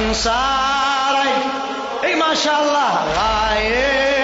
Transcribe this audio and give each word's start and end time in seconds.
أنصارك 0.00 1.42
اي 2.04 2.14
ما 2.14 2.34
شاء 2.34 2.62
الله 2.62 2.92
غايب 3.16 4.19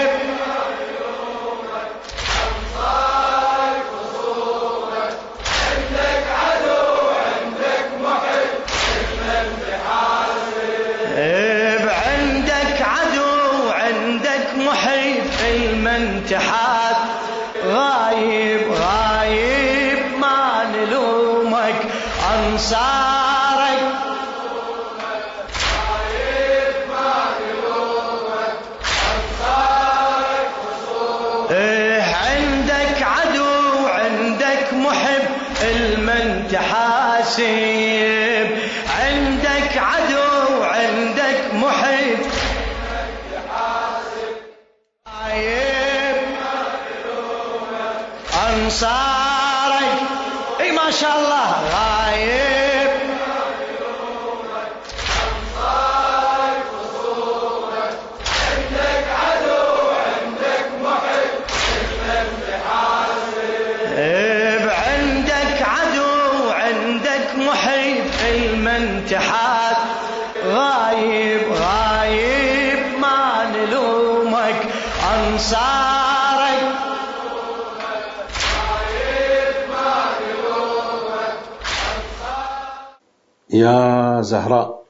يا 83.56 84.20
زهراء. 84.20 84.84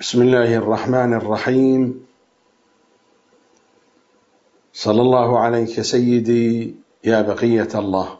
بسم 0.00 0.22
الله 0.22 0.54
الرحمن 0.54 1.14
الرحيم. 1.14 2.06
صلى 4.72 5.00
الله 5.00 5.38
عليك 5.38 5.80
سيدي 5.80 6.74
يا 7.04 7.22
بقية 7.22 7.68
الله. 7.74 8.18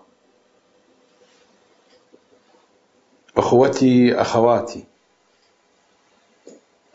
أخوتي 3.36 4.20
أخواتي. 4.20 4.84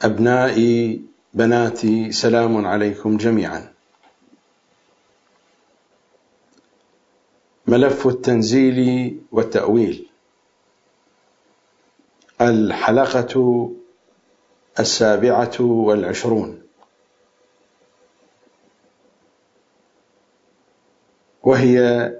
أبنائي 0.01 1.01
بناتي 1.33 2.11
سلام 2.11 2.65
عليكم 2.65 3.17
جميعا. 3.17 3.73
ملف 7.67 8.07
التنزيل 8.07 9.19
والتأويل. 9.31 10.08
الحلقة 12.41 13.69
السابعة 14.79 15.61
والعشرون. 15.61 16.61
وهي 21.43 22.11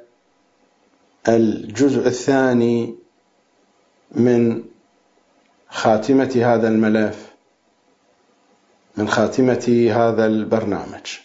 الجزء 1.28 2.08
الثاني 2.08 2.96
من 4.12 4.64
خاتمة 5.70 6.42
هذا 6.46 6.68
الملف 6.68 7.30
من 8.98 9.08
خاتمة 9.08 9.92
هذا 9.96 10.26
البرنامج. 10.26 11.20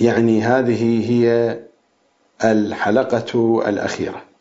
يعني 0.00 0.42
هذه 0.42 1.10
هي 1.10 1.58
الحلقة 2.44 3.62
الأخيرة. 3.68 4.31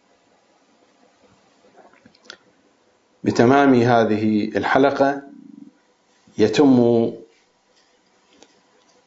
بتمام 3.23 3.73
هذه 3.73 4.57
الحلقة 4.57 5.21
يتم 6.37 7.11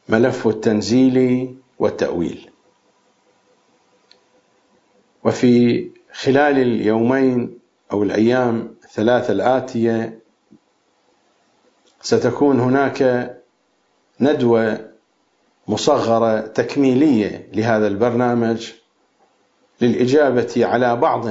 ملف 0.09 0.47
التنزيل 0.47 1.55
والتأويل. 1.79 2.49
وفي 5.23 5.87
خلال 6.13 6.57
اليومين 6.57 7.59
أو 7.91 8.03
الأيام 8.03 8.75
الثلاثة 8.83 9.33
الآتية 9.33 10.19
ستكون 12.01 12.59
هناك 12.59 13.31
ندوة 14.19 14.91
مصغرة 15.67 16.41
تكميلية 16.41 17.49
لهذا 17.53 17.87
البرنامج 17.87 18.71
للإجابة 19.81 20.53
على 20.65 20.95
بعض 20.95 21.27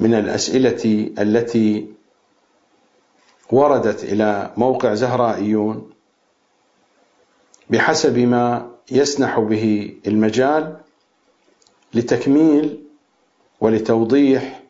من 0.00 0.14
الأسئلة 0.14 1.10
التي 1.18 1.88
وردت 3.50 4.04
إلى 4.04 4.52
موقع 4.56 4.94
زهرائيون 4.94 5.90
بحسب 7.70 8.18
ما 8.18 8.70
يسنح 8.90 9.38
به 9.40 9.94
المجال 10.06 10.76
لتكميل 11.94 12.84
ولتوضيح 13.60 14.62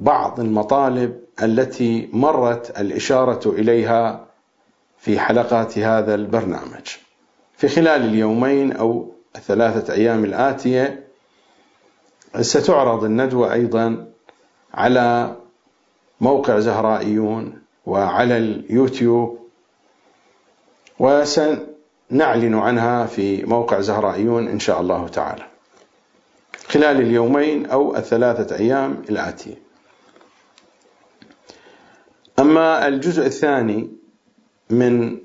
بعض 0.00 0.40
المطالب 0.40 1.20
التي 1.42 2.08
مرت 2.12 2.80
الإشارة 2.80 3.50
إليها 3.50 4.26
في 4.98 5.18
حلقات 5.20 5.78
هذا 5.78 6.14
البرنامج. 6.14 6.86
في 7.56 7.68
خلال 7.68 8.02
اليومين 8.04 8.72
أو 8.72 9.12
الثلاثة 9.36 9.92
أيام 9.94 10.24
الآتية 10.24 11.06
ستعرض 12.40 13.04
الندوة 13.04 13.52
أيضا 13.52 14.09
على 14.74 15.36
موقع 16.20 16.58
زهرائيون 16.58 17.62
وعلى 17.86 18.36
اليوتيوب 18.36 19.38
وسنعلن 20.98 22.54
عنها 22.54 23.06
في 23.06 23.44
موقع 23.44 23.80
زهرائيون 23.80 24.48
إن 24.48 24.58
شاء 24.60 24.80
الله 24.80 25.08
تعالى. 25.08 25.46
خلال 26.68 27.00
اليومين 27.00 27.66
أو 27.66 27.96
الثلاثة 27.96 28.56
أيام 28.56 29.02
الآتية 29.10 29.54
أما 32.38 32.88
الجزء 32.88 33.26
الثاني 33.26 33.90
من 34.70 35.18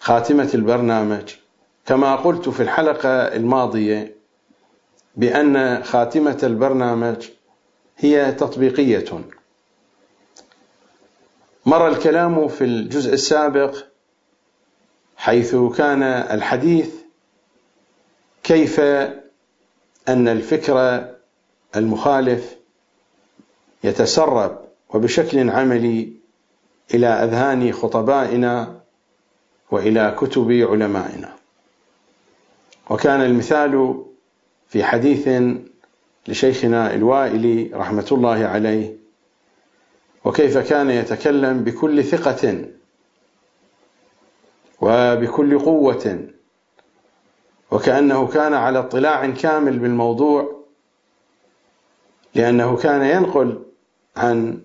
خاتمة 0.00 0.50
البرنامج 0.54 1.34
كما 1.86 2.16
قلت 2.16 2.48
في 2.48 2.62
الحلقة 2.62 3.08
الماضية 3.08 4.16
بأن 5.16 5.82
خاتمة 5.84 6.38
البرنامج 6.42 7.28
هي 8.02 8.32
تطبيقية. 8.32 9.04
مر 11.66 11.88
الكلام 11.88 12.48
في 12.48 12.64
الجزء 12.64 13.12
السابق 13.12 13.76
حيث 15.16 15.54
كان 15.54 16.02
الحديث 16.02 16.94
كيف 18.42 18.80
أن 20.08 20.28
الفكر 20.28 21.08
المخالف 21.76 22.56
يتسرب 23.84 24.58
وبشكل 24.88 25.50
عملي 25.50 26.12
إلى 26.94 27.06
أذهان 27.06 27.72
خطبائنا 27.72 28.80
وإلى 29.70 30.16
كتب 30.18 30.50
علمائنا. 30.52 31.36
وكان 32.90 33.20
المثال 33.22 34.04
في 34.68 34.84
حديث 34.84 35.28
لشيخنا 36.28 36.94
الوائلي 36.94 37.70
رحمة 37.74 38.06
الله 38.12 38.46
عليه 38.46 38.96
وكيف 40.24 40.58
كان 40.58 40.90
يتكلم 40.90 41.64
بكل 41.64 42.04
ثقة 42.04 42.64
وبكل 44.80 45.58
قوة 45.58 46.28
وكأنه 47.70 48.26
كان 48.26 48.54
على 48.54 48.78
اطلاع 48.78 49.30
كامل 49.30 49.78
بالموضوع 49.78 50.62
لأنه 52.34 52.76
كان 52.76 53.02
ينقل 53.02 53.62
عن 54.16 54.60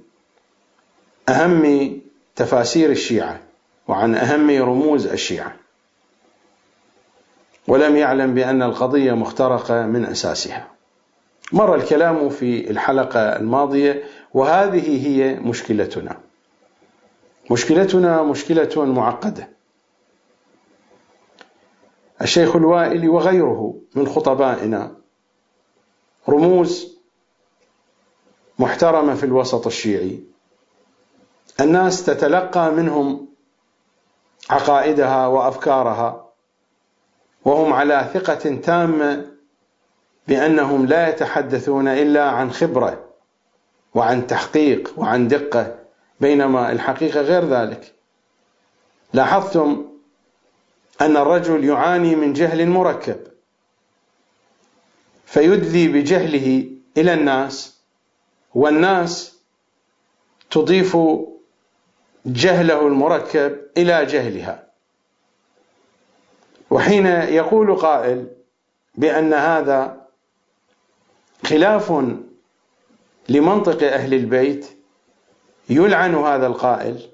أهم 1.30 1.92
تفاسير 2.36 2.92
الشيعة 2.92 3.40
وعن 3.88 4.16
أهم 4.16 4.50
رموز 4.50 5.08
الشيعة. 5.08 5.56
ولم 7.68 7.96
يعلم 7.96 8.34
بأن 8.34 8.64
القضية 8.64 9.14
مخترقة 9.14 9.86
من 9.86 10.06
أساسها. 10.06 10.77
مر 11.54 11.76
الكلام 11.76 12.30
في 12.30 12.72
الحلقة 12.72 13.20
الماضية 13.20 14.04
وهذه 14.34 15.08
هي 15.08 15.36
مشكلتنا. 15.40 16.18
مشكلتنا 17.52 18.24
مشكلة 18.24 18.86
معقدة. 18.86 19.50
الشيخ 22.22 22.56
الوائلي 22.56 23.08
وغيره 23.08 23.76
من 23.96 24.08
خطبائنا 24.08 24.92
رموز 26.30 26.98
محترمة 28.60 29.16
في 29.16 29.24
الوسط 29.26 29.68
الشيعي. 29.68 30.20
الناس 31.62 32.06
تتلقى 32.06 32.72
منهم 32.72 33.28
عقائدها 34.50 35.28
وأفكارها 35.28 36.28
وهم 37.46 37.74
على 37.74 38.10
ثقة 38.14 38.56
تامة 38.56 39.37
بأنهم 40.28 40.86
لا 40.86 41.10
يتحدثون 41.10 41.88
إلا 41.88 42.30
عن 42.30 42.52
خبرة 42.52 43.04
وعن 43.94 44.28
تحقيق 44.28 44.94
وعن 44.98 45.28
دقة 45.28 45.76
بينما 46.20 46.72
الحقيقة 46.72 47.22
غير 47.22 47.46
ذلك. 47.46 47.94
لاحظتم 49.14 49.86
أن 51.02 51.18
الرجل 51.18 51.66
يعاني 51.66 52.16
من 52.16 52.34
جهل 52.34 52.68
مركب 52.68 53.20
فيدلي 55.26 55.88
بجهله 55.88 56.72
إلى 56.98 57.14
الناس 57.14 57.82
والناس 58.56 59.38
تضيف 60.50 60.98
جهله 62.26 62.88
المركب 62.88 63.58
إلى 63.78 64.06
جهلها. 64.06 64.68
وحين 66.72 67.06
يقول 67.06 67.76
قائل 67.76 68.28
بأن 68.96 69.34
هذا 69.34 69.97
خلاف 71.46 71.94
لمنطق 73.30 73.84
أهل 73.94 74.14
البيت 74.14 74.66
يلعن 75.70 76.16
هذا 76.16 76.48
القائل 76.48 77.10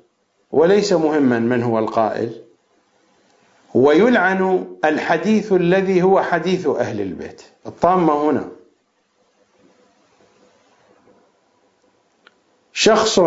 وليس 0.52 0.94
مهما 0.94 1.40
من 1.40 1.64
هو 1.64 1.80
القائل 1.80 2.44
ويلعن 3.74 4.68
الحديث 4.86 5.54
الذي 5.54 6.02
هو 6.04 6.22
حديث 6.22 6.68
أهل 6.68 7.02
البيت 7.02 7.42
الطامة 7.66 8.30
هنا. 8.30 8.52
شخص 12.74 13.20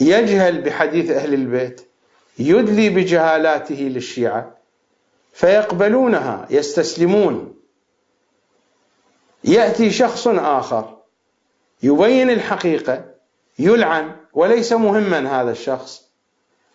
يجهل 0.00 0.60
بحديث 0.60 1.10
أهل 1.10 1.34
البيت 1.34 1.80
يدلي 2.38 2.90
بجهالاته 2.90 3.74
للشيعة 3.74 4.56
فيقبلونها 5.32 6.46
يستسلمون. 6.50 7.55
يأتي 9.46 9.90
شخص 9.90 10.28
آخر 10.28 10.96
يبين 11.82 12.30
الحقيقة 12.30 13.04
يلعن 13.58 14.16
وليس 14.32 14.72
مهما 14.72 15.40
هذا 15.40 15.50
الشخص 15.50 16.06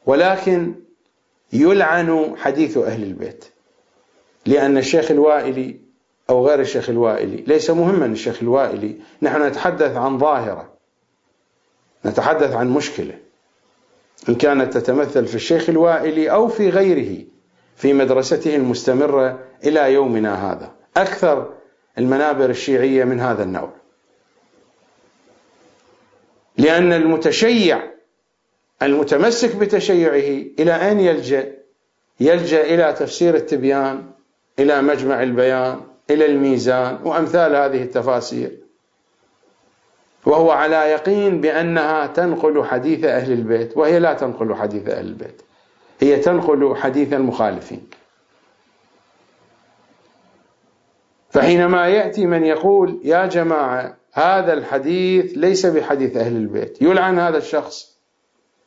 ولكن 0.06 0.76
يلعن 1.54 2.36
حديث 2.38 2.78
أهل 2.78 3.04
البيت 3.04 3.46
لأن 4.46 4.78
الشيخ 4.78 5.12
الوائلي 5.12 5.80
أو 6.30 6.48
غير 6.48 6.60
الشيخ 6.60 6.90
الوائلي 6.90 7.44
ليس 7.48 7.70
مهما 7.70 8.06
الشيخ 8.06 8.38
الوائلي 8.42 8.96
نحن 9.22 9.42
نتحدث 9.48 9.98
عن 9.98 10.18
ظاهرة 10.20 10.74
نتحدث 12.06 12.54
عن 12.54 12.70
مشكلة 12.70 13.14
إن 14.30 14.36
كانت 14.36 14.78
تتمثل 14.78 15.26
في 15.26 15.36
الشيخ 15.36 15.70
الوائلي 15.70 16.32
أو 16.32 16.48
في 16.48 16.70
غيره 16.70 17.24
في 17.76 17.94
مدرسته 17.94 18.56
المستمرة 18.56 19.40
إلى 19.64 19.94
يومنا 19.94 20.52
هذا. 20.52 20.72
أكثر 20.98 21.54
المنابر 21.98 22.50
الشيعية 22.50 23.04
من 23.04 23.20
هذا 23.20 23.44
النوع. 23.44 23.70
لأن 26.58 26.94
المتشيع 26.94 27.92
المتمسك 28.82 29.56
بتشيعه 29.56 30.46
إلى 30.60 30.90
أين 30.90 31.00
يلجأ؟ 31.00 31.54
يلجأ 32.20 32.62
إلى 32.62 32.94
تفسير 32.94 33.36
التبيان 33.36 34.04
إلى 34.60 34.82
مجمع 34.82 35.24
البيان 35.24 35.82
إلى 36.10 36.26
الميزان 36.26 37.00
وأمثال 37.04 37.56
هذه 37.56 37.84
التفاسير. 37.84 38.58
وهو 40.26 40.52
على 40.52 40.76
يقين 40.76 41.42
بأنها 41.42 42.08
تنقل 42.08 42.66
حديث 42.66 43.04
أهل 43.04 43.32
البيت 43.32 43.78
وهي 43.78 44.00
لا 44.00 44.14
تنقل 44.14 44.56
حديث 44.56 44.90
أهل 44.90 45.06
البيت 45.06 45.42
هي 46.02 46.18
تنقل 46.18 46.76
حديث 46.76 47.14
المخالفين. 47.14 48.01
فحينما 51.32 51.88
يأتي 51.88 52.26
من 52.26 52.46
يقول 52.46 53.00
يا 53.04 53.26
جماعة 53.26 53.98
هذا 54.14 54.54
الحديث 54.54 55.38
ليس 55.38 55.66
بحديث 55.66 56.18
أهل 56.18 56.36
البيت. 56.36 56.82
يلعن 56.82 57.20
هذا 57.20 57.38
الشخص 57.38 57.98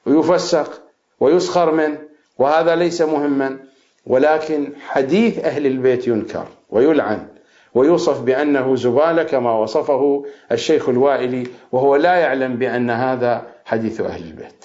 ويفسق 0.07 0.83
ويسخر 1.21 1.75
منه 1.75 1.99
وهذا 2.39 2.77
ليس 2.77 3.03
مهما 3.03 3.59
ولكن 4.07 4.73
حديث 4.89 5.39
أهل 5.39 5.67
البيت 5.67 6.07
ينكر 6.07 6.47
ويلعن 6.71 7.27
ويوصف 7.75 8.21
بأنه 8.21 8.77
زبالة 8.77 9.23
كما 9.23 9.53
وصفه 9.53 10.25
الشيخ 10.53 10.89
الوائلي 10.89 11.47
وهو 11.73 11.97
لا 11.97 12.15
يعلم 12.15 12.57
بأن 12.57 12.91
هذا 12.91 13.47
حديث 13.65 14.01
أهل 14.01 14.25
البيت. 14.25 14.65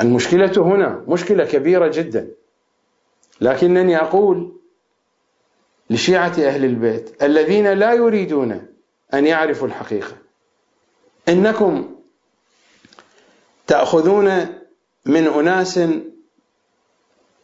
المشكلة 0.00 0.52
هنا 0.56 1.04
مشكلة 1.08 1.44
كبيرة 1.44 1.86
جدا 1.94 2.28
لكنني 3.40 3.96
أقول 3.96 4.52
لشيعة 5.90 6.34
أهل 6.38 6.64
البيت 6.64 7.22
الذين 7.22 7.72
لا 7.72 7.92
يريدون 7.92 8.66
أن 9.14 9.26
يعرفوا 9.26 9.68
الحقيقة. 9.68 10.16
إنكم 11.28 11.94
تأخذون 13.66 14.46
من 15.06 15.26
أناس 15.26 15.80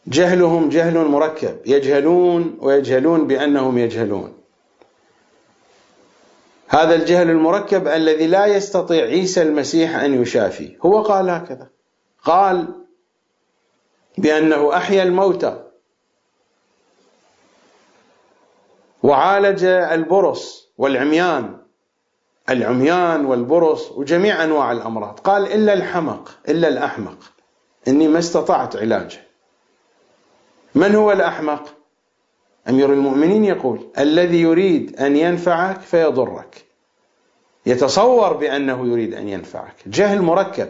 جهلهم 0.07 0.69
جهل 0.69 1.05
مركب 1.05 1.57
يجهلون 1.65 2.57
ويجهلون 2.59 3.27
بأنهم 3.27 3.77
يجهلون. 3.77 4.33
هذا 6.67 6.95
الجهل 6.95 7.29
المركب 7.29 7.87
الذي 7.87 8.27
لا 8.27 8.45
يستطيع 8.45 9.05
عيسى 9.05 9.41
المسيح 9.41 9.95
أن 9.95 10.21
يشافي 10.21 10.77
هو 10.85 11.01
قال 11.01 11.29
هكذا. 11.29 11.67
قال 12.23 12.67
بأنه 14.17 14.77
أحيا 14.77 15.03
الموتى. 15.03 15.70
وعالج 19.03 19.63
البرص 19.65 20.71
والعميان. 20.77 21.57
العميان 22.49 23.25
والبرص 23.25 23.91
وجميع 23.91 24.43
أنواع 24.43 24.71
الأمراض. 24.71 25.19
قال 25.19 25.53
إلا 25.53 25.73
الحمق 25.73 26.31
إلا 26.49 26.67
الأحمق. 26.67 27.17
إني 27.87 28.07
ما 28.07 28.19
استطعت 28.19 28.75
علاجه. 28.75 29.19
من 30.75 30.95
هو 30.95 31.11
الأحمق؟ 31.11 31.63
أمير 32.69 32.93
المؤمنين 32.93 33.45
يقول 33.45 33.87
الذي 33.99 34.41
يريد 34.41 34.99
أن 34.99 35.15
ينفعك 35.15 35.79
فيضرك. 35.79 36.65
يتصور 37.65 38.33
بأنه 38.33 38.87
يريد 38.87 39.13
أن 39.13 39.29
ينفعك. 39.29 39.75
جهل 39.87 40.21
مركب. 40.21 40.69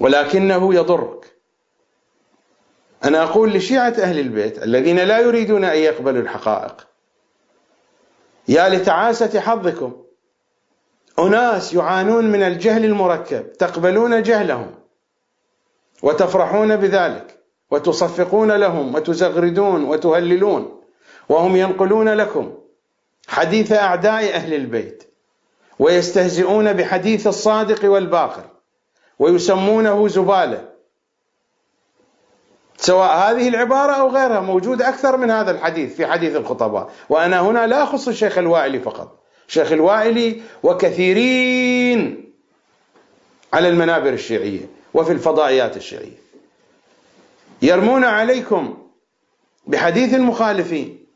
ولكنه 0.00 0.74
يضرك. 0.74 1.39
أنا 3.04 3.22
أقول 3.22 3.52
لشيعة 3.52 3.94
أهل 3.98 4.18
البيت 4.18 4.62
الذين 4.62 4.98
لا 4.98 5.18
يريدون 5.18 5.64
أن 5.64 5.78
يقبلوا 5.78 6.22
الحقائق 6.22 6.86
يا 8.48 8.68
لتعاسة 8.68 9.40
حظكم. 9.40 10.04
أناس 11.18 11.74
يعانون 11.74 12.26
من 12.26 12.42
الجهل 12.42 12.84
المركب 12.84 13.52
تقبلون 13.52 14.22
جهلهم 14.22 14.74
وتفرحون 16.02 16.76
بذلك 16.76 17.40
وتصفقون 17.70 18.52
لهم 18.52 18.94
وتزغردون 18.94 19.84
وتهللون 19.84 20.80
وهم 21.28 21.56
ينقلون 21.56 22.08
لكم 22.08 22.54
حديث 23.28 23.72
أعداء 23.72 24.34
أهل 24.34 24.54
البيت 24.54 25.14
ويستهزئون 25.78 26.72
بحديث 26.72 27.26
الصادق 27.26 27.90
والباقر 27.90 28.44
ويسمونه 29.18 30.08
زبالة. 30.08 30.69
سواء 32.80 33.16
هذه 33.16 33.48
العبارة 33.48 33.92
أو 33.92 34.08
غيرها 34.08 34.40
موجود 34.40 34.82
أكثر 34.82 35.16
من 35.16 35.30
هذا 35.30 35.50
الحديث 35.50 35.94
في 35.96 36.06
حديث 36.06 36.36
الخطباء. 36.36 36.90
وأنا 37.08 37.40
هنا 37.40 37.66
لا 37.66 37.82
أخص 37.82 38.08
الشيخ 38.08 38.38
الوائلي 38.38 38.80
فقط. 38.80 39.20
الشيخ 39.48 39.72
الوائلي 39.72 40.40
وكثيرين 40.62 42.32
على 43.52 43.68
المنابر 43.68 44.12
الشيعية 44.12 44.66
وفي 44.94 45.12
الفضائيات 45.12 45.76
الشيعية. 45.76 46.20
يرمون 47.62 48.04
عليكم 48.04 48.78
بحديث 49.66 50.14
المخالفين 50.14 51.06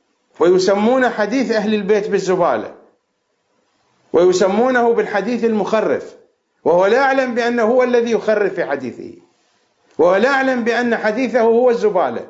ويسمون 0.40 1.08
حديث 1.08 1.52
أهل 1.52 1.74
البيت 1.74 2.08
بالزبالة 2.08 2.74
ويسمونه 4.12 4.92
بالحديث 4.92 5.44
المخرف 5.44 6.14
وهو 6.64 6.86
لا 6.86 6.96
يعلم 6.96 7.34
بأنه 7.34 7.62
هو 7.62 7.82
الذي 7.82 8.10
يخرف 8.10 8.54
في 8.54 8.64
حديثه. 8.64 9.23
وهو 9.98 10.16
لا 10.16 10.30
يعلم 10.30 10.64
بأن 10.64 10.96
حديثه 10.96 11.40
هو 11.40 11.70
الزبالة. 11.70 12.26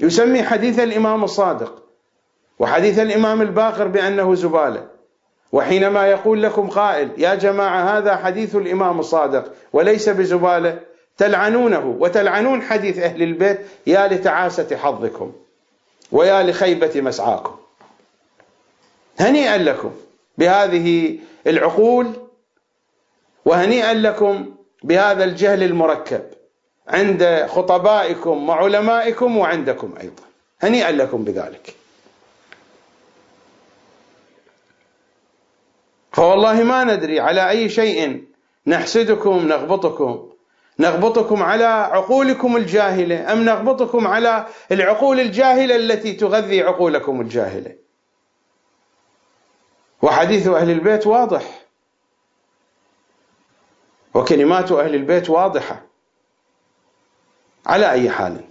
يسمي 0.00 0.42
حديث 0.42 0.78
الإمام 0.78 1.24
الصادق 1.24 1.82
وحديث 2.58 2.98
الإمام 2.98 3.42
الباقر 3.42 3.88
بأنه 3.88 4.34
زبالة. 4.34 4.86
وحينما 5.52 6.06
يقول 6.06 6.42
لكم 6.42 6.68
قائل 6.68 7.10
يا 7.18 7.34
جماعة 7.34 7.98
هذا 7.98 8.16
حديث 8.16 8.56
الإمام 8.56 9.00
الصادق 9.00 9.52
وليس 9.72 10.08
بزبالة 10.08 10.80
تلعنونه 11.16 11.96
وتلعنون 11.98 12.62
حديث 12.62 12.98
أهل 12.98 13.22
البيت 13.22 13.60
يا 13.86 14.08
لتعاسة 14.08 14.76
حظكم 14.76 15.32
ويا 16.12 16.42
لخيبة 16.42 17.00
مسعاكم. 17.00 17.56
هنيئا 19.18 19.58
لكم 19.58 19.92
بهذه 20.38 21.18
العقول 21.46 22.12
وهنيئا 23.44 23.94
لكم 23.94 24.54
بهذا 24.82 25.24
الجهل 25.24 25.62
المركب. 25.62 26.22
عند 26.88 27.46
خطبائكم 27.50 28.48
وعلمائكم 28.48 29.36
وعندكم 29.36 29.94
أيضا. 30.00 30.22
هنيئا 30.60 30.92
لكم 30.92 31.24
بذلك. 31.24 31.74
فوالله 36.12 36.62
ما 36.62 36.84
ندري 36.84 37.20
على 37.20 37.50
أي 37.50 37.68
شيء 37.68 38.24
نحسدكم 38.66 39.48
نغبطكم. 39.48 40.30
نغبطكم 40.78 41.42
على 41.42 41.64
عقولكم 41.64 42.56
الجاهلة 42.56 43.32
أم 43.32 43.44
نغبطكم 43.44 44.06
على 44.06 44.46
العقول 44.72 45.20
الجاهلة 45.20 45.76
التي 45.76 46.12
تغذي 46.12 46.62
عقولكم 46.62 47.20
الجاهلة؟ 47.20 47.76
وحديث 50.02 50.48
أهل 50.48 50.70
البيت 50.70 51.06
واضح. 51.06 51.66
وكلمات 54.14 54.72
أهل 54.72 54.94
البيت 54.94 55.30
واضحة. 55.30 55.85
على 57.66 57.90
أي 57.90 58.10
حال. 58.10 58.44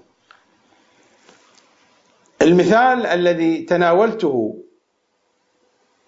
المثال 2.41 3.05
الذي 3.05 3.61
تناولته 3.61 4.63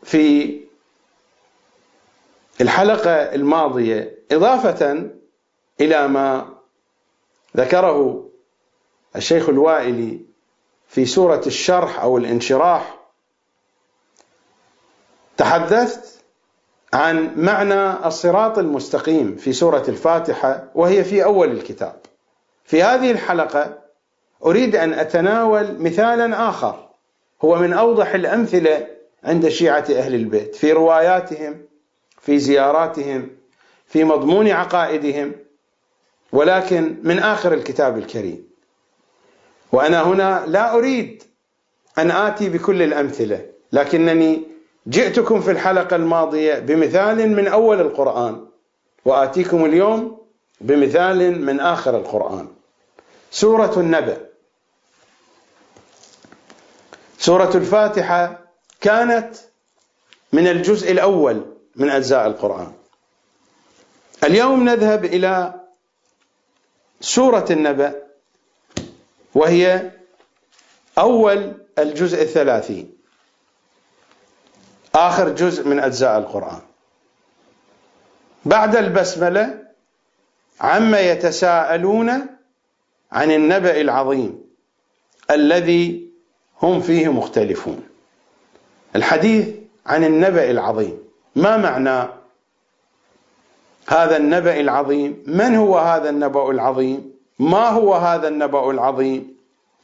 في 0.04 0.58
الحلقة 2.62 3.12
الماضية 3.12 4.18
إضافة 4.32 5.10
إلى 5.82 6.08
ما 6.08 6.54
ذكره 7.58 8.30
الشيخ 9.16 9.50
الوائلي 9.50 10.22
في 10.88 11.06
سورة 11.06 11.42
الشرح 11.48 12.00
أو 12.00 12.18
الانشراح. 12.18 13.00
تحدثت 15.38 16.22
عن 16.94 17.34
معنى 17.36 18.08
الصراط 18.08 18.58
المستقيم 18.58 19.36
في 19.36 19.54
سورة 19.54 19.84
الفاتحة 19.88 20.72
وهي 20.76 21.04
في 21.04 21.24
أول 21.24 21.52
الكتاب. 21.52 22.07
في 22.68 22.84
هذه 22.84 23.12
الحلقة 23.12 23.78
أريد 24.46 24.76
أن 24.76 24.94
أتناول 24.94 25.76
مثالا 25.82 26.50
آخر 26.50 26.90
هو 27.42 27.56
من 27.56 27.74
أوضح 27.74 28.14
الأمثلة 28.16 28.88
عند 29.24 29.48
شيعة 29.48 29.86
أهل 29.92 30.16
البيت 30.16 30.56
في 30.56 30.72
رواياتهم 30.72 31.62
في 32.22 32.40
زياراتهم 32.40 33.30
في 33.86 34.04
مضمون 34.04 34.48
عقائدهم 34.50 35.32
ولكن 36.32 36.96
من 37.04 37.20
آخر 37.20 37.54
الكتاب 37.54 37.98
الكريم. 37.98 38.48
وأنا 39.72 40.02
هنا 40.04 40.44
لا 40.48 40.74
أريد 40.76 41.24
أن 41.98 42.12
آتي 42.12 42.50
بكل 42.50 42.82
الأمثلة 42.82 43.46
لكنني 43.74 44.42
جئتكم 44.88 45.42
في 45.42 45.52
الحلقة 45.52 45.96
الماضية 45.96 46.60
بمثال 46.60 47.30
من 47.36 47.48
أول 47.48 47.82
القرآن 47.82 48.46
وآتيكم 49.06 49.66
اليوم 49.66 50.18
بمثال 50.62 51.46
من 51.46 51.60
آخر 51.60 51.98
القرآن. 51.98 52.48
سورة 53.32 53.80
النبأ. 53.80 54.18
سورة 57.20 57.58
الفاتحة 57.58 58.40
كانت 58.82 59.36
من 60.34 60.48
الجزء 60.48 60.92
الأول 60.92 61.56
من 61.76 61.90
أجزاء 61.90 62.28
القرآن. 62.28 62.74
اليوم 64.24 64.70
نذهب 64.70 65.06
إلى 65.06 65.54
سورة 67.02 67.46
النبأ 67.52 68.04
وهي 69.36 69.92
أول 70.98 71.54
الجزء 71.80 72.22
الثلاثين. 72.22 72.98
آخر 74.96 75.30
جزء 75.30 75.68
من 75.68 75.80
أجزاء 75.80 76.18
القرآن. 76.18 76.62
بعد 78.46 78.76
البسملة 78.76 79.68
عما 80.60 81.00
يتساءلون 81.00 82.37
عن 83.12 83.32
النبأ 83.32 83.82
العظيم 83.82 84.42
الذي 85.32 86.08
هم 86.62 86.82
فيه 86.82 87.08
مختلفون. 87.12 87.84
الحديث 88.96 89.48
عن 89.86 90.04
النبأ 90.04 90.52
العظيم. 90.52 90.98
ما 91.36 91.58
معنى 91.58 92.10
هذا 93.88 94.18
النبأ 94.18 94.60
العظيم؟ 94.60 95.24
من 95.28 95.56
هو 95.56 95.78
هذا 95.78 96.10
النبأ 96.10 96.52
العظيم؟ 96.52 97.14
ما 97.40 97.70
هو 97.70 97.94
هذا 97.94 98.28
النبأ 98.28 98.72
العظيم 98.72 99.38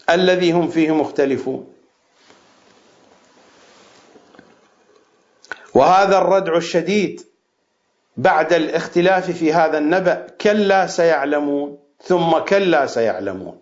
الذي 0.10 0.52
هم 0.52 0.68
فيه 0.68 0.96
مختلفون؟ 0.96 1.74
وهذا 5.74 6.18
الردع 6.18 6.58
الشديد 6.58 7.22
بعد 8.18 8.54
الاختلاف 8.54 9.32
في 9.32 9.54
هذا 9.54 9.78
النبأ 9.78 10.28
كلا 10.42 10.88
سيعلمون. 10.88 11.83
ثم 12.04 12.38
كلا 12.38 12.86
سيعلمون. 12.86 13.62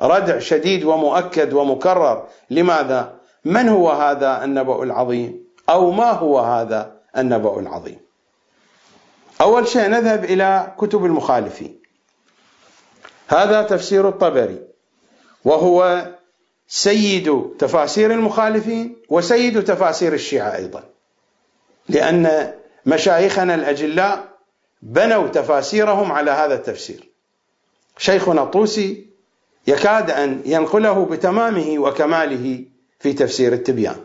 ردع 0.00 0.38
شديد 0.38 0.84
ومؤكد 0.84 1.52
ومكرر. 1.52 2.26
لماذا؟ 2.50 3.14
من 3.44 3.68
هو 3.68 3.90
هذا 3.90 4.44
النبأ 4.44 4.82
العظيم؟ 4.82 5.44
أو 5.68 5.90
ما 5.90 6.10
هو 6.10 6.38
هذا 6.38 6.92
النبأ 7.16 7.60
العظيم؟ 7.60 8.00
أول 9.40 9.68
شيء 9.68 9.88
نذهب 9.88 10.24
إلى 10.24 10.74
كتب 10.78 11.04
المخالفين. 11.04 11.80
هذا 13.28 13.62
تفسير 13.62 14.08
الطبري 14.08 14.58
وهو 15.44 16.06
سيد 16.68 17.42
تفاسير 17.58 18.12
المخالفين 18.12 18.96
وسيد 19.08 19.64
تفاسير 19.64 20.12
الشيعة 20.12 20.56
أيضا. 20.56 20.84
لأن 21.88 22.52
مشايخنا 22.86 23.54
الأجلاء 23.54 24.28
بنوا 24.82 25.28
تفاسيرهم 25.28 26.12
على 26.12 26.30
هذا 26.30 26.54
التفسير. 26.54 27.07
شيخنا 27.98 28.42
الطوسي 28.42 29.06
يكاد 29.66 30.10
أن 30.10 30.42
ينقله 30.46 31.04
بتمامه 31.04 31.78
وكماله 31.78 32.64
في 33.00 33.12
تفسير 33.12 33.52
التبيان. 33.52 33.96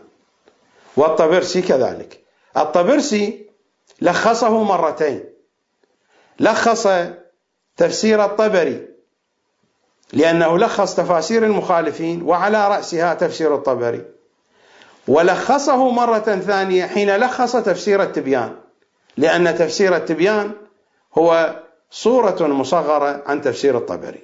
والطبرسي 0.96 1.62
كذلك. 1.62 2.24
الطبرسي 2.56 3.46
لخصه 4.02 4.62
مرتين. 4.62 5.24
لخص 6.40 6.88
تفسير 7.76 8.24
الطبري 8.24 8.88
لأنه 10.12 10.58
لخص 10.58 10.94
تفاسير 10.94 11.44
المخالفين 11.44 12.22
وعلى 12.22 12.68
رأسها 12.68 13.14
تفسير 13.14 13.54
الطبري. 13.54 14.04
ولخصه 15.08 15.90
مرة 15.90 16.40
ثانية 16.46 16.86
حين 16.86 17.16
لخص 17.16 17.56
تفسير 17.56 18.02
التبيان. 18.02 18.56
لأن 19.16 19.58
تفسير 19.58 19.96
التبيان 19.96 20.52
هو 21.18 21.60
صورة 21.90 22.46
مصغرة 22.46 23.22
عن 23.26 23.42
تفسير 23.42 23.78
الطبري. 23.78 24.22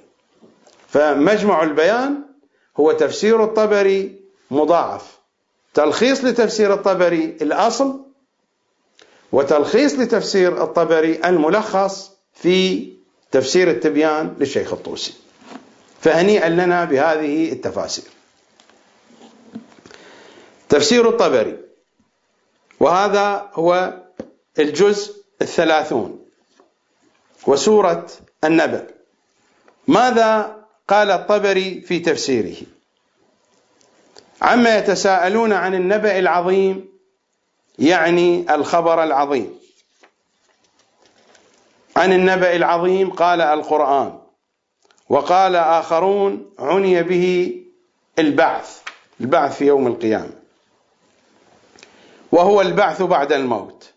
فمجمع 0.87 1.63
البيان 1.63 2.21
هو 2.77 2.91
تفسير 2.91 3.43
الطبري 3.43 4.21
مضاعف. 4.51 5.19
تلخيص 5.73 6.23
لتفسير 6.23 6.73
الطبري 6.73 7.37
الأصل 7.41 8.01
وتلخيص 9.31 9.93
لتفسير 9.93 10.63
الطبري 10.63 11.21
الملخص 11.25 12.11
في 12.33 12.87
تفسير 13.31 13.69
التبيان 13.69 14.35
للشيخ 14.39 14.73
الطوسي. 14.73 15.13
فهنيئا 16.01 16.49
لنا 16.49 16.85
بهذه 16.85 17.51
التفاسير. 17.51 18.05
تفسير 20.69 21.09
الطبري 21.09 21.57
وهذا 22.79 23.49
هو 23.53 23.93
الجزء 24.59 25.15
الثلاثون. 25.41 26.20
وسورة 27.47 28.07
النبأ. 28.43 28.87
ماذا 29.87 30.61
قال 30.87 31.11
الطبري 31.11 31.81
في 31.81 31.99
تفسيره؟ 31.99 32.57
عما 34.41 34.77
يتساءلون 34.77 35.53
عن 35.53 35.73
النبأ 35.73 36.19
العظيم 36.19 36.89
يعني 37.79 38.55
الخبر 38.55 39.03
العظيم. 39.03 39.59
عن 41.95 42.13
النبأ 42.13 42.55
العظيم 42.55 43.09
قال 43.09 43.41
القرآن 43.41 44.19
وقال 45.09 45.55
آخرون 45.55 46.53
عني 46.59 47.03
به 47.03 47.55
البعث 48.19 48.81
البعث 49.21 49.57
في 49.57 49.65
يوم 49.65 49.87
القيامة. 49.87 50.33
وهو 52.31 52.61
البعث 52.61 53.01
بعد 53.01 53.31
الموت. 53.31 53.90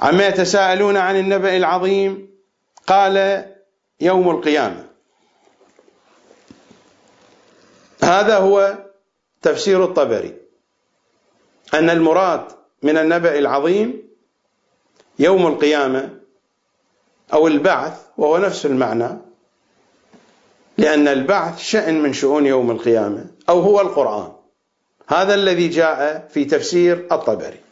عما 0.00 0.26
يتساءلون 0.28 0.96
عن 0.96 1.16
النبأ 1.16 1.56
العظيم 1.56 2.28
قال 2.86 3.44
يوم 4.00 4.30
القيامة. 4.30 4.84
هذا 8.02 8.36
هو 8.36 8.78
تفسير 9.42 9.84
الطبري. 9.84 10.34
أن 11.74 11.90
المراد 11.90 12.44
من 12.82 12.98
النبأ 12.98 13.38
العظيم 13.38 14.02
يوم 15.18 15.46
القيامة 15.46 16.10
أو 17.32 17.46
البعث 17.46 18.00
وهو 18.18 18.38
نفس 18.38 18.66
المعنى 18.66 19.08
لأن 20.78 21.08
البعث 21.08 21.58
شأن 21.58 22.02
من 22.02 22.12
شؤون 22.12 22.46
يوم 22.46 22.70
القيامة 22.70 23.26
أو 23.48 23.60
هو 23.60 23.80
القرآن. 23.80 24.32
هذا 25.08 25.34
الذي 25.34 25.68
جاء 25.68 26.28
في 26.28 26.44
تفسير 26.44 27.08
الطبري. 27.12 27.63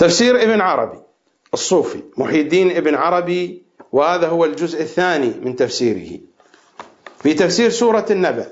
تفسير 0.00 0.42
ابن 0.42 0.60
عربي 0.60 0.98
الصوفي 1.54 2.02
محي 2.16 2.40
الدين 2.40 2.70
ابن 2.76 2.94
عربي 2.94 3.62
وهذا 3.92 4.28
هو 4.28 4.44
الجزء 4.44 4.82
الثاني 4.82 5.34
من 5.42 5.56
تفسيره. 5.56 6.18
في 7.22 7.34
تفسير 7.34 7.70
سورة 7.70 8.06
النبأ 8.10 8.48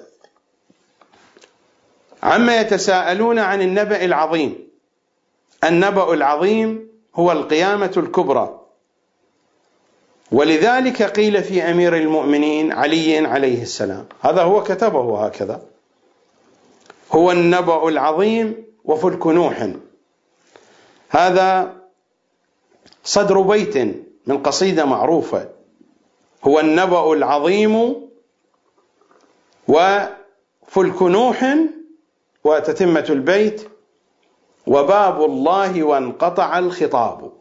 عما 2.22 2.60
يتساءلون 2.60 3.38
عن 3.38 3.62
النبأ 3.62 4.04
العظيم 4.04 4.68
النبأ 5.64 6.14
العظيم 6.14 6.88
هو 7.14 7.32
القيامة 7.32 7.92
الكبرى. 7.96 8.60
ولذلك 10.32 11.02
قيل 11.02 11.42
في 11.42 11.62
أمير 11.62 11.96
المؤمنين 11.96 12.72
علي 12.72 13.26
عليه 13.26 13.62
السلام 13.62 14.06
هذا 14.20 14.42
هو 14.42 14.62
كتبه 14.62 15.26
هكذا 15.26 15.62
هو 17.12 17.32
النبأ 17.32 17.88
العظيم 17.88 18.64
وفلك 18.84 19.26
نوح. 19.26 19.68
هذا 21.08 21.76
صدر 23.04 23.40
بيت 23.40 23.76
من 24.26 24.42
قصيدة 24.42 24.84
معروفة. 24.84 25.48
هو 26.44 26.60
النبأ 26.60 27.12
العظيم 27.12 27.94
وفلك 29.68 31.02
نوح 31.02 31.56
وتتمة 32.44 33.04
البيت 33.10 33.68
وباب 34.66 35.24
الله 35.24 35.82
وانقطع 35.82 36.58
الخطاب. 36.58 37.32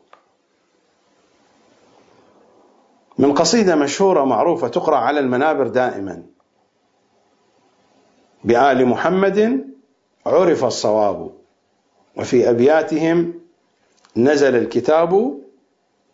من 3.17 3.33
قصيدة 3.33 3.75
مشهورة 3.75 4.23
معروفة 4.23 4.67
تقرأ 4.67 4.97
على 4.97 5.19
المنابر 5.19 5.67
دائما. 5.67 6.23
بآل 8.43 8.85
محمد 8.85 9.67
عرف 10.25 10.65
الصواب 10.65 11.31
وفي 12.15 12.49
أبياتهم 12.49 13.46
نزل 14.17 14.55
الكتاب 14.55 15.37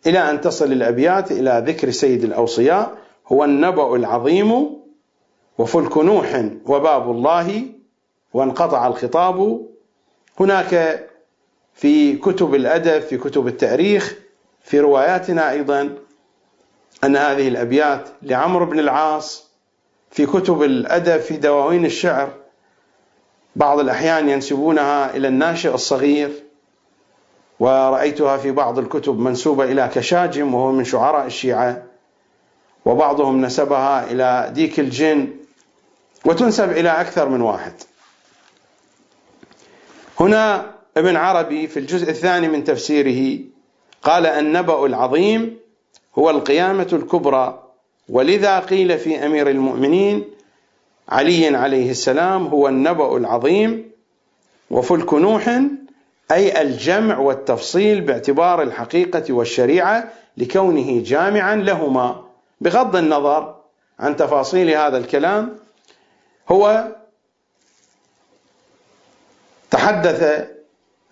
إلى 0.06 0.30
أن 0.30 0.40
تصل 0.40 0.72
الأبيات 0.72 1.32
إلى 1.32 1.64
ذكر 1.66 1.90
سيد 1.90 2.24
الأوصياء 2.24 2.98
هو 3.26 3.44
النبأ 3.44 3.96
العظيم 3.96 4.70
وفلك 5.58 5.98
نوح 5.98 6.44
وباب 6.66 7.10
الله 7.10 7.62
وانقطع 8.34 8.86
الخطاب. 8.86 9.66
هناك 10.40 11.04
في 11.74 12.16
كتب 12.16 12.54
الأدب 12.54 13.02
في 13.02 13.18
كتب 13.18 13.46
التأريخ 13.46 14.14
في 14.62 14.80
رواياتنا 14.80 15.50
أيضا 15.50 15.94
أن 17.04 17.16
هذه 17.16 17.48
الأبيات 17.48 18.08
لعمرو 18.22 18.66
بن 18.66 18.78
العاص 18.78 19.50
في 20.10 20.26
كتب 20.26 20.62
الأدب 20.62 21.20
في 21.20 21.36
دواوين 21.36 21.84
الشعر 21.84 22.32
بعض 23.56 23.78
الأحيان 23.80 24.28
ينسبونها 24.28 25.16
إلى 25.16 25.28
الناشئ 25.28 25.74
الصغير. 25.74 26.43
ورأيتها 27.60 28.36
في 28.36 28.50
بعض 28.50 28.78
الكتب 28.78 29.18
منسوبة 29.18 29.64
إلى 29.64 29.90
كشاجم 29.94 30.54
وهو 30.54 30.72
من 30.72 30.84
شعراء 30.84 31.26
الشيعة 31.26 31.82
وبعضهم 32.84 33.40
نسبها 33.40 34.10
إلى 34.10 34.50
ديك 34.54 34.80
الجن 34.80 35.28
وتنسب 36.24 36.70
إلى 36.70 36.88
أكثر 36.88 37.28
من 37.28 37.40
واحد. 37.40 37.72
هنا 40.20 40.70
ابن 40.96 41.16
عربي 41.16 41.66
في 41.66 41.78
الجزء 41.78 42.10
الثاني 42.10 42.48
من 42.48 42.64
تفسيره 42.64 43.40
قال 44.02 44.26
النبأ 44.26 44.86
العظيم 44.86 45.56
هو 46.18 46.30
القيامة 46.30 46.88
الكبرى 46.92 47.62
ولذا 48.08 48.58
قيل 48.58 48.98
في 48.98 49.26
أمير 49.26 49.50
المؤمنين 49.50 50.24
علي 51.08 51.56
عليه 51.56 51.90
السلام 51.90 52.46
هو 52.46 52.68
النبأ 52.68 53.16
العظيم 53.16 53.90
وفلك 54.70 55.14
نوح 55.14 55.60
أي 56.32 56.62
الجمع 56.62 57.18
والتفصيل 57.18 58.00
باعتبار 58.00 58.62
الحقيقة 58.62 59.32
والشريعة 59.32 60.08
لكونه 60.36 61.02
جامعا 61.02 61.56
لهما. 61.56 62.24
بغض 62.60 62.96
النظر 62.96 63.54
عن 63.98 64.16
تفاصيل 64.16 64.70
هذا 64.70 64.98
الكلام 64.98 65.56
هو 66.48 66.84
تحدث 69.70 70.48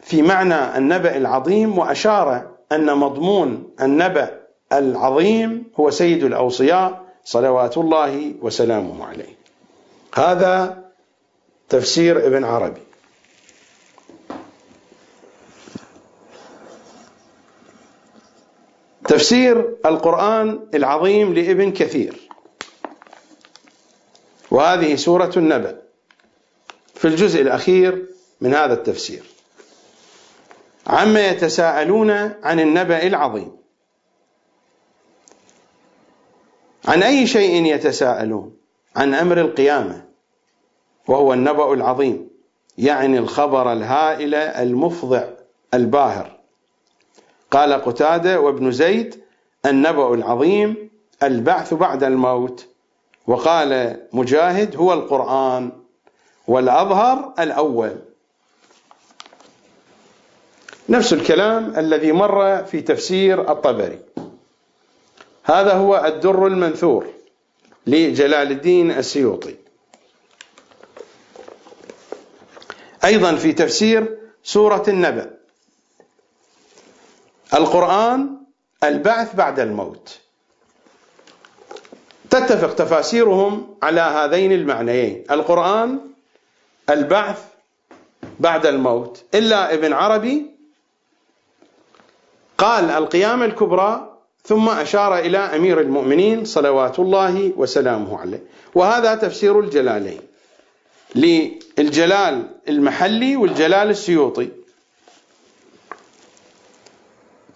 في 0.00 0.22
معنى 0.22 0.78
النبأ 0.78 1.16
العظيم 1.16 1.78
وأشار 1.78 2.50
أن 2.72 2.94
مضمون 2.94 3.70
النبأ 3.80 4.40
العظيم 4.72 5.64
هو 5.80 5.90
سيد 5.90 6.24
الأوصياء 6.24 7.02
صلوات 7.24 7.78
الله 7.78 8.34
وسلامه 8.40 9.06
عليه. 9.06 9.36
هذا 10.14 10.82
تفسير 11.68 12.26
ابن 12.26 12.44
عربي. 12.44 12.91
تفسير 19.08 19.76
القرآن 19.86 20.68
العظيم 20.74 21.34
لابن 21.34 21.72
كثير. 21.72 22.28
وهذه 24.50 24.94
سورة 24.94 25.32
النبأ. 25.36 25.82
في 26.94 27.08
الجزء 27.08 27.42
الأخير 27.42 28.06
من 28.40 28.54
هذا 28.54 28.74
التفسير. 28.74 29.22
عما 30.86 31.28
يتساءلون 31.28 32.10
عن 32.42 32.60
النبأ 32.60 33.06
العظيم. 33.06 33.56
عن 36.84 37.02
أي 37.02 37.26
شيء 37.26 37.74
يتساءلون؟ 37.74 38.56
عن 38.96 39.14
أمر 39.14 39.40
القيامة. 39.40 40.04
وهو 41.08 41.32
النبأ 41.32 41.72
العظيم. 41.72 42.30
يعني 42.78 43.18
الخبر 43.18 43.72
الهائل 43.72 44.34
المفضع 44.34 45.24
الباهر. 45.74 46.41
قال 47.52 47.72
قتادة 47.72 48.40
وابن 48.40 48.70
زيد 48.70 49.20
النبأ 49.66 50.14
العظيم 50.14 50.90
البعث 51.22 51.74
بعد 51.74 52.04
الموت. 52.04 52.66
وقال 53.26 54.00
مجاهد 54.12 54.76
هو 54.76 54.92
القرآن 54.92 55.72
والأظهر 56.46 57.34
الأول. 57.38 57.96
نفس 60.88 61.12
الكلام 61.12 61.78
الذي 61.78 62.12
مر 62.12 62.64
في 62.64 62.80
تفسير 62.80 63.52
الطبري. 63.52 63.98
هذا 65.44 65.72
هو 65.72 66.04
الدر 66.06 66.46
المنثور 66.46 67.06
لجلال 67.86 68.50
الدين 68.50 68.90
السيوطي. 68.90 69.56
أيضا 73.04 73.34
في 73.34 73.52
تفسير 73.52 74.18
سورة 74.42 74.84
النبأ. 74.88 75.41
القرآن 77.54 78.36
البعث 78.84 79.34
بعد 79.34 79.60
الموت. 79.60 80.18
تتفق 82.30 82.74
تفاسيرهم 82.74 83.76
على 83.82 84.00
هذين 84.00 84.52
المعنيين. 84.52 85.24
القرآن 85.30 85.98
البعث 86.90 87.38
بعد 88.40 88.66
الموت. 88.66 89.24
إلا 89.34 89.74
ابن 89.74 89.92
عربي 89.92 90.46
قال 92.58 92.90
القيامة 92.90 93.44
الكبرى 93.44 94.18
ثم 94.44 94.68
أشار 94.68 95.18
إلى 95.18 95.38
أمير 95.38 95.80
المؤمنين 95.80 96.44
صلوات 96.44 96.98
الله 96.98 97.52
وسلامه 97.56 98.20
عليه. 98.20 98.42
وهذا 98.74 99.14
تفسير 99.14 99.60
الجلالين. 99.60 100.20
للجلال 101.14 102.50
المحلي 102.68 103.36
والجلال 103.36 103.90
السيوطي. 103.90 104.61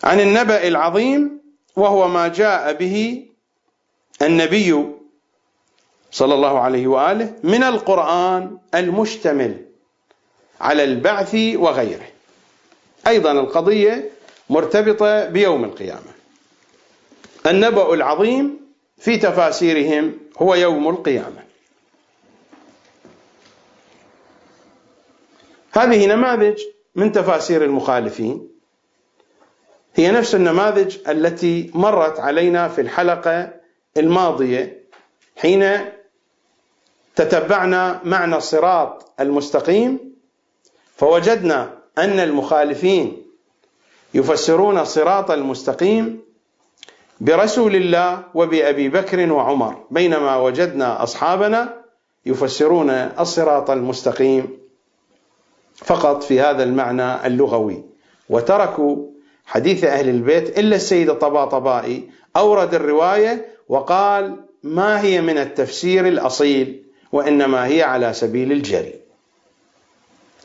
عن 0.05 0.21
النبأ 0.21 0.69
العظيم 0.69 1.41
وهو 1.77 2.09
ما 2.09 2.29
جاء 2.29 2.73
به 2.73 3.27
النبي 4.23 4.85
صلى 6.11 6.35
الله 6.35 6.61
عليه 6.61 6.87
وآله 6.87 7.35
من 7.43 7.63
القرآن 7.63 8.59
المشتمل 8.75 9.67
على 10.61 10.85
البعث 10.85 11.35
وغيره. 11.35 12.09
أيضا 13.07 13.33
القضية 13.33 14.11
مرتبطة 14.51 15.25
بيوم 15.25 15.65
القيامة. 15.65 16.17
النبأ 17.47 17.95
العظيم 17.95 18.61
في 18.99 19.17
تفاسيرهم 19.17 20.19
هو 20.39 20.55
يوم 20.55 20.89
القيامة. 20.89 21.45
هذه 25.73 26.07
نماذج 26.07 26.61
من 26.95 27.13
تفاسير 27.13 27.65
المخالفين. 27.65 28.56
هي 29.97 30.11
نفس 30.11 30.35
النماذج 30.35 30.97
التي 31.09 31.71
مرت 31.75 32.21
علينا 32.21 32.69
في 32.69 32.81
الحلقة 32.81 33.53
الماضية 33.97 34.85
حين 35.37 35.79
تتبعنا 37.17 38.01
معنى 38.05 38.37
الصراط 38.37 39.13
المستقيم 39.21 39.99
فوجدنا 40.97 41.79
أن 41.99 42.21
المخالفين 42.21 43.23
يفسرون 44.15 44.79
الصراط 44.79 45.31
المستقيم 45.31 46.21
برسول 47.21 47.77
الله 47.77 48.23
وبأبي 48.35 48.89
بكر 48.89 49.33
وعمر. 49.33 49.85
بينما 49.91 50.37
وجدنا 50.37 51.03
أصحابنا 51.03 51.83
يفسرون 52.27 52.91
الصراط 52.91 53.71
المستقيم 53.71 54.59
فقط 55.77 56.23
في 56.23 56.41
هذا 56.41 56.63
المعنى 56.63 57.27
اللغوي 57.27 57.85
وتركوا 58.31 59.16
حديث 59.47 59.85
أهل 59.85 60.09
البيت 60.09 60.59
إلا 60.59 60.77
السيد 60.77 61.11
الطباطبائي 61.11 62.11
أورد 62.37 62.75
الرواية 62.75 63.47
وقال 63.69 64.37
ما 64.63 65.01
هي 65.01 65.21
من 65.21 65.39
التفسير 65.39 66.09
الأصيل 66.09 66.83
وإنما 67.13 67.67
هي 67.67 67.83
على 67.83 68.13
سبيل 68.13 68.53
الجري. 68.53 68.95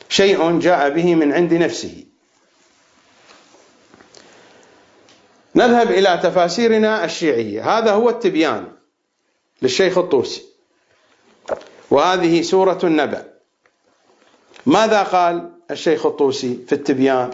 شيء 0.08 0.58
جاء 0.58 0.90
به 0.90 1.14
من 1.14 1.32
عند 1.32 1.54
نفسه. 1.54 2.04
نذهب 5.54 5.90
إلى 5.90 6.20
تفاسيرنا 6.22 7.04
الشيعية. 7.04 7.78
هذا 7.78 7.92
هو 7.92 8.10
التبيان 8.10 8.68
للشيخ 9.62 9.98
الطوسي. 9.98 10.42
وهذه 11.90 12.42
سورة 12.42 12.78
النبأ. 12.84 13.24
ماذا 14.66 15.02
قال 15.02 15.50
الشيخ 15.70 16.06
الطوسي 16.06 16.58
في 16.66 16.72
التبيان؟ 16.72 17.30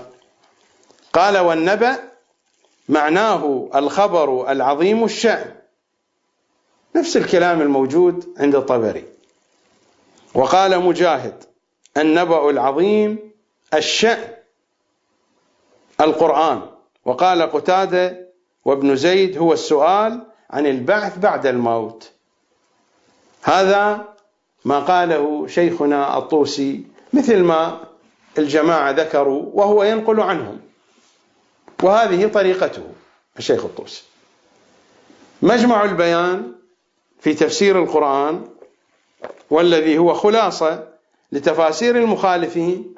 قال 1.12 1.38
والنبأ 1.38 1.98
معناه 2.88 3.68
الخبر 3.74 4.52
العظيم 4.52 5.04
الشأن. 5.04 5.54
نفس 6.96 7.16
الكلام 7.16 7.60
الموجود 7.60 8.34
عند 8.38 8.54
الطبري. 8.54 9.04
وقال 10.34 10.78
مجاهد 10.78 11.44
النبأ 11.96 12.50
العظيم 12.50 13.32
الشأن. 13.74 14.34
القرآن. 16.00 16.62
وقال 17.04 17.42
قتادة 17.42 18.28
وابن 18.64 18.96
زيد 18.96 19.38
هو 19.38 19.52
السؤال 19.52 20.26
عن 20.50 20.66
البعث 20.66 21.18
بعد 21.18 21.46
الموت. 21.46 22.10
هذا 23.42 24.14
ما 24.64 24.80
قاله 24.80 25.46
شيخنا 25.46 26.18
الطوسي 26.18 26.84
مثل 27.12 27.42
ما 27.42 27.80
الجماعة 28.38 28.90
ذكروا 28.90 29.50
وهو 29.52 29.82
ينقل 29.82 30.20
عنهم. 30.20 30.67
وهذه 31.82 32.26
طريقته 32.26 32.82
الشيخ 33.38 33.64
الطوسي 33.64 34.02
مجمع 35.42 35.84
البيان 35.84 36.52
في 37.20 37.34
تفسير 37.34 37.82
القرآن 37.82 38.48
والذي 39.50 39.98
هو 39.98 40.14
خلاصة 40.14 40.88
لتفاسير 41.32 41.96
المخالفين 41.96 42.94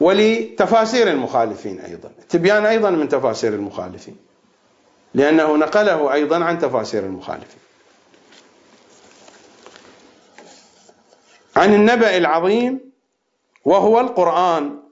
ولتفاسير 0.00 1.10
المخالفين 1.10 1.80
أيضا. 1.80 2.10
التبيان 2.18 2.66
أيضا 2.66 2.90
من 2.90 3.08
تفاسير 3.08 3.52
المخالفين 3.54 4.16
لأنه 5.14 5.56
نقله 5.56 6.12
أيضا 6.12 6.44
عن 6.44 6.58
تفاسير 6.58 7.04
المخالفين. 7.04 7.60
عن 11.56 11.74
النبأ 11.74 12.16
العظيم 12.16 12.80
وهو 13.64 14.00
القرآن. 14.00 14.87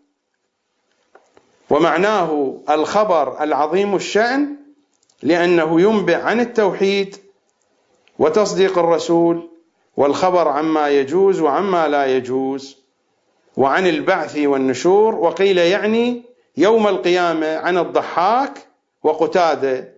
ومعناه 1.70 2.61
الخبر 2.70 3.42
العظيم 3.42 3.94
الشأن 3.94 4.57
لأنه 5.22 5.81
ينبئ 5.81 6.14
عن 6.14 6.40
التوحيد 6.40 7.16
وتصديق 8.18 8.79
الرسول 8.79 9.48
والخبر 9.96 10.48
عما 10.48 10.88
يجوز 10.88 11.40
وعما 11.40 11.88
لا 11.88 12.07
يجوز 12.07 12.76
وعن 13.57 13.87
البعث 13.87 14.37
والنشور 14.38 15.14
وقيل 15.14 15.59
يعني 15.59 16.22
يوم 16.57 16.88
القيامة 16.88 17.57
عن 17.57 17.79
الضحاك 17.79 18.66
وقتادة 19.02 19.92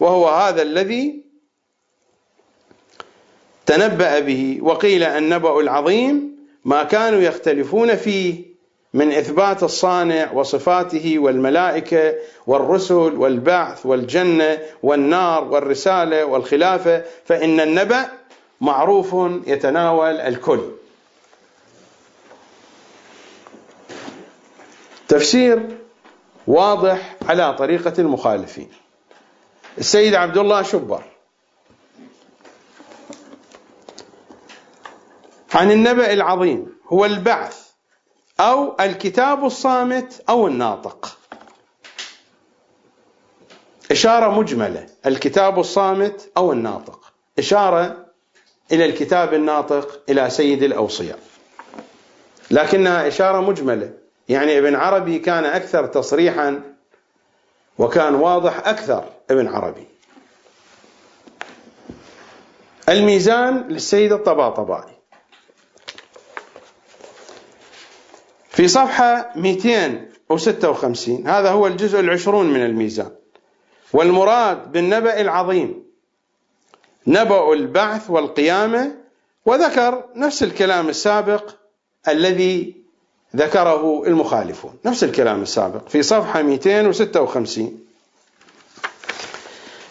وهو 0.00 0.28
هذا 0.28 0.62
الذي 0.62 1.24
تنبأ 3.66 4.18
به 4.18 4.58
وقيل 4.62 5.02
النبأ 5.02 5.60
العظيم 5.60 6.36
ما 6.64 6.84
كانوا 6.84 7.20
يختلفون 7.20 7.96
فيه 7.96 8.47
من 8.94 9.12
إثبات 9.12 9.62
الصانع 9.62 10.32
وصفاته 10.32 11.18
والملائكة 11.18 12.14
والرسل 12.46 12.94
والبعث 12.94 13.86
والجنة 13.86 14.58
والنار 14.82 15.44
والرسالة 15.44 16.24
والخلافة 16.24 17.04
فإن 17.24 17.60
النبأ 17.60 18.08
معروف 18.60 19.16
يتناول 19.46 20.20
الكل. 20.20 20.60
تفسير 25.08 25.78
واضح 26.46 27.16
على 27.28 27.54
طريقة 27.54 27.92
المخالفين. 27.98 28.68
السيد 29.78 30.14
عبد 30.14 30.38
الله 30.38 30.62
شبر 30.62 31.02
عن 35.54 35.70
النبأ 35.70 36.12
العظيم 36.12 36.76
هو 36.88 37.04
البعث 37.04 37.67
أو 38.40 38.76
الكتاب 38.80 39.44
الصامت 39.44 40.22
أو 40.28 40.46
الناطق. 40.46 41.18
إشارة 43.90 44.38
مجملة 44.38 44.86
الكتاب 45.06 45.58
الصامت 45.58 46.30
أو 46.36 46.52
الناطق. 46.52 47.12
إشارة 47.38 48.06
إلى 48.72 48.84
الكتاب 48.84 49.34
الناطق 49.34 50.00
إلى 50.08 50.30
سيد 50.30 50.62
الأوصياء. 50.62 51.18
لكنها 52.50 53.08
إشارة 53.08 53.40
مجملة. 53.40 53.92
يعني 54.28 54.58
ابن 54.58 54.74
عربي 54.74 55.18
كان 55.18 55.44
أكثر 55.44 55.86
تصريحا 55.86 56.62
وكان 57.78 58.14
واضح 58.14 58.68
أكثر 58.68 59.04
ابن 59.30 59.48
عربي. 59.48 59.86
الميزان 62.88 63.68
للسيد 63.68 64.12
الطباطبائي. 64.12 64.97
في 68.58 68.68
صفحة 68.68 69.32
256 69.36 71.26
هذا 71.26 71.50
هو 71.50 71.66
الجزء 71.66 72.00
العشرون 72.00 72.46
من 72.46 72.64
الميزان. 72.64 73.10
والمراد 73.92 74.72
بالنبأ 74.72 75.20
العظيم 75.20 75.84
نبأ 77.06 77.52
البعث 77.52 78.10
والقيامة 78.10 78.94
وذكر 79.46 80.04
نفس 80.14 80.42
الكلام 80.42 80.88
السابق 80.88 81.54
الذي 82.08 82.76
ذكره 83.36 84.06
المخالفون. 84.06 84.78
نفس 84.84 85.04
الكلام 85.04 85.42
السابق 85.42 85.88
في 85.88 86.02
صفحة 86.02 86.42
256 86.42 87.78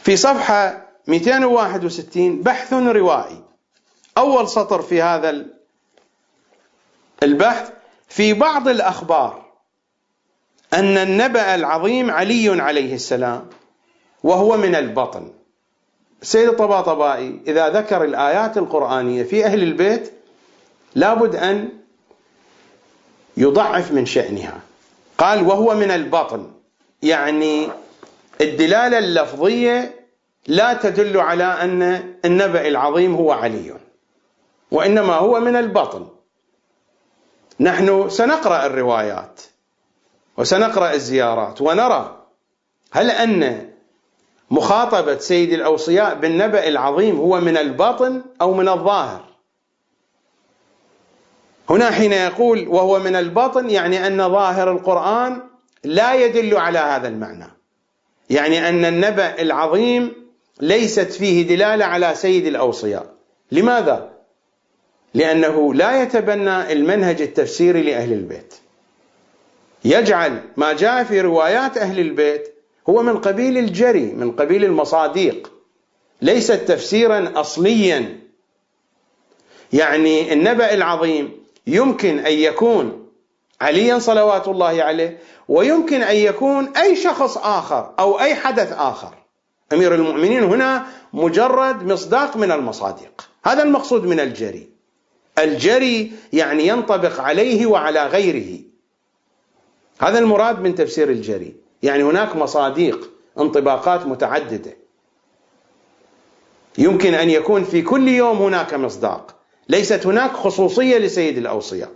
في 0.03 0.15
صفحة 0.15 0.87
261 1.07 2.41
بحث 2.41 2.73
روائي. 2.73 3.43
أول 4.17 4.49
سطر 4.49 4.81
في 4.81 5.01
هذا 5.01 5.45
البحث 7.23 7.76
في 8.07 8.33
بعض 8.33 8.67
الأخبار 8.67 9.45
أن 10.73 10.97
النبأ 10.97 11.55
العظيم 11.55 12.11
علي 12.11 12.61
عليه 12.61 12.95
السلام 12.95 13.49
وهو 14.23 14.57
من 14.57 14.75
البطن. 14.75 15.31
سيد 16.21 16.49
الطباطبائي 16.49 17.41
إذا 17.47 17.69
ذكر 17.69 18.03
الآيات 18.03 18.57
القرآنية 18.57 19.23
في 19.23 19.45
أهل 19.45 19.63
البيت 19.63 20.11
لابد 20.95 21.35
أن 21.35 21.69
يضعف 23.37 23.91
من 23.91 24.05
شأنها. 24.05 24.59
قال 25.17 25.47
وهو 25.47 25.75
من 25.75 25.91
البطن 25.91 26.51
يعني 27.03 27.67
الدلالة 28.41 28.97
اللفظية 28.97 29.95
لا 30.47 30.73
تدل 30.73 31.17
على 31.17 31.43
أن 31.43 32.13
النبأ 32.25 32.67
العظيم 32.67 33.15
هو 33.15 33.31
علي 33.31 33.73
وإنما 34.71 35.13
هو 35.13 35.39
من 35.39 35.55
البطن. 35.55 36.07
نحن 37.59 38.09
سنقرأ 38.09 38.65
الروايات 38.65 39.41
وسنقرأ 40.37 40.93
الزيارات 40.93 41.61
ونرى 41.61 42.25
هل 42.91 43.11
أن 43.11 43.69
مخاطبة 44.51 45.17
سيد 45.17 45.53
الأوصياء 45.53 46.15
بالنبأ 46.15 46.67
العظيم 46.67 47.15
هو 47.15 47.41
من 47.41 47.57
الباطن 47.57 48.21
أو 48.41 48.53
من 48.53 48.69
الظاهر؟ 48.69 49.23
هنا 51.69 51.91
حين 51.91 52.11
يقول 52.11 52.67
وهو 52.67 52.99
من 52.99 53.15
الباطن 53.15 53.69
يعني 53.69 54.07
أن 54.07 54.29
ظاهر 54.29 54.71
القرآن 54.71 55.41
لا 55.83 56.13
يدل 56.13 56.57
على 56.57 56.79
هذا 56.79 57.07
المعنى. 57.07 57.47
يعني 58.29 58.69
أن 58.69 58.85
النبأ 58.85 59.41
العظيم 59.41 60.13
ليست 60.61 61.11
فيه 61.11 61.47
دلالة 61.47 61.85
على 61.85 62.15
سيد 62.15 62.45
الأوصياء. 62.45 63.13
لماذا؟ 63.51 64.16
لأنه 65.17 65.73
لا 65.73 66.01
يتبنى 66.01 66.71
المنهج 66.73 67.21
التفسيري 67.21 67.81
لأهل 67.81 68.13
البيت. 68.13 68.53
يجعل 69.85 70.41
ما 70.57 70.73
جاء 70.73 71.03
في 71.03 71.21
روايات 71.21 71.77
أهل 71.77 71.99
البيت 71.99 72.53
هو 72.89 73.03
من 73.03 73.17
قبيل 73.17 73.57
الجري 73.57 74.05
من 74.05 74.31
قبيل 74.31 74.65
المصاديق 74.65 75.51
ليس 76.21 76.47
تفسيرا 76.47 77.31
أصليا. 77.35 78.19
يعني 79.73 80.33
النبأ 80.33 80.73
العظيم 80.73 81.31
يمكن 81.67 82.19
أن 82.19 82.33
يكون 82.33 83.07
عليا 83.61 83.99
صلوات 83.99 84.47
الله 84.47 84.83
عليه 84.83 85.17
ويمكن 85.47 86.01
أن 86.01 86.15
يكون 86.15 86.77
أي 86.77 86.95
شخص 86.95 87.37
آخر 87.37 87.93
أو 87.99 88.19
أي 88.19 88.35
حدث 88.35 88.71
آخر. 88.71 89.13
أمير 89.73 89.95
المؤمنين 89.95 90.43
هنا 90.43 90.85
مجرد 91.13 91.83
مصداق 91.83 92.37
من 92.37 92.51
المصادق 92.51 93.29
هذا 93.45 93.63
المقصود 93.63 94.05
من 94.05 94.19
الجري. 94.19 94.76
الجري 95.39 96.11
يعني 96.33 96.67
ينطبق 96.67 97.21
عليه 97.21 97.65
وعلى 97.65 98.07
غيره. 98.07 98.59
هذا 99.99 100.19
المراد 100.19 100.59
من 100.59 100.75
تفسير 100.75 101.09
الجري. 101.09 101.55
يعني 101.83 102.03
هناك 102.03 102.35
مصاديق 102.35 103.09
انطباقات 103.39 104.05
متعددة. 104.05 104.77
يمكن 106.77 107.13
أن 107.13 107.29
يكون 107.29 107.63
في 107.63 107.81
كل 107.81 108.07
يوم 108.07 108.37
هناك 108.37 108.73
مصداق. 108.73 109.35
ليست 109.69 110.07
هناك 110.07 110.31
خصوصية 110.31 110.97
لسيد 110.97 111.37
الأوصياء. 111.37 111.91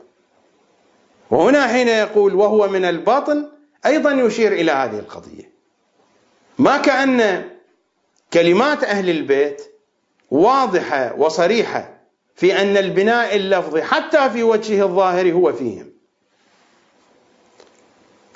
وهنا 1.31 1.67
حين 1.67 1.87
يقول 1.87 2.35
وهو 2.35 2.67
من 2.67 2.85
الباطن 2.85 3.49
أيضا 3.85 4.11
يشير 4.11 4.51
إلى 4.51 4.71
هذه 4.71 4.99
القضية. 4.99 5.51
ما 6.59 6.77
كأن 6.77 7.49
كلمات 8.33 8.83
أهل 8.83 9.09
البيت 9.09 9.61
واضحة 10.31 11.15
وصريحة 11.17 12.00
في 12.41 12.61
أن 12.61 12.77
البناء 12.77 13.35
اللفظي 13.35 13.81
حتى 13.81 14.29
في 14.29 14.43
وجهه 14.43 14.83
الظاهر 14.83 15.31
هو 15.31 15.53
فيهم. 15.53 15.91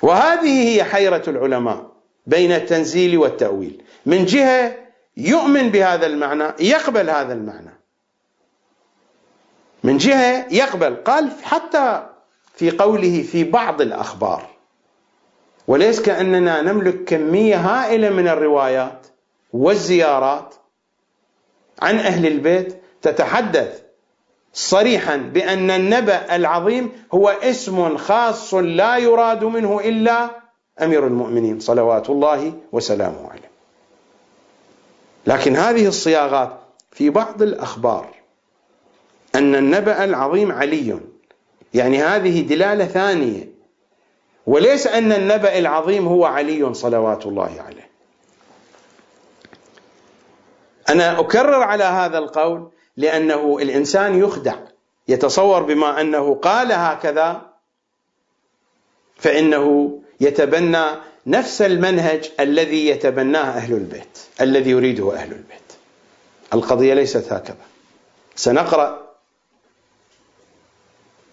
وهذه 0.02 0.68
هي 0.68 0.84
حيرة 0.84 1.22
العلماء 1.28 1.92
بين 2.26 2.52
التنزيل 2.52 3.18
والتأويل. 3.18 3.82
من 4.06 4.24
جهة 4.24 4.76
يؤمن 5.16 5.70
بهذا 5.70 6.06
المعنى 6.06 6.44
يقبل 6.60 7.10
هذا 7.10 7.32
المعنى. 7.32 7.80
من 9.84 9.96
جهة 9.96 10.46
يقبل 10.50 10.96
قال 10.96 11.30
حتى 11.42 12.06
في 12.54 12.70
قوله 12.70 13.22
في 13.22 13.44
بعض 13.44 13.80
الأخبار. 13.80 14.50
وليس 15.68 16.00
كأننا 16.00 16.62
نملك 16.62 17.04
كمية 17.04 17.56
هائلة 17.56 18.10
من 18.10 18.28
الروايات 18.28 19.06
والزيارات 19.52 20.54
عن 21.82 21.98
أهل 21.98 22.26
البيت 22.26 22.82
تتحدث 23.02 23.85
صريحا 24.56 25.16
بأن 25.16 25.70
النبأ 25.70 26.36
العظيم 26.36 26.92
هو 27.14 27.28
اسم 27.28 27.96
خاص 27.96 28.54
لا 28.54 28.96
يراد 28.96 29.44
منه 29.44 29.80
إلا 29.80 30.30
أمير 30.82 31.06
المؤمنين 31.06 31.60
صلوات 31.60 32.10
الله 32.10 32.52
وسلامه 32.72 33.30
عليه. 33.30 33.50
لكن 35.26 35.56
هذه 35.56 35.86
الصياغات 35.86 36.52
في 36.90 37.10
بعض 37.10 37.42
الأخبار 37.42 38.08
أن 39.34 39.54
النبأ 39.54 40.04
العظيم 40.04 40.52
علي 40.52 41.00
يعني 41.74 42.02
هذه 42.02 42.40
دلالة 42.40 42.84
ثانية 42.84 43.48
وليس 44.46 44.86
أن 44.86 45.12
النبأ 45.12 45.58
العظيم 45.58 46.08
هو 46.08 46.24
علي 46.24 46.74
صلوات 46.74 47.26
الله 47.26 47.62
عليه. 47.66 47.90
أنا 50.88 51.20
أكرر 51.20 51.62
على 51.62 51.84
هذا 51.84 52.18
القول 52.18 52.70
لأنه 52.96 53.58
الإنسان 53.62 54.18
يخدع. 54.18 54.56
يتصور 55.08 55.62
بما 55.62 56.00
أنه 56.00 56.34
قال 56.34 56.72
هكذا 56.72 57.52
فإنه 59.16 59.98
يتبنى 60.20 60.84
نفس 61.26 61.62
المنهج 61.62 62.30
الذي 62.40 62.86
يتبناه 62.88 63.40
أهل 63.56 63.72
البيت 63.72 64.18
الذي 64.40 64.70
يريده 64.70 65.14
أهل 65.14 65.32
البيت. 65.32 65.72
القضية 66.54 66.94
ليست 66.94 67.32
هكذا. 67.32 67.66
سنقرأ 68.36 69.06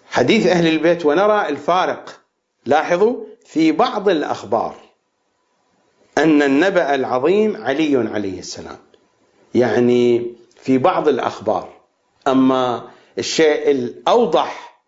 حديث 0.10 0.48
أهل 0.48 0.68
البيت 0.68 1.06
ونرى 1.06 1.50
الفارق. 1.50 2.20
لاحظوا 2.66 3.24
في 3.46 3.72
بعض 3.72 4.10
الأخبار 4.10 4.76
أن 6.18 6.42
النبأ 6.42 6.96
العظيم 6.96 7.64
علي 7.64 8.10
عليه 8.14 8.40
السلام. 8.40 8.78
يعني 9.56 10.34
في 10.64 10.78
بعض 10.78 11.08
الأخبار. 11.08 11.70
أما 12.28 12.84
الشيء 13.18 13.72
الأوضح 13.72 14.80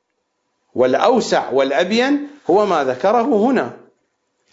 والأوسع 0.75 1.49
والأبين 1.49 2.27
هو 2.49 2.65
ما 2.65 2.83
ذكره 2.83 3.21
هنا. 3.21 3.77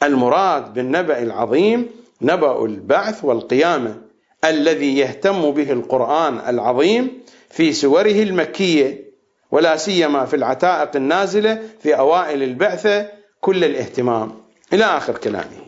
المراد 0.02 0.74
بالنبأ 0.74 1.22
العظيم 1.22 1.90
نبأ 2.22 2.64
البعث 2.64 3.24
والقيامة 3.24 3.96
الذي 4.44 4.98
يهتم 4.98 5.50
به 5.50 5.72
القرآن 5.72 6.38
العظيم 6.48 7.22
في 7.50 7.72
سوره 7.72 8.22
المكية 8.22 9.12
ولا 9.50 9.76
سيما 9.76 10.24
في 10.24 10.36
العتائق 10.36 10.96
النازلة 10.96 11.62
في 11.82 11.98
أوائل 11.98 12.42
البعثة 12.42 13.08
كل 13.40 13.64
الاهتمام. 13.64 14.42
إلى 14.72 14.84
آخر 14.84 15.18
كلامه. 15.18 15.66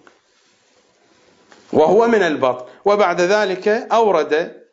وهو 1.72 2.08
من 2.08 2.22
البطن. 2.22 2.64
وبعد 2.84 3.20
ذلك 3.20 3.68
أورد 3.68 4.63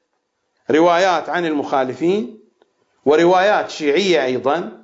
روايات 0.71 1.29
عن 1.29 1.45
المخالفين 1.45 2.39
وروايات 3.05 3.69
شيعية 3.69 4.25
أيضا 4.25 4.81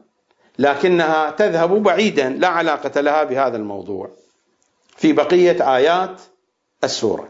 لكنها 0.59 1.29
تذهب 1.29 1.83
بعيدا 1.83 2.29
لا 2.29 2.47
علاقة 2.47 3.01
لها 3.01 3.23
بهذا 3.23 3.57
الموضوع 3.57 4.09
في 4.97 5.13
بقية 5.13 5.75
آيات 5.75 6.21
السورة. 6.83 7.29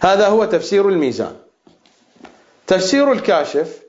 هذا 0.00 0.26
هو 0.26 0.44
تفسير 0.44 0.88
الميزان. 0.88 1.36
تفسير 2.66 3.12
الكاشف 3.12 3.82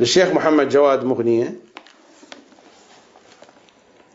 للشيخ 0.00 0.28
محمد 0.28 0.68
جواد 0.68 1.04
مغنية 1.04 1.54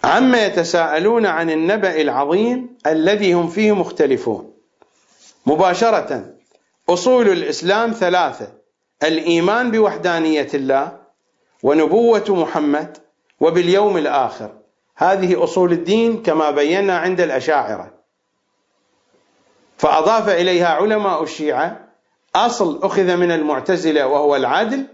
عما 0.04 0.46
يتساءلون 0.46 1.26
عن 1.26 1.50
النبأ 1.50 2.02
العظيم 2.02 2.78
الذي 2.88 3.34
هم 3.34 3.50
فيه 3.50 3.72
مختلفون. 3.72 4.54
مباشرة 5.46 6.41
أصول 6.90 7.30
الإسلام 7.30 7.92
ثلاثة 7.92 8.48
الإيمان 9.04 9.72
بوحدانية 9.72 10.48
الله 10.54 10.98
ونبوة 11.64 12.26
محمد 12.30 12.98
وباليوم 13.40 13.98
الآخر. 13.98 14.52
هذه 14.98 15.44
أصول 15.44 15.72
الدين 15.72 16.24
كما 16.24 16.52
بينا 16.52 16.98
عند 16.98 17.22
الأشاعرة. 17.22 17.92
فأضاف 19.78 20.30
إليها 20.30 20.68
علماء 20.68 21.24
الشيعة 21.24 21.88
أصل 22.36 22.80
أخذ 22.84 23.16
من 23.16 23.32
المعتزلة 23.32 24.08
وهو 24.08 24.36
العدل 24.36 24.88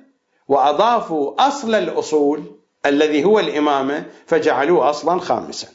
وأضافوا 0.47 1.47
أصل 1.47 1.75
الأصول 1.75 2.43
الذي 2.85 3.23
هو 3.23 3.39
الإمامة 3.39 4.05
فجعلوه 4.25 4.89
أصلا 4.89 5.19
خامسا. 5.19 5.67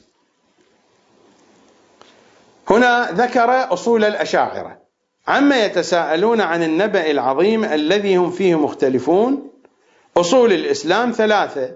هنا 2.70 3.10
ذكر 3.12 3.72
أصول 3.72 4.04
الأشاعرة. 4.04 4.81
عما 5.28 5.64
يتساءلون 5.64 6.40
عن 6.40 6.62
النبأ 6.62 7.10
العظيم 7.10 7.64
الذي 7.64 8.16
هم 8.16 8.30
فيه 8.30 8.54
مختلفون 8.54 9.50
أصول 10.16 10.52
الإسلام 10.52 11.10
ثلاثة 11.10 11.70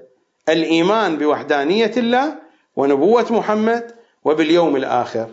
الإيمان 0.49 1.17
بوحدانية 1.17 1.93
الله 1.97 2.35
ونبوة 2.77 3.27
محمد 3.31 3.91
وباليوم 4.25 4.77
الآخر 4.77 5.29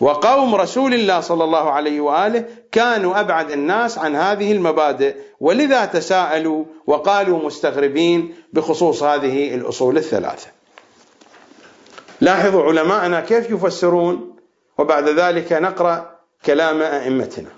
وقوم 0.00 0.54
رسول 0.54 0.94
الله 0.94 1.20
صلى 1.20 1.44
الله 1.44 1.70
عليه 1.70 2.00
وآله 2.00 2.44
كانوا 2.72 3.20
أبعد 3.20 3.50
الناس 3.50 3.98
عن 3.98 4.16
هذه 4.16 4.52
المبادئ 4.52 5.16
ولذا 5.40 5.84
تساءلوا 5.84 6.64
وقالوا 6.86 7.46
مستغربين 7.46 8.34
بخصوص 8.52 9.02
هذه 9.02 9.54
الأصول 9.54 9.96
الثلاثة. 9.96 10.46
لاحظوا 12.20 12.62
علماءنا 12.62 13.20
كيف 13.20 13.50
يفسرون 13.50 14.36
وبعد 14.78 15.08
ذلك 15.08 15.52
نقرأ 15.52 16.15
كلام 16.46 16.82
أئمتنا. 16.82 17.50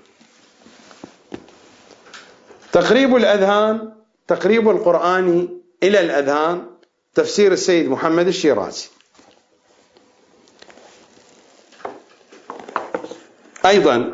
تقريب 2.71 3.15
الأذهان 3.15 3.93
تقريب 4.27 4.69
القرآن 4.69 5.49
إلى 5.83 5.99
الأذهان 5.99 6.67
تفسير 7.15 7.51
السيد 7.51 7.89
محمد 7.89 8.27
الشيرازي. 8.27 8.87
أيضا 13.65 14.13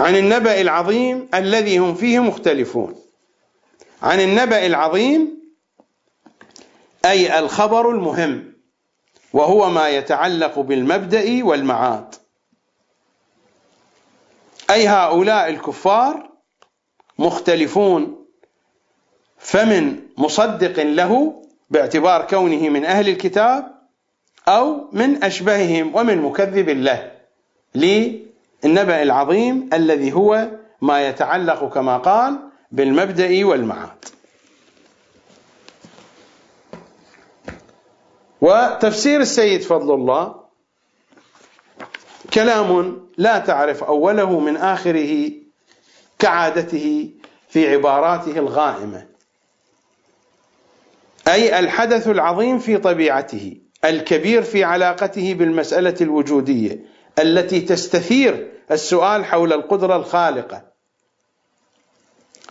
عن 0.00 0.16
النبأ 0.16 0.60
العظيم 0.60 1.28
الذي 1.34 1.78
هم 1.78 1.94
فيه 1.94 2.18
مختلفون. 2.18 2.94
عن 4.02 4.20
النبأ 4.20 4.66
العظيم 4.66 5.38
أي 7.04 7.38
الخبر 7.38 7.90
المهم 7.90 8.54
وهو 9.32 9.70
ما 9.70 9.88
يتعلق 9.88 10.58
بالمبدأ 10.58 11.44
والمعاد. 11.44 12.14
أي 14.70 14.88
هؤلاء 14.88 15.48
الكفار 15.48 16.30
مختلفون 17.18 18.26
فمن 19.38 20.00
مصدق 20.18 20.82
له 20.82 21.42
باعتبار 21.70 22.26
كونه 22.26 22.68
من 22.68 22.84
أهل 22.84 23.08
الكتاب 23.08 23.74
أو 24.48 24.88
من 24.92 25.24
أشبههم 25.24 25.94
ومن 25.94 26.22
مكذب 26.22 26.68
له 26.68 27.12
للنبأ 27.74 29.02
العظيم 29.02 29.70
الذي 29.72 30.12
هو 30.12 30.48
ما 30.80 31.08
يتعلق 31.08 31.74
كما 31.74 31.98
قال 31.98 32.38
بالمبدأ 32.70 33.46
والمعاد. 33.46 34.04
وتفسير 38.40 39.20
السيد 39.20 39.62
فضل 39.62 39.94
الله 39.94 40.43
كلام 42.34 43.00
لا 43.18 43.38
تعرف 43.38 43.84
أوله 43.84 44.40
من 44.40 44.56
آخره 44.56 45.30
كعادته 46.18 47.10
في 47.48 47.72
عباراته 47.72 48.38
الغائمة. 48.38 49.06
أي 51.28 51.58
الحدث 51.58 52.08
العظيم 52.08 52.58
في 52.58 52.76
طبيعته 52.78 53.56
الكبير 53.84 54.42
في 54.42 54.64
علاقته 54.64 55.34
بالمسألة 55.34 55.94
الوجودية 56.00 56.84
التي 57.18 57.60
تستثير 57.60 58.52
السؤال 58.70 59.24
حول 59.24 59.52
القدرة 59.52 59.96
الخالقة. 59.96 60.62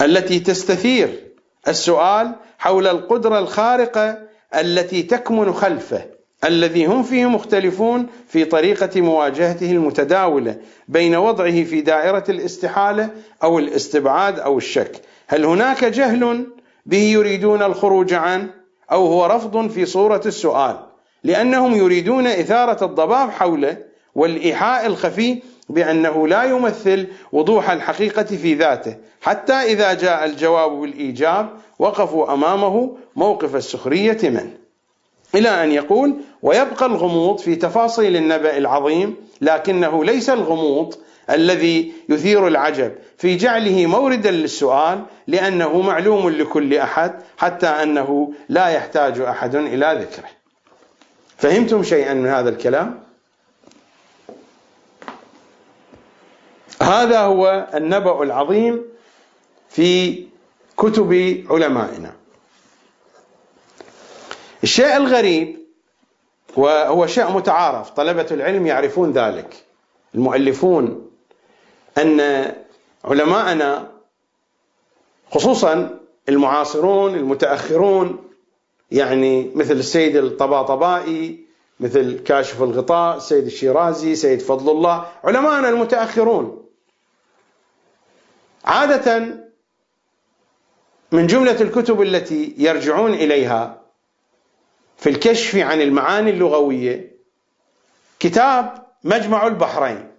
التي 0.02 0.40
تستثير 0.40 1.32
السؤال 1.68 2.36
حول 2.58 2.88
القدرة 2.88 3.40
الخارقة 3.40 4.18
التي 4.56 5.04
تكمن 5.04 5.54
خلفه. 5.54 6.13
الذي 6.46 6.86
هم 6.86 7.04
فيه 7.04 7.26
مختلفون 7.26 8.08
في 8.28 8.46
طريقة 8.46 9.02
مواجهته 9.02 9.72
المتداولة 9.72 10.58
بين 10.88 11.16
وضعه 11.16 11.64
في 11.64 11.82
دائرة 11.82 12.24
الاستحالة 12.30 13.10
أو 13.44 13.60
الاستبعاد 13.60 14.40
أو 14.40 14.58
الشك. 14.58 15.02
هل 15.28 15.46
هناك 15.46 15.86
جهل 15.86 16.48
به 16.86 16.98
يريدون 16.98 17.64
الخروج 17.64 18.14
عنه 18.14 18.50
أو 18.92 19.08
هو 19.08 19.26
رفض 19.26 19.70
في 19.70 19.86
صورة 19.86 20.22
السؤال؟ 20.26 20.80
لأنهم 21.24 21.76
يريدون 21.76 22.28
إثارة 22.28 22.86
الضباب 22.86 23.30
حوله 23.32 23.78
والإيحاء 24.16 24.86
الخفي 24.86 25.42
بأنه 25.70 26.28
لا 26.28 26.44
يمثل 26.44 27.08
وضوح 27.32 27.70
الحقيقة 27.70 28.24
في 28.24 28.54
ذاته 28.54 28.96
حتى 29.22 29.54
إذا 29.54 29.94
جاء 29.94 30.26
الجواب 30.26 30.72
بالإيجاب 30.72 31.50
وقفوا 31.80 32.34
أمامه 32.34 32.98
موقف 33.16 33.56
السخرية 33.56 34.18
منه 34.24 34.54
إلى 35.36 35.64
أن 35.64 35.72
يقول 35.72 36.16
ويبقى 36.44 36.86
الغموض 36.86 37.38
في 37.38 37.56
تفاصيل 37.56 38.16
النبأ 38.16 38.58
العظيم 38.58 39.16
لكنه 39.42 40.06
ليس 40.06 40.30
الغموض 40.30 40.96
الذي 41.30 41.94
يثير 42.10 42.48
العجب. 42.48 42.96
في 43.18 43.36
جعله 43.38 43.86
موردا 43.86 44.32
للسؤال 44.32 45.06
لأنه 45.28 45.82
معلوم 45.82 46.30
لكل 46.30 46.74
أحد 46.74 47.22
حتى 47.38 47.68
أنه 47.68 48.34
لا 48.50 48.68
يحتاج 48.68 49.20
أحد 49.20 49.56
إلى 49.56 49.98
ذكره. 50.02 50.30
فهمتم 51.38 51.84
شيئا 51.84 52.14
من 52.14 52.30
هذا 52.30 52.50
الكلام؟ 52.50 53.00
هذا 56.82 57.20
هو 57.20 57.68
النبأ 57.74 58.24
العظيم 58.24 58.82
في 59.70 60.24
كتب 60.78 61.44
علمائنا. 61.50 62.14
الشيء 64.64 64.98
الغريب 64.98 65.63
وهو 66.58 67.08
شيء 67.08 67.32
متعارف. 67.32 67.90
طلبة 67.90 68.28
العلم 68.32 68.68
يعرفون 68.68 69.12
ذلك. 69.12 69.64
المؤلفون 70.16 71.12
أن 71.98 72.46
علماءنا 73.06 73.92
خصوصا 75.32 76.00
المعاصرون 76.30 77.16
المتأخرون 77.16 78.30
يعني 78.92 79.52
مثل 79.56 79.74
السيد 79.74 80.16
الطباطبائي 80.16 81.46
مثل 81.80 82.20
كاشف 82.24 82.64
الغطاء 82.64 83.18
السيد 83.18 83.46
الشيرازي 83.46 84.16
سيد 84.16 84.42
فضل 84.42 84.72
الله 84.72 85.06
علماءنا 85.24 85.70
المتأخرون. 85.70 86.66
عادة 88.66 89.38
من 91.12 91.28
جملة 91.28 91.62
الكتب 91.62 92.02
التي 92.02 92.56
يرجعون 92.58 93.14
إليها 93.14 93.83
في 94.98 95.10
الكشف 95.10 95.56
عن 95.56 95.82
المعاني 95.82 96.30
اللغوية 96.30 97.12
كتاب 98.20 98.86
مجمع 99.04 99.48
البحرين. 99.48 100.12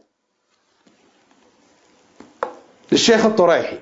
للشيخ 2.93 3.25
الطريحي. 3.25 3.79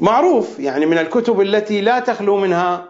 معروف 0.00 0.58
يعني 0.58 0.86
من 0.86 0.98
الكتب 0.98 1.40
التي 1.40 1.80
لا 1.80 2.00
تخلو 2.00 2.36
منها 2.36 2.88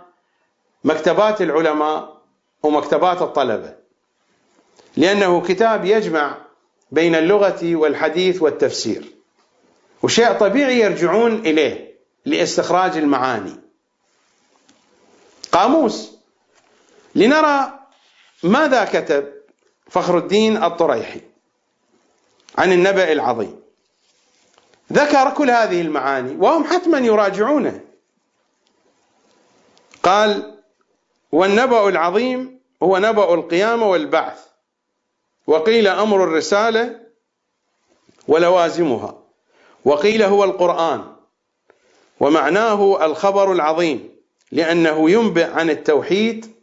مكتبات 0.84 1.42
العلماء 1.42 2.22
ومكتبات 2.62 3.22
الطلبة. 3.22 3.74
لأنه 4.96 5.40
كتاب 5.40 5.84
يجمع 5.84 6.38
بين 6.92 7.14
اللغة 7.14 7.76
والحديث 7.76 8.42
والتفسير. 8.42 9.04
وشيء 10.02 10.32
طبيعي 10.32 10.80
يرجعون 10.80 11.34
إليه 11.34 11.94
لإستخراج 12.24 12.96
المعاني. 12.96 13.56
قاموس. 15.52 16.17
لنرى 17.18 17.78
ماذا 18.42 18.84
كتب 18.84 19.32
فخر 19.90 20.18
الدين 20.18 20.64
الطريحي 20.64 21.20
عن 22.58 22.72
النبأ 22.72 23.12
العظيم. 23.12 23.60
ذكر 24.92 25.30
كل 25.30 25.50
هذه 25.50 25.80
المعاني 25.80 26.36
وهم 26.36 26.64
حتما 26.64 26.98
يراجعونه. 26.98 27.80
قال 30.02 30.58
والنبأ 31.32 31.88
العظيم 31.88 32.60
هو 32.82 32.98
نبأ 32.98 33.34
القيامة 33.34 33.86
والبعث 33.86 34.38
وقيل 35.46 35.86
أمر 35.86 36.24
الرسالة 36.24 37.00
ولوازمها 38.28 39.22
وقيل 39.84 40.22
هو 40.22 40.44
القرآن 40.44 41.16
ومعناه 42.20 43.06
الخبر 43.06 43.52
العظيم 43.52 44.08
لأنه 44.52 45.10
ينبئ 45.10 45.44
عن 45.44 45.70
التوحيد 45.70 46.57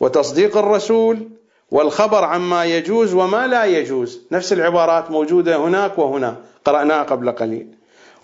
وتصديق 0.00 0.56
الرسول 0.56 1.28
والخبر 1.70 2.24
عما 2.24 2.64
يجوز 2.64 3.14
وما 3.14 3.46
لا 3.46 3.64
يجوز. 3.64 4.20
نفس 4.32 4.52
العبارات 4.52 5.10
موجودة 5.10 5.56
هناك 5.56 5.98
وهنا 5.98 6.36
قرأناها 6.64 7.02
قبل 7.02 7.32
قليل. 7.32 7.74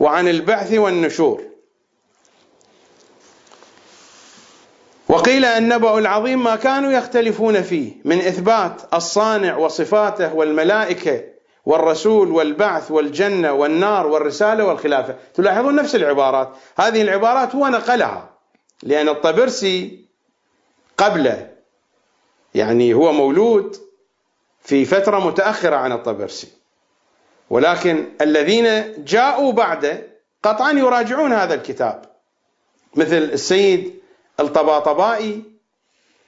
وعن 0.01 0.29
البعث 0.29 0.73
والنشور. 0.73 1.43
وقيل 5.09 5.45
النبأ 5.45 5.99
العظيم 5.99 6.45
ما 6.45 6.57
كانوا 6.57 6.93
يختلفون 6.93 7.63
فيه 7.63 7.93
من 8.05 8.19
إثبات 8.19 8.83
الصانع 8.95 9.57
وصفاته 9.57 10.35
والملائكة 10.35 11.25
والرسول 11.67 12.31
والبعث 12.31 12.91
والجنة 12.91 13.53
والنار 13.53 14.07
والرسالة 14.07 14.65
والخلافة. 14.65 15.17
تلاحظون 15.35 15.75
نفس 15.75 15.95
العبارات. 15.95 16.49
هذه 16.79 17.03
العبارات 17.03 17.55
هو 17.55 17.69
نقلها 17.69 18.31
لأن 18.83 19.09
الطبرسي 19.09 20.07
قبله 20.99 21.56
يعني 22.57 22.95
هو 22.95 23.13
مولود 23.13 23.77
في 24.61 24.85
فترة 24.85 25.27
متأخرة 25.27 25.77
عن 25.77 25.93
الطبرسي. 25.93 26.49
ولكن 27.51 28.09
الذين 28.21 28.95
جاءوا 29.05 29.53
بعده 29.53 30.07
قطعا 30.43 30.73
يراجعون 30.73 31.33
هذا 31.33 31.55
الكتاب. 31.55 32.03
مثل 32.95 33.17
السيد 33.17 33.95
الطباطبائي 34.41 35.43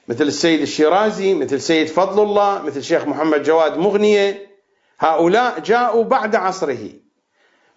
مثل 0.09 0.25
السيد 0.25 0.61
الشيرازي 0.61 1.35
مثل 1.35 1.57
السيد 1.57 1.87
فضل 1.87 2.23
الله 2.23 2.63
مثل 2.63 2.77
الشيخ 2.77 3.07
محمد 3.07 3.43
جواد 3.43 3.79
مغنية. 3.79 4.49
هؤلاء 4.99 5.61
جاءوا 5.61 6.05
بعد 6.05 6.37
عصره. 6.37 6.91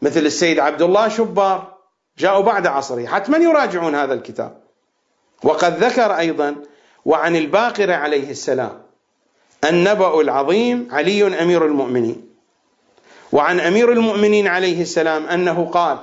مثل 0.01 0.19
السيد 0.19 0.59
عبد 0.59 0.81
الله 0.81 1.07
شبار 1.07 1.77
جاءوا 2.17 2.43
بعد 2.43 2.67
عصره. 2.67 3.05
حتما 3.05 3.37
يراجعون 3.37 3.95
هذا 3.95 4.13
الكتاب. 4.13 4.61
وقد 5.43 5.83
ذكر 5.83 6.17
أيضا 6.17 6.55
وعن 7.05 7.35
الباقر 7.35 7.91
عليه 7.91 8.31
السلام. 8.31 8.81
النبأ 9.69 10.21
العظيم 10.21 10.87
علي 10.91 11.41
أمير 11.43 11.65
المؤمنين. 11.65 12.29
وعن 13.31 13.59
أمير 13.59 13.91
المؤمنين 13.91 14.47
عليه 14.47 14.81
السلام 14.81 15.25
أنه 15.25 15.65
قال 15.65 15.97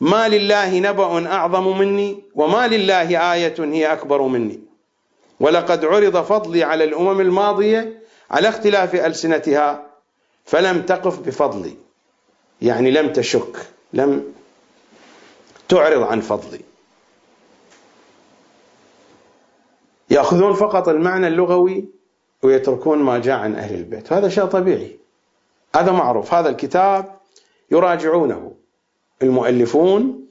ما 0.00 0.28
لله 0.28 0.78
نبأ 0.78 1.32
أعظم 1.32 1.78
مني 1.78 2.22
وما 2.34 2.66
لله 2.68 3.32
آية 3.34 3.54
هي 3.58 3.92
أكبر 3.92 4.22
مني. 4.22 4.60
ولقد 5.40 5.84
عرض 5.84 6.24
فضلي 6.24 6.64
على 6.64 6.84
الأمم 6.84 7.20
الماضية 7.20 8.02
على 8.30 8.48
اختلاف 8.48 8.94
ألسنتها 8.94 9.86
فلم 10.44 10.82
تقف 10.82 11.18
بفضلي. 11.18 11.76
يعني 12.62 12.90
لم 12.90 13.12
تشك 13.12 13.56
لم 13.92 14.34
تعرض 15.68 16.02
عن 16.02 16.20
فضلي. 16.20 16.60
يأخذون 20.10 20.54
فقط 20.54 20.88
المعنى 20.88 21.26
اللغوي 21.26 21.88
ويتركون 22.42 22.98
ما 22.98 23.18
جاء 23.18 23.38
عن 23.38 23.54
أهل 23.54 23.74
البيت. 23.74 24.12
هذا 24.12 24.28
شيء 24.28 24.44
طبيعي. 24.44 24.98
هذا 25.76 25.92
معروف. 25.92 26.34
هذا 26.34 26.48
الكتاب 26.48 27.16
يراجعونه. 27.70 28.52
المؤلفون 29.22 30.26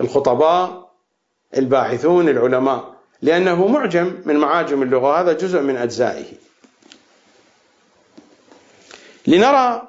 الخطباء 0.00 0.90
الباحثون 1.56 2.28
العلماء. 2.28 2.94
لأنه 3.22 3.66
معجم 3.66 4.12
من 4.24 4.36
معاجم 4.36 4.82
اللغة. 4.82 5.20
هذا 5.20 5.32
جزء 5.32 5.60
من 5.60 5.76
أجزائه. 5.76 6.24
لنرى 9.26 9.88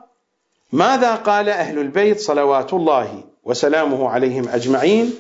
ماذا 0.72 1.16
قال 1.16 1.50
أهل 1.50 1.80
البيت 1.80 2.20
صلوات 2.20 2.74
الله 2.74 3.24
وسلامه 3.44 4.10
عليهم 4.10 4.50
أجمعين 4.50 5.14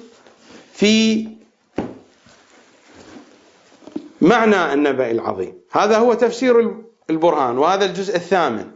في 0.74 1.28
معنى 4.22 4.74
النبأ 4.74 5.12
العظيم. 5.12 5.62
هذا 5.72 5.98
هو 5.98 6.14
تفسير 6.14 6.76
البرهان 7.10 7.58
وهذا 7.58 7.86
الجزء 7.86 8.16
الثامن. 8.16 8.72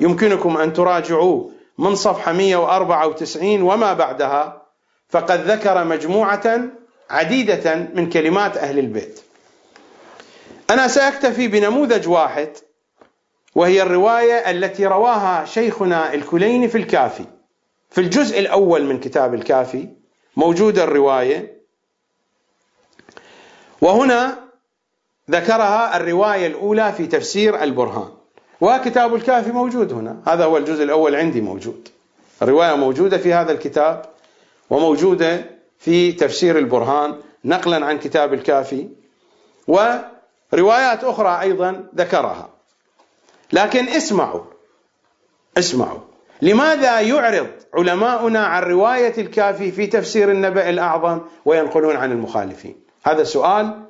يمكنكم 0.00 0.56
أن 0.56 0.72
تراجعوه 0.72 1.50
من 1.78 1.94
صفحة 1.94 2.32
194 2.32 3.62
وما 3.62 3.92
بعدها 3.92 4.62
فقد 5.08 5.40
ذكر 5.40 5.84
مجموعة 5.84 6.60
عديدة 7.10 7.74
من 7.94 8.10
كلمات 8.10 8.56
أهل 8.56 8.78
البيت. 8.78 9.20
أنا 10.70 10.88
سأكتفي 10.88 11.48
بنموذج 11.48 12.08
واحد 12.08 12.50
وهي 13.54 13.82
الرواية 13.82 14.50
التي 14.50 14.86
رواها 14.86 15.44
شيخنا 15.44 16.14
الكليني 16.14 16.68
في 16.68 16.78
الكافي. 16.78 17.24
في 17.90 18.00
الجزء 18.00 18.38
الأول 18.38 18.84
من 18.84 19.00
كتاب 19.00 19.34
الكافي 19.34 19.88
موجودة 20.36 20.84
الرواية. 20.84 21.58
وهنا 23.80 24.47
ذكرها 25.30 25.96
الرواية 25.96 26.46
الأولى 26.46 26.92
في 26.92 27.06
تفسير 27.06 27.62
البرهان. 27.62 28.08
وكتاب 28.60 29.14
الكافي 29.14 29.52
موجود 29.52 29.92
هنا. 29.92 30.16
هذا 30.26 30.44
هو 30.44 30.56
الجزء 30.56 30.84
الأول 30.84 31.14
عندي 31.14 31.40
موجود. 31.40 31.88
الرواية 32.42 32.74
موجودة 32.74 33.18
في 33.18 33.32
هذا 33.32 33.52
الكتاب 33.52 34.04
وموجودة 34.70 35.44
في 35.78 36.12
تفسير 36.12 36.58
البرهان 36.58 37.14
نقلا 37.44 37.86
عن 37.86 37.98
كتاب 37.98 38.34
الكافي. 38.34 38.88
وروايات 39.68 41.04
أخرى 41.04 41.40
أيضا 41.40 41.84
ذكرها. 41.96 42.48
لكن 43.52 43.88
اسمعوا. 43.88 44.44
اسمعوا. 45.58 46.00
لماذا 46.42 47.00
يعرض 47.00 47.48
علماؤنا 47.74 48.46
عن 48.46 48.62
رواية 48.62 49.14
الكافي 49.18 49.72
في 49.72 49.86
تفسير 49.86 50.30
النبأ 50.30 50.70
الأعظم 50.70 51.20
وينقلون 51.44 51.96
عن 51.96 52.12
المخالفين؟ 52.12 52.76
هذا 53.02 53.24
سؤال 53.24 53.87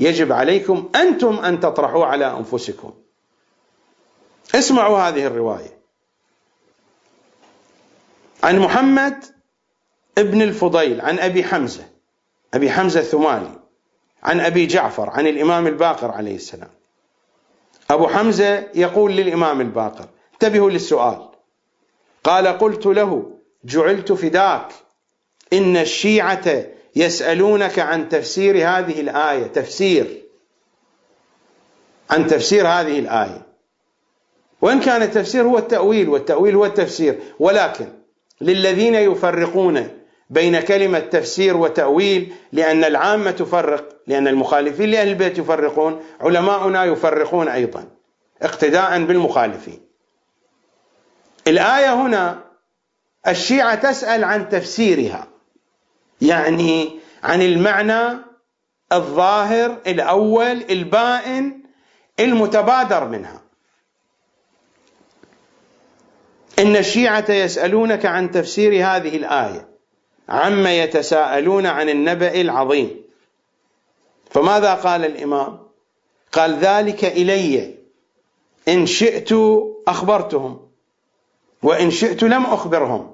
يجب 0.00 0.32
عليكم 0.32 0.90
أنتم 0.94 1.38
أن 1.38 1.60
تطرحوه 1.60 2.06
على 2.06 2.30
أنفسكم. 2.30 2.94
اسمعوا 4.54 4.98
هذه 4.98 5.26
الرواية. 5.26 5.78
عن 8.42 8.58
محمد 8.58 9.24
ابن 10.18 10.42
الفضيل 10.42 11.00
عن 11.00 11.18
أبي 11.18 11.44
حمزة 11.44 11.84
أبي 12.54 12.70
حمزة 12.70 13.00
الثمالي 13.00 13.60
عن 14.22 14.40
أبي 14.40 14.66
جعفر 14.66 15.10
عن 15.10 15.26
الإمام 15.26 15.66
الباقر 15.66 16.10
عليه 16.10 16.34
السلام. 16.34 16.70
أبو 17.90 18.08
حمزة 18.08 18.68
يقول 18.74 19.12
للإمام 19.12 19.60
الباقر 19.60 20.08
انتبهوا 20.32 20.70
للسؤال. 20.70 21.28
قال 22.24 22.46
قلت 22.46 22.86
له 22.86 23.30
جعلت 23.64 24.12
فداك 24.12 24.72
إن 25.52 25.76
الشيعة 25.76 26.73
يسألونك 26.96 27.78
عن 27.78 28.08
تفسير 28.08 28.56
هذه 28.56 29.00
الآية. 29.00 29.46
تفسير. 29.46 30.22
عن 32.10 32.26
تفسير 32.26 32.68
هذه 32.68 32.98
الآية. 32.98 33.42
وإن 34.62 34.80
كان 34.80 35.02
التفسير 35.02 35.44
هو 35.44 35.58
التأويل 35.58 36.08
والتأويل 36.08 36.54
هو 36.54 36.64
التفسير. 36.64 37.18
ولكن 37.38 37.86
للذين 38.40 38.94
يفرقون 38.94 39.88
بين 40.30 40.60
كلمة 40.60 40.98
تفسير 40.98 41.56
وتأويل 41.56 42.34
لأن 42.52 42.84
العامة 42.84 43.30
تفرق 43.30 43.88
لأن 44.06 44.28
المخالفين 44.28 44.90
لأهل 44.90 45.08
البيت 45.08 45.38
يفرقون 45.38 46.02
علماؤنا 46.20 46.84
يفرقون 46.84 47.48
أيضا 47.48 47.88
اقتداء 48.42 49.04
بالمخالفين. 49.04 49.80
الآية 51.48 51.94
هنا 51.94 52.44
الشيعة 53.28 53.74
تسأل 53.74 54.24
عن 54.24 54.48
تفسيرها. 54.48 55.33
يعني 56.20 56.98
عن 57.22 57.42
المعنى 57.42 58.18
الظاهر 58.92 59.78
الأول 59.86 60.64
البائن 60.70 61.62
المتبادر 62.20 63.08
منها. 63.08 63.42
إن 66.58 66.76
الشيعة 66.76 67.30
يسألونك 67.30 68.06
عن 68.06 68.30
تفسير 68.30 68.72
هذه 68.72 69.16
الآية 69.16 69.68
عما 70.28 70.78
يتساءلون 70.78 71.66
عن 71.66 71.88
النبأ 71.88 72.40
العظيم. 72.40 72.90
فماذا 74.30 74.74
قال 74.74 75.04
الإمام؟ 75.04 75.58
قال 76.32 76.54
ذلك 76.58 77.04
إلي. 77.04 77.74
إن 78.68 78.86
شئت 78.86 79.32
أخبرتهم 79.88 80.68
وإن 81.62 81.90
شئت 81.90 82.22
لم 82.22 82.46
أخبرهم. 82.46 83.13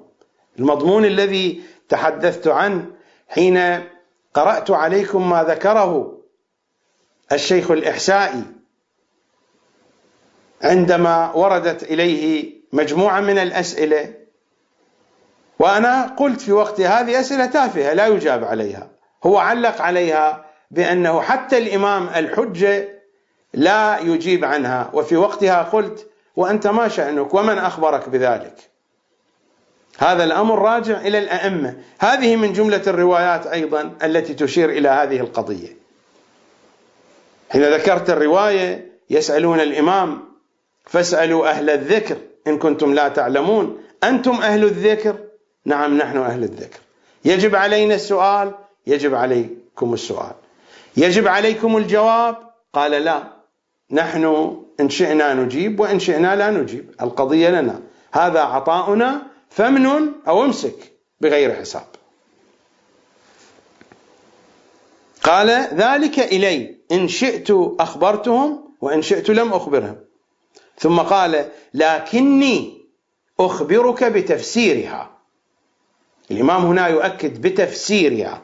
المضمون 0.59 1.05
الذي 1.05 1.61
تحدثت 1.89 2.47
عنه 2.47 2.85
حين 3.27 3.83
قرأت 4.33 4.71
عليكم 4.71 5.29
ما 5.29 5.43
ذكره 5.43 6.17
الشيخ 7.31 7.71
الإحسائي 7.71 8.43
عندما 10.61 11.31
وردت 11.31 11.83
إليه 11.83 12.53
مجموعة 12.73 13.19
من 13.19 13.37
الأسئلة 13.37 14.13
وأنا 15.59 16.07
قلت 16.17 16.41
في 16.41 16.51
وقت 16.51 16.81
هذه 16.81 17.19
أسئلة 17.19 17.45
تافهة 17.45 17.93
لا 17.93 18.07
يجاب 18.07 18.43
عليها 18.43 18.89
هو 19.23 19.37
علق 19.37 19.81
عليها 19.81 20.45
بأنه 20.71 21.21
حتى 21.21 21.57
الإمام 21.57 22.09
الحجة 22.09 23.01
لا 23.53 23.99
يجيب 23.99 24.45
عنها 24.45 24.89
وفي 24.93 25.17
وقتها 25.17 25.63
قلت 25.63 26.07
وأنت 26.35 26.67
ما 26.67 26.87
شأنك 26.87 27.33
ومن 27.33 27.57
أخبرك 27.57 28.09
بذلك؟ 28.09 28.70
هذا 29.97 30.23
الأمر 30.23 30.59
راجع 30.59 31.01
إلى 31.01 31.17
الأئمة. 31.17 31.75
هذه 31.99 32.35
من 32.35 32.53
جملة 32.53 32.81
الروايات 32.87 33.47
أيضا 33.47 33.93
التي 34.03 34.33
تشير 34.33 34.69
إلى 34.69 34.89
هذه 34.89 35.19
القضية. 35.19 35.77
حين 37.49 37.73
ذكرت 37.73 38.09
الرواية 38.09 38.91
يسألون 39.09 39.59
الإمام 39.59 40.23
فاسألوا 40.85 41.49
أهل 41.49 41.69
الذكر 41.69 42.17
إن 42.47 42.57
كنتم 42.57 42.93
لا 42.93 43.07
تعلمون. 43.07 43.77
أنتم 44.03 44.31
أهل 44.31 44.63
الذكر؟ 44.63 45.15
نعم 45.65 45.97
نحن 45.97 46.17
أهل 46.17 46.43
الذكر. 46.43 46.79
يجب 47.25 47.55
علينا 47.55 47.95
السؤال؟ 47.95 48.51
يجب 48.87 49.15
عليكم 49.15 49.93
السؤال. 49.93 50.33
يجب 50.97 51.27
عليكم 51.27 51.77
الجواب؟ 51.77 52.37
قال 52.73 52.91
لا. 52.91 53.23
نحن 53.91 54.55
إن 54.79 54.89
شئنا 54.89 55.33
نجيب 55.33 55.79
وإن 55.79 55.99
شئنا 55.99 56.35
لا 56.35 56.49
نجيب. 56.49 56.95
القضية 57.01 57.49
لنا. 57.49 57.79
هذا 58.13 58.39
عطاؤنا 58.39 59.30
فمن 59.51 60.11
أو 60.27 60.43
امسك 60.43 60.93
بغير 61.21 61.55
حساب. 61.55 61.85
قال 65.23 65.49
ذلك 65.73 66.19
إلي. 66.19 66.81
إن 66.91 67.07
شئت 67.07 67.51
أخبرتهم 67.79 68.75
وإن 68.81 69.01
شئت 69.01 69.29
لم 69.29 69.53
أخبرهم. 69.53 69.97
ثم 70.79 70.99
قال 70.99 71.49
لكني 71.73 72.81
أخبرك 73.39 74.03
بتفسيرها. 74.03 75.17
الإمام 76.31 76.65
هنا 76.65 76.87
يؤكد 76.87 77.41
بتفسيرها. 77.41 78.41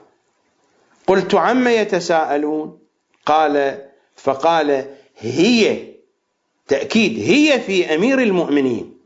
قلت 1.07 1.35
عما 1.35 1.73
يتساءلون؟ 1.73 2.79
قال 3.25 3.85
فقال 4.15 4.95
هي 5.17 5.87
تأكيد 6.67 7.19
هي 7.19 7.59
في 7.59 7.95
أمير 7.95 8.19
المؤمنين. 8.19 8.96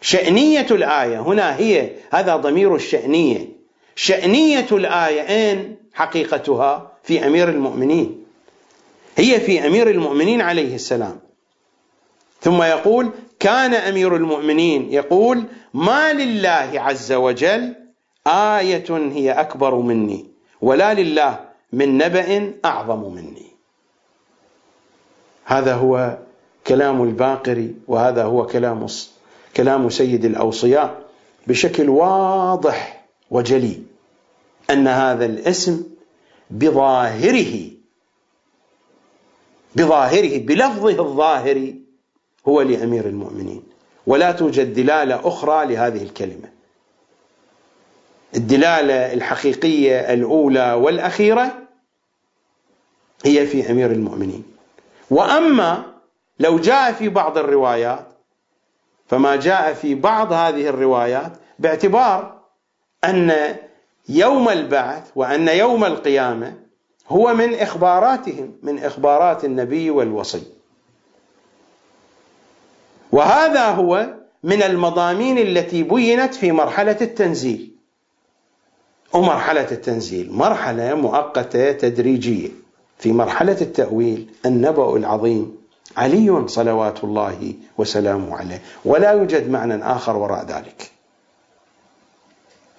شأنية 0.00 0.66
الآية. 0.70 1.20
هنا 1.20 1.56
هي 1.56 1.90
هذا 2.10 2.36
ضمير 2.36 2.74
الشأنية. 2.74 3.48
شأنية 3.96 4.66
الآية 4.72 5.20
أين 5.28 5.76
حقيقتها؟ 5.94 6.92
في 7.02 7.26
أمير 7.26 7.48
المؤمنين. 7.48 8.24
هي 9.16 9.40
في 9.40 9.66
أمير 9.66 9.90
المؤمنين 9.90 10.40
عليه 10.40 10.74
السلام. 10.74 11.20
ثم 12.40 12.62
يقول 12.62 13.10
كان 13.40 13.74
أمير 13.74 14.16
المؤمنين 14.16 14.92
يقول 14.92 15.44
ما 15.74 16.12
لله 16.12 16.70
عز 16.74 17.12
وجل 17.12 17.74
آية 18.26 18.84
هي 18.90 19.32
أكبر 19.32 19.74
مني 19.74 20.26
ولا 20.60 20.94
لله 20.94 21.40
من 21.72 21.98
نبأ 21.98 22.52
أعظم 22.64 23.14
مني. 23.14 23.46
هذا 25.44 25.74
هو 25.74 26.18
كلام 26.66 27.02
الباقري 27.02 27.74
وهذا 27.88 28.24
هو 28.24 28.46
كلام 28.46 28.84
كلام 29.56 29.90
سيد 29.90 30.24
الأوصياء 30.24 31.02
بشكل 31.46 31.88
واضح 31.88 33.04
وجلي 33.30 33.82
أن 34.70 34.88
هذا 34.88 35.24
الاسم 35.24 35.84
بظاهره 36.50 37.70
بظاهره 39.76 40.38
بلفظه 40.38 41.00
الظاهري 41.00 41.80
هو 42.48 42.62
لأمير 42.62 43.06
المؤمنين. 43.06 43.62
ولا 44.06 44.32
توجد 44.32 44.74
دلالة 44.74 45.28
أخرى 45.28 45.66
لهذه 45.66 46.02
الكلمة. 46.02 46.50
الدلالة 48.36 49.12
الحقيقية 49.12 50.12
الأولى 50.12 50.72
والأخيرة 50.72 51.58
هي 53.24 53.46
في 53.46 53.70
أمير 53.70 53.90
المؤمنين. 53.90 54.44
وأما 55.10 55.84
لو 56.40 56.58
جاء 56.58 56.92
في 56.92 57.08
بعض 57.08 57.38
الروايات 57.38 58.15
فما 59.08 59.36
جاء 59.36 59.72
في 59.72 59.94
بعض 59.94 60.32
هذه 60.32 60.68
الروايات 60.68 61.32
باعتبار 61.58 62.38
أن 63.04 63.56
يوم 64.08 64.48
البعث 64.48 65.10
وأن 65.16 65.48
يوم 65.48 65.84
القيامة 65.84 66.54
هو 67.08 67.34
من 67.34 67.54
إخباراتهم 67.54 68.52
من 68.62 68.78
إخبارات 68.78 69.44
النبي 69.44 69.90
والوصي. 69.90 70.42
وهذا 73.12 73.70
هو 73.70 74.14
من 74.42 74.62
المضامين 74.62 75.38
التي 75.38 75.82
بينت 75.82 76.34
في 76.34 76.52
مرحلة 76.52 76.96
التنزيل. 77.00 77.72
ومرحلة 79.12 79.70
التنزيل 79.72 80.32
مرحلة 80.32 80.94
مؤقتة 80.94 81.72
تدريجية 81.72 82.48
في 82.98 83.12
مرحلة 83.12 83.60
التأويل 83.60 84.30
النبأ 84.46 84.96
العظيم. 84.96 85.55
علي 85.96 86.48
صلوات 86.48 87.04
الله 87.04 87.54
وسلامه 87.78 88.36
عليه 88.36 88.62
ولا 88.84 89.10
يوجد 89.10 89.50
معنى 89.50 89.84
آخر 89.84 90.16
وراء 90.16 90.44
ذلك. 90.44 90.90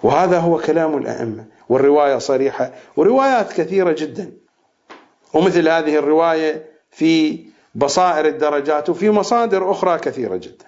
وهذا 0.04 0.40
هو 0.40 0.58
كلام 0.58 0.98
الأئمة 0.98 1.46
والرواية 1.70 2.18
صريحة 2.18 2.72
وروايات 2.98 3.54
كثيرة 3.54 3.92
جدا. 3.92 4.32
ومثل 5.34 5.70
هذه 5.70 5.96
الرواية 5.96 6.66
في 6.92 7.46
بصائر 7.76 8.26
الدرجات 8.28 8.90
وفي 8.90 9.10
مصادر 9.10 9.72
أخرى 9.72 10.00
كثيرة 10.00 10.36
جدا. 10.36 10.66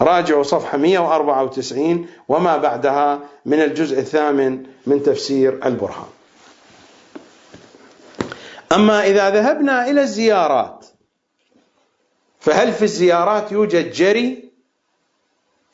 راجعوا 0.00 0.42
صفحة 0.42 0.78
194 0.78 2.08
وما 2.28 2.56
بعدها 2.56 3.20
من 3.46 3.62
الجزء 3.62 3.98
الثامن 3.98 4.66
من 4.86 5.02
تفسير 5.02 5.66
البرهان. 5.66 6.15
أما 8.76 9.06
إذا 9.06 9.30
ذهبنا 9.30 9.90
إلى 9.90 10.02
الزيارات 10.02 10.86
فهل 12.40 12.72
في 12.72 12.82
الزيارات 12.82 13.52
يوجد 13.52 13.92
جري؟ 13.92 14.46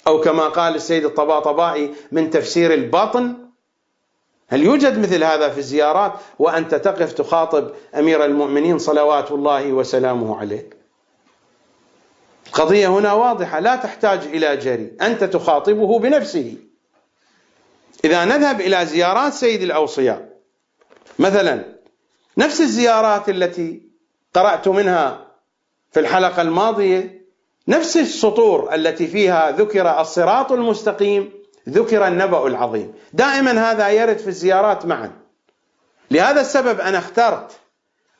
أو 0.07 0.21
كما 0.21 0.49
قال 0.49 0.75
السيد 0.75 1.05
الطباطبائي 1.05 1.95
من 2.13 2.31
تفسير 2.31 2.75
البطن 2.75 3.37
هل 4.49 4.63
يوجد 4.63 4.99
مثل 4.99 5.25
هذا 5.25 5.49
في 5.49 5.59
الزيارات 5.59 6.13
وأنت 6.39 6.75
تقف 6.75 7.13
تخاطب 7.13 7.71
أمير 7.95 8.25
المؤمنين 8.25 8.79
صلوات 8.79 9.33
الله 9.33 9.73
وسلامه 9.73 10.39
عليه؟ 10.41 10.71
القضية 12.47 12.89
هنا 12.89 13.13
واضحة 13.13 13.61
لا 13.61 13.77
تحتاج 13.77 14.19
إلى 14.19 14.57
جري 14.57 14.97
أنت 15.03 15.25
تخاطبه 15.25 15.99
بنفسه. 15.99 16.57
إذا 18.05 18.25
نذهب 18.25 18.61
إلى 18.61 18.87
زيارات 18.87 19.33
سيد 19.33 19.63
الأوصياء 19.63 20.29
مثلا 21.19 21.72
نفس 22.39 22.61
الزيارات 22.61 23.29
التي 23.29 23.83
قرأت 24.35 24.69
منها 24.69 25.27
في 25.93 26.01
الحلقة 26.01 26.43
الماضية 26.43 27.23
نفس 27.69 27.97
السطور 27.97 28.75
التي 28.75 29.07
فيها 29.07 29.51
ذكر 29.51 30.01
الصراط 30.01 30.53
المستقيم 30.53 31.33
ذكر 31.69 32.07
النبأ 32.07 32.47
العظيم. 32.47 32.95
دائما 33.13 33.71
هذا 33.71 33.89
يرد 33.89 34.19
في 34.19 34.29
الزيارات 34.29 34.87
معا. 34.87 35.13
لهذا 36.11 36.41
السبب 36.41 36.81
أنا 36.81 36.99
اخترت 36.99 37.53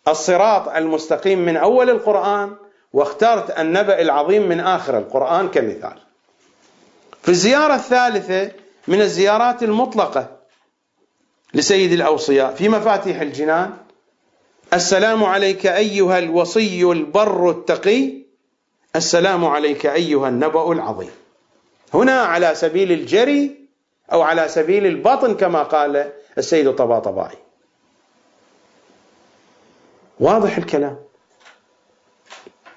الصراط 0.09 0.69
المستقيم 0.69 1.39
من 1.39 1.57
أول 1.57 1.91
القرآن 1.91 2.57
واخترت 2.93 3.59
النبأ 3.59 4.01
العظيم 4.01 4.49
من 4.49 4.61
آخر 4.61 4.99
القرآن 4.99 5.49
كمثال. 5.49 5.99
في 7.23 7.29
الزيارة 7.29 7.75
الثالثة 7.75 8.51
من 8.89 9.01
الزيارات 9.01 9.63
المطلقة 9.63 10.37
لسيد 11.55 11.93
الأوصياء 11.93 12.55
في 12.55 12.69
مفاتيح 12.69 13.21
الجنان 13.21 13.71
السلام 14.75 15.25
عليك 15.25 15.67
أيها 15.67 16.19
الوصي 16.19 16.85
البر 16.85 17.51
التقي. 17.51 18.13
السلام 18.97 19.45
عليك 19.45 19.87
أيها 19.87 20.29
النبأ 20.29 20.73
العظيم. 20.73 21.11
هنا 21.95 22.21
على 22.21 22.55
سبيل 22.55 22.93
الجري 22.93 23.69
أو 24.13 24.23
على 24.23 24.49
سبيل 24.49 24.87
البطن 24.87 25.35
كما 25.35 25.63
قال 25.63 26.13
السيد 26.39 26.67
الطباطبائي 26.67 27.37
واضح 30.21 30.57
الكلام؟ 30.57 30.99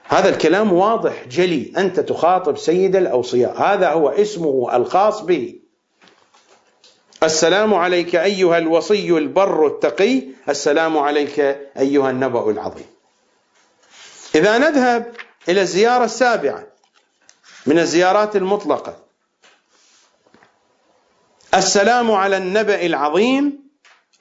هذا 0.03 0.29
الكلام 0.29 0.73
واضح 0.73 1.27
جلي. 1.27 1.73
أنت 1.77 1.99
تخاطب 1.99 2.57
سيد 2.57 2.95
الأوصياء. 2.95 3.61
هذا 3.61 3.89
هو 3.89 4.09
اسمه 4.09 4.75
الخاص 4.75 5.21
به. 5.21 5.55
السلام 7.23 7.73
عليك 7.73 8.15
أيها 8.15 8.57
الوصي 8.57 9.09
البر 9.09 9.67
التقي 9.67 10.23
السلام 10.49 10.97
عليك 10.97 11.39
أيها 11.77 12.09
النبأ 12.09 12.49
العظيم. 12.49 12.85
إذا 14.35 14.57
نذهب 14.57 15.11
إلى 15.49 15.61
الزيارة 15.61 16.05
السابعة 16.05 16.67
من 17.65 17.79
الزيارات 17.79 18.35
المطلقة. 18.35 18.97
السلام 21.53 22.11
على 22.11 22.37
النبأ 22.37 22.85
العظيم 22.85 23.59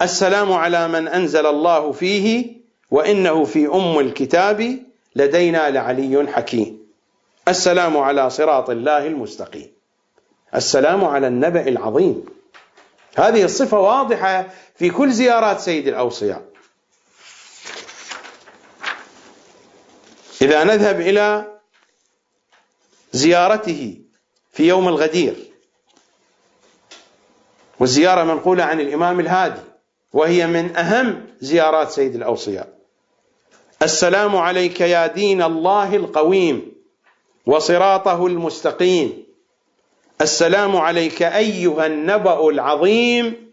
السلام 0.02 0.52
على 0.52 0.88
من 0.88 1.08
أنزل 1.08 1.46
الله 1.46 1.92
فيه 1.92 2.56
وإنه 2.90 3.44
في 3.44 3.66
أم 3.66 3.98
الكتاب 3.98 4.78
لدينا 5.16 5.70
لعلي 5.70 6.26
حكيم. 6.32 6.78
السلام 7.48 7.96
على 7.96 8.30
صراط 8.30 8.70
الله 8.70 9.06
المستقيم. 9.06 9.72
السلام 10.54 11.04
على 11.04 11.26
النبأ 11.26 11.68
العظيم. 11.68 12.33
هذه 13.16 13.44
الصفة 13.44 13.78
واضحة 13.78 14.48
في 14.76 14.90
كل 14.90 15.12
زيارات 15.12 15.60
سيد 15.60 15.88
الأوصياء. 15.88 16.44
إذا 20.42 20.64
نذهب 20.64 21.00
إلى 21.00 21.58
زيارته 23.12 24.00
في 24.52 24.68
يوم 24.68 24.88
الغدير 24.88 25.36
والزيارة 27.80 28.24
منقولة 28.24 28.64
عن 28.64 28.80
الإمام 28.80 29.20
الهادي 29.20 29.60
وهي 30.12 30.46
من 30.46 30.76
أهم 30.76 31.26
زيارات 31.40 31.90
سيد 31.90 32.14
الأوصياء. 32.14 32.78
السلام 33.82 34.36
عليك 34.36 34.80
يا 34.80 35.06
دين 35.06 35.42
الله 35.42 35.96
القويم 35.96 36.72
وصراطه 37.46 38.26
المستقيم. 38.26 39.23
السلام 40.24 40.76
عليك 40.76 41.22
أيها 41.22 41.86
النبأ 41.86 42.48
العظيم 42.48 43.52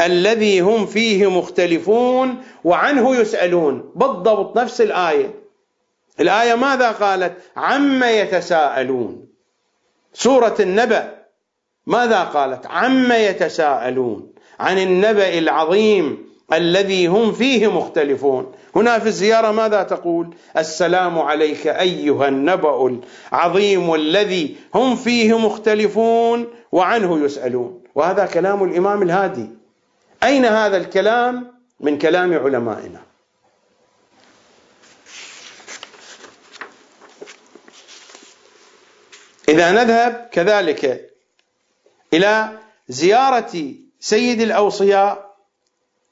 الذي 0.00 0.60
هم 0.60 0.86
فيه 0.86 1.30
مختلفون 1.30 2.42
وعنه 2.64 3.16
يسألون. 3.16 3.92
بالضبط 3.94 4.58
نفس 4.58 4.80
الآية. 4.80 5.34
الآية 6.20 6.54
ماذا 6.54 6.90
قالت؟ 6.90 7.36
عما 7.56 8.10
يتساءلون. 8.10 9.26
سورة 10.12 10.56
النبأ 10.60 11.14
ماذا 11.86 12.22
قالت؟ 12.22 12.66
عما 12.66 13.18
يتساءلون 13.18 14.32
عن 14.60 14.78
النبأ 14.78 15.38
العظيم 15.38 16.26
الذي 16.52 17.06
هم 17.06 17.32
فيه 17.32 17.72
مختلفون. 17.72 18.52
هنا 18.76 18.98
في 18.98 19.06
الزيارة 19.06 19.50
ماذا 19.50 19.82
تقول؟ 19.82 20.36
السلام 20.56 21.18
عليك 21.18 21.66
أيها 21.66 22.28
النبأ 22.28 23.00
العظيم 23.32 23.94
الذي 23.94 24.56
هم 24.74 24.96
فيه 24.96 25.38
مختلفون 25.38 26.46
وعنه 26.72 27.24
يسألون. 27.24 27.82
وهذا 27.94 28.26
كلام 28.26 28.64
الإمام 28.64 29.02
الهادي. 29.02 29.50
أين 30.22 30.44
هذا 30.44 30.76
الكلام؟ 30.76 31.52
من 31.80 31.98
كلام 31.98 32.34
علمائنا. 32.34 33.02
إذا 39.48 39.72
نذهب 39.72 40.28
كذلك 40.32 41.10
إلى 42.12 42.58
زيارة 42.88 43.74
سيد 44.00 44.40
الأوصياء 44.40 45.36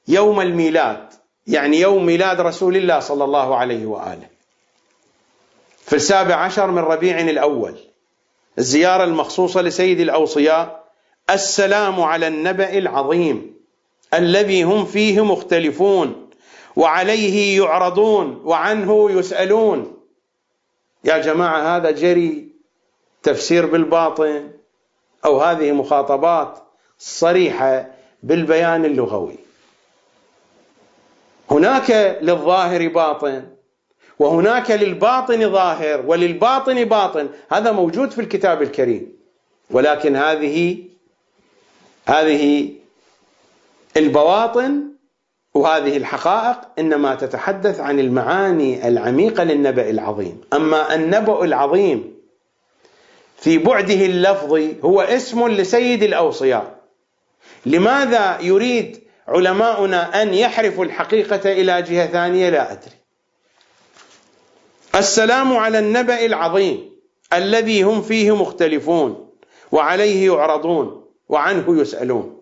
يوم 0.07 0.41
الميلاد. 0.41 1.24
يعني 1.47 1.79
يوم 1.79 2.05
ميلاد 2.05 2.41
رسول 2.41 2.75
الله 2.75 2.99
صلى 2.99 3.23
الله 3.23 3.55
عليه 3.55 3.85
وآله. 3.85 4.27
في 5.85 5.95
السابع 5.95 6.35
عشر 6.35 6.71
من 6.71 6.79
ربيع 6.79 7.19
الأول 7.19 7.75
الزيارة 8.57 9.03
المخصوصة 9.03 9.61
لسيد 9.61 9.99
الأوصياء 9.99 10.83
السلام 11.29 12.01
على 12.01 12.27
النبأ 12.27 12.77
العظيم 12.77 13.55
الذي 14.13 14.63
هم 14.63 14.85
فيه 14.85 15.25
مختلفون 15.25 16.29
وعليه 16.75 17.57
يعرضون 17.57 18.41
وعنه 18.43 19.11
يسألون. 19.11 19.97
يا 21.03 21.17
جماعة 21.17 21.77
هذا 21.77 21.91
جري 21.91 22.47
تفسير 23.23 23.65
بالباطن 23.65 24.51
أو 25.25 25.41
هذه 25.41 25.71
مخاطبات 25.71 26.59
صريحة 26.99 27.87
بالبيان 28.23 28.85
اللغوي. 28.85 29.44
هناك 31.51 32.17
للظاهر 32.21 32.87
باطن 32.87 33.43
وهناك 34.19 34.71
للباطن 34.71 35.51
ظاهر 35.51 36.03
وللباطن 36.05 36.85
باطن. 36.85 37.29
هذا 37.51 37.71
موجود 37.71 38.11
في 38.11 38.21
الكتاب 38.21 38.61
الكريم. 38.61 39.15
ولكن 39.71 40.15
هذه 40.15 40.77
هذه 42.07 42.69
البواطن 43.97 44.83
وهذه 45.53 45.97
الحقائق 45.97 46.57
إنما 46.79 47.15
تتحدث 47.15 47.79
عن 47.79 47.99
المعاني 47.99 48.87
العميقة 48.87 49.43
للنبأ 49.43 49.89
العظيم، 49.89 50.41
أما 50.53 50.95
النبأ 50.95 51.43
العظيم 51.43 52.15
في 53.37 53.57
بعده 53.57 54.05
اللفظي 54.05 54.75
هو 54.85 55.01
اسم 55.01 55.47
لسيد 55.47 56.03
الأوصياء. 56.03 56.75
لماذا 57.65 58.41
يريد 58.41 59.04
علماؤنا 59.27 60.21
أن 60.21 60.33
يحرفوا 60.33 60.85
الحقيقة 60.85 61.51
إلى 61.51 61.81
جهة 61.81 62.07
ثانية 62.07 62.49
لا 62.49 62.71
أدري. 62.71 62.95
السلام 64.95 65.57
على 65.57 65.79
النبأ 65.79 66.25
العظيم 66.25 66.95
الذي 67.33 67.83
هم 67.83 68.01
فيه 68.01 68.35
مختلفون 68.35 69.29
وعليه 69.71 70.25
يعرضون 70.25 71.05
وعنه 71.29 71.81
يسألون. 71.81 72.41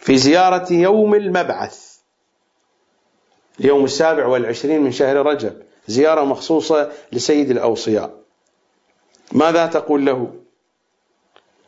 في 0.00 0.18
زيارة 0.18 0.72
يوم 0.72 1.14
المبعث 1.14 1.96
اليوم 3.60 3.84
السابع 3.84 4.26
والعشرين 4.26 4.82
من 4.82 4.92
شهر 4.92 5.16
رجب 5.16 5.62
زيارة 5.86 6.24
مخصوصة 6.24 6.92
لسيد 7.12 7.50
الأوصياء. 7.50 8.25
ماذا 9.32 9.66
تقول 9.66 10.06
له؟ 10.06 10.32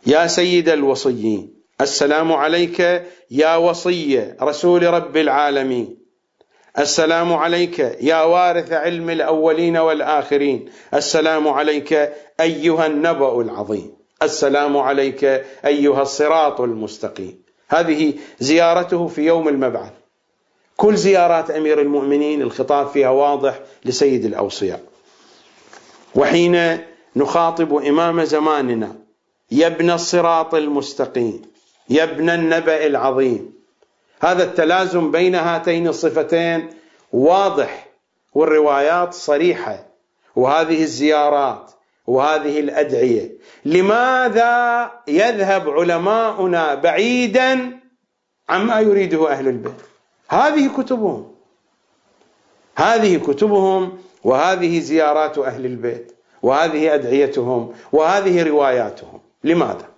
يا 0.06 0.26
سيد 0.26 0.68
الوصيين 0.68 1.59
السلام 1.80 2.32
عليك 2.32 3.06
يا 3.30 3.56
وصي 3.56 4.34
رسول 4.42 4.82
رب 4.86 5.16
العالمين. 5.16 5.98
السلام 6.78 7.32
عليك 7.32 7.78
يا 8.00 8.22
وارث 8.22 8.72
علم 8.72 9.11
الأولين 9.11 9.76
والآخرين. 9.76 10.70
السلام 10.94 11.48
عليك 11.48 12.12
أيها 12.40 12.86
النبأ 12.86 13.40
العظيم. 13.40 13.92
السلام 14.22 14.76
عليك 14.76 15.24
أيها 15.64 16.02
الصراط 16.02 16.61
المستقيم. 16.61 17.42
هذه 17.68 18.14
زيارته 18.40 19.06
في 19.06 19.22
يوم 19.26 19.48
المبعث. 19.48 19.92
كل 20.76 20.96
زيارات 20.96 21.50
أمير 21.50 21.80
المؤمنين 21.80 22.42
الخطاب 22.42 22.86
فيها 22.88 23.11
واضح 23.11 23.61
لسيد 23.84 24.24
الأوصياء. 24.24 24.80
وحين 26.14 26.78
نخاطب 27.16 27.74
إمام 27.74 28.24
زماننا. 28.24 28.96
يا 29.50 29.66
ابن 29.66 29.90
الصراط 29.90 30.54
المستقيم. 30.54 31.42
يا 31.90 32.04
ابن 32.04 32.30
النبأ 32.30 32.86
العظيم. 32.86 33.52
هذا 34.20 34.44
التلازم 34.44 35.11
بين 35.11 35.34
هاتين 35.34 35.88
الصفتين 35.88 36.68
واضح 37.12 37.88
والروايات 38.34 39.14
صريحة. 39.14 39.86
وهذه 40.36 40.82
الزيارات 40.82 41.70
وهذه 42.06 42.61
الأدعية. 42.61 43.32
لماذا 43.64 44.92
يذهب 45.09 45.70
علماؤنا 45.70 46.74
بعيدا 46.74 47.80
عما 48.48 48.80
يريده 48.80 49.30
أهل 49.30 49.48
البيت؟ 49.48 49.80
هذه 50.28 50.70
كتبهم. 50.76 51.34
هذه 52.76 53.16
كتبهم 53.16 53.98
وهذه 54.24 54.80
زيارات 54.80 55.38
أهل 55.38 55.66
البيت. 55.66 56.17
وهذه 56.43 56.95
أدعيتهم 56.95 57.74
وهذه 57.93 58.43
رواياتهم. 58.43 59.20
لماذا؟ 59.45 59.89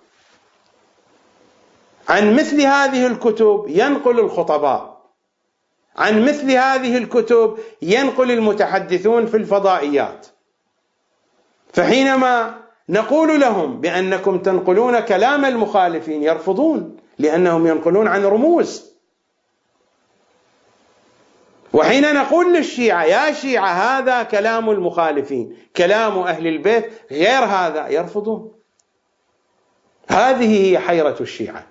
عن 2.09 2.33
مثل 2.35 2.61
هذه 2.61 3.07
الكتب 3.07 3.65
ينقل 3.67 4.19
الخطباء. 4.19 5.01
عن 5.95 6.25
مثل 6.25 6.51
هذه 6.51 6.97
الكتب 6.97 7.57
ينقل 7.81 8.31
المتحدثون 8.31 9.25
في 9.25 9.37
الفضائيات. 9.37 10.27
فحينما 11.73 12.61
نقول 12.89 13.39
لهم 13.39 13.81
بأنكم 13.81 14.37
تنقلون 14.37 14.99
كلام 14.99 15.45
المخالفين 15.45 16.23
يرفضون 16.23 16.97
لأنهم 17.19 17.67
ينقلون 17.67 18.07
عن 18.07 18.25
رموز. 18.25 18.90
وحين 21.73 22.13
نقول 22.13 22.53
للشيعة 22.53 23.03
يا 23.03 23.33
شيعة 23.33 23.67
هذا 23.67 24.23
كلام 24.23 24.69
المخالفين 24.69 25.57
كلام 25.75 26.19
أهل 26.19 26.47
البيت 26.47 26.91
غير 27.11 27.43
هذا 27.43 27.87
يرفضون. 27.87 28.51
هذه 30.09 30.71
هي 30.71 30.79
حيرة 30.79 31.15
الشيعة 31.21 31.67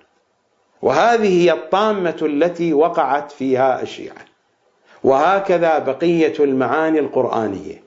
وهذه 0.81 1.43
هي 1.43 1.51
الطامة 1.51 2.17
التي 2.21 2.73
وقعت 2.73 3.31
فيها 3.31 3.81
الشيعة. 3.81 4.25
وهكذا 5.03 5.79
بقية 5.79 6.33
المعاني 6.39 6.99
القرآنية. 6.99 7.83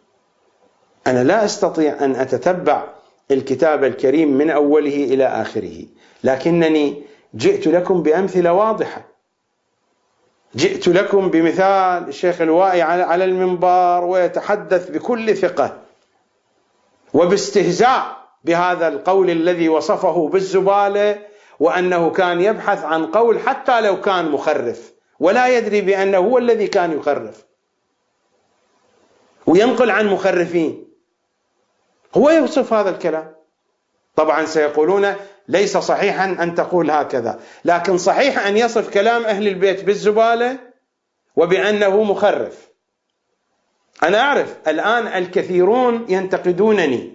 أنا 1.07 1.25
لا 1.25 1.45
أستطيع 1.45 2.05
أن 2.05 2.15
أتتبع 2.15 2.85
الكتاب 3.31 3.85
الكريم 3.85 4.33
من 4.33 4.51
أوله 4.51 5.05
إلى 5.05 5.27
آخره 5.27 5.85
لكنني 6.25 7.03
جئت 7.35 7.67
لكم 7.67 8.03
بأمثلة 8.03 8.53
واضحة. 8.53 9.14
جئت 10.57 10.89
لكم 10.89 11.29
بمثال 11.31 12.09
الشيخ 12.09 12.41
الوائي 12.41 12.83
على 12.83 13.25
المنبر 13.25 14.05
ويتحدث 14.05 14.91
بكل 14.91 15.37
ثقة 15.37 15.77
وباستهزاء 17.15 18.25
بهذا 18.45 18.89
القول 18.89 19.31
الذي 19.31 19.69
وصفه 19.69 20.29
بالزبالة 20.29 21.19
وأنه 21.61 22.11
كان 22.11 22.41
يبحث 22.41 22.85
عن 22.85 23.07
قول 23.07 23.41
حتى 23.41 23.81
لو 23.81 24.01
كان 24.01 24.31
مخرف 24.31 24.93
ولا 25.21 25.49
يدري 25.59 25.81
بأنه 25.81 26.19
هو 26.19 26.39
الذي 26.39 26.67
كان 26.67 26.93
يخرف 26.93 27.45
وينقل 29.47 29.91
عن 29.91 30.07
مخرفين. 30.07 30.89
هو 32.17 32.31
يوصف 32.31 32.73
هذا 32.73 32.91
الكلام. 32.91 33.35
طبعا 34.17 34.45
سيقولون 34.45 35.15
ليس 35.49 35.77
صحيحا 35.77 36.25
أن 36.25 36.55
تقول 36.55 36.91
هكذا. 36.91 37.41
لكن 37.65 37.99
صحيح 37.99 38.47
أن 38.47 38.57
يصف 38.57 38.91
كلام 38.91 39.25
أهل 39.25 39.49
البيت 39.49 39.85
بالزبالة 39.85 40.59
وبأنه 41.37 42.03
مخرف. 42.03 42.69
أنا 44.03 44.21
أعرف 44.21 44.57
الآن 44.69 45.07
الكثيرون 45.07 46.07
ينتقدونني. 46.09 47.13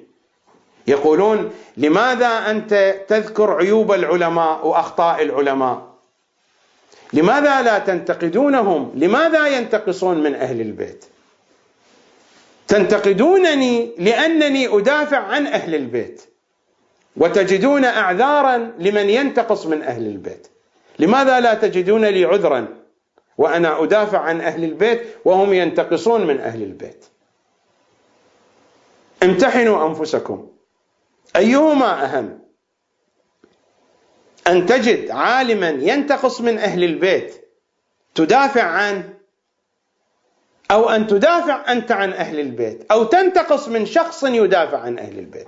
يقولون 0.87 1.51
لماذا 1.77 2.27
أنت 2.27 2.95
تذكر 3.07 3.51
عيوب 3.51 3.91
العلماء 3.91 4.67
وأخطاء 4.67 5.21
العلماء؟ 5.21 5.89
لماذا 7.13 7.61
لا 7.61 7.79
تنتقدونهم؟ 7.79 8.91
لماذا 8.95 9.47
ينتقصون 9.47 10.23
من 10.23 10.35
أهل 10.35 10.61
البيت? 10.61 11.05
تنتقدونني 12.67 13.91
لأنني 13.97 14.77
أدافع 14.77 15.17
عن 15.17 15.47
أهل 15.47 15.75
البيت. 15.75 16.28
وتجدون 17.17 17.85
أعذارا 17.85 18.57
لمن 18.79 19.09
ينتقص 19.09 19.65
من 19.65 19.81
أهل 19.81 20.07
البيت. 20.07 20.47
لماذا 20.99 21.39
لا 21.39 21.53
تجدون 21.53 22.05
لي 22.05 22.25
عذرا 22.25 22.67
وأنا 23.37 23.83
أدافع 23.83 24.19
عن 24.19 24.41
أهل 24.41 24.63
البيت 24.63 25.01
وهم 25.25 25.53
ينتقصون 25.53 26.27
من 26.27 26.39
أهل 26.39 26.63
البيت؟ 26.63 27.05
امتحنوا 29.23 29.87
أنفسكم. 29.87 30.47
أيهما 31.35 32.05
أهم؟ 32.05 32.39
أن 34.47 34.65
تجد 34.65 35.11
عالما 35.11 35.69
ينتقص 35.69 36.41
من 36.41 36.57
أهل 36.57 36.83
البيت 36.83 37.45
تدافع 38.15 38.63
عنه 38.63 39.13
أو 40.71 40.89
أن 40.89 41.07
تدافع 41.07 41.71
أنت 41.71 41.91
عن 41.91 42.11
أهل 42.11 42.39
البيت 42.39 42.91
أو 42.91 43.03
تنتقص 43.03 43.67
من 43.67 43.85
شخص 43.85 44.23
يدافع 44.23 44.79
عن 44.79 44.99
أهل 44.99 45.19
البيت. 45.19 45.47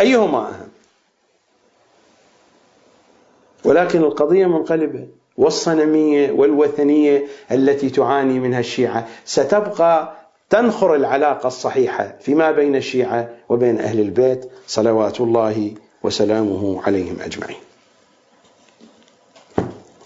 أيهما 0.00 0.38
أهم؟ 0.38 0.71
ولكن 3.64 4.02
القضية 4.02 4.46
منقلبة 4.46 5.08
والصنمية 5.36 6.32
والوثنية 6.32 7.26
التي 7.52 7.90
تعاني 7.90 8.38
منها 8.40 8.60
الشيعة 8.60 9.08
ستبقى 9.24 10.12
تنخر 10.50 10.94
العلاقة 10.94 11.46
الصحيحة 11.46 12.16
فيما 12.20 12.50
بين 12.50 12.76
الشيعة 12.76 13.28
وبين 13.48 13.80
أهل 13.80 14.00
البيت 14.00 14.50
صلوات 14.66 15.20
الله 15.20 15.74
وسلامه 16.02 16.82
عليهم 16.86 17.16
أجمعين. 17.20 17.60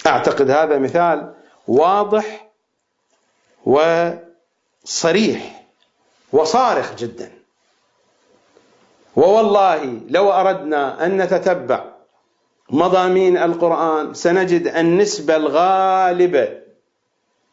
أعتقد 0.06 0.50
هذا 0.50 0.78
مثال 0.78 1.34
واضح 1.68 2.50
وصريح 4.84 5.64
وصارخ 6.32 6.94
جدا. 6.98 7.30
ووالله 9.16 10.00
لو 10.08 10.32
أردنا 10.32 11.06
أن 11.06 11.22
نتتبع 11.22 11.95
مضامين 12.70 13.36
القرآن 13.36 14.14
سنجد 14.14 14.66
النسبة 14.66 15.36
الغالبه 15.36 16.48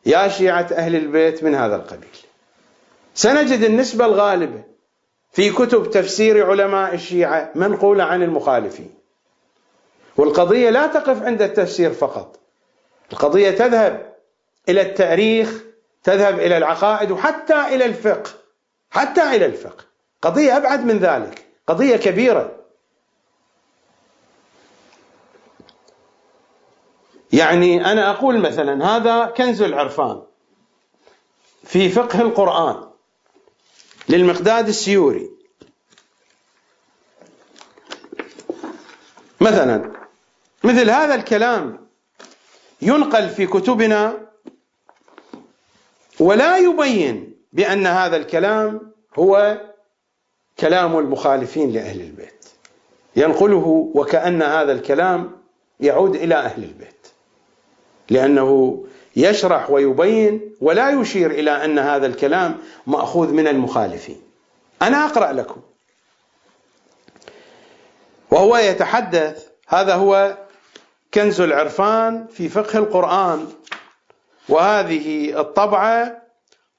يا 0.05 0.27
شيعة 0.27 0.67
أهل 0.71 0.95
البيت 0.95 1.43
من 1.43 1.55
هذا 1.55 1.75
القبيل. 1.75 2.17
سنجد 3.13 3.63
النسبة 3.63 4.05
الغالبة 4.05 4.63
في 5.31 5.51
كتب 5.51 5.89
تفسير 5.89 6.49
علماء 6.49 6.93
الشيعة 6.93 7.51
منقولة 7.55 8.03
عن 8.03 8.23
المخالفين. 8.23 8.93
والقضية 10.17 10.69
لا 10.69 10.87
تقف 10.87 11.23
عند 11.23 11.41
التفسير 11.41 11.93
فقط. 11.93 12.39
القضية 13.11 13.51
تذهب 13.51 14.13
إلى 14.69 14.81
التاريخ 14.81 15.63
تذهب 16.03 16.39
إلى 16.39 16.57
العقائد 16.57 17.11
وحتى 17.11 17.61
إلى 17.75 17.85
الفقه 17.85 18.31
حتى 18.91 19.35
إلى 19.35 19.45
الفقه. 19.45 19.83
قضية 20.21 20.57
أبعد 20.57 20.85
من 20.85 20.97
ذلك 20.97 21.45
قضية 21.67 21.95
كبيرة. 21.95 22.62
يعني 27.33 27.91
أنا 27.91 28.09
أقول 28.09 28.39
مثلا 28.39 28.85
هذا 28.85 29.25
كنز 29.25 29.61
العرفان 29.61 30.21
في 31.63 31.89
فقه 31.89 32.21
القرآن 32.21 32.83
للمقداد 34.09 34.67
السيوري. 34.67 35.29
مثلا 39.41 39.91
مثل 40.63 40.89
هذا 40.89 41.15
الكلام 41.15 41.87
ينقل 42.81 43.29
في 43.29 43.47
كتبنا 43.47 44.27
ولا 46.19 46.57
يبين 46.57 47.35
بأن 47.53 47.87
هذا 47.87 48.17
الكلام 48.17 48.91
هو 49.19 49.61
كلام 50.59 50.99
المخالفين 50.99 51.71
لأهل 51.71 52.01
البيت. 52.01 52.45
ينقله 53.15 53.91
وكأن 53.95 54.41
هذا 54.41 54.71
الكلام 54.71 55.31
يعود 55.79 56.15
إلى 56.15 56.35
أهل 56.35 56.63
البيت. 56.63 57.02
لأنه 58.13 58.83
يشرح 59.15 59.69
ويبين 59.69 60.55
ولا 60.61 60.89
يشير 60.89 61.31
إلى 61.31 61.65
أن 61.65 61.79
هذا 61.79 62.07
الكلام 62.07 62.57
مأخوذ 62.87 63.33
من 63.33 63.47
المخالفين. 63.47 64.21
أنا 64.81 65.05
أقرأ 65.05 65.31
لكم. 65.31 65.61
وهو 68.31 68.57
يتحدث 68.57 69.47
هذا 69.67 69.95
هو 69.95 70.37
كنز 71.13 71.41
العرفان 71.41 72.27
في 72.27 72.49
فقه 72.49 72.79
القرآن. 72.79 73.47
وهذه 74.49 75.39
الطبعة 75.39 76.21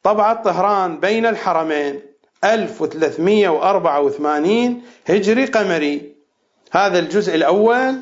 طبعة 0.03 0.43
طهران 0.43 1.01
بين 1.01 1.26
الحرمين 1.26 2.03
1384 2.45 4.82
هجري 5.07 5.45
قمري. 5.45 6.14
هذا 6.72 6.99
الجزء 6.99 7.35
الأول 7.35 8.01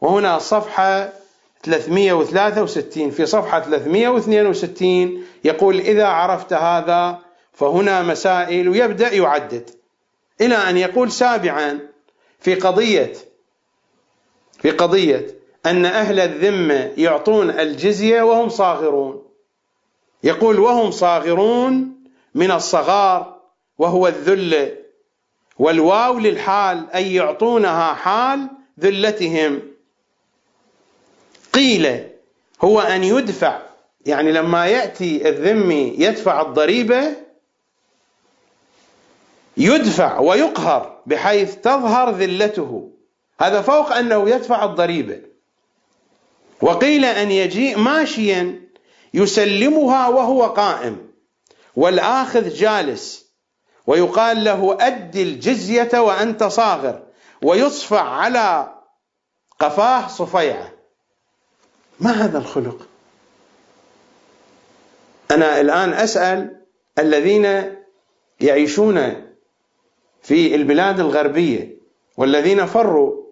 وهنا 0.00 0.38
صفحة 0.38 1.12
363 1.64 3.10
في 3.10 3.26
صفحة 3.26 3.60
362 3.60 5.24
يقول 5.44 5.80
إذا 5.80 6.06
عرفت 6.06 6.52
هذا 6.52 7.18
فهنا 7.52 8.02
مسائل 8.02 8.68
ويبدأ 8.68 9.14
يعدد. 9.14 9.70
إلى 10.40 10.54
أن 10.54 10.76
يقول 10.76 11.12
سابعا 11.12 11.80
في 12.40 12.54
قضية 12.54 13.12
في 14.58 14.70
قضية 14.70 15.26
أن 15.66 15.86
أهل 15.86 16.20
الذمة 16.20 16.92
يعطون 16.96 17.50
الجزية 17.50 18.22
وهم 18.22 18.48
صاغرون. 18.48 19.22
يقول 20.24 20.58
وهم 20.58 20.90
صاغرون 20.90 22.04
من 22.34 22.50
الصغار 22.50 23.40
وهو 23.78 24.06
الذل 24.06 24.76
والواو 25.58 26.18
للحال 26.18 26.90
أي 26.94 27.14
يعطونها 27.14 27.94
حال 27.94 28.48
ذلتهم. 28.80 29.73
قيل 31.54 32.08
هو 32.64 32.80
أن 32.80 33.04
يدفع 33.04 33.62
يعني 34.06 34.32
لما 34.32 34.66
يأتي 34.66 35.28
الذمي 35.28 35.94
يدفع 35.98 36.40
الضريبة 36.40 37.16
يدفع 39.56 40.18
ويقهر 40.18 41.02
بحيث 41.06 41.54
تظهر 41.54 42.10
ذلته. 42.10 42.90
هذا 43.40 43.62
فوق 43.62 43.92
أنه 43.92 44.30
يدفع 44.30 44.64
الضريبة. 44.64 45.20
وقيل 46.62 47.04
أن 47.04 47.30
يجيء 47.30 47.78
ماشيا 47.78 48.60
يسلمها 49.14 50.08
وهو 50.08 50.44
قائم 50.46 51.10
والآخذ 51.76 52.48
جالس 52.48 53.26
ويقال 53.86 54.44
له 54.44 54.76
أد 54.80 55.16
الجزية 55.16 56.00
وأنت 56.00 56.44
صاغر 56.44 57.02
ويصفع 57.42 58.02
على 58.02 58.74
قفاه 59.60 60.08
صفيعة. 60.08 60.73
ما 62.00 62.10
هذا 62.10 62.38
الخلق؟ 62.38 62.86
أنا 65.30 65.60
الآن 65.60 65.92
أسأل 65.92 66.60
الذين 66.98 67.74
يعيشون 68.40 69.24
في 70.22 70.54
البلاد 70.54 71.00
الغربية 71.00 71.78
والذين 72.16 72.66
فروا 72.66 73.24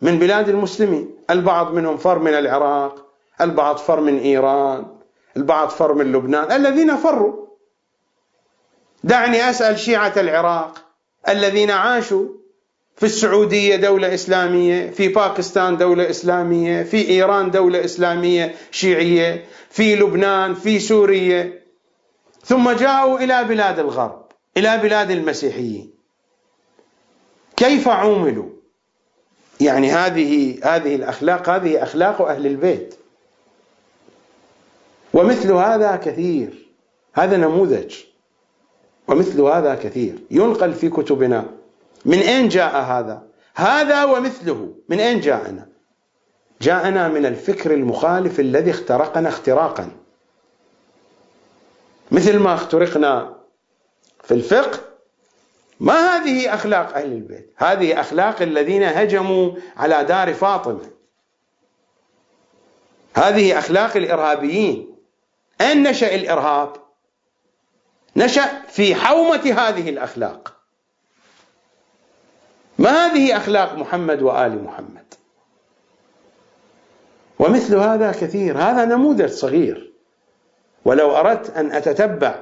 من 0.00 0.18
بلاد 0.18 0.48
المسلمين 0.48 1.16
البعض 1.30 1.72
منهم 1.74 1.96
فر 1.96 2.18
من 2.18 2.34
العراق 2.34 3.06
البعض 3.40 3.76
فر 3.76 4.00
من 4.00 4.18
إيران 4.18 4.86
البعض 5.36 5.68
فر 5.68 5.94
من 5.94 6.12
لبنان 6.12 6.52
الذين 6.52 6.96
فروا. 6.96 7.46
دعني 9.04 9.50
أسأل 9.50 9.78
شيعة 9.78 10.12
العراق 10.16 10.84
الذين 11.28 11.70
عاشوا 11.70 12.28
في 12.96 13.06
السعودية 13.06 13.76
دولة 13.76 14.14
إسلامية 14.14 14.90
في 14.90 15.08
باكستان 15.08 15.76
دولة 15.76 16.10
إسلامية 16.10 16.82
في 16.82 17.08
إيران 17.08 17.50
دولة 17.50 17.84
إسلامية 17.84 18.54
شيعية 18.70 19.44
في 19.70 19.96
لبنان 19.96 20.54
في 20.54 20.78
سوريا 20.78 21.62
ثم 22.44 22.70
جاءوا 22.70 23.18
إلى 23.18 23.44
بلاد 23.44 23.78
الغرب 23.78 24.22
إلى 24.56 24.78
بلاد 24.78 25.10
المسيحيين. 25.10 25.90
كيف 27.56 27.88
عوملوا؟ 27.88 28.48
يعني 29.60 29.90
هذه 29.90 30.58
هذه 30.64 30.94
الأخلاق 30.94 31.48
هذه 31.48 31.82
أخلاق 31.82 32.22
أهل 32.22 32.46
البيت. 32.46 32.94
ومثل 35.14 35.52
هذا 35.52 35.96
كثير 35.96 36.68
هذا 37.14 37.36
نموذج. 37.36 37.94
ومثل 39.08 39.40
هذا 39.40 39.74
كثير. 39.74 40.14
ينقل 40.30 40.72
في 40.72 40.88
كتبنا 40.88 41.46
من 42.04 42.18
أين 42.18 42.48
جاء 42.48 42.76
هذا؟ 42.76 43.22
هذا 43.54 44.04
ومثله. 44.04 44.74
من 44.88 45.00
أين 45.00 45.20
جاءنا؟ 45.20 45.68
جاءنا 46.60 47.08
من 47.08 47.26
الفكر 47.26 47.74
المخالف 47.74 48.40
الذي 48.40 48.70
اخترقنا 48.70 49.28
اختراقا. 49.28 49.90
مثل 52.10 52.38
ما 52.38 52.54
اخترقنا 52.54 53.36
في 54.24 54.34
الفقه 54.34 54.80
ما 55.80 55.94
هذه 55.94 56.54
أخلاق 56.54 56.96
أهل 56.96 57.12
البيت؟ 57.12 57.54
هذه 57.56 58.00
أخلاق 58.00 58.42
الذين 58.42 58.82
هجموا 58.82 59.52
على 59.76 60.04
دار 60.04 60.34
فاطمة. 60.34 60.90
هذه 63.14 63.58
أخلاق 63.58 63.96
الإرهابيين. 63.96 64.96
أين 65.60 65.82
نشأ 65.82 66.14
الإرهاب؟ 66.14 66.72
نشأ 68.16 68.62
في 68.68 68.94
حومة 68.94 69.54
هذه 69.58 69.88
الأخلاق. 69.88 70.61
ما 72.78 72.90
هذه 72.90 73.36
أخلاق 73.36 73.74
محمد 73.74 74.22
وآل 74.22 74.64
محمد؟ 74.64 75.14
ومثل 77.38 77.76
هذا 77.76 78.12
كثير. 78.12 78.58
هذا 78.58 78.84
نموذج 78.84 79.30
صغير. 79.30 79.92
ولو 80.84 81.16
أردت 81.16 81.50
أن 81.56 81.72
أتتبع 81.72 82.34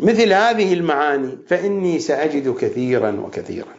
مثل 0.00 0.32
هذه 0.32 0.74
المعاني 0.74 1.38
فإني 1.48 1.98
سأجد 1.98 2.54
كثيرا 2.56 3.20
وكثيرا. 3.26 3.74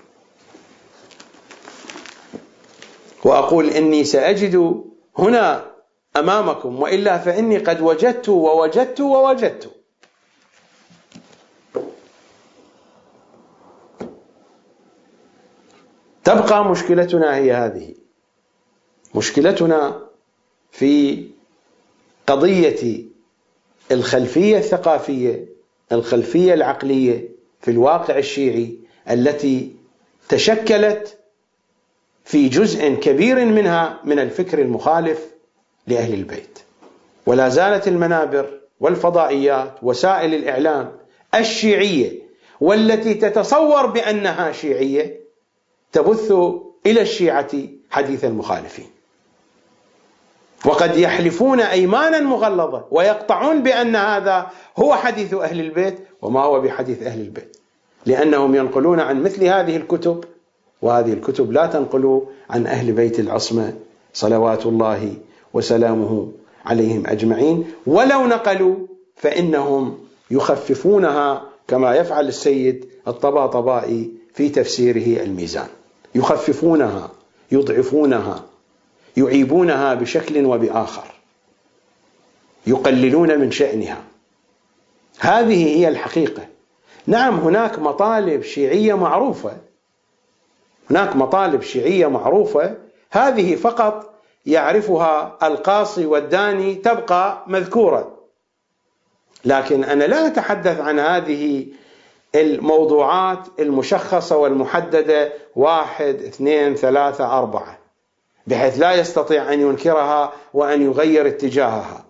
وأقول 3.23 3.69
إني 3.69 4.03
سأجد 4.03 4.83
هنا 5.17 5.71
أمامكم 6.17 6.81
وإلا 6.81 7.17
فإني 7.17 7.57
قد 7.57 7.81
وجدت 7.81 8.29
ووجدت 8.29 9.01
ووجدت. 9.01 9.76
تبقى 16.27 16.65
مشكلتنا 16.65 17.35
هي 17.35 17.53
هذه. 17.53 17.93
مشكلتنا 19.15 20.01
في 20.71 21.23
قضية 22.27 23.03
الخلفية 23.91 24.57
الثقافية 24.57 25.45
الخلفية 25.91 26.53
العقلية 26.53 27.29
في 27.61 27.71
الواقع 27.71 28.17
الشيعي 28.17 28.77
التي 29.09 29.75
تشكلت 30.29 31.17
في 32.25 32.49
جزء 32.49 32.93
كبير 32.93 33.45
منها 33.45 33.99
من 34.03 34.19
الفكر 34.19 34.59
المخالف 34.61 35.25
لأهل 35.87 36.13
البيت. 36.13 36.59
ولا 37.25 37.49
زالت 37.49 37.87
المنابر 37.87 38.59
والفضائيات 38.79 39.75
وسائل 39.81 40.33
الإعلام 40.33 40.97
الشيعية 41.35 42.11
والتي 42.61 43.13
تتصور 43.13 43.85
بأنها 43.85 44.51
شيعية 44.51 45.26
تبث 45.91 46.31
إلى 46.85 47.01
الشيعة 47.01 47.51
حديث 47.89 48.25
المخالفين. 48.25 48.87
وقد 50.65 50.97
يحلفون 50.97 51.59
أيمانا 51.59 52.19
مغلظة 52.19 52.85
ويقطعون 52.91 53.63
بأن 53.63 53.95
هذا 53.95 54.47
هو 54.77 54.95
حديث 54.95 55.33
أهل 55.33 55.59
البيت 55.59 55.99
وما 56.21 56.41
هو 56.41 56.61
بحديث 56.61 57.03
أهل 57.03 57.21
البيت 57.21 57.57
لأنهم 58.05 58.55
ينقلون 58.55 58.99
عن 58.99 59.23
مثل 59.23 59.43
هذه 59.43 59.75
الكتب 59.77 60.23
وهذه 60.81 61.13
الكتب 61.13 61.51
لا 61.51 61.65
تنقل 61.65 62.21
عن 62.49 62.67
أهل 62.67 62.91
بيت 62.91 63.19
العصمة 63.19 63.73
صلوات 64.13 64.65
الله 64.65 65.13
وسلامه 65.53 66.31
عليهم 66.65 67.07
أجمعين. 67.07 67.71
ولو 67.87 68.27
نقلوا 68.27 68.75
فإنهم 69.15 69.97
يخففونها 70.31 71.43
كما 71.67 71.95
يفعل 71.95 72.27
السيد 72.27 72.85
الطباطبائي 73.07 74.11
في 74.37 74.49
تفسيره 74.49 75.23
الميزان. 75.23 75.67
يخففونها 76.15 77.11
يضعفونها 77.51 78.43
يعيبونها 79.17 79.93
بشكل 79.93 80.45
وبآخر. 80.45 81.03
يقللون 82.67 83.39
من 83.39 83.51
شأنها. 83.51 84.03
هذه 85.19 85.77
هي 85.77 85.87
الحقيقة. 85.87 86.47
نعم 87.07 87.39
هناك 87.39 87.79
مطالب 87.79 88.43
شيعية 88.43 88.93
معروفة. 88.93 89.57
هناك 90.89 91.15
مطالب 91.15 91.61
شيعية 91.61 92.07
معروفة. 92.07 92.75
هذه 93.11 93.55
فقط 93.55 94.13
يعرفها 94.45 95.37
القاصي 95.43 96.05
والداني 96.05 96.75
تبقى 96.75 97.43
مذكورة. 97.47 98.17
لكن 99.45 99.83
أنا 99.83 100.03
لا 100.03 100.27
أتحدث 100.27 100.79
عن 100.79 100.99
هذه 100.99 101.65
الموضوعات 102.41 103.47
المشخصة 103.59 104.37
والمحددة. 104.37 105.33
واحد 105.55 106.21
اثنين 106.21 106.75
ثلاثة 106.75 107.37
أربعة. 107.37 107.77
بحيث 108.47 108.79
لا 108.79 108.93
يستطيع 108.93 109.53
أن 109.53 109.61
ينكرها 109.61 110.33
وأن 110.53 110.81
يغير 110.81 111.27
اتجاهها. 111.27 112.05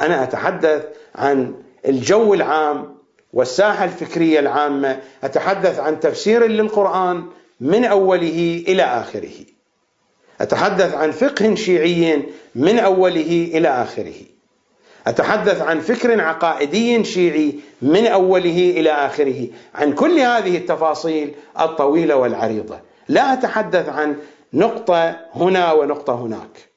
أنا 0.00 0.22
أتحدث 0.22 0.84
عن 1.14 1.54
الجو 1.88 2.34
العام 2.34 2.94
والساحة 3.32 3.84
الفكرية 3.84 4.40
العامة. 4.40 5.00
أتحدث 5.24 5.80
عن 5.80 6.00
تفسير 6.00 6.46
للقرآن 6.46 7.24
من 7.60 7.84
أوله 7.84 8.64
إلى 8.68 8.82
آخره. 8.82 9.44
أتحدث 10.40 10.94
عن 10.94 11.10
فقه 11.10 11.54
شيعي 11.54 12.22
من 12.54 12.78
أوله 12.78 13.50
إلى 13.54 13.68
آخره. 13.68 14.31
أتحدث 15.06 15.62
عن 15.62 15.80
فكر 15.80 16.20
عقائدي 16.20 17.04
شيعي 17.04 17.60
من 17.82 18.06
أوله 18.06 18.70
إلى 18.76 18.90
آخره 18.90 19.46
عن 19.74 19.92
كل 19.92 20.18
هذه 20.18 20.56
التفاصيل 20.56 21.34
الطويلة 21.60 22.16
والعريضة. 22.16 22.80
لا 23.08 23.32
أتحدث 23.32 23.88
عن 23.88 24.16
نقطة 24.52 25.16
هنا 25.34 25.72
ونقطة 25.72 26.14
هناك. 26.14 26.68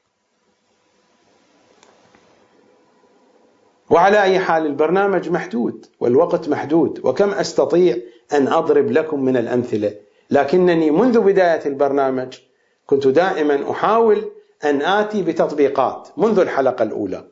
وعلى 3.90 4.22
أي 4.22 4.38
حال 4.38 4.66
البرنامج 4.66 5.30
محدود 5.30 5.86
والوقت 6.00 6.48
محدود 6.48 7.00
وكم 7.04 7.30
أستطيع 7.30 7.96
أن 8.32 8.48
أضرب 8.48 8.90
لكم 8.90 9.24
من 9.24 9.36
الأمثلة؟ 9.36 9.94
لكنني 10.30 10.90
منذ 10.90 11.20
بداية 11.20 11.66
البرنامج 11.66 12.38
كنت 12.86 13.06
دائما 13.06 13.70
أحاول 13.70 14.30
أن 14.64 14.82
آتي 14.82 15.22
بتطبيقات 15.22 16.08
منذ 16.16 16.38
الحلقة 16.38 16.82
الأولى. 16.82 17.24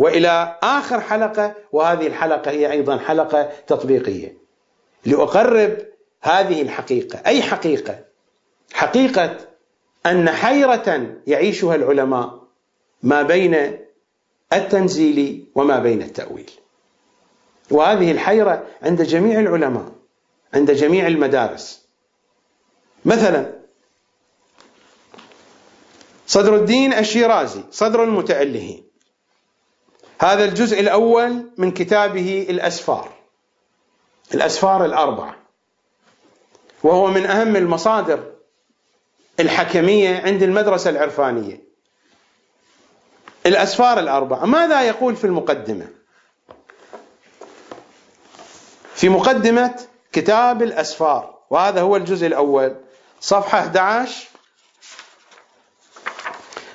وإلى 0.00 0.58
آخر 0.62 1.00
حلقة 1.00 1.54
وهذه 1.72 2.06
الحلقة 2.06 2.50
هي 2.50 2.72
أيضا 2.72 2.98
حلقة 2.98 3.42
تطبيقية. 3.66 4.36
لأقرب 5.06 5.78
هذه 6.20 6.62
الحقيقة 6.62 7.22
أي 7.26 7.42
حقيقة؟ 7.42 7.98
حقيقة 8.72 9.36
أن 10.06 10.30
حيرة 10.30 11.16
يعيشها 11.26 11.74
العلماء 11.74 12.42
ما 13.02 13.22
بين 13.22 13.78
التنزيل 14.52 15.46
وما 15.54 15.78
بين 15.78 16.02
التأويل. 16.02 16.50
وهذه 17.70 18.10
الحيرة 18.12 18.66
عند 18.82 19.02
جميع 19.02 19.40
العلماء 19.40 19.92
عند 20.54 20.70
جميع 20.70 21.06
المدارس. 21.06 21.86
مثلا 23.04 23.52
صدر 26.26 26.56
الدين 26.56 26.92
الشيرازي 26.92 27.62
صدر 27.70 28.04
المتألهين 28.04 28.89
هذا 30.22 30.44
الجزء 30.44 30.80
الأول 30.80 31.50
من 31.56 31.70
كتابه 31.70 32.46
الأسفار 32.50 33.08
الأسفار 34.34 34.84
الأربعة 34.84 35.36
وهو 36.82 37.06
من 37.06 37.26
أهم 37.26 37.56
المصادر 37.56 38.32
الحكمية 39.40 40.22
عند 40.22 40.42
المدرسة 40.42 40.90
العرفانية. 40.90 41.60
الأسفار 43.46 43.98
الأربعة 43.98 44.44
ماذا 44.44 44.82
يقول 44.82 45.16
في 45.16 45.24
المقدمة؟ 45.24 45.88
في 48.94 49.08
مقدمة 49.08 49.74
كتاب 50.12 50.62
الأسفار 50.62 51.38
وهذا 51.50 51.80
هو 51.80 51.96
الجزء 51.96 52.26
الأول 52.26 52.76
صفحة 53.20 53.58
11 53.58 54.29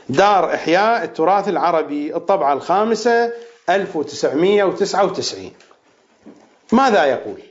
دار 0.10 0.53
إحياء 0.53 1.03
التراث 1.03 1.49
العربي 1.49 2.16
الطبعة 2.16 2.53
الخامسة 2.53 3.34
1999 3.70 5.51
ماذا 6.72 7.06
يقول؟ 7.06 7.41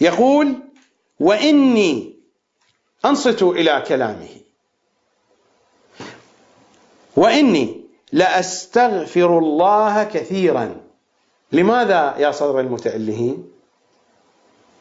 يقول 0.00 0.54
وإني 1.20 2.16
أنصتوا 3.04 3.54
إلى 3.54 3.84
كلامه 3.88 4.28
وإني 7.16 7.80
لأستغفر 8.12 9.38
الله 9.38 10.04
كثيرا 10.04 10.80
لماذا 11.52 12.14
يا 12.18 12.30
صدر 12.30 12.60
المتألهين؟ 12.60 13.50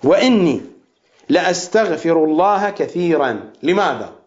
وإني 0.03 0.61
لأستغفر 1.29 2.23
الله 2.23 2.69
كثيرا 2.69 3.51
لماذا؟ 3.63 4.18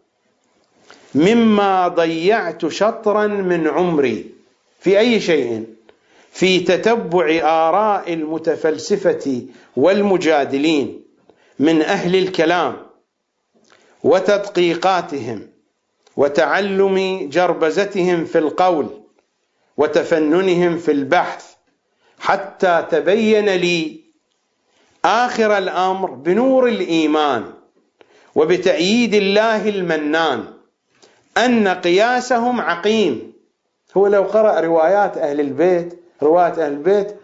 مما 1.14 1.88
ضيعت 1.88 2.66
شطرا 2.66 3.26
من 3.26 3.68
عمري. 3.68 4.26
في 4.80 4.98
أي 4.98 5.20
شيء؟ 5.20 5.66
في 6.32 6.60
تتبع 6.60 7.40
آراء 7.42 8.12
المتفلسفة 8.12 9.42
والمجادلين 9.76 11.02
من 11.58 11.82
أهل 11.82 12.16
الكلام 12.16 12.76
وتدقيقاتهم 14.04 15.48
وتعلم 16.16 17.28
جربزتهم 17.32 18.24
في 18.24 18.38
القول 18.38 18.86
وتفننهم 19.76 20.78
في 20.78 20.92
البحث 20.92 21.46
حتى 22.18 22.86
تبين 22.90 23.48
لي 23.48 24.00
آخر 25.04 25.58
الأمر 25.58 26.10
بنور 26.10 26.68
الإيمان 26.68 27.44
وبتأييد 28.34 29.14
الله 29.14 29.68
المنان. 29.68 30.51
أن 31.38 31.68
قياسهم 31.68 32.60
عقيم. 32.60 33.32
هو 33.96 34.06
لو 34.06 34.22
قرأ 34.22 34.60
روايات 34.60 35.16
أهل 35.18 35.40
البيت 35.40 36.02
روايات 36.22 36.58
أهل 36.58 36.72
البيت 36.72 37.16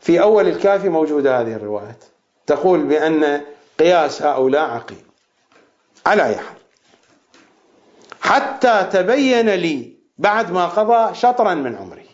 في 0.00 0.20
أول 0.20 0.48
الكافي 0.48 0.88
موجودة 0.88 1.40
هذه 1.40 1.52
الروايات. 1.54 2.04
تقول 2.46 2.82
بأن 2.82 3.40
قياس 3.78 4.22
هؤلاء 4.22 4.70
عقيم. 4.70 5.02
على 6.06 6.26
أي 6.26 6.36
حال. 6.36 6.60
حتى 8.20 8.88
تبين 8.92 9.50
لي 9.50 9.92
بعد 10.18 10.52
ما 10.52 10.66
قضى 10.66 11.14
شطرا 11.14 11.54
من 11.54 11.76
عمري 11.76 12.06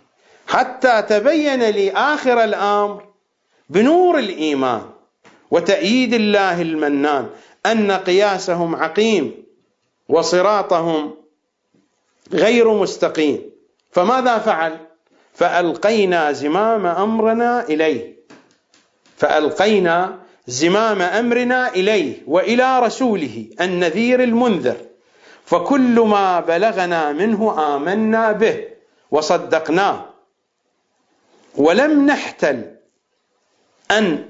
حتى 0.48 1.02
تبين 1.02 1.62
لي 1.62 1.92
آخر 1.92 2.44
الأمر 2.44 3.04
بنور 3.70 4.18
الإيمان 4.18 4.82
وتأييد 5.50 6.14
الله 6.14 6.62
المنان 6.62 7.30
أن 7.66 7.92
قياسهم 7.92 8.76
عقيم 8.76 9.44
وصراطهم 10.08 11.14
غير 12.32 12.72
مستقيم. 12.74 13.50
فماذا 13.90 14.38
فعل؟ 14.38 14.76
فألقينا 15.34 16.32
زمام 16.32 16.86
أمرنا 16.86 17.64
إليه. 17.68 18.16
فألقينا 19.16 20.18
زمام 20.46 21.02
أمرنا 21.02 21.74
إليه 21.74 22.22
وإلى 22.26 22.80
رسوله 22.80 23.46
النذير 23.60 24.22
المنذر. 24.22 24.76
فكل 25.44 26.00
ما 26.00 26.40
بلغنا 26.40 27.12
منه 27.12 27.74
آمنا 27.76 28.32
به 28.32 28.64
وصدقناه. 29.10 30.04
ولم 31.56 32.06
نحتل 32.06 32.64
أن 33.90 34.28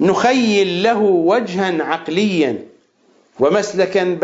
نخيل 0.00 0.82
له 0.82 0.98
وجها 1.02 1.82
عقليا 1.82 2.66
ومسلكا 3.40 4.18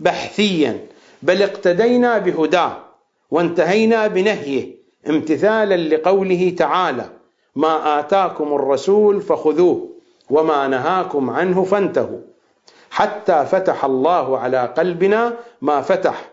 بحثيا. 0.00 0.86
بل 1.22 1.42
اقتدينا 1.42 2.18
بهداه 2.18 2.76
وانتهينا 3.30 4.06
بنهيه 4.06 4.74
امتثالا 5.08 5.96
لقوله 5.96 6.54
تعالى 6.58 7.10
ما 7.56 8.00
آتاكم 8.00 8.54
الرسول 8.54 9.20
فخذوه 9.22 9.88
وما 10.30 10.68
نهاكم 10.68 11.30
عنه 11.30 11.64
فانتهوا. 11.64 12.20
حتى 12.90 13.46
فتح 13.50 13.84
الله 13.84 14.38
على 14.38 14.74
قلبنا 14.76 15.36
ما 15.62 15.80
فتح 15.80 16.30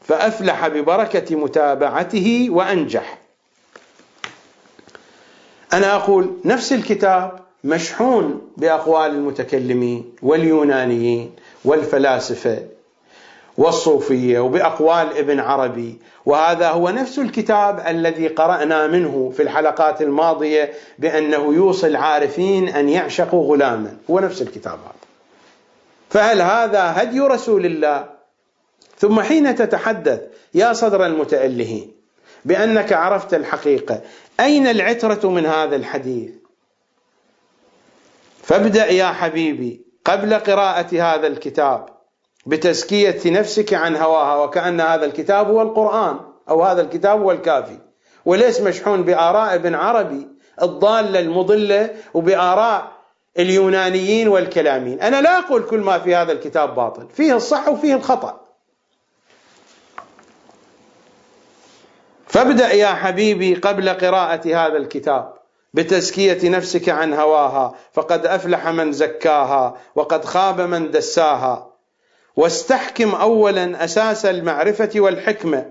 فأفلح 0.00 0.68
ببركة 0.68 1.36
متابعته 1.36 2.46
وأنجح. 2.50 3.18
أنا 5.72 5.96
أقول 5.96 6.30
نفس 6.44 6.72
الكتاب 6.72 7.40
مشحون 7.64 8.52
بأقوال 8.56 9.10
المتكلمين 9.10 10.14
واليونانيين 10.22 11.32
والفلاسفة. 11.64 12.62
والصوفية 13.58 14.40
وبأقوال 14.40 15.18
ابن 15.18 15.40
عربي. 15.40 15.98
وهذا 16.26 16.68
هو 16.68 16.88
نفس 16.88 17.18
الكتاب 17.18 17.86
الذي 17.86 18.28
قرأنا 18.28 18.86
منه 18.86 19.32
في 19.36 19.42
الحلقات 19.42 20.02
الماضية 20.02 20.72
بأنه 20.98 21.54
يوصي 21.54 21.86
العارفين 21.86 22.68
أن 22.68 22.88
يعشقوا 22.88 23.52
غلاما. 23.52 23.96
هو 24.10 24.20
نفس 24.20 24.42
الكتاب 24.42 24.78
هذا. 24.78 24.94
فهل 26.10 26.40
هذا 26.40 26.94
هدي 26.96 27.20
رسول 27.20 27.66
الله؟ 27.66 28.08
ثم 28.98 29.20
حين 29.20 29.54
تتحدث 29.54 30.20
يا 30.54 30.72
صدر 30.72 31.06
فابدأ 38.42 38.86
يا 38.90 39.06
حبيبي 39.06 39.80
قبل 40.04 40.34
قراءة 40.34 41.02
هذا 41.02 41.26
الكتاب. 41.26 41.91
بتزكية 42.46 43.30
نفسك 43.30 43.74
عن 43.74 43.96
هواها 43.96 44.36
وكأن 44.44 44.80
هذا 44.80 45.04
الكتاب 45.04 45.46
هو 45.50 45.62
القرآن 45.62 46.20
أو 46.48 46.62
هذا 46.62 46.82
الكتاب 46.82 47.20
هو 47.20 47.32
الكافي. 47.32 47.78
وليس 48.24 48.60
مشحون 48.60 49.02
بآراء 49.02 49.54
ابن 49.54 49.74
عربي 49.74 50.28
الضالة 50.62 51.20
المضلة 51.20 51.90
وبآراء 52.14 52.92
اليونانيين 53.38 54.28
والكلامين 54.28 55.00
أنا 55.00 55.20
لا 55.20 55.38
أقول 55.38 55.62
كل 55.62 55.78
ما 55.78 55.98
في 55.98 56.14
هذا 56.14 56.32
الكتاب 56.32 56.74
باطل 56.74 57.08
فيه 57.08 57.36
الصح 57.36 57.68
وفيه 57.68 57.94
الخطأ. 57.94 58.40
فابدأ 62.26 62.72
يا 62.72 62.86
حبيبي 62.86 63.54
قبل 63.54 63.88
قراءة 63.88 64.66
هذا 64.66 64.76
الكتاب 64.76 65.32
بتزكية 65.74 66.50
نفسك 66.50 66.88
عن 66.88 67.14
هواها 67.14 67.74
فقد 67.92 68.26
أفلح 68.26 68.68
من 68.68 68.92
زكاها 68.92 69.76
وقد 69.94 70.24
خاب 70.24 70.60
من 70.60 70.90
دساها. 70.90 71.71
واستحكم 72.36 73.14
أولا 73.14 73.84
أساس 73.84 74.26
المعرفة 74.26 74.90
والحكمة. 74.96 75.66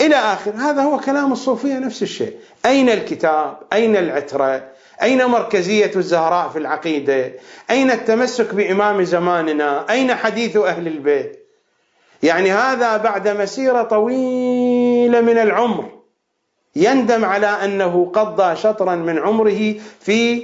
إلى 0.00 0.16
آخر 0.16 0.50
هذا 0.50 0.82
هو 0.82 0.98
كلام 0.98 1.32
الصوفية 1.32 1.78
نفس 1.78 2.02
الشيء. 2.02 2.36
أين 2.66 2.88
الكتاب؟ 2.90 3.56
أين 3.72 3.96
العترة؟ 3.96 4.68
أين 5.02 5.24
مركزية 5.24 5.90
الزهراء 5.96 6.48
في 6.48 6.58
العقيدة؟ 6.58 7.32
أين 7.70 7.90
التمسك 7.90 8.54
بإمام 8.54 9.04
زماننا؟ 9.04 9.90
أين 9.90 10.14
حديث 10.14 10.56
أهل 10.56 10.86
البيت؟ 10.86 11.46
يعني 12.22 12.52
هذا 12.52 12.96
بعد 12.96 13.28
مسيرة 13.28 13.82
طويلة 13.82 15.20
من 15.20 15.38
العمر. 15.38 16.02
يندم 16.76 17.24
على 17.24 17.46
أنه 17.46 18.10
قضى 18.14 18.56
شطرا 18.56 18.94
من 18.94 19.18
عمره 19.18 19.74
في 20.00 20.42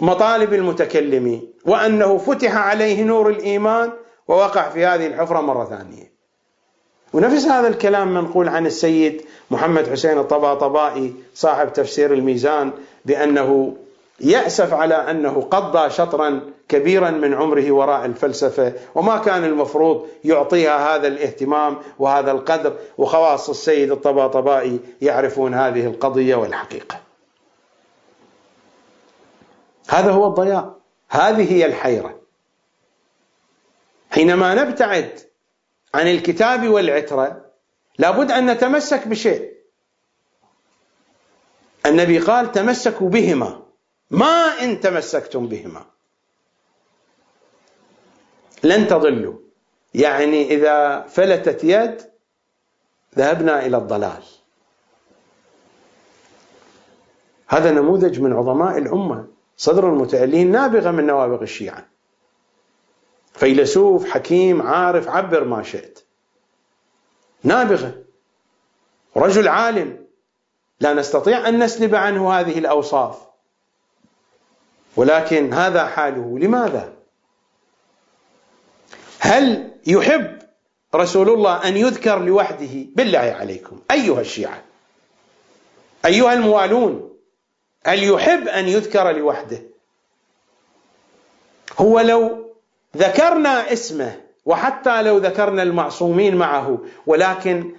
مطالب 0.00 0.54
المتكلمين 0.54 1.52
وأنه 1.64 2.18
فتح 2.18 2.56
عليه 2.56 3.02
نور 3.02 3.28
الإيمان 3.30 3.92
ووقع 4.28 4.68
في 4.68 4.86
هذه 4.86 5.06
الحفرة 5.06 5.40
مرة 5.40 5.64
ثانية. 5.64 6.12
ونفس 7.12 7.44
هذا 7.44 7.68
الكلام 7.68 8.14
منقول 8.14 8.48
عن 8.48 8.66
السيد 8.66 9.24
محمد 9.50 9.90
حسين 9.90 10.18
الطباطبائي 10.18 11.14
صاحب 11.34 11.72
تفسير 11.72 12.12
الميزان 12.12 12.72
بأنه 13.04 13.76
يأسف 14.20 14.74
على 14.74 14.94
أنه 14.94 15.48
قضى 15.50 15.90
شطرا 15.90 16.40
كبيرا 16.68 17.10
من 17.10 17.34
عمره 17.34 17.72
وراء 17.72 18.04
الفلسفة 18.04 18.72
وما 18.94 19.18
كان 19.18 19.44
المفروض 19.44 20.06
يعطيها 20.24 20.96
هذا 20.96 21.08
الاهتمام 21.08 21.76
وهذا 21.98 22.30
القدر 22.30 22.76
وخواص 22.98 23.50
السيد 23.50 23.92
الطباطبائي 23.92 24.80
يعرفون 25.02 25.54
هذه 25.54 25.86
القضية 25.86 26.34
والحقيقة. 26.34 26.96
هذا 29.88 30.10
هو 30.10 30.26
الضياع. 30.26 30.72
هذه 31.08 31.52
هي 31.52 31.66
الحيرة. 31.66 32.21
حينما 34.12 34.54
نبتعد 34.54 35.20
عن 35.94 36.08
الكتاب 36.08 36.68
والعترة 36.68 37.44
لابد 37.98 38.30
أن 38.30 38.50
نتمسك 38.50 39.08
بشيء. 39.08 39.52
النبي 41.86 42.18
قال 42.18 42.52
تمسكوا 42.52 43.08
بهما. 43.08 43.62
ما 44.10 44.62
إن 44.62 44.80
تمسكتم 44.80 45.46
بهما. 45.46 45.84
لن 48.64 48.88
تضلوا. 48.88 49.38
يعني 49.94 50.54
إذا 50.54 51.00
فلتت 51.00 51.64
يد 51.64 52.10
ذهبنا 53.18 53.66
إلى 53.66 53.76
الضلال. 53.76 54.22
هذا 57.48 57.70
نموذج 57.70 58.20
من 58.20 58.32
عظماء 58.32 58.78
الأمة 58.78 59.26
صدر 59.56 59.88
المتألين 59.88 60.50
نابغة 60.50 60.90
من 60.90 61.06
نوابغ 61.06 61.42
الشيعة. 61.42 61.91
فيلسوف 63.34 64.10
حكيم 64.10 64.62
عارف 64.62 65.08
عبر 65.08 65.44
ما 65.44 65.62
شئت. 65.62 65.98
نابغة. 67.44 67.94
رجل 69.16 69.48
عالم. 69.48 70.06
لا 70.80 70.94
نستطيع 70.94 71.48
أن 71.48 71.64
نسلب 71.64 71.94
عنه 71.94 72.32
هذه 72.32 72.58
الأوصاف. 72.58 73.18
ولكن 74.96 75.52
هذا 75.52 75.86
حاله. 75.86 76.38
لماذا؟ 76.38 76.92
هل 79.20 79.70
يحب 79.86 80.38
رسول 80.94 81.30
الله 81.30 81.68
أن 81.68 81.76
يذكر 81.76 82.18
لوحده؟ 82.18 82.86
بالله 82.96 83.36
عليكم. 83.40 83.80
أيها 83.90 84.20
الشيعة. 84.20 84.62
أيها 86.04 86.32
الموالون. 86.32 87.12
هل 87.86 88.04
يحب 88.04 88.48
أن 88.48 88.68
يذكر 88.68 89.12
لوحده؟ 89.12 89.62
هو 91.78 92.00
لو 92.00 92.41
ذكرنا 92.96 93.72
اسمه 93.72 94.20
وحتى 94.44 95.02
لو 95.02 95.18
ذكرنا 95.18 95.62
المعصومين 95.62 96.36
معه 96.36 96.78
ولكن 97.06 97.72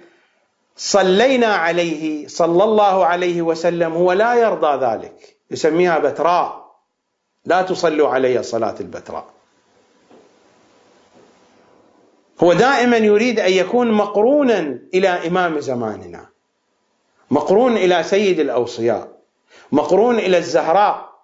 صلينا 0.76 1.46
عليه 1.46 2.26
صلى 2.26 2.64
الله 2.64 3.06
عليه 3.06 3.42
وسلم 3.42 3.92
هو 3.92 4.12
لا 4.12 4.34
يرضى 4.34 4.86
ذلك. 4.86 5.36
يسميها 5.50 5.98
بتراء. 5.98 6.64
لا 7.44 7.62
تصلوا 7.62 8.08
علي 8.08 8.42
صلاة 8.42 8.74
البتراء. 8.80 9.26
هو 12.42 12.52
دائما 12.52 12.96
يريد 12.96 13.40
أن 13.40 13.52
يكون 13.52 13.90
مقرونا 13.90 14.78
إلى 14.94 15.08
إمام 15.08 15.60
زماننا. 15.60 16.26
مقرون 17.30 17.76
إلى 17.76 18.02
سيد 18.02 18.40
الأوصياء. 18.40 19.08
مقرون 19.72 20.18
إلى 20.18 20.38
الزهراء. 20.38 21.14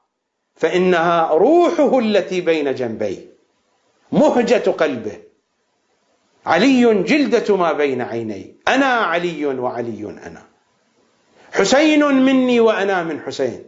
فإنها 0.54 1.28
روحه 1.32 1.98
التي 1.98 2.40
بين 2.40 2.74
جنبيه. 2.74 3.30
مهجة 4.12 4.70
قلبه. 4.70 5.18
علي 6.46 7.02
جلدة 7.02 7.56
ما 7.56 7.72
بين 7.72 8.00
عيني. 8.00 8.54
أنا 8.68 8.86
علي 8.86 9.46
وعلي 9.46 10.04
أنا. 10.26 10.42
حسين 11.52 12.04
مني 12.04 12.60
وأنا 12.60 13.02
من 13.02 13.20
حسين. 13.20 13.64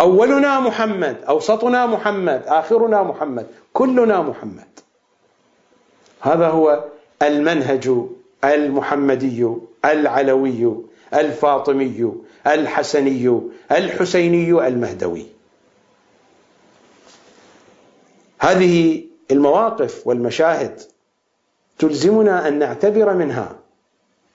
أولنا 0.00 0.60
محمد 0.60 1.16
أوسطنا 1.28 1.86
محمد 1.86 2.42
آخرنا 2.46 3.02
محمد 3.02 3.46
كلنا 3.72 4.22
محمد. 4.22 4.80
هذا 6.20 6.48
هو 6.48 6.84
المنهج 7.22 7.90
المحمدي 8.44 9.54
العلوي 9.84 10.76
الفاطمي 11.14 12.12
الحسني 12.46 13.40
الحسيني 13.72 14.66
المهدوي. 14.66 15.33
هذه 18.38 19.04
المواقف 19.30 20.06
والمشاهد 20.06 20.80
تلزمنا 21.78 22.48
أن 22.48 22.58
نعتبر 22.58 23.14
منها. 23.14 23.58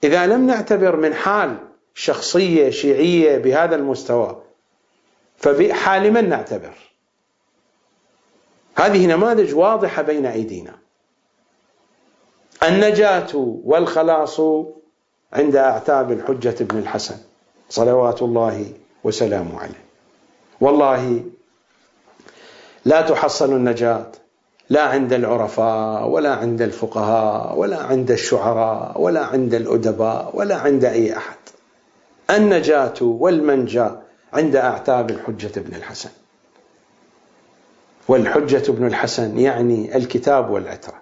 إذا 0.04 0.26
لم 0.26 0.46
نعتبر 0.46 0.96
من 0.96 1.14
حال 1.14 1.58
شخصية 1.94 2.70
شيعية 2.70 3.38
بهذا 3.38 3.76
المستوى 3.76 4.42
فبحال 5.36 6.12
من 6.12 6.28
نعتبر؟ 6.28 6.74
هذه 8.74 9.06
نماذج 9.06 9.54
واضحة 9.54 10.02
بين 10.02 10.26
أيدينا. 10.26 10.74
النجاة 12.62 13.28
والخلاص 13.64 14.40
عند 15.32 15.56
أعتاب 15.56 16.12
الحجة 16.12 16.64
بن 16.64 16.78
الحسن 16.78 17.16
صلوات 17.68 18.22
الله 18.22 18.72
وسلامه 19.04 19.60
عليه. 19.60 19.84
والله 20.60 21.24
لا 22.84 23.00
تحصل 23.00 23.52
النجاة. 23.52 24.06
لا 24.70 24.82
عند 24.82 25.12
العرفاء 25.12 26.08
ولا 26.08 26.34
عند 26.34 26.62
الفقهاء 26.62 27.58
ولا 27.58 27.78
عند 27.78 28.10
الشعراء 28.10 29.00
ولا 29.00 29.24
عند 29.24 29.54
الأدباء 29.54 30.30
ولا 30.34 30.56
عند 30.56 30.84
أي 30.84 31.16
أحد. 31.16 31.36
النجاة 32.30 32.94
والمنجى 33.02 33.90
عند 34.32 34.56
أعتاب 34.56 35.10
الحجة 35.10 35.60
بن 35.60 35.74
الحسن. 35.74 36.10
والحجة 38.08 38.72
بن 38.72 38.86
الحسن 38.86 39.38
يعني 39.38 39.96
الكتاب 39.96 40.50
والعترة. 40.50 41.00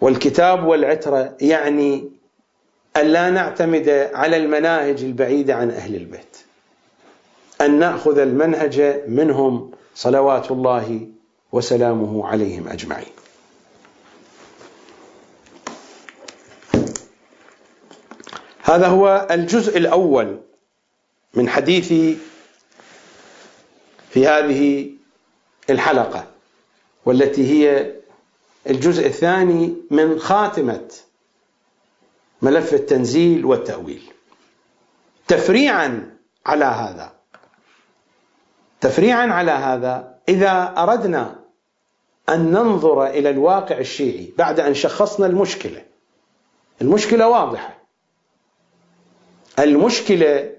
والكتاب 0.00 0.66
والعترة 0.66 1.36
يعني 1.40 2.10
أن 2.96 3.06
لا 3.06 3.30
نعتمد 3.30 4.10
على 4.14 4.36
المناهج 4.36 5.04
البعيدة 5.04 5.54
عن 5.54 5.70
أهل 5.70 5.94
البيت. 5.94 6.36
أن 7.64 7.78
نأخذ 7.78 8.18
المنهج 8.18 9.02
منهم 9.08 9.70
صلوات 9.94 10.50
الله 10.50 11.08
وسلامه 11.52 12.26
عليهم 12.26 12.68
أجمعين. 12.68 13.12
هذا 18.62 18.86
هو 18.86 19.28
الجزء 19.30 19.78
الأول 19.78 20.40
من 21.34 21.48
حديثي 21.48 22.18
في 24.10 24.26
هذه 24.26 24.90
الحلقة 25.70 26.26
والتي 27.06 27.46
هي 27.46 27.92
الجزء 28.66 29.06
الثاني 29.06 29.74
من 29.90 30.18
خاتمة 30.18 30.88
ملف 32.42 32.74
التنزيل 32.74 33.44
والتأويل. 33.44 34.02
تفريعا 35.28 36.16
على 36.46 36.64
هذا. 36.64 37.21
تفريعا 38.82 39.26
على 39.26 39.50
هذا 39.50 40.18
إذا 40.28 40.74
أردنا 40.78 41.40
أن 42.28 42.50
ننظر 42.50 43.06
إلى 43.06 43.30
الواقع 43.30 43.78
الشيعي 43.78 44.32
بعد 44.38 44.60
أن 44.60 44.74
شخصنا 44.74 45.26
المشكلة 45.26 45.84
المشكلة 46.82 47.28
واضحة. 47.28 47.78
المشكلة 49.58 50.50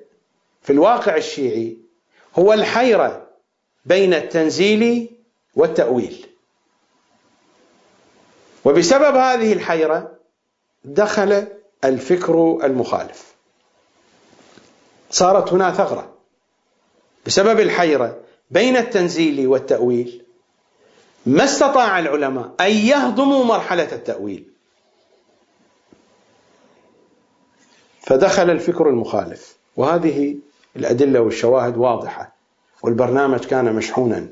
في 0.61 0.74
الواقع 0.74 1.17
الشيعي 1.17 1.78
هو 2.39 2.53
الحيرة 2.53 3.28
بين 3.86 4.13
التنزيل 4.13 5.09
والتأويل. 5.55 6.26
وبسبب 8.65 9.15
هذه 9.15 9.53
الحيرة 9.53 10.11
دخل 10.84 11.47
الفكر 11.84 12.59
المخالف. 12.63 13.34
صارت 15.11 15.53
هنا 15.53 15.71
ثغرة. 15.71 16.12
بسبب 17.26 17.59
الحيرة 17.59 18.19
بين 18.51 18.78
التنزيل 18.78 19.47
والتأويل 19.47 20.24
ما 21.26 21.43
استطاع 21.43 21.99
العلماء 21.99 22.53
أن 22.59 22.71
يهضموا 22.71 23.43
مرحلة 23.43 23.91
التأويل. 23.91 24.45
فدخل 28.01 28.49
الفكر 28.49 28.89
المخالف 28.89 29.57
وهذه 29.78 30.36
الأدلة 30.76 31.19
والشواهد 31.19 31.78
واضحة 31.78 32.36
والبرنامج 32.84 33.39
كان 33.39 33.74
مشحونا 33.76 34.28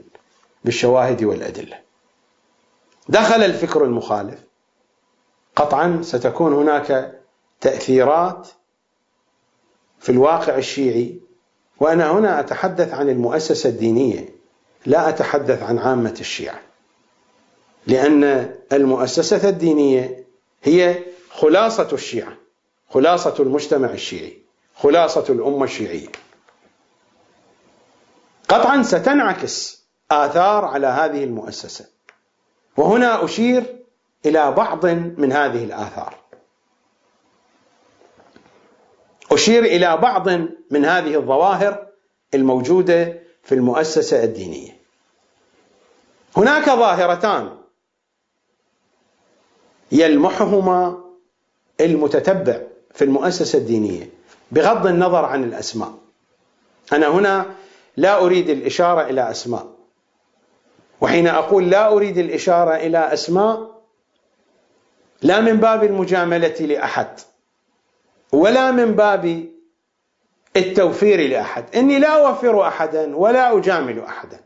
بالشواهد 0.64 1.24
والأدلة. 1.24 1.80
دخل 3.10 3.44
الفكر 3.44 3.84
المخالف. 3.86 4.40
قطعا 5.56 6.00
ستكون 6.02 6.54
هناك 6.54 7.20
تأثيرات 7.62 8.48
في 10.00 10.12
الواقع 10.12 10.58
الشيعي 10.58 11.20
وأنا 11.82 12.12
هنا 12.12 12.40
أتحدث 12.40 12.94
عن 12.94 13.10
المؤسسة 13.10 13.70
الدينية 13.70 14.30
لا 14.86 15.10
أتحدث 15.10 15.64
عن 15.64 15.78
عامة 15.78 16.16
الشيعة. 16.20 16.60
لأن 17.88 18.56
المؤسسة 18.74 19.50
الدينية 19.50 20.26
هي 20.64 21.04
خلاصة 21.32 21.88
الشيعة 21.94 22.34
خلاصة 22.90 23.36
المجتمع 23.40 23.90
الشيعي 23.90 24.38
خلاصة 24.76 25.26
الأمة 25.30 25.64
الشيعية. 25.64 26.08
قطعا 28.50 28.84
ستنعكس 28.84 29.86
آثار 30.12 30.66
على 30.66 30.88
هذه 30.88 31.24
المؤسسة. 31.24 31.86
وهنا 32.78 33.26
أشير 33.26 33.64
إلى 34.26 34.52
بعض 34.52 34.86
من 34.86 35.32
هذه 35.32 35.64
الآثار. 35.64 36.21
أشير 39.32 39.64
إلى 39.66 39.98
بعض 39.98 40.30
من 40.72 40.86
هذه 40.86 41.16
الظواهر 41.16 41.88
الموجودة 42.34 43.20
في 43.44 43.56
المؤسسة 43.56 44.24
الدينية. 44.24 44.78
هناك 46.38 46.66
ظاهرتان 46.66 47.58
يلمحهما 49.92 51.04
المتتبع 51.82 52.62
في 52.94 53.04
المؤسسة 53.04 53.60
الدينية 53.60 54.10
بغض 54.52 54.88
النظر 54.88 55.26
عن 55.26 55.44
الأسماء. 55.44 55.94
أنا 56.94 57.08
هنا 57.08 57.46
لا 57.98 58.18
أريد 58.26 58.50
الإشارة 58.50 59.02
إلى 59.02 59.32
أسماء. 59.32 59.68
وحين 61.02 61.28
أقول 61.28 61.70
لا 61.70 61.94
أريد 61.94 62.18
الإشارة 62.18 62.76
إلى 62.76 62.98
أسماء 62.98 63.82
لا 65.22 65.42
من 65.42 65.58
باب 65.58 65.84
المجاملة 65.84 66.48
لأحد. 66.60 67.20
ولا 68.32 68.72
من 68.72 68.92
باب 68.92 69.46
التوفير 70.56 71.30
لأحد. 71.30 71.76
إني 71.76 72.00
لا 72.00 72.28
أوفر 72.28 72.68
أحدا 72.68 73.16
ولا 73.16 73.58
أجامل 73.58 74.00
أحدا. 74.00 74.40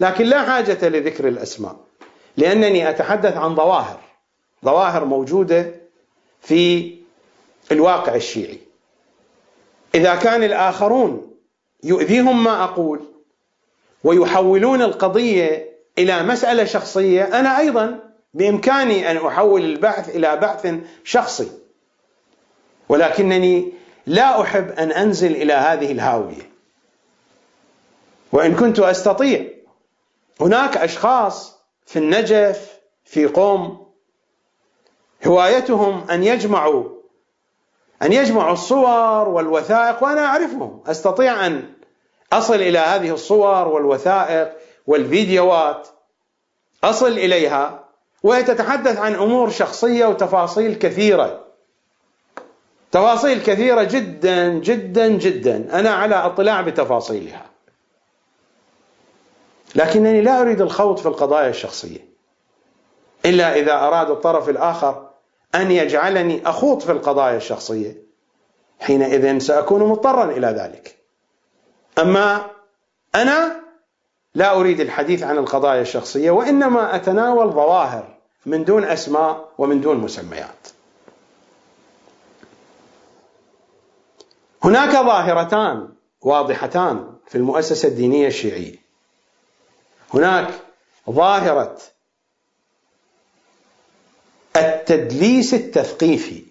لكن 0.00 0.24
لا 0.24 0.42
حاجة 0.42 0.88
لذكر 0.88 1.28
الأسماء 1.28 1.76
لأنني 2.36 2.90
أتحدث 2.90 3.36
عن 3.36 3.54
ظواهر 3.54 4.00
ظواهر 4.64 5.04
موجودة 5.04 5.74
في 6.40 6.94
الواقع 7.72 8.14
الشيعي. 8.14 8.58
إذا 9.94 10.14
كان 10.14 10.42
الآخرون 10.42 11.34
يؤذيهم 11.84 12.44
ما 12.44 12.64
أقول 12.64 13.00
ويحولون 14.04 14.82
القضية 14.82 15.76
إلى 15.98 16.22
مسألة 16.22 16.64
شخصية 16.64 17.24
أنا 17.40 17.58
أيضا 17.58 17.98
بإمكاني 18.34 19.10
أن 19.10 19.16
أحول 19.16 19.64
البحث 19.64 20.16
إلى 20.16 20.36
بحث 20.36 20.74
شخصي. 21.04 21.65
ولكنني 22.88 23.72
لا 24.06 24.42
أحب 24.42 24.70
أن 24.70 24.92
أنزل 24.92 25.32
إلى 25.32 25.52
هذه 25.52 25.92
الهاوية. 25.92 26.50
وإن 28.32 28.54
كنت 28.54 28.78
أستطيع 28.78 29.46
هناك 30.40 30.76
أشخاص 30.76 31.58
في 31.86 31.98
النجف 31.98 32.80
في 33.04 33.26
قوم 33.26 33.86
هوايتهم 35.26 36.10
أن 36.10 36.24
يجمعوا 36.24 36.84
أن 38.02 38.12
يجمعوا 38.12 38.52
الصور 38.52 39.28
والوثائق 39.28 40.04
وأنا 40.04 40.24
أعرفهم. 40.24 40.82
أستطيع 40.86 41.46
أن 41.46 41.72
أصل 42.32 42.54
إلى 42.54 42.78
هذه 42.78 43.10
الصور 43.10 43.68
والوثائق 43.68 44.52
والفيديوهات. 44.86 45.88
أصل 46.84 47.12
إليها 47.12 47.84
وهي 48.22 48.42
تتحدث 48.42 48.98
عن 48.98 49.14
أمور 49.14 49.50
شخصية 49.50 50.06
وتفاصيل 50.06 50.74
كثيرة. 50.74 51.45
تفاصيل 52.92 53.42
كثيرة 53.42 53.82
جدا 53.82 54.48
جدا 54.48 55.08
جدا. 55.08 55.78
أنا 55.80 55.90
على 55.90 56.14
اطلاع 56.14 56.60
بتفاصيلها. 56.60 57.46
لكنني 59.74 60.20
لا 60.20 60.40
أريد 60.40 60.60
الخوض 60.60 60.96
في 60.96 61.06
القضايا 61.06 61.48
الشخصية. 61.48 62.08
إلا 63.26 63.54
إذا 63.56 63.72
أراد 63.72 64.10
الطرف 64.10 64.48
الآخر 64.48 65.08
أن 65.54 65.70
يجعلني 65.70 66.48
أخوض 66.48 66.80
في 66.80 66.92
القضايا 66.92 67.36
الشخصية. 67.36 67.96
حينئذ 68.80 69.38
سأكون 69.38 69.82
مضطرا 69.82 70.24
إلى 70.24 70.46
ذلك. 70.46 70.96
أما 71.98 72.46
أنا 73.14 73.56
لا 74.34 74.60
أريد 74.60 74.80
الحديث 74.80 75.22
عن 75.22 75.38
القضايا 75.38 75.80
الشخصية 75.80 76.30
وإنما 76.30 76.96
أتناول 76.96 77.50
ظواهر 77.50 78.16
من 78.46 78.64
دون 78.64 78.84
أسماء 78.84 79.48
ومن 79.58 79.80
دون 79.80 79.96
مسميات. 79.96 80.75
هناك 84.64 84.90
ظاهرتان 84.90 85.88
واضحتان 86.22 87.12
في 87.28 87.34
المؤسسة 87.38 87.88
الدينية 87.88 88.26
الشيعية. 88.26 88.74
هناك 90.14 90.60
ظاهرة 91.10 91.76
التدليس 94.56 95.54
التثقيفي. 95.54 96.42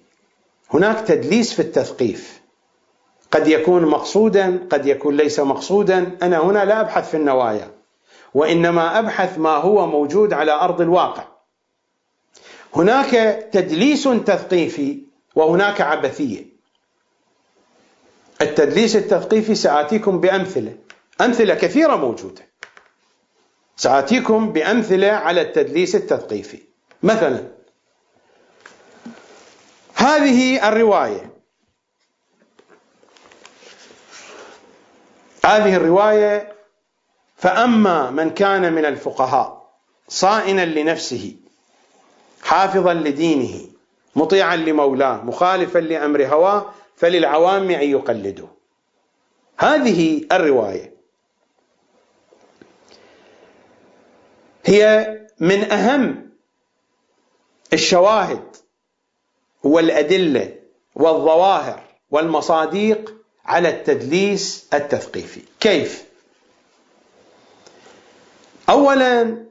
هناك 0.73 1.07
تدليس 1.07 1.53
في 1.53 1.61
التثقيف. 1.61 2.41
قد 3.31 3.47
يكون 3.47 3.85
مقصودا 3.85 4.67
قد 4.69 4.85
يكون 4.85 5.17
ليس 5.17 5.39
مقصودا. 5.39 6.17
أنا 6.21 6.37
هنا 6.37 6.65
لا 6.65 6.81
أبحث 6.81 7.09
في 7.09 7.17
النوايا 7.17 7.71
وإنما 8.33 8.99
أبحث 8.99 9.37
ما 9.37 9.55
هو 9.55 9.87
موجود 9.87 10.33
على 10.33 10.51
أرض 10.51 10.81
الواقع. 10.81 11.23
هناك 12.75 13.11
تدليس 13.51 14.03
تثقيفي 14.03 15.01
وهناك 15.35 15.81
عبثية. 15.81 16.54
التدليس 18.41 18.95
التثقيفي 18.95 19.55
ساتيكم 19.55 20.19
بأمثلة. 20.19 20.77
أمثلة 21.21 21.55
كثيرة 21.55 21.95
موجودة. 21.95 22.41
ساتيكم 23.75 24.53
بأمثلة 24.53 25.11
على 25.11 25.41
التدليس 25.41 25.95
التثقيفي. 25.95 26.59
مثلا 27.03 27.43
هذه 29.95 30.67
الرواية. 30.67 31.35
هذه 35.45 35.75
الرواية 35.75 36.55
فأما 37.35 38.11
من 38.11 38.29
كان 38.29 38.73
من 38.73 38.85
الفقهاء 38.85 39.71
صائنا 40.07 40.65
لنفسه 40.65 41.35
حافظا 42.43 42.93
لدينه 42.93 43.61
مطيعا 44.15 44.55
لمولاه 44.55 45.23
مخالفا 45.23 45.79
لأمر 45.79 46.25
هواه 46.25 46.73
فللعوام 46.95 47.71
ان 47.71 47.89
يقلدوا 47.89 48.47
هذه 49.57 50.21
الرواية. 50.31 50.95
هي 54.65 55.15
من 55.39 55.71
أهم 55.71 56.29
الشواهد 57.73 58.55
والأدلة 59.63 60.55
والظواهر 60.95 61.83
والمصاديق 62.11 63.13
على 63.45 63.69
التدليس 63.69 64.69
التثقيفي. 64.73 65.41
كيف؟ 65.59 66.05
اولا 68.69 69.45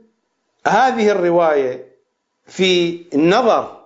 هذه 0.67 1.11
الرواية 1.11 1.89
في 2.47 3.05
نظر 3.15 3.84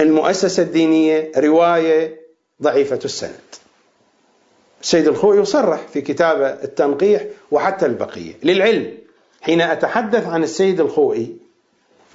المؤسسة 0.00 0.62
الدينية 0.62 1.32
رواية 1.36 2.20
ضعيفة 2.62 2.98
السند. 3.04 3.40
السيد 4.82 5.08
الخوئي 5.08 5.38
يصرح 5.38 5.80
في 5.92 6.00
كتابه 6.00 6.46
التنقيح 6.46 7.24
وحتى 7.50 7.86
البقية. 7.86 8.32
للعلم 8.42 8.98
حين 9.40 9.60
أتحدث 9.60 10.26
عن 10.26 10.42
السيد 10.42 10.80
الخوئي 10.80 11.36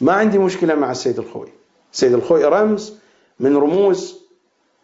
ما 0.01 0.13
عندي 0.13 0.37
مشكلة 0.37 0.75
مع 0.75 0.91
السيد 0.91 1.19
الخوئي 1.19 1.51
السيد 1.93 2.13
الخوئي 2.13 2.43
رمز 2.43 2.93
من 3.39 3.57
رموز 3.57 4.19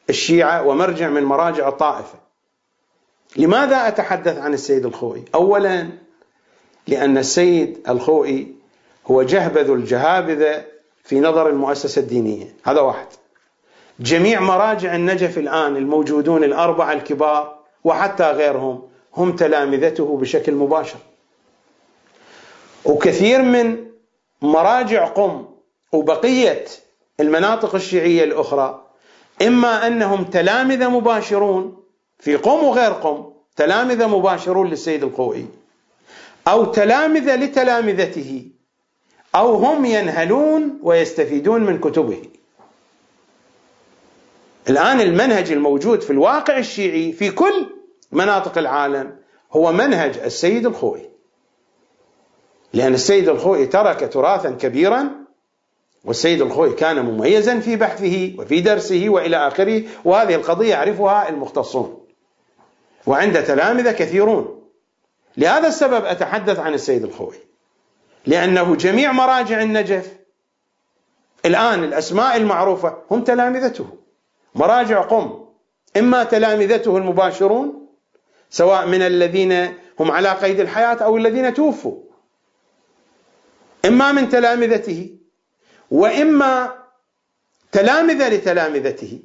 الشيعة 0.09 0.67
ومرجع 0.67 1.09
من 1.09 1.23
مراجع 1.23 1.67
الطائفة. 1.67 2.19
لماذا 3.37 3.87
أتحدث 3.87 4.37
عن 4.37 4.53
السيد 4.53 4.85
الخوئي 4.85 5.25
أولا 5.35 5.89
لأن 6.87 7.17
السيد 7.17 7.79
الخوئي 7.89 8.55
هو 9.05 9.23
جهبذ 9.23 9.69
الجهابذة 9.69 10.70
في 11.03 11.19
نظر 11.19 11.49
المؤسسة 11.49 11.99
الدينية. 12.01 12.55
هذا 12.63 12.79
واحد. 12.81 13.07
جميع 13.99 14.39
مراجع 14.39 14.95
النجف 14.95 15.37
الآن 15.37 15.77
الموجودون 15.77 16.43
الأربعة 16.43 16.93
الكبار 16.93 17.55
وحتى 17.83 18.31
غيرهم 18.31 18.81
هم 19.17 19.35
تلامذته 19.35 20.17
بشكل 20.17 20.53
مباشر. 20.53 20.99
وكثير 22.85 23.41
من 23.41 23.77
مراجع 24.41 25.05
قم 25.05 25.45
وبقية 25.91 26.65
المناطق 27.19 27.75
الشيعية 27.75 28.23
الأخرى 28.23 28.87
إما 29.41 29.87
أنهم 29.87 30.23
تلامذة 30.23 30.89
مباشرون 30.89 31.83
في 32.19 32.35
قم 32.35 32.63
وغير 32.63 32.91
قم 32.91 33.31
تلامذة 33.55 34.07
مباشرون 34.07 34.69
للسيد 34.69 35.03
القوئي 35.03 35.45
أو 36.47 36.65
تلامذة 36.65 37.35
لتلامذته 37.35 38.50
أو 39.35 39.55
هم 39.55 39.85
ينهلون 39.85 40.79
ويستفيدون 40.83 41.63
من 41.63 41.79
كتبه. 41.79 42.21
الآن 44.69 45.01
المنهج 45.01 45.51
الموجود 45.51 46.01
في 46.01 46.09
الواقع 46.09 46.57
الشيعي 46.57 47.11
في 47.11 47.31
كل 47.31 47.69
مناطق 48.11 48.57
العالم 48.57 49.15
هو 49.51 49.71
منهج 49.71 50.17
السيد 50.17 50.65
الخوئي. 50.65 51.09
لأن 52.73 52.93
السيد 52.93 53.29
الخوئي 53.29 53.65
ترك 53.65 54.13
تراثا 54.13 54.51
كبيرا 54.51 55.09
والسيد 56.05 56.41
الخوئي 56.41 56.73
كان 56.73 57.05
مميزا 57.05 57.59
في 57.59 57.75
بحثه 57.75 58.33
وفي 58.37 58.61
درسه 58.61 59.05
وإلى 59.09 59.47
آخره 59.47 59.83
وهذه 60.05 60.35
القضية 60.35 60.69
يعرفها 60.69 61.29
المختصون. 61.29 62.05
وعند 63.07 63.43
تلامذة 63.43 63.91
كثيرون. 63.91 64.61
لهذا 65.37 65.67
السبب 65.67 66.05
أتحدث 66.05 66.59
عن 66.59 66.73
السيد 66.73 67.03
الخوئي. 67.03 67.50
لأنه 68.25 68.75
جميع 68.75 69.11
مراجع 69.11 69.61
النجف 69.61 70.17
الآن 71.45 71.83
الأسماء 71.83 72.37
المعروفة 72.37 72.97
هم 73.11 73.23
تلامذته. 73.23 73.87
مراجع 74.55 75.01
قم. 75.01 75.45
إما 75.97 76.23
تلامذته 76.23 76.97
المباشرون 76.97 77.87
سواء 78.49 78.87
من 78.87 79.01
الذين 79.01 79.73
هم 79.99 80.11
على 80.11 80.29
قيد 80.29 80.59
الحياة 80.59 80.95
أو 80.95 81.17
الذين 81.17 81.53
توفوا. 81.53 81.97
إما 83.85 84.11
من 84.11 84.29
تلامذته 84.29 85.17
وإما 85.91 86.73
تلامذة 87.71 88.29
لتلامذته 88.29 89.19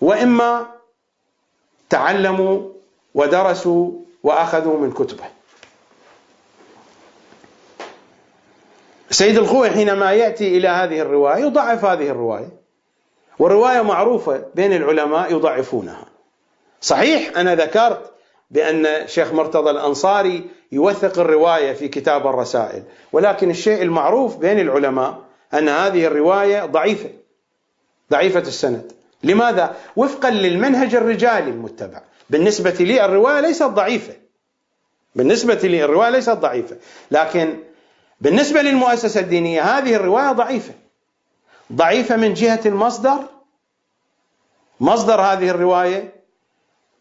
وإما 0.00 0.66
تعلموا 1.90 2.72
ودرسوا 3.14 3.92
وأخذوا 4.22 4.78
من 4.78 4.92
كتبه. 4.92 5.35
سيد 9.16 9.36
الخوي 9.36 9.70
حينما 9.70 10.12
يأتي 10.12 10.56
إلى 10.56 10.68
هذه 10.68 11.00
الرواية 11.00 11.44
يضعف 11.44 11.84
هذه 11.84 12.08
الرواية. 12.08 12.48
والرواية 13.38 13.82
معروفة 13.82 14.44
بين 14.54 14.72
العلماء 14.72 15.32
يضعفونها. 15.32 16.04
صحيح 16.80 17.38
أنا 17.38 17.54
ذكرت 17.54 18.10
بأن 18.50 19.06
شيخ 19.06 19.32
مرتضى 19.32 19.70
الأنصاري 19.70 20.44
يوثق 20.72 21.18
الرواية 21.18 21.72
في 21.72 21.88
كتاب 21.88 22.26
الرسائل، 22.26 22.82
ولكن 23.12 23.50
الشيء 23.50 23.82
المعروف 23.82 24.36
بين 24.36 24.60
العلماء 24.60 25.18
أن 25.54 25.68
هذه 25.68 26.06
الرواية 26.06 26.64
ضعيفة 26.64 27.10
ضعيفة 28.10 28.40
السند. 28.40 28.92
لماذا؟ 29.22 29.76
وفقا 29.96 30.30
للمنهج 30.30 30.94
الرجالي 30.94 31.50
المتبع. 31.50 32.00
بالنسبة 32.30 32.70
لي 32.80 33.04
الرواية 33.04 33.40
ليست 33.40 33.62
ضعيفة. 33.62 34.12
بالنسبة 35.14 35.54
لي 35.54 35.84
الرواية 35.84 36.10
ليست 36.10 36.30
ضعيفة. 36.30 36.76
لكن 37.10 37.56
بالنسبة 38.20 38.62
للمؤسسة 38.62 39.20
الدينية 39.20 39.62
هذه 39.62 39.94
الرواية 39.94 40.32
ضعيفة. 40.32 40.74
ضعيفة 41.72 42.16
من 42.16 42.34
جهة 42.34 42.60
المصدر. 42.66 43.18
مصدر 44.80 45.20
هذه 45.20 45.50
الرواية 45.50 46.14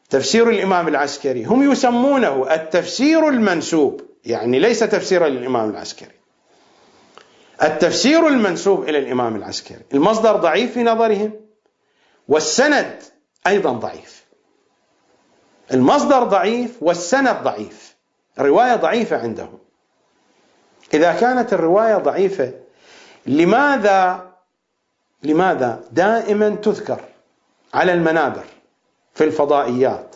تفسير 0.09 0.49
الإمام 0.49 0.87
العسكري. 0.87 1.45
هم 1.45 1.71
يسمونه 1.71 2.53
التفسير 2.53 3.29
المنسوب 3.29 4.01
يعني 4.25 4.59
ليس 4.59 4.79
تفسيرا 4.79 5.27
للإمام 5.27 5.69
العسكري. 5.69 6.15
التفسير 7.63 8.27
المنسوب 8.27 8.89
إلى 8.89 8.97
الإمام 8.97 9.35
العسكري. 9.35 9.81
المصدر 9.93 10.35
ضعيف 10.35 10.73
في 10.73 10.83
نظرهم 10.83 11.33
والسند 12.27 13.03
أيضا 13.47 13.71
ضعيف. 13.71 14.25
المصدر 15.73 16.23
ضعيف 16.23 16.77
والسند 16.81 17.43
ضعيف. 17.43 17.95
الروايه 18.39 18.75
ضعيفة 18.75 19.17
عندهم. 19.17 19.64
إذا 20.93 21.13
كانت 21.13 21.53
الرواية 21.53 21.95
ضعيفة 21.97 22.53
لماذا 23.25 24.31
لماذا 25.23 25.83
دائما 25.91 26.49
تذكر 26.49 26.99
على 27.73 27.93
المنابر 27.93 28.43
في 29.13 29.23
الفضائيات؟ 29.23 30.15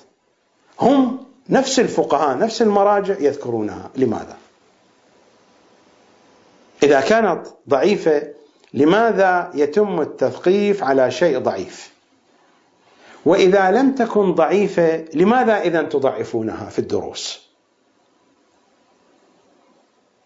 هم 0.79 1.25
نفس 1.49 1.79
الفقهاء 1.79 2.37
نفس 2.37 2.61
المراجع 2.61 3.15
يذكرونها 3.19 3.89
لماذا؟ 3.95 4.37
إذا 6.83 7.01
كانت 7.01 7.47
ضعيفة 7.69 8.33
لماذا 8.73 9.51
يتم 9.53 10.01
التثقيف 10.01 10.83
على 10.83 11.11
شيء 11.11 11.37
ضعيف؟ 11.39 11.93
وإذا 13.25 13.71
لم 13.71 13.95
تكن 13.95 14.33
ضعيفة 14.33 15.05
لماذا 15.13 15.61
إذا 15.61 15.81
تضعفونها 15.81 16.69
في 16.69 16.79
الدروس؟ 16.79 17.48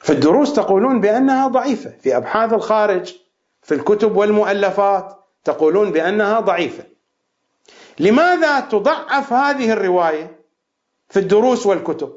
في 0.04 0.10
الدروس 0.10 0.54
تقولون 0.54 1.02
بأنها 1.02 1.48
ضعيفة 1.48 1.94
في 2.02 2.18
أبحاث 2.18 2.54
الخارج 2.54 3.16
في 3.62 3.74
الكتب 3.74 4.16
والمؤلفات 4.16 5.20
تقولون 5.44 5.92
بأنها 5.92 6.40
ضعيفة 6.40 6.84
لماذا 8.00 8.60
تضعف 8.60 9.34
هذه 9.34 9.72
الرواية 9.72 10.40
في 11.10 11.20
الدروس 11.20 11.66
والكتب 11.66 12.14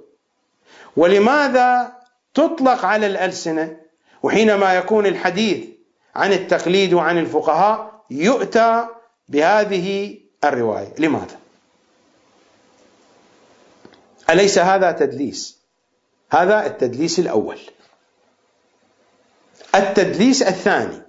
ولماذا 0.96 1.92
تطلق 2.34 2.84
على 2.84 3.06
الألسنة 3.06 3.76
وحينما 4.22 4.74
يكون 4.74 5.06
الحديث 5.06 5.66
عن 6.14 6.32
التقليد 6.32 6.94
وعن 6.94 7.18
الفقهاء 7.18 8.04
يؤتى 8.10 8.86
بهذه 9.28 10.18
الرواية، 10.44 10.94
لماذا؟ 10.98 11.38
أليس 14.30 14.58
هذا 14.58 14.92
تدليس؟ 14.92 15.58
هذا 16.30 16.66
التدليس 16.66 17.18
الأول. 17.18 17.58
التدليس 19.74 20.42
الثاني. 20.42 21.02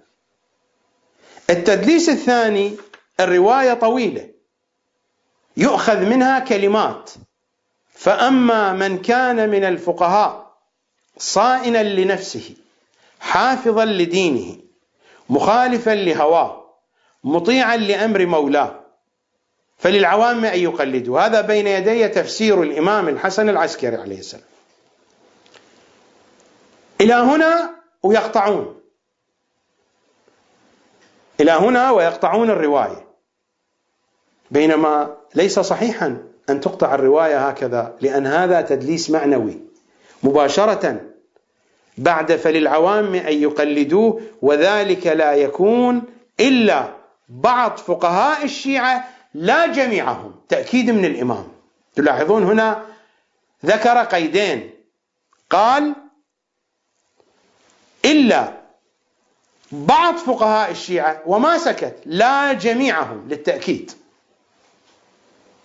التدليس 1.50 2.10
الثاني 2.10 2.78
الرواية 3.20 3.74
طويلة. 3.74 4.30
يؤخذ 5.58 6.00
منها 6.00 6.40
كلمات. 6.40 7.12
فأما 7.94 8.74
من 8.74 8.98
كان 9.02 9.50
من 9.50 9.64
الفقهاء 9.64 10.58
صائنا 11.18 11.84
لنفسه 11.84 12.56
حافظا 13.20 13.86
لدينه 13.86 14.58
مخالفا 15.30 15.92
لهواه 15.92 16.74
مطيعا 17.24 17.78
لأمر 17.78 18.26
مولاه 18.26 18.80
فللعوام 19.78 20.46
أن 20.46 20.60
يقلدوا 20.60 21.20
هذا 21.20 21.42
بين 21.42 21.68
يدي 21.68 22.08
تفسير 22.08 22.64
الإمام 22.64 23.10
الحسن 23.10 23.50
العسكري 23.50 23.96
عليه 23.96 24.20
السلام. 24.20 24.44
إلى 27.02 27.14
هنا 27.14 27.77
ويقطعون. 28.08 28.82
إلى 31.40 31.52
هنا 31.52 31.92
ويقطعون 31.92 32.50
الرواية. 32.50 33.08
بينما 34.52 35.18
ليس 35.36 35.60
صحيحا 35.60 36.18
أن 36.50 36.62
تقطع 36.62 36.96
الرواية 36.96 37.48
هكذا 37.48 37.96
لأن 38.02 38.28
هذا 38.28 38.62
تدليس 38.62 39.10
معنوي. 39.10 39.60
مباشرة 40.24 41.02
بعد 41.98 42.36
فللعوام 42.36 43.16
أن 43.16 43.34
يقلدوه 43.34 44.22
وذلك 44.42 45.08
لا 45.08 45.34
يكون 45.34 46.04
إلا 46.40 46.94
بعض 47.30 47.78
فقهاء 47.78 48.44
الشيعة 48.44 49.08
لا 49.34 49.66
جميعهم. 49.66 50.36
تأكيد 50.50 50.90
من 50.92 51.06
الإمام. 51.06 51.48
تلاحظون 51.96 52.44
هنا 52.44 52.86
ذكر 53.66 54.04
قيدين. 54.04 54.72
قال 55.50 55.96
إلا 58.08 58.54
بعض 59.72 60.16
فقهاء 60.16 60.72
الشيعة 60.72 61.22
وما 61.26 61.58
سكت 61.58 61.96
لا 62.06 62.54
جميعهم 62.54 63.28
للتأكيد. 63.30 63.92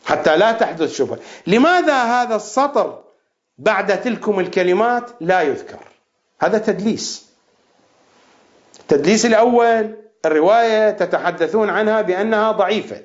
حتى 0.05 0.37
لا 0.37 0.53
تحدث 0.53 0.97
شبهة. 0.97 1.19
لماذا 1.47 2.03
هذا 2.03 2.37
السطر 2.37 3.03
بعد 3.59 4.01
تلكم 4.01 4.41
الكلمات 4.41 5.11
لا 5.21 5.43
يذكر؟ 5.43 5.79
هذا 6.41 6.59
تدليس. 6.59 7.27
التدليس 8.81 9.27
الأول 9.27 9.97
الرواية 10.27 10.91
تتحدثون 10.91 11.71
عنها 11.71 12.01
بأنها 12.01 12.53
ضعيفة. 12.53 13.03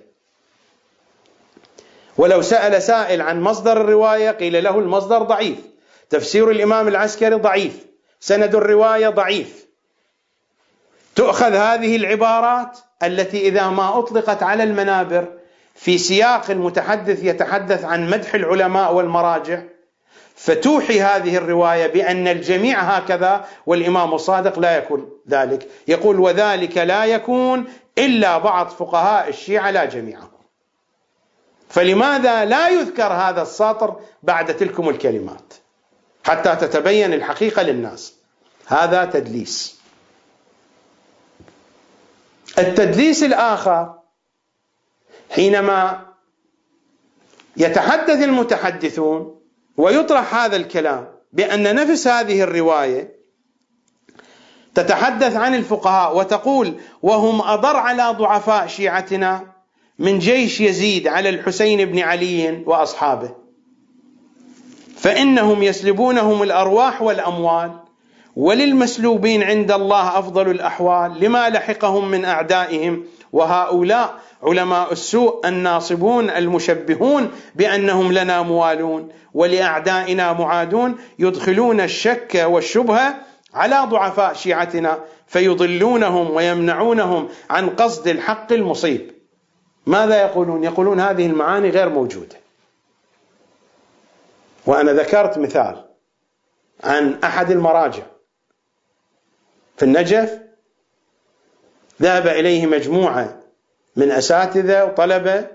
ولو 2.17 2.41
سأل 2.41 2.81
سائل 2.81 3.21
عن 3.21 3.41
مصدر 3.41 3.81
الرواية 3.81 4.31
قيل 4.31 4.63
له 4.63 4.79
المصدر 4.79 5.23
ضعيف. 5.23 5.57
تفسير 6.09 6.51
الإمام 6.51 6.87
العسكري 6.87 7.35
ضعيف. 7.35 7.86
سند 8.19 8.55
الرواية 8.55 9.09
ضعيف. 9.09 9.67
تؤخذ 11.15 11.53
هذه 11.53 11.95
العبارات 11.95 12.79
التي 13.03 13.47
إذا 13.47 13.69
ما 13.69 13.99
أطلقت 13.99 14.43
على 14.43 14.63
المنابر 14.63 15.27
في 15.75 15.97
سياق 15.97 16.51
المتحدث 16.51 17.23
يتحدث 17.23 17.85
عن 17.85 18.09
مدح 18.09 18.33
العلماء 18.33 18.93
والمراجع 18.93 19.61
فتوحي 20.35 21.01
هذه 21.01 21.37
الرواية 21.37 21.87
بأن 21.87 22.27
الجميع 22.27 22.79
هكذا 22.79 23.45
والإمام 23.65 24.13
الصادق 24.13 24.59
لا 24.59 24.77
يكون 24.77 25.09
ذلك. 25.29 25.67
يقول 25.87 26.19
وذلك 26.19 26.77
لا 26.77 27.05
يكون 27.05 27.65
إلا 27.97 28.37
بعض 28.37 28.67
فقهاء 28.67 29.29
الشيعة 29.29 29.71
لا 29.71 29.85
جميعهم. 29.85 30.37
فلماذا 31.69 32.45
لا 32.45 32.69
يذكر 32.69 33.13
هذا 33.13 33.41
السطر 33.41 33.99
بعد 34.23 34.57
تلكم 34.57 34.89
الكلمات؟ 34.89 35.53
حتى 36.27 36.55
تتبين 36.55 37.13
الحقيقة 37.13 37.61
للناس. 37.61 38.13
هذا 38.65 39.05
تدليس. 39.05 39.77
التدليس 42.59 43.23
الآخر 43.23 43.93
حينما 45.31 46.05
يتحدث 47.57 48.23
المتحدثون 48.23 49.41
ويطرح 49.77 50.35
هذا 50.35 50.55
الكلام 50.55 51.07
بأن 51.33 51.75
نفس 51.75 52.07
هذه 52.07 52.41
الرواية 52.41 53.17
تتحدث 54.75 55.35
عن 55.35 55.55
الفقهاء 55.55 56.17
وتقول 56.17 56.79
وهم 57.01 57.41
أضر 57.41 57.75
على 57.77 58.15
ضعفاء 58.17 58.67
شيعتنا 58.67 59.53
من 59.99 60.19
جيش 60.19 60.61
يزيد 60.61 61.07
على 61.07 61.29
الحسين 61.29 61.85
بن 61.85 61.99
علي 61.99 62.63
وأصحابه. 62.65 63.46
فإنهم 64.97 65.63
يسلبونهم 65.63 66.43
الأرواح 66.43 67.01
والأموال. 67.01 67.71
وللمسلوبين 68.35 69.43
عند 69.43 69.71
الله 69.71 70.19
أفضل 70.19 70.51
الأحوال 70.51 71.19
لما 71.19 71.49
لحقهم 71.49 72.11
من 72.11 72.25
أعدائهم. 72.25 73.03
وهؤلاء 73.33 74.13
علماء 74.43 74.91
السوء 74.91 75.47
الناصبون 75.47 76.29
المشبهون 76.29 77.31
بأنهم 77.55 78.11
لنا 78.11 78.41
موالون. 78.41 79.09
ولأعدائنا 79.33 80.33
معادون 80.33 80.95
يدخلون 81.19 81.81
الشك 81.81 82.45
والشبهه 82.45 83.15
على 83.53 83.87
ضعفاء 83.89 84.33
شيعتنا 84.33 84.99
فيضلونهم 85.27 86.31
ويمنعونهم 86.31 87.27
عن 87.49 87.69
قصد 87.69 88.07
الحق 88.07 88.53
المصيب. 88.53 89.11
ماذا 89.85 90.21
يقولون؟ 90.21 90.63
يقولون 90.63 90.99
هذه 90.99 91.25
المعاني 91.25 91.69
غير 91.69 91.89
موجودة. 91.89 92.46
وأنا 94.67 94.93
ذكرت 94.93 95.37
مثال 95.37 95.85
عن 96.83 97.19
أحد 97.23 97.51
المراجع 97.51 98.03
في 99.77 99.83
النجف 99.83 100.39
ذهب 102.01 102.27
إليه 102.27 102.65
مجموعة 102.65 103.39
من 103.95 104.11
أساتذة 104.11 104.85
وطلبه 104.85 105.47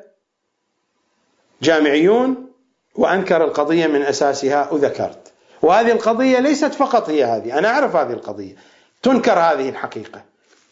جامعيون 1.63 2.53
وأنكر 2.95 3.45
القضية 3.45 3.87
من 3.87 4.03
أساسها 4.03 4.71
وذكرت. 4.71 5.33
وهذه 5.63 5.93
القضية 5.93 6.39
ليست 6.39 6.75
فقط 6.75 7.11
هي 7.11 7.25
هذه 7.25 7.59
أنا 7.59 7.69
أعرف 7.69 7.97
هذه 7.97 8.13
القضية. 8.13 8.57
تنكر 9.03 9.39
هذه 9.39 9.69
الحقيقة. 9.69 10.25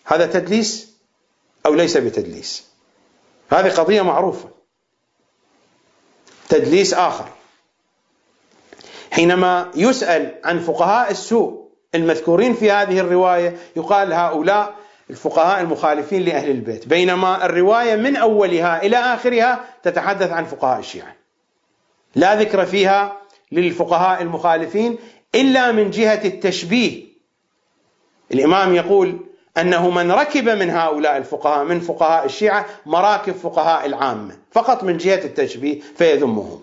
هذا 0.04 0.26
تدليس 0.26 0.92
أو 1.66 1.74
ليس 1.74 1.96
بتدليس؟ 1.96 2.64
هذه 3.50 3.70
قضية 3.70 4.02
معروفة. 4.02 4.48
تدليس 6.48 6.94
آخر. 6.94 7.28
حينما 9.10 9.70
يسأل 9.74 10.34
عن 10.44 10.58
فقهاء 10.58 11.10
السوء 11.10 11.60
المذكورين 11.94 12.54
في 12.54 12.70
هذه 12.70 13.00
الرواية 13.00 13.56
يقال 13.76 14.12
هؤلاء 14.12 14.74
الفقهاء 15.10 15.60
المخالفين 15.60 16.22
لأهل 16.22 16.50
البيت. 16.50 16.88
بينما 16.88 17.44
الرواية 17.46 17.96
من 17.96 18.16
أولها 18.16 18.82
إلى 18.82 18.96
آخرها 18.96 19.64
تتحدث 19.82 20.30
عن 20.30 20.44
فقهاء 20.44 20.78
الشيعة. 20.78 21.16
لا 22.14 22.40
ذكر 22.40 22.66
فيها 22.66 23.16
للفقهاء 23.52 24.22
المخالفين 24.22 24.98
إلا 25.34 25.72
من 25.72 25.90
جهة 25.90 26.20
التشبيه. 26.24 27.04
الإمام 28.32 28.74
يقول 28.74 29.18
أنه 29.58 29.90
من 29.90 30.12
ركب 30.12 30.48
من 30.48 30.70
هؤلاء 30.70 31.16
الفقهاء 31.16 31.64
من 31.64 31.80
فقهاء 31.80 32.24
الشيعة 32.24 32.66
مراكب 32.86 33.32
فقهاء 33.32 33.86
العامة 33.86 34.36
فقط 34.52 34.84
من 34.84 34.96
جهة 34.96 35.24
التشبيه 35.24 35.80
فيذمهم. 35.96 36.62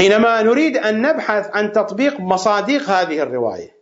حينما 0.00 0.42
نريد 0.42 0.76
أن 0.76 1.02
نبحث 1.02 1.50
عن 1.56 1.72
تطبيق 1.72 2.20
مصادق 2.20 2.90
هذه 2.90 3.22
الرواية. 3.22 3.76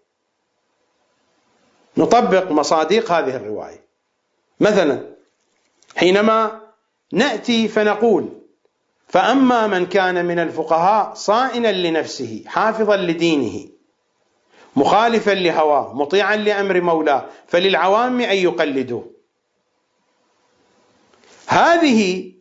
نطبق 1.97 2.51
مصادق 2.53 3.13
هذه 3.13 3.37
الرواية. 3.37 3.85
مثلا 4.61 5.15
حينما 5.97 6.61
نأتي 7.13 7.69
فنقول 7.69 8.29
فأما 9.09 9.67
من 9.67 9.87
كان 9.87 10.25
من 10.25 10.39
الفقهاء 10.39 11.15
صائنا 11.15 11.73
لنفسه 11.73 12.45
حافظا 12.47 12.97
لدينه 12.97 13.69
مخالفا 14.77 15.31
لهواه 15.31 15.95
مطيعا 15.95 16.37
لأمر 16.37 16.81
مولاه 16.81 17.27
فللعوام 17.47 18.21
أن 18.21 18.37
يقلدوه 18.37 19.11
هذه 21.47 22.33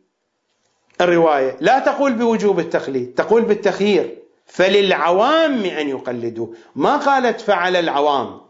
الرواية. 1.01 1.57
لا 1.59 1.79
تقول 1.79 2.13
بوجوب 2.13 2.59
التقليد 2.59 3.13
تقول 3.13 3.41
بالتخيير. 3.41 4.17
فللعوام 4.45 5.65
أن 5.65 5.89
يقلدوه 5.89 6.53
ما 6.75 6.97
قالت 6.97 7.41
فعل 7.41 7.75
العوام. 7.75 8.41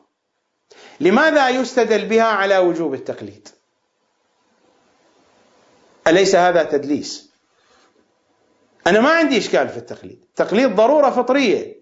لماذا 1.00 1.50
يستدل 1.50 2.06
بها 2.06 2.24
على 2.24 2.58
وجوب 2.58 2.94
التقليد؟ 2.94 3.48
أليس 6.08 6.36
هذا 6.36 6.64
تدليس؟ 6.64 7.30
أنا 8.88 9.00
ما 9.02 9.10
عندي 9.10 9.38
إشكال 9.38 9.70
في 9.70 9.78
التقليد. 9.78 10.26
التقليد 10.30 10.76
ضرورة 10.76 11.10
فطرية. 11.10 11.78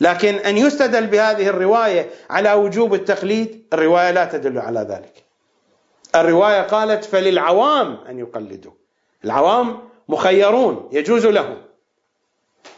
لكن 0.00 0.34
أن 0.34 0.58
يستدل 0.58 1.06
بهذه 1.06 1.48
الرواية 1.48 2.10
على 2.30 2.52
وجوب 2.52 2.94
التقليد 2.94 3.66
الرواية 3.72 4.10
لا 4.10 4.24
تدل 4.24 4.58
على 4.58 4.80
ذلك. 4.80 5.24
الرواية 6.14 6.62
قالت 6.62 7.04
فللعوام 7.04 7.94
أن 8.08 8.18
يقلدوا. 8.18 8.72
العوام 9.24 9.88
مخيرون 10.08 10.88
يجوز 10.92 11.26
لهم. 11.26 11.62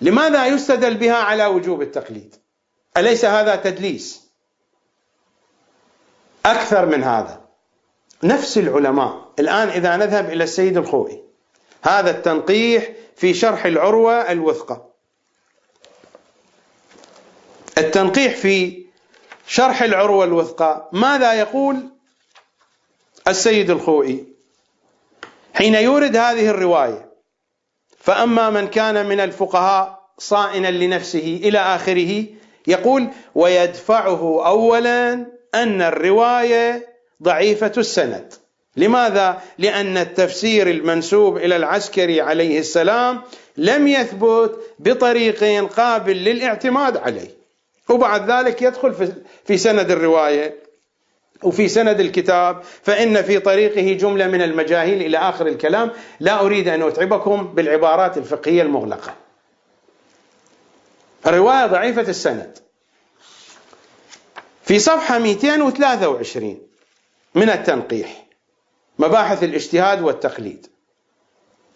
لماذا 0.00 0.46
يستدل 0.46 0.94
بها 0.94 1.14
على 1.16 1.46
وجوب 1.46 1.82
التقليد؟ 1.82 2.36
أليس 2.96 3.24
هذا 3.24 3.56
تدليس؟ 3.56 4.24
أكثر 6.46 6.86
من 6.86 7.04
هذا. 7.04 7.44
نفس 8.22 8.58
العلماء 8.58 9.32
الآن 9.38 9.68
إذا 9.68 9.96
نذهب 9.96 10.30
إلى 10.30 10.44
السيد 10.44 10.76
الخوئي 10.76 11.22
هذا 11.82 12.10
التنقيح 12.10 12.90
في 13.16 13.34
شرح 13.34 13.66
العروة 13.66 14.32
الوثقة. 14.32 14.90
التنقيح 17.78 18.36
في 18.36 18.84
شرح 19.46 19.82
العروة 19.82 20.24
الوثقى 20.24 20.88
ماذا 20.92 21.32
يقول 21.32 21.88
السيد 23.28 23.70
الخوئي؟ 23.70 24.33
حين 25.54 25.74
يورد 25.74 26.16
هذه 26.16 26.50
الرواية 26.50 27.10
فأما 27.98 28.50
من 28.50 28.66
كان 28.68 29.06
من 29.06 29.20
الفقهاء 29.20 30.04
صائنا 30.18 30.68
لنفسه 30.68 31.40
إلى 31.44 31.58
آخره 31.58 32.24
يقول 32.66 33.08
ويدفعه 33.34 34.46
اولا 34.46 35.26
أن 35.54 35.82
الرواية 35.82 36.86
ضعيفة 37.22 37.72
السند. 37.76 38.34
لماذا؟ 38.76 39.40
لأن 39.58 39.96
التفسير 39.96 40.70
المنسوب 40.70 41.36
إلى 41.36 41.56
العسكري 41.56 42.20
عليه 42.20 42.58
السلام 42.58 43.22
لم 43.56 43.88
يثبت 43.88 44.58
بطريق 44.78 45.44
قابل 45.64 46.16
للاعتماد 46.16 46.96
عليه. 46.96 47.30
وبعد 47.88 48.30
ذلك 48.30 48.62
يدخل 48.62 49.12
في 49.46 49.58
سند 49.58 49.90
الرواية. 49.90 50.63
وفي 51.44 51.68
سند 51.68 52.00
الكتاب 52.00 52.62
فإن 52.82 53.22
في 53.22 53.38
طريقه 53.38 53.92
جملة 53.92 54.26
من 54.26 54.42
المجاهيل 54.42 55.02
إلى 55.02 55.18
آخر 55.18 55.46
الكلام 55.46 55.90
لا 56.20 56.40
أريد 56.40 56.68
أن 56.68 56.82
أتعبكم 56.82 57.54
بالعبارات 57.54 58.18
الفقهية 58.18 58.62
المغلقة. 58.62 59.14
الرواية 61.26 61.66
ضعيفة 61.66 62.02
السند. 62.02 62.58
في 64.62 64.78
صفحة 64.78 65.18
223 65.18 66.58
من 67.34 67.50
التنقيح 67.50 68.26
مباحث 68.98 69.44
الاجتهاد 69.44 70.02
والتقليد. 70.02 70.66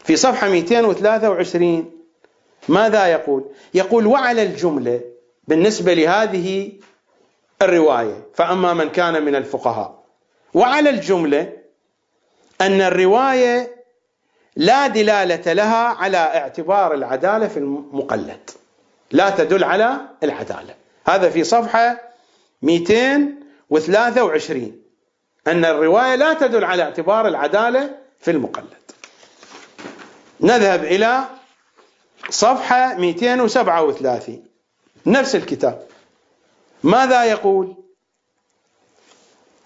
في 0.04 0.16
صفحة 0.16 0.48
223 0.48 1.92
ماذا 2.68 3.06
يقول؟ 3.06 3.44
يقول 3.74 4.06
وعلى 4.06 4.42
الجملة 4.42 5.00
بالنسبة 5.48 5.94
لهذه 5.94 6.72
الرواية. 7.62 8.26
فأما 8.34 8.74
من 8.74 8.88
كان 8.88 9.22
من 9.22 9.34
الفقهاء. 9.34 10.04
وعلى 10.54 10.90
الجملة 10.90 11.52
أن 12.60 12.80
الرواية 12.80 13.78
لا 14.56 14.86
دلالة 14.86 15.52
لها 15.52 15.88
على 15.88 16.16
اعتبار 16.16 16.94
العدالة 16.94 17.48
في 17.48 17.56
المقلد. 17.56 18.50
لا 19.10 19.30
تدل 19.30 19.64
على 19.64 19.96
العدالة. 20.22 20.74
هذا 21.06 21.30
في 21.30 21.44
صفحة 21.44 22.00
223 22.62 24.82
أن 25.46 25.64
الرواية 25.64 26.14
لا 26.14 26.34
تدل 26.34 26.64
على 26.64 26.82
اعتبار 26.82 27.28
العدالة 27.28 27.94
في 28.20 28.30
المقلد. 28.30 28.78
نذهب 30.40 30.84
إلى 30.84 31.24
صفحة 32.30 32.94
237 32.94 34.44
نفس 35.06 35.36
الكتاب. 35.36 35.82
ماذا 36.82 37.24
يقول؟ 37.24 37.76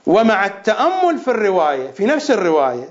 ومع 0.06 0.46
التأمل 0.46 1.18
في 1.18 1.28
الرواية 1.28 1.90
في 1.90 2.06
نفس 2.06 2.30
الرواية 2.30 2.90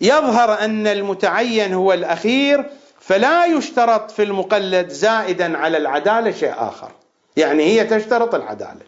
يظهر 0.00 0.64
أن 0.64 0.86
المتعين 0.86 1.74
هو 1.74 1.92
الأخير 1.92 2.70
فلا 3.00 3.46
يشترط 3.46 4.10
في 4.10 4.22
المقلد 4.22 4.88
زائدا 4.88 5.58
على 5.58 5.76
العدالة 5.76 6.30
شيء 6.30 6.54
آخر. 6.56 6.90
يعني 7.36 7.64
هي 7.64 7.84
تشترط 7.84 8.34
العدالة. 8.34 8.80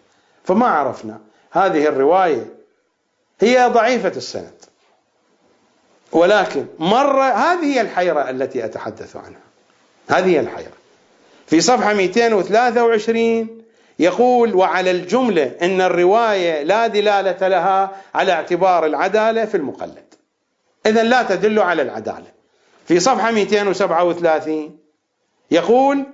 فما 0.44 0.66
عرفنا. 0.66 1.20
هذه 1.50 1.88
الرواية 1.88 2.46
هي 3.40 3.66
ضعيفة 3.68 4.09
السند. 4.09 4.64
ولكن 6.12 6.66
مرة 6.78 7.24
هذه 7.24 7.64
هي 7.64 7.80
الحيرة 7.80 8.30
التي 8.30 8.64
أتحدث 8.64 9.16
عنها. 9.16 9.40
هذه 10.09 10.26
هي 10.26 10.40
الحيرة. 10.40 10.72
في 11.46 11.60
صفحة 11.60 11.94
223 11.94 13.57
يقول 13.98 14.54
وعلى 14.54 14.90
الجملة 14.90 15.52
أن 15.62 15.80
الرواية 15.80 16.62
لا 16.62 16.86
دلالة 16.86 17.48
لها 17.48 17.90
على 18.14 18.32
اعتبار 18.32 18.86
العدالة 18.86 19.44
في 19.44 19.56
المقلد. 19.56 20.14
إذا 20.86 21.02
لا 21.02 21.22
تدل 21.22 21.58
على 21.58 21.82
العدالة. 21.82 22.26
في 22.86 23.00
صفحة 23.00 23.30
237 23.30 24.78
يقول 25.50 26.04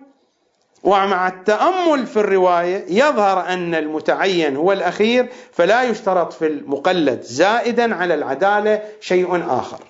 ومع 0.83 1.29
التأمل 1.29 2.07
في 2.07 2.17
الرواية 2.17 2.85
يظهر 2.89 3.49
أن 3.49 3.75
المتعين 3.75 4.57
هو 4.57 4.73
الأخير 4.73 5.29
فلا 5.53 5.83
يشترط 5.83 6.33
في 6.33 6.47
المقلد 6.47 7.23
زائدا 7.23 7.95
على 7.95 8.15
العدالة 8.15 8.83
شيء 9.01 9.45
آخر. 9.49 9.81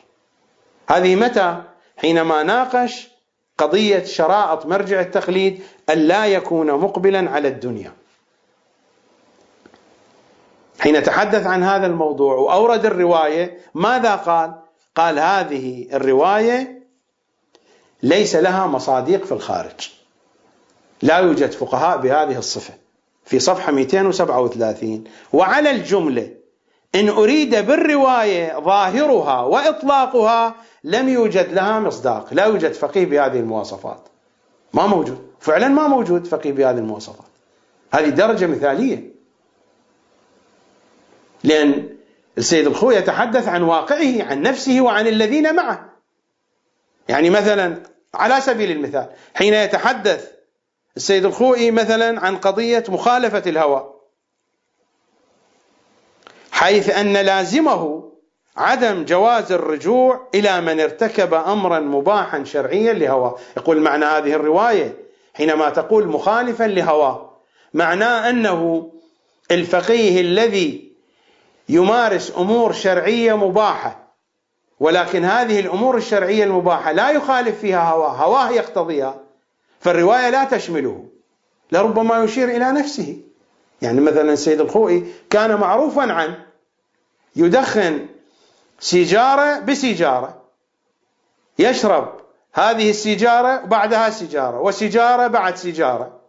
هذه 0.91 1.17
متى؟ 1.17 1.63
حينما 1.97 2.43
ناقش 2.43 3.09
قضية 3.59 4.05
شرائط 4.05 4.67
مرجع 4.67 5.01
التقليد 5.01 5.63
أن 5.91 5.99
لا 5.99 6.27
يكون 6.27 6.73
مقبلا 6.73 7.31
على 7.31 7.49
الدنيا. 7.49 7.93
حين 10.81 11.03
تحدث 11.03 11.47
عن 11.47 11.63
هذا 11.63 11.87
الموضوع 11.87 12.35
وأورد 12.35 12.87
الرواية 12.87 13.59
ماذا 13.75 14.15
قال؟ 14.15 14.55
قال 14.97 15.19
هذه 15.19 15.87
الرواية 15.93 16.83
ليس 18.03 18.37
لها 18.37 18.67
مصاديق 18.67 19.25
في 19.25 19.33
الخارج. 19.33 19.91
لا 21.03 21.19
يوجد 21.19 21.53
فقهاء 21.53 21.99
بهذه 21.99 22.39
الصفة. 22.39 22.75
في 23.25 23.39
صفحة 23.39 23.73
237 23.73 25.05
وعلى 25.33 25.71
الجملة 25.71 26.31
إن 26.95 27.09
أريد 27.09 27.55
بالرواية 27.55 28.59
ظاهرها 28.61 29.41
وإطلاقها 29.41 30.55
لم 30.85 31.09
يوجد 31.09 31.53
لها 31.53 31.81
مصداق. 31.81 32.35
لا 32.35 32.45
يوجد 32.45 32.73
فقيه 32.73 33.07
بهذه 33.07 33.41
المواصفات. 33.41 34.09
ما 34.75 34.87
موجود. 34.87 35.34
فعلا 35.45 35.69
ما 35.69 35.89
موجود 35.89 36.27
فقيه 36.27 36.53
بهذه 36.53 36.79
المواصفات. 36.79 37.27
هذه 37.91 38.09
درجة 38.09 38.47
مثالية. 38.47 39.15
لأن 41.45 41.97
السيد 42.39 42.67
الخوي 42.67 42.97
يتحدث 42.97 43.49
عن 43.49 43.63
واقعه 43.63 44.23
عن 44.23 44.43
نفسه 44.43 44.81
وعن 44.81 45.07
الذين 45.07 45.55
معه. 45.55 45.93
يعني 47.09 47.31
مثلا 47.31 47.83
على 48.15 48.41
سبيل 48.41 48.71
المثال 48.71 49.11
حين 49.35 49.55
يتحدث 49.55 50.31
السيد 50.97 51.25
الخوئي 51.25 51.71
مثلا 51.71 52.21
عن 52.21 52.37
قضية 52.37 52.85
مخالفة 52.89 53.43
الهوى 53.47 53.95
حيث 56.53 56.91
أن 56.91 57.13
لازمه 57.13 58.13
عدم 58.57 59.05
جواز 59.05 59.53
الرجوع 59.53 60.29
إلى 60.35 60.61
من 60.61 60.81
ارتكب 60.81 61.35
أمرا 61.35 61.81
مباحا 61.81 62.45
شرعيا 62.45 62.93
لهواه 62.93 63.39
يقول 63.57 63.81
معنى 63.81 64.05
هذه 64.05 64.35
الرواية 64.35 65.04
حينما 65.35 65.71
تقول 65.71 66.07
مخالفا 66.07 66.65
لهواه 66.65 67.31
معناه 67.75 68.31
أنه 68.31 68.91
الفقيه 69.51 70.21
الذي 70.21 70.93
يمارس 71.69 72.33
أمور 72.37 72.73
شرعية 72.73 73.37
مباحة 73.37 74.15
ولكن 74.81 75.25
هذه 75.25 75.61
الأمور 75.61 75.97
الشرعية 75.97 76.45
المباحة 76.45 76.93
لا 76.93 77.11
يخالف 77.11 77.61
فيها 77.61 77.91
هواه 77.91 78.11
هواه 78.11 78.51
يقتضيها 78.51 79.21
فالرواية 79.81 80.31
لا 80.31 80.45
تشمله 80.45 81.05
لربما 81.73 82.25
يشير 82.25 82.49
إلى 82.49 82.73
نفسه. 82.73 83.17
يعني 83.83 84.01
مثلا 84.01 84.33
السيد 84.33 84.61
الخوئي 84.61 85.07
كان 85.31 85.55
معروفا 85.55 86.13
عن 86.13 86.35
يدخن 87.37 88.07
سيجارة 88.81 89.59
بسيجارة 89.59 90.43
يشرب 91.59 92.24
هذه 92.55 92.91
السيجارة 92.91 93.57
بعدها 93.57 94.11
سيجارة 94.11 94.61
وسيجارة 94.61 95.27
بعد 95.27 95.57
سيجارة. 95.57 96.21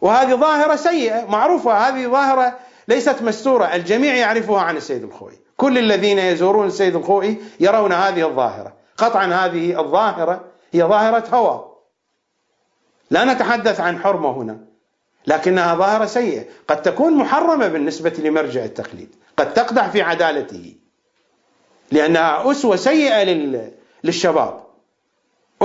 وهذه 0.00 0.34
ظاهرة 0.34 0.76
سيئة 0.76 1.24
معروفة. 1.24 1.72
هذه 1.72 2.06
ظاهرة 2.06 2.58
ليست 2.88 3.22
مستورة 3.22 3.64
الجميع 3.64 4.14
يعرفها 4.14 4.60
عن 4.60 4.76
السيد 4.76 5.02
الخوئي 5.02 5.38
كل 5.56 5.78
الذين 5.78 6.18
يزورون 6.18 6.66
السيد 6.66 6.96
الخوئي 6.96 7.42
يرون 7.60 7.92
هذه 7.92 8.26
الظاهرة. 8.28 8.72
قطعا 8.96 9.26
هذه 9.26 9.80
الظاهرة 9.80 10.44
هي 10.72 10.82
ظاهرة 10.82 11.24
هوى. 11.32 11.64
لا 13.10 13.24
نتحدث 13.24 13.80
عن 13.80 13.98
حرمة 13.98 14.30
هنا 14.30 14.58
لكنها 15.26 15.74
ظاهرة 15.74 16.06
سيئة. 16.06 16.44
قد 16.68 16.82
تكون 16.82 17.14
محرمة 17.14 17.68
بالنسبة 17.68 18.12
لمرجع 18.18 18.64
التقليد. 18.64 19.14
قد 19.36 19.54
تقدح 19.54 19.88
في 19.88 20.02
عدالته 20.02 20.74
لأنها 21.92 22.50
أسوة 22.50 22.76
سيئة 22.76 23.24
للشباب. 24.04 24.63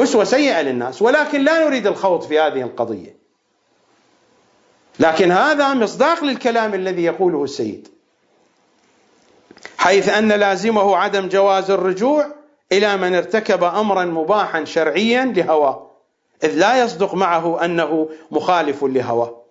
أسوة 0.04 0.24
سيئة 0.24 0.62
للناس 0.62 1.02
ولكن 1.02 1.42
لا 1.44 1.68
نريد 1.68 1.88
الخوض 1.88 2.22
في 2.22 2.40
هذه 2.40 2.62
القضية. 2.62 3.20
لكن 5.00 5.32
هذا 5.32 5.74
مصداق 5.74 6.24
للكلام 6.24 6.74
الذي 6.74 7.04
يقوله 7.04 7.44
السيد. 7.44 7.88
حيث 9.78 10.10
أن 10.10 10.32
لازمه 10.32 10.98
عدم 10.98 11.28
جواز 11.28 11.72
الرجوع 11.72 12.28
إلى 12.72 12.98
من 12.98 13.16
ارتكب 13.16 13.64
أمرا 13.64 14.06
مباحا 14.06 14.66
شرعيا 14.66 15.26
لهواه 15.26 15.92
إذ 16.44 16.56
لا 16.56 16.84
يصدق 16.84 17.16
معه 17.16 17.66
أنه 17.66 18.10
مخالف 18.32 18.84
لهواه. 18.84 19.42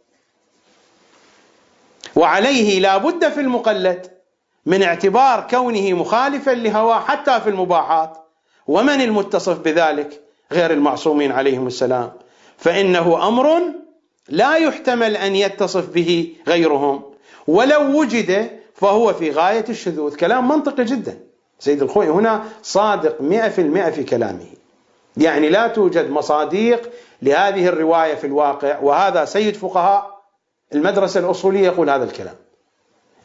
وعليه 2.17 2.81
لا 2.81 2.97
بد 2.97 3.29
في 3.29 3.41
المقلد 3.41 4.19
من 4.67 4.83
اعتبار 4.83 5.47
كونه 5.51 5.93
مخالفا 5.93 6.51
لهواه 6.51 7.01
حتى 7.01 7.41
في 7.41 7.51
المباحات 7.51 8.19
ومن 8.67 9.01
المتصف 9.01 9.59
بذلك 9.59 10.28
غير 10.53 10.71
المعصومين 10.71 11.33
عليهم 11.33 11.67
السلام. 11.67 12.13
فإنه 12.57 13.29
أمر 13.29 13.61
لا 14.29 14.57
يحتمل 14.57 15.17
أن 15.17 15.37
يتصف 15.37 15.89
به 15.89 16.35
غيرهم. 16.49 17.03
ولو 17.47 18.01
وجد 18.01 18.51
فهو 18.75 19.13
في 19.13 19.31
غاية 19.31 19.65
الشذوذ. 19.69 20.17
كلام 20.17 20.49
منطقي 20.49 20.85
جدا. 20.85 21.19
سيد 21.59 21.83
الخوي 21.83 22.09
هنا 22.09 22.45
صادق 22.63 23.21
مئة 23.21 23.49
في 23.49 23.61
المئة 23.61 23.91
في 23.91 24.05
كلامه. 24.05 24.47
يعني 25.17 25.49
لا 25.49 25.67
توجد 25.67 26.11
مصاديق 26.11 26.91
لهذه 27.23 27.69
الرواية 27.69 28.15
في 28.15 28.27
الواقع. 28.27 28.79
وهذا 28.79 29.25
سيد 29.25 29.57
فقهاء 29.57 30.19
المدرسة 30.75 31.21
الأصولية 31.21 31.67
يقول 31.67 31.91
هذا 31.91 32.05
الكلام. 32.05 32.35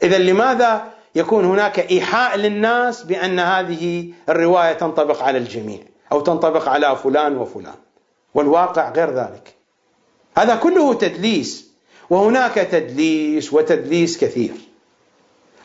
إذا 0.04 0.18
لماذا 0.18 0.86
يكون 1.16 1.46
هناك 1.46 1.92
إيحاء 1.92 2.38
للناس 2.38 3.04
بأن 3.04 3.40
هذه 3.40 4.14
الرواية 4.30 4.74
تنطبق 4.74 5.24
على 5.24 5.38
الجميع؟ 5.38 5.80
أو 6.14 6.22
تنطبق 6.22 6.70
على 6.70 6.96
فلان 6.96 7.38
وفلان. 7.38 7.76
والواقع 8.34 8.92
غير 8.92 9.10
ذلك. 9.10 9.56
هذا 10.38 10.56
كله 10.56 10.94
تدليس. 10.94 11.72
وهناك 12.10 12.54
تدليس 12.54 13.54
وتدليس 13.54 14.18
كثير. 14.18 14.54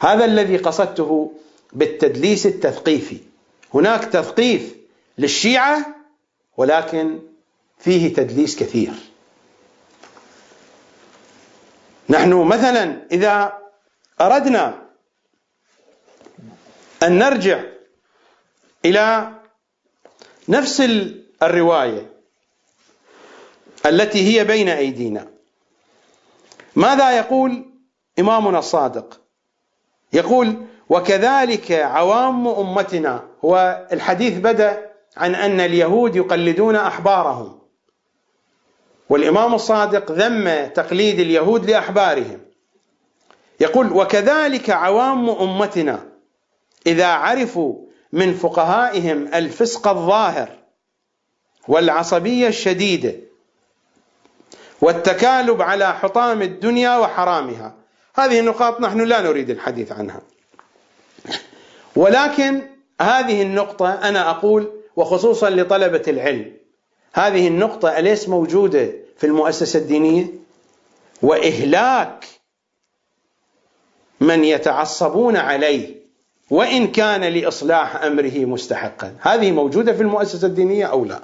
هذا 0.01 0.25
الذي 0.25 0.57
قصدته 0.57 1.33
بالتدليس 1.73 2.47
التثقيفي. 2.47 3.19
هناك 3.75 4.05
تثقيف 4.05 4.75
للشيعة 5.19 5.87
ولكن 6.57 7.19
فيه 7.79 8.15
تدليس 8.15 8.57
كثير. 8.57 8.93
نحن 12.09 12.33
مثلا 12.33 13.07
إذا 13.13 13.59
أردنا 14.21 14.89
أن 17.03 17.19
نرجع 17.19 17.65
إلى 18.85 19.38
نفس 20.49 20.83
الرواية 21.43 22.13
التي 23.87 24.39
هي 24.39 24.45
بين 24.45 24.69
أيدينا. 24.69 25.27
ماذا 26.77 27.17
يقول 27.17 27.65
إمامنا 28.19 28.59
الصادق؟ 28.59 29.21
يقول 30.13 30.57
وكذلك 30.89 31.73
عوام 31.73 32.49
أمتنا 32.49 33.25
هو 33.45 33.87
الحديث 33.93 34.39
بدأ 34.39 34.91
عن 35.17 35.35
أن 35.35 35.61
اليهود 35.61 36.17
يقلدون 36.17 36.77
أحبارهم. 36.77 37.59
والإمام 39.09 39.55
الصادق 39.55 40.13
ذم 40.13 40.67
تقليد 40.67 41.21
اليهود 41.21 41.71
لأحبارهم. 41.71 42.41
يقول 43.61 43.93
وكذلك 43.93 44.71
عوام 44.71 45.31
أمتنا 45.31 46.09
إذا 46.87 47.07
عرفوا 47.07 47.88
من 48.13 48.35
فقهائهم 48.35 49.35
الفسق 49.35 49.89
الظاهر 49.89 50.59
والعصبية 51.69 52.49
الشديدة 52.49 53.15
والتكالب 54.81 55.63
على 55.63 55.95
حطام 55.95 56.43
الدنيا 56.43 56.97
وحرامها. 56.97 57.75
هذه 58.15 58.41
النقاط 58.41 58.81
نحن 58.81 59.01
لا 59.01 59.21
نريد 59.21 59.51
الحديث 59.51 59.93
عنها. 59.93 60.21
ولكن 61.97 62.63
هذه 63.01 63.43
النقطة 63.43 63.93
أنا 63.93 64.31
أقول 64.31 64.73
وخصوصا 64.97 65.51
لطلبة 65.51 66.03
العلم 66.09 66.57
هذه 67.13 67.49
النقطة 67.49 67.99
أليس 67.99 68.29
موجودة 68.29 68.91
في 69.17 69.27
المؤسسة 69.27 69.79
الدينية؟ 69.79 70.27
وإهلاك 71.23 72.25
من 74.21 74.45
يتعصبون 74.45 75.37
عليه 75.37 75.98
وإن 76.51 76.93
كان 76.93 77.25
لإصلاح 77.25 77.97
أمره 77.97 78.39
مستحقا. 78.45 79.15
هذه 79.21 79.53
موجودة 79.53 79.93
في 79.93 80.03
المؤسسة 80.03 80.47
الدينية 80.47 80.87
أو 80.87 81.05
لا؟ 81.05 81.21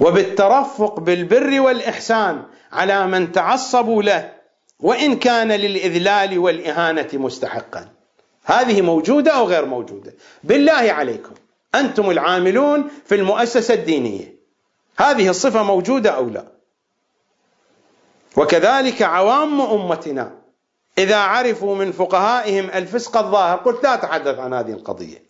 وبالترفق 0.00 1.00
بالبر 1.00 1.60
والإحسان 1.60 2.42
على 2.72 3.06
من 3.06 3.32
تعصبوا 3.32 4.02
له 4.02 4.32
وإن 4.80 5.18
كان 5.18 5.52
للإذلال 5.52 6.38
والإهانة 6.38 7.08
مستحقا. 7.12 7.88
هذه 8.44 8.82
موجودة 8.82 9.32
أو 9.32 9.44
غير 9.44 9.64
موجودة؟ 9.64 10.14
بالله 10.44 10.92
عليكم 10.92 11.34
أنتم 11.74 12.10
العاملون 12.10 12.88
في 13.06 13.14
المؤسسة 13.14 13.74
الدينية. 13.74 14.34
هذه 14.96 15.28
الصفة 15.28 15.62
موجودة 15.62 16.10
أو 16.10 16.28
لا؟ 16.28 16.44
وكذلك 18.36 19.02
عوام 19.02 19.60
أمتنا 19.60 20.39
إذا 20.98 21.16
عرفوا 21.16 21.76
من 21.76 21.92
فقهائهم 21.92 22.70
الفسق 22.74 23.16
الظاهر 23.16 23.56
قلت 23.58 23.82
لا 23.82 23.94
أتحدث 23.94 24.38
عن 24.38 24.54
هذه 24.54 24.72
القضية. 24.72 25.22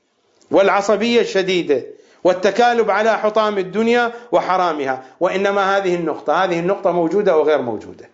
والعصبية 0.50 1.20
الشديدة 1.20 1.86
والتكالب 2.24 2.90
على 2.90 3.18
حطام 3.18 3.58
الدنيا 3.58 4.12
وحرامها 4.32 5.04
وإنما 5.20 5.76
هذه 5.76 5.94
النقطة 5.94 6.44
هذه 6.44 6.58
النقطة 6.60 6.92
موجودة 6.92 7.32
أو 7.32 7.42
غير 7.42 7.62
موجودة. 7.62 8.10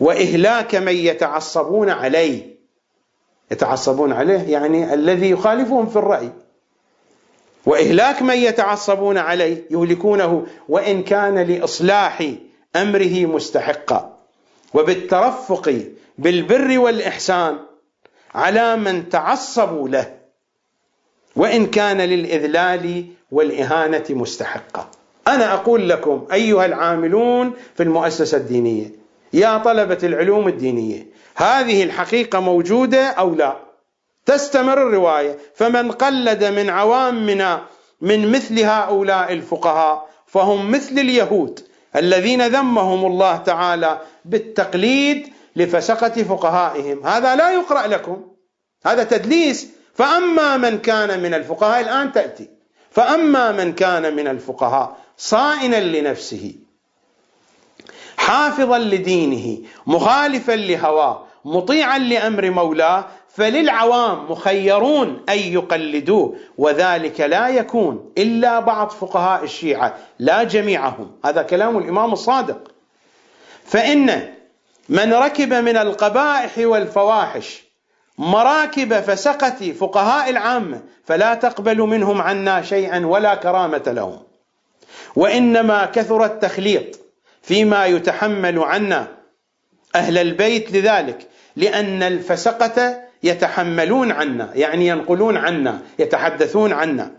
وإهلاك 0.00 0.74
من 0.74 0.92
يتعصبون 0.92 1.90
عليه. 1.90 2.56
يتعصبون 3.50 4.12
عليه 4.12 4.52
يعني 4.52 4.94
الذي 4.94 5.30
يخالفهم 5.30 5.86
في 5.86 5.96
الرأي. 5.96 6.30
وإهلاك 7.66 8.22
من 8.22 8.36
يتعصبون 8.36 9.18
عليه 9.18 9.64
يهلكونه 9.70 10.46
وإن 10.68 11.02
كان 11.02 11.38
لإصلاح 11.38 12.32
أمره 12.76 13.26
مستحقا. 13.26 14.16
وبالترفق 14.74 15.84
بالبر 16.18 16.78
والإحسان 16.78 17.58
على 18.34 18.76
من 18.76 19.08
تعصبوا 19.08 19.88
له 19.88 20.14
وإن 21.36 21.66
كان 21.66 22.00
للإذلال 22.00 23.04
والإهانة 23.30 24.04
مستحقا 24.10 24.90
أنا 25.28 25.54
أقول 25.54 25.88
لكم 25.88 26.26
أيها 26.32 26.66
العاملون 26.66 27.52
في 27.74 27.82
المؤسسة 27.82 28.36
الدينية 28.36 28.90
يا 29.32 29.58
طلبة 29.58 29.98
العلوم 30.02 30.48
الدينية 30.48 31.06
هذه 31.36 31.82
الحقيقة 31.82 32.40
موجودة 32.40 33.06
أو 33.06 33.34
لا؟ 33.34 33.56
تستمر 34.26 34.82
الرواية. 34.82 35.36
فمن 35.54 35.92
قلد 35.92 36.44
من 36.44 36.70
عوامنا 36.70 37.62
من 38.00 38.32
مثل 38.32 38.60
هؤلاء 38.60 39.32
الفقهاء 39.32 40.08
فهم 40.26 40.70
مثل 40.70 40.98
اليهود 40.98 41.60
الذين 41.96 42.46
ذمهم 42.46 43.06
الله 43.06 43.36
تعالى 43.36 44.00
بالتقليد 44.24 45.28
لفسقة 45.60 46.22
فقهائهم. 46.22 47.06
هذا 47.06 47.36
لا 47.36 47.50
يقرأ 47.50 47.86
لكم. 47.86 48.22
هذا 48.86 49.04
تدليس. 49.04 49.68
فأما 49.94 50.56
من 50.56 50.78
كان 50.78 51.22
من 51.22 51.34
الفقهاء 51.34 51.80
الآن 51.80 52.12
تأتي. 52.12 52.48
فأما 52.90 53.52
من 53.52 53.72
كان 53.72 54.16
من 54.16 54.28
الفقهاء 54.28 54.96
صائنا 55.16 55.80
لنفسه 55.80 56.54
حافظا 58.16 58.78
لدينه 58.78 59.58
مخالفا 59.86 60.52
لهواه 60.52 61.26
مطيعا 61.44 61.98
لأمر 61.98 62.50
مولاه 62.50 63.04
فللعوام 63.28 64.30
مخيرون 64.30 65.22
أن 65.28 65.38
يقلدوه. 65.38 66.36
وذلك 66.58 67.20
لا 67.20 67.48
يكون 67.48 68.12
إلا 68.18 68.60
بعض 68.60 68.90
فقهاء 68.90 69.44
الشيعة 69.44 69.96
لا 70.18 70.42
جميعهم. 70.42 71.10
هذا 71.24 71.42
كلام 71.42 71.78
الإمام 71.78 72.12
الصادق. 72.12 72.70
فإن 73.64 74.34
من 74.90 75.12
ركب 75.12 75.52
من 75.52 75.76
القبائح 75.76 76.52
والفواحش 76.58 77.62
مراكب 78.18 79.00
فسقة 79.00 79.72
فقهاء 79.72 80.30
العامة 80.30 80.80
فلا 81.04 81.34
تقبل 81.34 81.78
منهم 81.78 82.22
عنا 82.22 82.62
شيئا 82.62 83.06
ولا 83.06 83.34
كرامة 83.34 83.82
لهم. 83.86 84.18
وإنما 85.16 85.86
كثر 85.86 86.24
التخليط 86.24 87.00
فيما 87.42 87.86
يتحمل 87.86 88.58
عنا 88.58 89.08
أهل 89.94 90.18
البيت 90.18 90.72
لذلك 90.72 91.28
لأن 91.56 92.02
الفسقة 92.02 93.00
يتحملون 93.22 94.12
عنا 94.12 94.50
يعني 94.54 94.86
ينقلون 94.86 95.36
عنا 95.36 95.80
يتحدثون 95.98 96.72
عنا. 96.72 97.10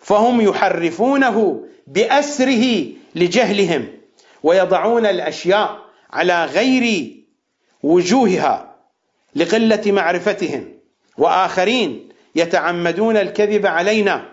فهم 0.00 0.40
يحرفونه 0.40 1.64
بأسره 1.86 2.86
لجهلهم 3.14 3.88
ويضعون 4.42 5.06
الأشياء 5.06 5.89
على 6.12 6.44
غير 6.44 7.16
وجوهها 7.82 8.76
لقلة 9.36 9.82
معرفتهم 9.86 10.74
وآخرين 11.18 12.08
يتعمدون 12.34 13.16
الكذب 13.16 13.66
علينا 13.66 14.28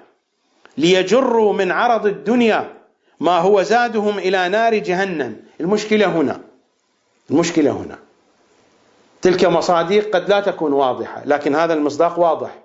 ليجروا 0.78 1.54
من 1.54 1.72
عرض 1.72 2.06
الدنيا 2.06 2.74
ما 3.20 3.38
هو 3.38 3.62
زادهم 3.62 4.18
إلى 4.18 4.50
نار 4.50 4.78
جهنم. 4.78 5.36
المشكلة 5.62 6.06
هنا 6.06 6.42
المشكلة 7.32 7.72
هنا. 7.72 8.00
تلك 9.22 9.46
مصادق 9.46 10.10
قد 10.16 10.30
لا 10.30 10.40
تكون 10.40 10.74
واضحة 10.74 11.22
لكن 11.26 11.56
هذا 11.56 11.74
المصداق 11.74 12.20
واضح. 12.20 12.60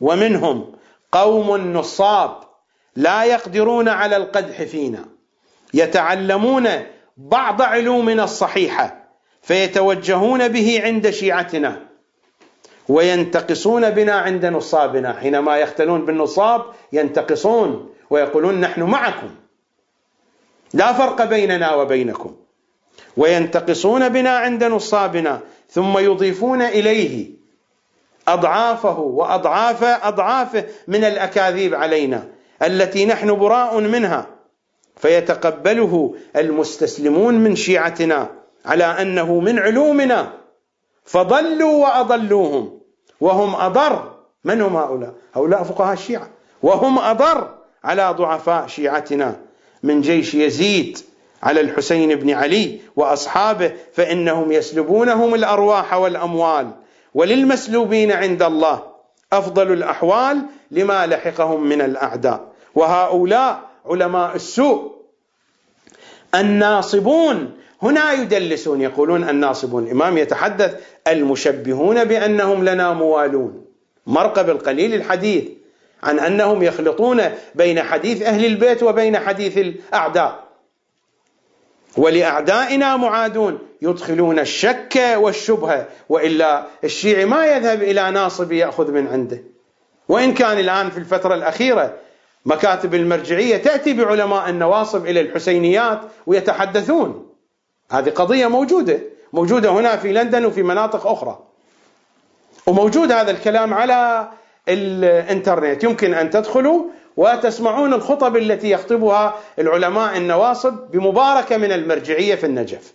ومنهم 0.00 0.72
قوم 1.12 1.56
نصاب 1.72 2.36
لا 2.96 3.24
يقدرون 3.24 3.88
على 3.88 4.16
القدح 4.16 4.62
فينا 4.62 5.04
يتعلمون 5.74 6.68
بعض 7.16 7.62
علومنا 7.62 8.24
الصحيحة 8.24 9.08
فيتوجهون 9.42 10.48
به 10.48 10.80
عند 10.84 11.10
شيعتنا 11.10 11.80
وينتقصون 12.88 13.90
بنا 13.90 14.12
عند 14.12 14.46
نصابنا. 14.46 15.12
حينما 15.12 15.56
يختلون 15.56 16.04
بالنصاب 16.04 16.64
ينتقصون 16.92 17.94
ويقولون 18.10 18.60
نحن 18.60 18.82
معكم. 18.82 19.30
لا 20.74 20.92
فرق 20.92 21.24
بيننا 21.24 21.74
وبينكم. 21.74 22.36
وينتقصون 23.16 24.08
بنا 24.08 24.30
عند 24.30 24.64
نصابنا 24.64 25.40
ثم 25.70 25.98
يضيفون 25.98 26.62
إليه 26.62 27.30
أضعافه 28.28 28.98
وأضعاف 28.98 29.84
أضعافه 29.84 30.64
من 30.88 31.04
الأكاذيب 31.04 31.74
علينا 31.74 32.28
التي 32.62 33.06
نحن 33.06 33.34
براء 33.34 33.80
منها. 33.80 34.35
فيتقبله 34.96 36.14
المستسلمون 36.36 37.34
من 37.34 37.56
شيعتنا 37.56 38.30
على 38.64 38.84
أنه 38.84 39.40
من 39.40 39.58
علومنا. 39.58 40.32
فضلوا 41.04 41.86
وأضلوهم. 41.86 42.80
وهم 43.20 43.54
أضر. 43.54 44.12
من 44.44 44.60
هم 44.60 44.76
هؤلاء؟ 44.76 45.14
هؤلاء 45.34 45.62
فقهاء 45.62 45.92
الشيعة. 45.92 46.28
وهم 46.62 46.98
أضر 46.98 47.54
على 47.84 48.14
ضعفاء 48.18 48.66
شيعتنا. 48.66 49.36
من 49.82 50.00
جيش 50.00 50.34
يزيد 50.34 50.98
على 51.42 51.60
الحسين 51.60 52.14
بن 52.14 52.30
علي 52.30 52.80
وأصحابه 52.96 53.72
فإنهم 53.92 54.52
يسلبونهم 54.52 55.34
الأرواح 55.34 55.94
والأموال. 55.94 56.70
وللمسلوبين 57.14 58.12
عند 58.12 58.42
الله 58.42 58.82
أفضل 59.32 59.72
الأحوال 59.72 60.42
لما 60.70 61.06
لحقهم 61.06 61.62
من 61.62 61.80
الأعداء. 61.80 62.52
وهؤلاء 62.74 63.65
علماء 63.88 64.36
السوء. 64.36 64.92
الناصبون 66.34 67.56
هنا 67.82 68.12
يدلسون 68.12 68.80
يقولون 68.80 69.28
الناصبون. 69.28 69.84
الإمام 69.84 70.18
يتحدث 70.18 70.80
المشبهون 71.08 72.04
بأنهم 72.04 72.64
لنا 72.64 72.92
موالون. 72.92 73.64
مرقب 74.06 74.50
القليل 74.50 74.94
الحديث 74.94 75.44
عن 76.02 76.18
أنهم 76.18 76.62
يخلطون 76.62 77.22
بين 77.54 77.82
حديث 77.82 78.22
أهل 78.22 78.44
البيت 78.44 78.82
وبين 78.82 79.18
حديث 79.18 79.58
الأعداء. 79.58 80.46
ولأعدائنا 81.96 82.96
معادون 82.96 83.58
يدخلون 83.82 84.38
الشك 84.38 85.14
والشبهه 85.16 85.86
وإلا 86.08 86.66
الشيعي 86.84 87.24
ما 87.24 87.46
يذهب 87.46 87.82
إلى 87.82 88.10
ناصب 88.10 88.52
يأخذ 88.52 88.92
من 88.92 89.06
عنده. 89.06 89.42
وإن 90.08 90.34
كان 90.34 90.58
الآن 90.58 90.90
في 90.90 90.98
الفترة 90.98 91.34
الأخيرة 91.34 91.94
مكاتب 92.46 92.94
المرجعية 92.94 93.56
تأتي 93.56 93.92
بعلماء 93.92 94.48
النواصب 94.48 95.06
إلى 95.06 95.20
الحسينيات 95.20 96.00
ويتحدثون. 96.26 97.26
هذه 97.90 98.10
قضية 98.10 98.46
موجودة 98.46 99.00
موجودة 99.32 99.70
هنا 99.70 99.96
في 99.96 100.12
لندن 100.12 100.44
وفي 100.44 100.62
مناطق 100.62 101.06
أخرى. 101.06 101.38
وموجود 102.66 103.12
هذا 103.12 103.30
الكلام 103.30 103.74
على 103.74 104.28
الإنترنت. 104.68 105.84
يمكن 105.84 106.14
أن 106.14 106.30
تدخلوا 106.30 106.84
وتسمعون 107.16 107.94
الخطب 107.94 108.36
التي 108.36 108.70
يخطبها 108.70 109.34
العلماء 109.58 110.16
النواصب 110.16 110.74
بمباركة 110.90 111.56
من 111.56 111.72
المرجعية 111.72 112.34
في 112.34 112.46
النجف. 112.46 112.92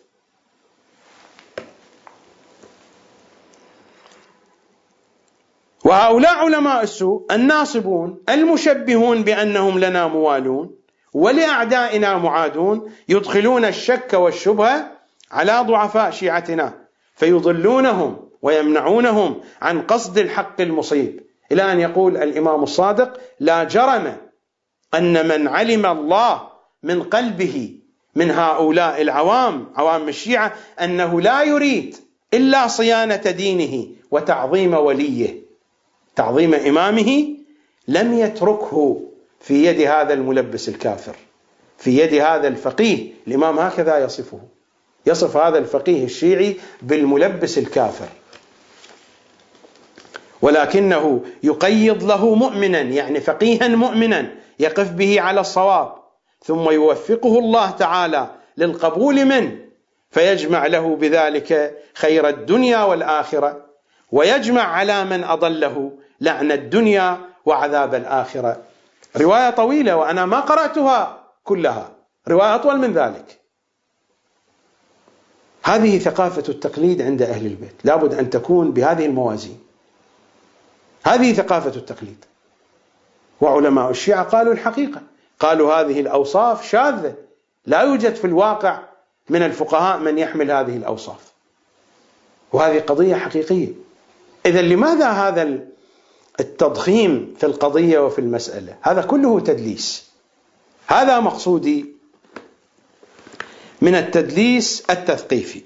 وهؤلاء 5.85 6.35
علماء 6.35 6.83
السوء 6.83 7.25
الناصبون 7.31 8.23
المشبهون 8.29 9.23
بأنهم 9.23 9.79
لنا 9.79 10.07
موالون 10.07 10.75
ولأعدائنا 11.13 12.17
معادون 12.17 12.91
يدخلون 13.09 13.65
الشك 13.65 14.13
والشبهه 14.13 14.91
على 15.31 15.63
ضعفاء 15.67 16.11
شيعتنا 16.11 16.73
فيضلونهم 17.15 18.29
ويمنعونهم 18.41 19.41
عن 19.61 19.81
قصد 19.81 20.17
الحق 20.17 20.61
المصيب. 20.61 21.23
إلى 21.51 21.71
أن 21.71 21.79
يقول 21.79 22.17
الإمام 22.17 22.63
الصادق 22.63 23.19
لا 23.39 23.63
جرم 23.63 24.17
أن 24.93 25.27
من 25.27 25.47
علم 25.47 25.85
الله 25.85 26.41
من 26.83 27.03
قلبه 27.03 27.75
من 28.15 28.31
هؤلاء 28.31 29.01
العوام 29.01 29.73
عوام 29.75 30.09
الشيعة 30.09 30.53
أنه 30.81 31.21
لا 31.21 31.43
يريد 31.43 31.95
إلا 32.33 32.67
صيانة 32.67 33.15
دينه 33.15 33.87
وتعظيم 34.11 34.73
وليه. 34.73 35.40
تعظيم 36.21 36.53
إمامه 36.53 37.35
لم 37.87 38.19
يتركه 38.19 39.01
في 39.39 39.65
يد 39.65 39.81
هذا 39.81 40.13
الملبس 40.13 40.69
الكافر 40.69 41.15
في 41.77 41.99
يد 41.99 42.13
هذا 42.13 42.47
الفقيه. 42.47 43.13
الإمام 43.27 43.59
هكذا 43.59 43.97
يصفه 44.03 44.39
يصف 45.05 45.37
هذا 45.37 45.57
الفقيه 45.57 46.05
الشيعي 46.05 46.55
بالملبس 46.81 47.57
الكافر. 47.57 48.05
ولكنه 50.41 51.23
يقيض 51.43 52.03
له 52.03 52.35
مؤمنا 52.35 52.81
يعني 52.81 53.19
فقيها 53.19 53.67
مؤمنا 53.67 54.31
يقف 54.59 54.91
به 54.91 55.21
على 55.21 55.39
الصواب 55.39 55.95
ثم 56.43 56.69
يوفقه 56.69 57.39
الله 57.39 57.69
تعالى 57.69 58.27
للقبول 58.57 59.25
منه 59.25 59.57
فيجمع 60.11 60.67
له 60.67 60.95
بذلك 60.95 61.77
خير 61.93 62.27
الدنيا 62.29 62.83
والآخرة 62.83 63.65
ويجمع 64.11 64.61
على 64.61 65.05
من 65.05 65.23
أضله 65.23 65.91
لعن 66.21 66.51
الدنيا 66.51 67.17
وعذاب 67.45 67.95
الآخرة. 67.95 68.61
رواية 69.17 69.49
طويلة 69.49 69.95
وأنا 69.95 70.25
ما 70.25 70.39
قرأتها 70.39 71.23
كلها. 71.43 71.91
رواية 72.27 72.55
أطول 72.55 72.77
من 72.77 72.93
ذلك. 72.93 73.41
هذه 75.63 75.99
ثقافة 75.99 76.43
التقليد 76.49 77.01
عند 77.01 77.21
أهل 77.21 77.45
البيت. 77.45 77.75
لابد 77.83 78.13
أن 78.13 78.29
تكون 78.29 78.71
بهذه 78.71 79.05
الموازين. 79.05 79.59
هذه 81.03 81.33
ثقافة 81.33 81.75
التقليد. 81.75 82.25
وعلماء 83.41 83.89
الشيعة 83.89 84.23
قالوا 84.23 84.53
الحقيقة. 84.53 85.01
قالوا 85.39 85.73
هذه 85.73 85.99
الأوصاف 85.99 86.67
شاذة. 86.67 87.15
لا 87.65 87.81
يوجد 87.81 88.15
في 88.15 88.25
الواقع 88.25 88.79
من 89.29 89.41
الفقهاء 89.43 89.99
من 89.99 90.17
يحمل 90.17 90.51
هذه 90.51 90.77
الأوصاف. 90.77 91.31
وهذه 92.53 92.79
قضية 92.79 93.15
حقيقية. 93.15 93.69
إذا 94.45 94.61
لماذا 94.61 95.09
هذا 95.09 95.70
التضخيم 96.41 97.35
في 97.39 97.45
القضية 97.45 97.99
وفي 97.99 98.19
المسألة. 98.19 98.77
هذا 98.81 99.01
كله 99.01 99.39
تدليس. 99.39 100.11
هذا 100.87 101.19
مقصودي 101.19 101.95
من 103.81 103.95
التدليس 103.95 104.83
التثقيفي. 104.89 105.63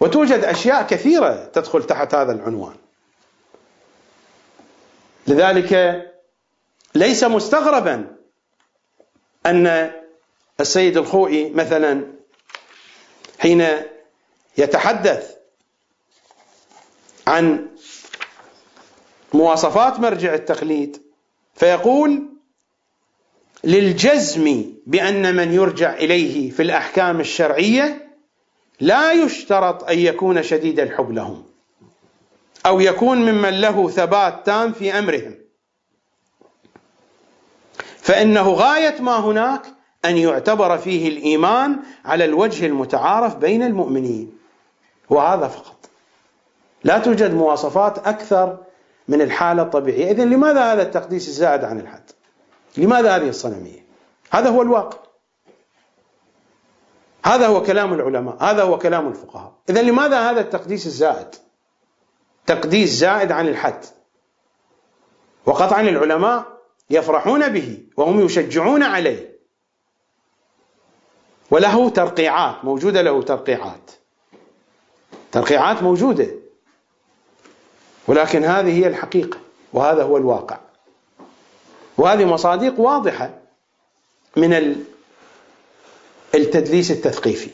وتوجد 0.00 0.44
أشياء 0.44 0.86
كثيرة 0.86 1.44
تدخل 1.44 1.82
تحت 1.82 2.14
هذا 2.14 2.32
العنوان. 2.32 2.74
لذلك 5.26 6.02
ليس 6.94 7.24
مستغربا 7.24 8.16
أن 9.46 9.92
السيد 10.60 10.96
الخوئي 10.96 11.50
مثلا 11.50 12.06
حين 13.38 13.66
يتحدث 14.58 15.36
عن 17.26 17.66
مواصفات 19.34 20.00
مرجع 20.00 20.34
التقليد. 20.34 21.02
فيقول 21.54 22.28
للجزم 23.64 24.64
بأن 24.86 25.36
من 25.36 25.52
يرجع 25.52 25.94
إليه 25.94 26.50
في 26.50 26.62
الأحكام 26.62 27.20
الشرعية 27.20 28.08
لا 28.80 29.12
يشترط 29.12 29.84
أن 29.84 29.98
يكون 29.98 30.42
شديد 30.42 30.80
الحب 30.80 31.12
لهم 31.12 31.44
أو 32.66 32.80
يكون 32.80 33.18
ممن 33.18 33.60
له 33.60 33.88
ثبات 33.88 34.46
تام 34.46 34.72
في 34.72 34.98
أمرهم. 34.98 35.34
فإنه 37.96 38.50
غاية 38.50 39.00
ما 39.00 39.16
هناك 39.20 39.62
أن 40.04 40.16
يعتبر 40.16 40.78
فيه 40.78 41.08
الإيمان 41.08 41.76
على 42.04 42.24
الوجه 42.24 42.66
المتعارف 42.66 43.36
بين 43.36 43.62
المؤمنين 43.62 44.38
وهذا 45.10 45.48
فقط. 45.48 45.90
لا 46.84 46.98
توجد 46.98 47.34
مواصفات 47.34 47.98
أكثر 47.98 48.58
من 49.08 49.22
الحالة 49.22 49.62
الطبيعية. 49.62 50.10
اذا 50.10 50.24
لماذا 50.24 50.72
هذا 50.72 50.82
التقديس 50.82 51.28
الزائد 51.28 51.64
عن 51.64 51.80
الحد؟ 51.80 52.10
لماذا 52.76 53.16
هذه 53.16 53.28
الصنمية؟ 53.28 53.84
هذا 54.30 54.50
هو 54.50 54.62
الواقع. 54.62 54.98
هذا 57.24 57.46
هو 57.46 57.62
كلام 57.62 57.94
العلماء 57.94 58.36
هذا 58.40 58.62
هو 58.62 58.78
كلام 58.78 59.08
الفقهاء. 59.08 59.52
اذا 59.70 59.82
لماذا 59.82 60.30
هذا 60.30 60.40
التقديس 60.40 60.86
الزائد؟ 60.86 61.34
تقديس 62.46 62.90
زائد 62.90 63.32
عن 63.32 63.48
الحد. 63.48 63.84
وقطعا 65.46 65.80
العلماء 65.80 66.44
يفرحون 66.90 67.48
به 67.48 67.78
وهم 67.96 68.20
يشجعون 68.20 68.82
عليه. 68.82 69.38
وله 71.50 71.90
ترقيعات 71.90 72.64
موجودة 72.64 73.02
له 73.02 73.22
ترقيعات. 73.22 73.90
ترقيعات 75.32 75.82
موجودة. 75.82 76.28
ولكن 78.08 78.44
هذه 78.44 78.78
هي 78.78 78.86
الحقيقة 78.86 79.38
وهذا 79.72 80.02
هو 80.02 80.16
الواقع. 80.16 80.58
وهذه 81.98 82.24
مصادق 82.24 82.80
واضحة 82.80 83.30
من 84.36 84.76
التدليس 86.34 86.90
التثقيفي. 86.90 87.50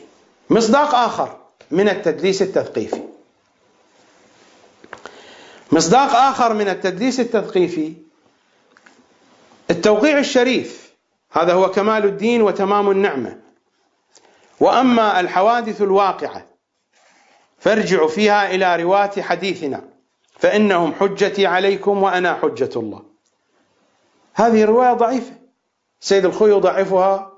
مصداق 0.49 0.95
آخر 0.95 1.37
من 1.71 1.89
التدليس 1.89 2.41
التثقيفي. 2.41 3.01
مصداق 5.71 6.15
آخر 6.15 6.53
من 6.53 6.69
التدليس 6.69 7.19
التثقيفي 7.19 7.93
التوقيع 9.69 10.19
الشريف. 10.19 10.93
هذا 11.31 11.53
هو 11.53 11.71
كمال 11.71 12.05
الدين 12.05 12.41
وتمام 12.41 12.91
النعمة. 12.91 13.39
وأما 14.59 15.19
الحوادث 15.19 15.81
الواقعة 15.81 16.45
فارجعوا 17.59 18.07
فيها 18.07 18.55
إلى 18.55 18.83
رواة 18.83 19.21
حديثنا. 19.21 19.94
فإنهم 20.37 20.93
حجتي 20.93 21.47
عليكم 21.47 22.03
وأنا 22.03 22.33
حجة 22.33 22.69
الله. 22.75 23.01
هذه 24.33 24.63
الرواية 24.63 24.93
ضعيفة. 24.93 25.33
سيد 25.99 26.25
الخوي 26.25 26.51
يضعفها 26.51 27.31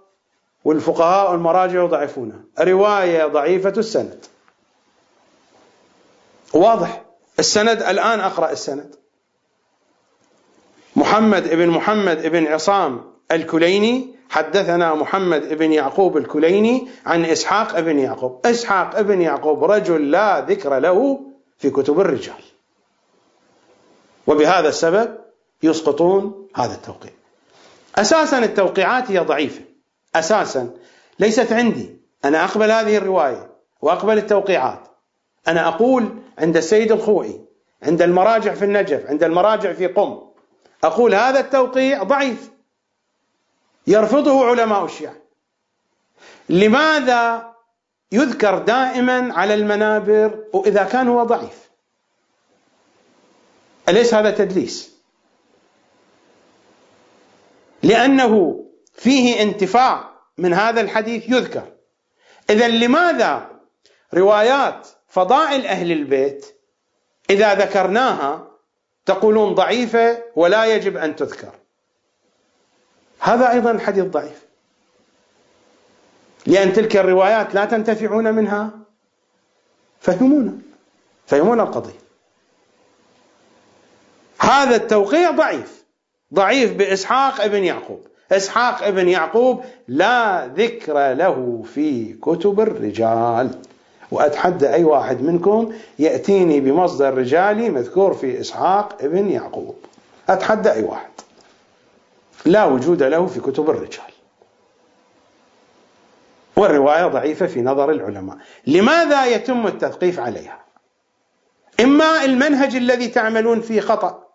والفقهاء 0.65 1.31
والمراجع 1.31 1.83
يضعفونها. 1.83 2.39
رواية 2.59 3.25
ضعيفة 3.25 3.73
السند. 3.77 4.25
واضح. 6.53 7.03
السند 7.39 7.81
الآن 7.81 8.19
أقرأ 8.19 8.51
السند. 8.51 8.95
محمد 10.95 11.49
بن 11.49 11.67
محمد 11.67 12.27
بن 12.27 12.47
عصام 12.47 13.13
الكليني 13.31 14.15
حدثنا 14.29 14.93
محمد 14.93 15.53
بن 15.53 15.73
يعقوب 15.73 16.17
الكليني 16.17 16.87
عن 17.05 17.25
إسحاق 17.25 17.79
بن 17.79 17.99
يعقوب. 17.99 18.47
إسحاق 18.47 19.01
بن 19.01 19.21
يعقوب 19.21 19.63
رجل 19.63 20.11
لا 20.11 20.45
ذكر 20.49 20.79
له 20.79 21.19
في 21.57 21.69
كتب 21.69 21.99
الرجال. 21.99 22.56
وبهذا 24.27 24.69
السبب 24.69 25.17
يسقطون 25.63 26.47
هذا 26.55 26.73
التوقيع. 26.73 27.11
أساسا 27.95 28.39
التوقيعات 28.39 29.11
هي 29.11 29.19
ضعيفة. 29.19 29.61
أساسا. 30.15 30.69
ليست 31.19 31.53
عندي. 31.53 31.97
أنا 32.25 32.43
أقبل 32.43 32.71
هذه 32.71 32.97
الرواية 32.97 33.49
وأقبل 33.81 34.17
التوقيعات. 34.17 34.87
أنا 35.47 35.67
أقول 35.67 36.09
عند 36.39 36.57
السيد 36.57 36.91
الخوئي 36.91 37.41
عند 37.83 38.01
المراجع 38.01 38.53
في 38.53 38.65
النجف 38.65 39.05
عند 39.09 39.23
المراجع 39.23 39.73
في 39.73 39.87
قم 39.87 40.19
أقول 40.83 41.15
هذا 41.15 41.39
التوقيع 41.39 42.03
ضعيف. 42.03 42.51
يرفضه 43.87 44.45
علماء 44.45 44.85
الشيعة. 44.85 45.15
لماذا 46.49 47.53
يذكر 48.11 48.57
دائما 48.57 49.33
على 49.33 49.53
المنابر 49.53 50.43
وإذا 50.53 50.83
كان 50.83 51.07
هو 51.07 51.23
ضعيف؟ 51.23 51.66
أليس 53.89 54.13
هذا 54.13 54.31
تدليس؟ 54.31 54.97
لأنه 57.83 58.63
فيه 58.93 59.41
انتفاع 59.41 60.11
من 60.37 60.53
هذا 60.53 60.81
الحديث 60.81 61.29
يذكر. 61.29 61.71
إذا 62.49 62.67
لماذا 62.67 63.49
روايات 64.13 64.87
فضائل 65.07 65.65
أهل 65.65 65.91
البيت 65.91 66.55
إذا 67.29 67.55
ذكرناها 67.55 68.51
تقولون 69.05 69.55
ضعيفة 69.55 70.23
ولا 70.35 70.65
يجب 70.65 70.97
أن 70.97 71.15
تذكر؟ 71.15 71.51
هذا 73.19 73.51
أيضا 73.51 73.77
حديث 73.77 74.05
ضعيف. 74.05 74.45
لأن 76.45 76.73
تلك 76.73 76.97
الروايات 76.97 77.55
لا 77.55 77.65
تنتفعون 77.65 78.33
منها؟ 78.33 78.71
فهمونا. 79.99 80.57
فهمونا 81.25 81.63
القضية. 81.63 82.06
هذا 84.47 84.75
التوقيع 84.75 85.31
ضعيف. 85.31 85.85
ضعيف 86.33 86.73
بإسحاق 86.73 87.41
ابن 87.41 87.63
يعقوب. 87.63 88.07
إسحاق 88.31 88.83
ابن 88.83 89.09
يعقوب 89.09 89.63
لا 89.87 90.47
ذكر 90.47 91.13
له 91.13 91.63
في 91.73 92.13
كتب 92.13 92.59
الرجال. 92.59 93.49
وأتحدى 94.11 94.69
أي 94.69 94.83
واحد 94.83 95.21
منكم 95.21 95.73
يأتيني 95.99 96.59
بمصدر 96.59 97.13
رجالي 97.13 97.69
مذكور 97.69 98.13
في 98.13 98.41
إسحاق 98.41 98.97
ابن 99.01 99.29
يعقوب. 99.29 99.75
أتحدى 100.29 100.71
أي 100.71 100.83
واحد. 100.83 101.09
لا 102.45 102.65
وجود 102.65 103.03
له 103.03 103.25
في 103.25 103.39
كتب 103.39 103.69
الرجال. 103.69 104.11
والرواية 106.55 107.07
ضعيفة 107.07 107.47
في 107.47 107.61
نظر 107.61 107.91
العلماء. 107.91 108.37
لماذا 108.67 109.25
يتم 109.25 109.67
التثقيف 109.67 110.19
عليها؟ 110.19 110.59
إما 111.79 112.25
المنهج 112.25 112.75
الذي 112.75 113.07
تعملون 113.07 113.61
فيه 113.61 113.81
خطأ. 113.81 114.26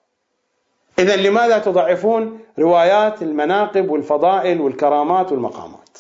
إذا 1.03 1.17
لماذا 1.17 1.59
تضعفون 1.59 2.41
روايات 2.59 3.23
المناقب 3.23 3.91
والفضائل 3.91 4.61
والكرامات 4.61 5.33
والمقامات؟ 5.33 5.99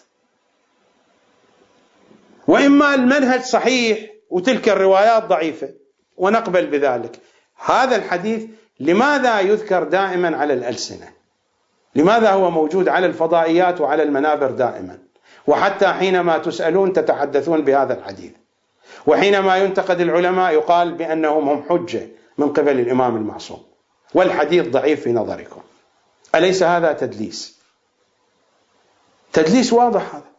وإما 2.48 2.94
المنهج 2.94 3.40
صحيح 3.40 3.98
وتلك 4.30 4.68
الروايات 4.68 5.24
ضعيفة 5.24 5.68
ونقبل 6.16 6.66
بذلك. 6.66 7.18
هذا 7.64 7.96
الحديث 7.96 8.44
لماذا 8.80 9.40
يذكر 9.40 9.84
دائما 9.84 10.36
على 10.36 10.54
الألسنة؟ 10.54 11.08
لماذا 11.94 12.30
هو 12.30 12.50
موجود 12.50 12.88
على 12.88 13.06
الفضائيات 13.06 13.80
وعلى 13.80 14.02
المنابر 14.02 14.50
دائما؟ 14.50 14.98
وحتى 15.46 15.88
حينما 15.88 16.38
تسألون 16.38 16.92
تتحدثون 16.92 17.60
بهذا 17.60 17.98
الحديث. 17.98 18.32
وحينما 19.06 19.56
ينتقد 19.56 20.00
العلماء 20.00 20.52
يقال 20.52 20.94
بأنهم 20.94 21.48
هم 21.48 21.62
حجة 21.68 22.08
من 22.38 22.52
قبل 22.52 22.80
الإمام 22.80 23.16
المعصوم. 23.16 23.71
والحديث 24.14 24.68
ضعيف 24.68 25.02
في 25.02 25.12
نظركم. 25.12 25.62
أليس 26.34 26.62
هذا 26.62 26.92
تدليس؟ 26.92 27.58
تدليس 29.32 29.72
واضح 29.72 30.14
هذا. 30.14 30.32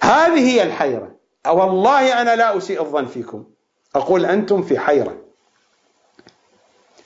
هذه 0.00 0.50
هي 0.50 0.62
الحيرة. 0.62 1.16
والله 1.46 2.22
أنا 2.22 2.36
لا 2.36 2.56
أسيء 2.56 2.80
الظن 2.80 3.06
فيكم. 3.06 3.44
أقول 3.94 4.26
أنتم 4.26 4.62
في 4.62 4.78
حيرة. 4.78 5.22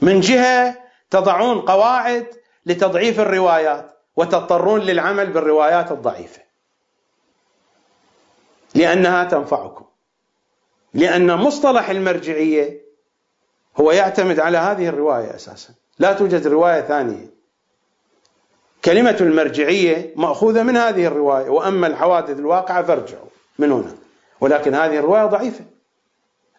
من 0.00 0.20
جهة 0.20 0.76
تضعون 1.10 1.60
قواعد 1.60 2.26
لتضعيف 2.66 3.20
الروايات 3.20 3.98
وتضطرون 4.16 4.80
للعمل 4.80 5.26
بالروايات 5.26 5.92
الضعيفة. 5.92 6.42
لأنها 8.74 9.24
تنفعكم. 9.24 9.84
لأن 10.94 11.36
مصطلح 11.36 11.90
المرجعية 11.90 12.89
هو 13.76 13.92
يعتمد 13.92 14.40
على 14.40 14.58
هذه 14.58 14.88
الرواية 14.88 15.34
أساسا. 15.34 15.74
لا 15.98 16.12
توجد 16.12 16.46
رواية 16.46 16.80
ثانية. 16.80 17.30
كلمة 18.84 19.16
المرجعية 19.20 20.12
مأخوذة 20.16 20.62
من 20.62 20.76
هذه 20.76 21.06
الرواية 21.06 21.48
وأما 21.50 21.86
الحوادث 21.86 22.38
الواقعة 22.38 22.82
فارجعوا 22.82 23.26
من 23.58 23.72
هنا. 23.72 23.94
ولكن 24.40 24.74
هذه 24.74 24.98
الرواية 24.98 25.26
ضعيفة. 25.26 25.64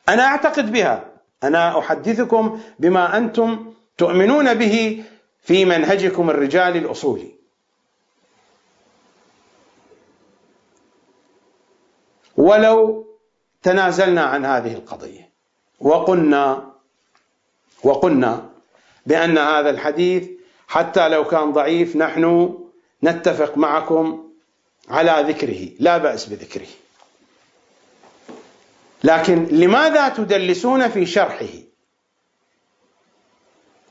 أنا 0.10 0.24
أعتقد 0.24 0.72
بها. 0.72 1.06
أنا 1.44 1.80
أحدثكم 1.80 2.60
بما 2.80 3.18
أنتم 3.18 3.74
تؤمنون 3.98 4.54
به 4.54 5.04
في 5.42 5.66
منهجكم 5.66 6.30
الرجالي 6.30 6.80
الأصولي. 6.80 7.32
ولو 12.38 13.08
تنازلنا 13.64 14.22
عن 14.22 14.46
هذه 14.46 14.74
القضية 14.74 15.30
وقلنا 15.80 16.71
وقلنا 17.84 18.50
بأن 19.06 19.38
هذا 19.38 19.70
الحديث 19.70 20.30
حتى 20.68 21.10
لو 21.10 21.24
كان 21.24 21.52
ضعيف 21.54 21.96
نحن 21.96 22.58
نتفق 23.04 23.58
معكم 23.58 24.30
على 24.90 25.26
ذكره 25.28 25.70
لا 25.80 25.98
بأس 25.98 26.26
بذكره. 26.26 26.68
لكن 29.04 29.46
لماذا 29.46 30.10
تدلسون 30.10 30.90
في 30.90 31.06
شرحه؟ 31.06 31.46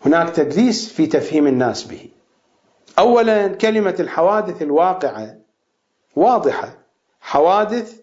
هناك 0.06 0.30
تدليس 0.30 0.92
في 0.92 1.06
تفهيم 1.06 1.46
الناس 1.46 1.84
به. 1.84 2.08
اولا 2.98 3.48
كلمة 3.48 3.96
الحوادث 4.00 4.62
الواقعة 4.62 5.36
واضحة. 6.16 6.78
حوادث 7.20 8.00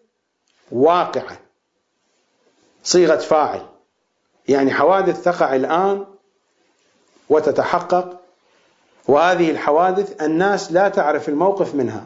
واقعة. 0.72 1.39
صيغة 2.84 3.18
فاعل. 3.18 3.76
يعني 4.47 4.73
حوادث 4.73 5.23
تقع 5.23 5.55
الآن 5.55 6.05
وتتحقق 7.29 8.19
وهذه 9.07 9.51
الحوادث 9.51 10.21
الناس 10.21 10.71
لا 10.71 10.89
تعرف 10.89 11.29
الموقف 11.29 11.75
منها. 11.75 12.05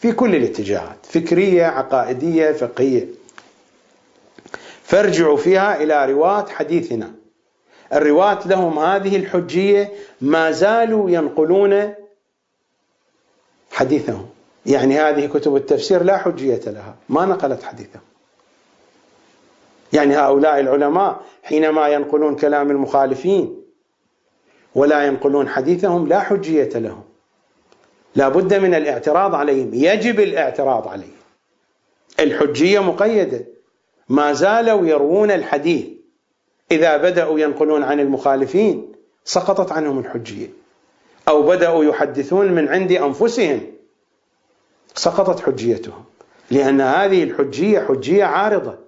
في 0.00 0.12
كل 0.12 0.34
الاتجاهات 0.34 1.06
فكرية 1.06 1.64
عقائدية 1.64 2.52
فقهية. 2.52 3.08
فارجعوا 4.82 5.36
فيها 5.36 5.82
إلى 5.82 6.12
رواة 6.12 6.46
حديثنا. 6.48 7.12
الرواة 7.92 8.48
لهم 8.48 8.78
هذه 8.78 9.16
الحجية 9.16 9.92
ما 10.20 10.50
زالوا 10.50 11.10
ينقلون 11.10 11.94
حديثهم. 13.72 14.28
يعني 14.66 15.00
هذه 15.00 15.26
كتب 15.26 15.56
التفسير 15.56 16.02
لا 16.02 16.18
حجية 16.18 16.60
لها 16.66 16.94
ما 17.08 17.26
نقلت 17.26 17.62
حديثهم. 17.62 18.02
يعني 19.92 20.16
هؤلاء 20.16 20.60
العلماء 20.60 21.20
حينما 21.42 21.88
ينقلون 21.88 22.36
كلام 22.36 22.70
المخالفين 22.70 23.62
ولا 24.74 25.06
ينقلون 25.06 25.48
حديثهم 25.48 26.08
لا 26.08 26.20
حجية 26.20 26.68
لهم. 26.74 27.02
لا 28.14 28.28
بد 28.28 28.54
من 28.54 28.74
الاعتراض 28.74 29.34
عليهم. 29.34 29.70
يجب 29.74 30.20
الاعتراض 30.20 30.88
عليهم. 30.88 31.22
الحجية 32.20 32.80
مقيدة. 32.80 33.44
ما 34.08 34.32
زالوا 34.32 34.86
يروون 34.86 35.30
الحديث. 35.30 35.86
إذا 36.70 36.96
بدأوا 36.96 37.40
ينقلون 37.40 37.82
عن 37.82 38.00
المخالفين 38.00 38.92
سقطت 39.24 39.72
عنهم 39.72 39.98
الحجية. 39.98 40.48
أو 41.28 41.42
بدأوا 41.42 41.84
يحدثون 41.84 42.52
من 42.52 42.68
عند 42.68 42.92
أنفسهم 42.92 43.60
سقطت 44.94 45.40
حجيتهم. 45.40 46.04
لأن 46.50 46.80
هذه 46.80 47.24
الحجية 47.24 47.80
حجية 47.80 48.24
عارضة. 48.24 48.81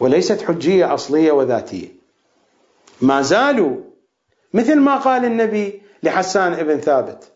وليست 0.00 0.42
حجية 0.42 0.94
أصلية 0.94 1.32
وذاتية. 1.32 1.88
ما 3.00 3.22
زالوا 3.22 3.76
مثل 4.54 4.78
ما 4.78 4.96
قال 4.96 5.24
النبي 5.24 5.82
لحسان 6.02 6.52
ابن 6.52 6.80
ثابت. 6.80 7.32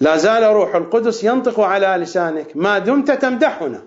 لا 0.00 0.16
زال 0.16 0.42
روح 0.42 0.74
القدس 0.74 1.24
ينطق 1.24 1.60
على 1.60 1.86
لسانك 1.86 2.46
ما 2.54 2.78
دمت 2.78 3.10
تمدحنا. 3.10 3.82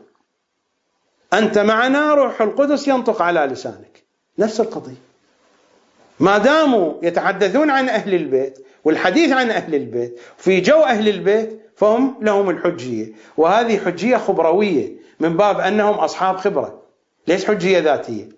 أنت 1.33 1.57
معنا 1.57 2.13
روح 2.13 2.41
القدس 2.41 2.87
ينطق 2.87 3.21
على 3.21 3.39
لسانك. 3.39 4.03
نفس 4.39 4.59
القضية. 4.59 5.01
ما 6.19 6.37
داموا 6.37 6.93
يتحدثون 7.03 7.69
عن 7.69 7.89
أهل 7.89 8.13
البيت 8.13 8.65
والحديث 8.83 9.31
عن 9.31 9.49
أهل 9.49 9.75
البيت 9.75 10.19
في 10.37 10.61
جو 10.61 10.83
أهل 10.83 11.09
البيت 11.09 11.61
فهم 11.75 12.17
لهم 12.21 12.49
الحجية. 12.49 13.13
وهذه 13.37 13.85
حجية 13.85 14.17
خبروية 14.17 14.91
من 15.19 15.37
باب 15.37 15.59
أنهم 15.59 15.93
أصحاب 15.93 16.37
خبرة. 16.37 16.84
ليش 17.27 17.45
حجية 17.45 17.79
ذاتية؟ 17.79 18.29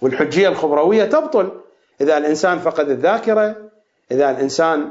والحجية 0.00 0.48
الخبروية 0.48 1.04
تبطل. 1.04 1.60
إذا 2.00 2.18
الإنسان 2.18 2.58
فقد 2.58 2.90
الذاكرة 2.90 3.56
إذا 4.10 4.30
الإنسان 4.30 4.90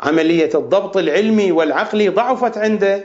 عملية 0.00 0.50
الضبط 0.54 0.96
العلمي 0.96 1.52
والعقلي 1.52 2.08
ضعفت 2.08 2.58
عنده 2.58 3.04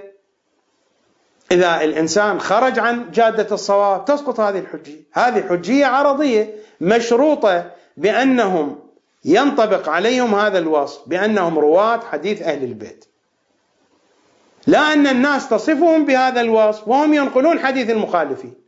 إذا 1.51 1.81
الإنسان 1.81 2.39
خرج 2.39 2.79
عن 2.79 3.11
جادة 3.11 3.55
الصواب 3.55 4.05
تسقط 4.05 4.39
هذه 4.39 4.59
الحجية. 4.59 5.01
هذه 5.13 5.47
حجية 5.49 5.85
عرضية 5.85 6.55
مشروطة 6.81 7.71
بأنهم 7.97 8.79
ينطبق 9.25 9.89
عليهم 9.89 10.35
هذا 10.35 10.57
الوصف 10.57 11.09
بأنهم 11.09 11.59
رواة 11.59 11.99
حديث 11.99 12.41
أهل 12.41 12.63
البيت. 12.63 13.05
لا 14.67 14.93
أن 14.93 15.07
الناس 15.07 15.49
تصفهم 15.49 16.05
بهذا 16.05 16.41
الوصف 16.41 16.87
وهم 16.87 17.13
ينقلون 17.13 17.59
حديث 17.59 17.89
المخالفين. 17.89 18.64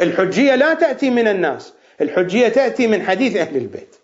الحجية 0.00 0.54
لا 0.54 0.74
تأتي 0.74 1.10
من 1.10 1.28
الناس 1.28 1.72
الحجية 2.00 2.48
تأتي 2.48 2.86
من 2.86 3.02
حديث 3.02 3.36
أهل 3.36 3.56
البيت. 3.56 3.96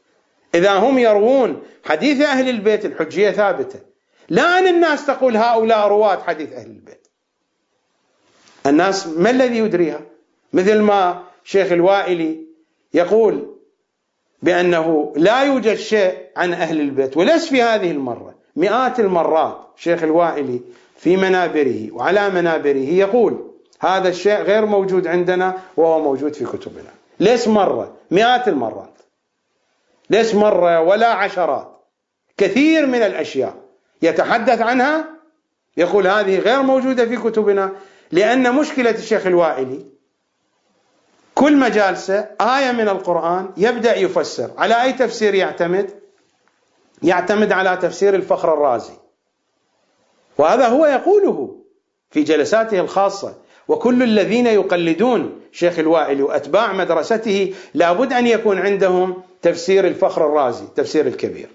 إذا 0.55 0.73
هم 0.73 0.99
يروون 0.99 1.63
حديث 1.85 2.21
أهل 2.21 2.49
البيت 2.49 2.85
الحجية 2.85 3.31
ثابتة. 3.31 3.81
لا 4.29 4.59
أن 4.59 4.67
الناس 4.67 5.07
تقول 5.07 5.37
هؤلاء 5.37 5.89
رواة 5.89 6.23
حديث 6.23 6.53
أهل 6.53 6.67
البيت. 6.67 7.07
الناس 8.67 9.07
ما 9.07 9.31
الذي 9.31 9.59
يدريها؟ 9.59 10.01
مثل 10.53 10.79
ما 10.79 11.23
شيخ 11.45 11.73
الوائلي 11.73 12.41
يقول 12.95 13.55
بأنه 14.43 15.13
لا 15.17 15.43
يوجد 15.43 15.75
شيء 15.75 16.15
عن 16.37 16.53
أهل 16.53 16.81
البيت 16.81 17.17
وليس 17.17 17.49
في 17.49 17.63
هذه 17.63 17.91
المرة 17.91 18.35
مئات 18.57 19.01
المرات 19.01 19.59
شيخ 19.77 20.03
الوائلي 20.03 20.61
في 20.97 21.17
منابره 21.17 21.93
وعلى 21.93 22.31
منابره 22.31 22.77
يقول 22.77 23.54
هذا 23.85 24.09
الشيء 24.09 24.43
غير 24.43 24.67
موجود 24.67 25.07
عندنا 25.07 25.59
وهو 25.77 26.03
موجود 26.03 26.35
في 26.35 26.45
كتبنا. 26.45 26.91
ليس 27.21 27.49
مرة؟ 27.49 27.97
مئات 28.11 28.49
المرات. 28.49 28.95
ليس 30.11 30.35
مرة 30.35 30.81
ولا 30.81 31.07
عشرات؟ 31.07 31.71
كثير 32.37 32.87
من 32.87 33.03
الأشياء. 33.03 33.55
يتحدث 34.03 34.61
عنها؟ 34.61 35.05
يقول 35.77 36.07
هذه 36.07 36.39
غير 36.39 36.63
موجودة 36.63 37.07
في 37.07 37.17
كتبنا. 37.17 37.73
لأن 38.13 38.55
مشكلة 38.55 38.91
الشيخ 38.91 39.27
الوائلي 39.27 39.87
كل 41.35 41.57
مجالسة 41.57 42.29
آية 42.41 42.73
من 42.73 42.89
القرآن 42.89 43.51
يبدأ 43.57 43.97
يفسر. 43.97 44.51
على 44.59 44.83
أي 44.83 44.93
تفسير 44.93 45.35
يعتمد؟ 45.35 45.91
يعتمد 47.03 47.53
على 47.53 47.77
تفسير 47.77 48.15
الفخر 48.15 48.55
الرازي. 48.55 48.95
وهذا 50.39 50.69
هو 50.69 50.87
يقوله 50.87 51.57
في 52.11 52.23
جلساته 52.23 52.81
الخاصة. 52.81 53.35
وكل 53.69 54.03
الذين 54.03 54.47
يقلدون 54.47 55.41
شيخ 55.53 55.79
الوائل 55.79 56.23
وأتباع 56.23 56.73
مدرسته 56.73 57.55
لابد 57.75 58.13
أن 58.13 58.27
يكون 58.27 58.59
عندهم 58.59 59.23
تفسير 59.43 59.87
الفخر 59.87 60.27
الرازي 60.27 60.65
تفسير 60.77 61.07
الكبير. 61.07 61.49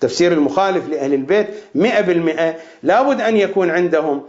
تفسير 0.00 0.32
المخالف 0.32 0.88
لأهل 0.88 1.14
البيت 1.14 1.46
مئة 1.74 2.00
بالمئة 2.00 2.54
لابد 2.82 3.20
أن 3.20 3.36
يكون 3.36 3.70
عندهم. 3.70 4.22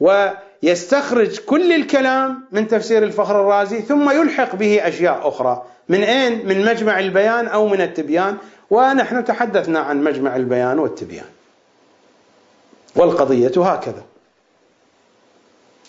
ويستخرج 0.00 1.38
كل 1.38 1.72
الكلام 1.72 2.44
من 2.52 2.68
تفسير 2.68 3.02
الفخر 3.02 3.40
الرازي 3.40 3.82
ثم 3.82 4.10
يلحق 4.10 4.56
به 4.56 4.88
أشياء 4.88 5.28
أخرى. 5.28 5.62
من 5.88 6.02
أين؟ 6.02 6.46
من 6.46 6.64
مجمع 6.64 6.98
البيان 6.98 7.46
أو 7.46 7.68
من 7.68 7.80
التبيان؟ 7.80 8.36
ونحن 8.70 9.24
تحدثنا 9.24 9.78
عن 9.78 10.04
مجمع 10.04 10.36
البيان 10.36 10.78
والتبيان. 10.78 11.26
والقضية 12.96 13.72
هكذا. 13.72 14.02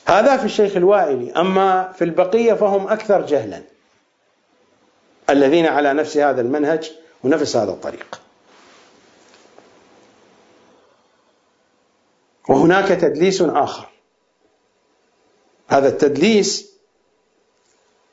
هذا 0.06 0.38
في 0.38 0.46
الشيخ 0.46 0.76
الوائلي 0.76 1.32
أما 1.32 1.92
في 1.92 2.04
البقية 2.04 2.54
فهم 2.54 2.88
أكثر 2.88 3.26
جهلا. 3.26 3.62
الذين 5.30 5.66
على 5.66 5.94
نفس 5.94 6.18
هذا 6.18 6.42
المنهج 6.42 6.92
ونفس 7.24 7.56
هذا 7.56 7.72
الطريق. 7.72 8.22
وهناك 12.50 12.88
تدليس 12.88 13.42
آخر. 13.42 13.90
هذا 15.68 15.88
التدليس 15.88 16.76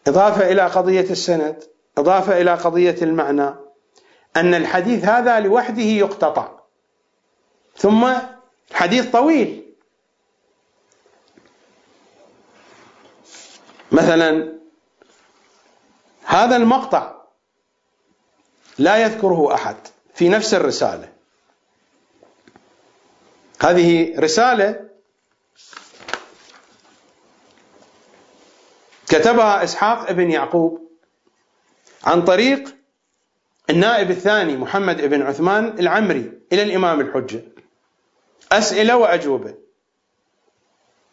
إضافة 0.07 0.53
إلى 0.53 0.63
قضية 0.63 1.11
السند 1.11 1.65
إضافة 1.99 2.41
إلى 2.41 2.55
قضية 2.55 2.97
المعنى 3.03 3.55
أن 4.37 4.55
الحديث 4.55 5.05
هذا 5.05 5.41
لوحده 5.41 5.83
يقتطع. 5.83 6.49
ثم 7.77 8.13
حديث 8.73 9.11
طويل. 9.11 9.62
مثلا 13.93 14.59
هذا 16.25 16.57
المقطع 16.57 17.23
لا 18.79 18.97
يذكره 18.97 19.55
أحد 19.55 19.77
في 20.15 20.29
نفس 20.29 20.55
الرسالة. 20.55 21.13
هذه 23.61 24.21
رسالة 24.21 24.89
كتبها 29.09 29.65
إسحاق 29.65 30.09
ابن 30.09 30.31
يعقوب 30.31 30.91
عن 32.05 32.25
طريق 32.25 32.75
النائب 33.71 34.11
الثاني 34.11 34.57
محمد 34.57 35.01
بن 35.01 35.23
عثمان 35.23 35.79
العمري 35.79 36.33
إلى 36.53 36.63
الإمام 36.63 37.01
الحجة. 37.01 37.43
أسئلة 38.53 38.97
وأجوبة. 38.97 39.55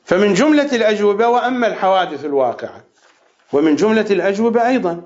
فمن 0.09 0.33
جملة 0.33 0.75
الأجوبة 0.75 1.27
وأما 1.27 1.67
الحوادث 1.67 2.25
الواقعة 2.25 2.83
ومن 3.53 3.75
جملة 3.75 4.05
الأجوبة 4.11 4.67
أيضا 4.67 5.01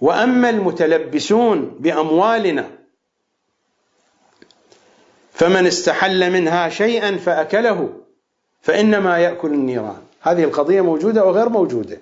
وأما 0.00 0.50
المتلبسون 0.50 1.76
بأموالنا 1.80 2.70
فمن 5.32 5.66
استحل 5.66 6.30
منها 6.30 6.68
شيئا 6.68 7.16
فأكله 7.16 7.92
فإنما 8.62 9.18
يأكل 9.18 9.48
النيران. 9.48 10.02
هذه 10.20 10.44
القضية 10.44 10.80
موجودة 10.80 11.24
وغير 11.24 11.48
موجودة؟ 11.48 11.98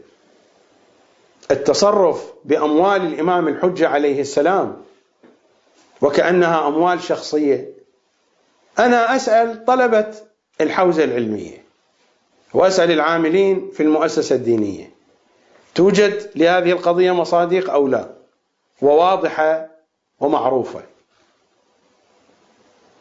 التصرف 1.50 2.32
بأموال 2.44 3.02
الإمام 3.02 3.48
الحجة 3.48 3.88
عليه 3.88 4.20
السلام 4.20 4.76
وكأنها 6.00 6.68
أموال 6.68 7.02
شخصية. 7.02 7.68
أنا 8.78 9.16
أسأل 9.16 9.64
طلبة 9.64 10.14
الحوزة 10.60 11.04
العلمية 11.04 11.69
واسأل 12.54 12.90
العاملين 12.90 13.70
في 13.72 13.82
المؤسسة 13.82 14.36
الدينية. 14.36 14.90
توجد 15.74 16.30
لهذه 16.36 16.72
القضية 16.72 17.12
مصادق 17.12 17.70
أو 17.70 17.88
لا؟ 17.88 18.08
وواضحة 18.82 19.68
ومعروفة. 20.20 20.80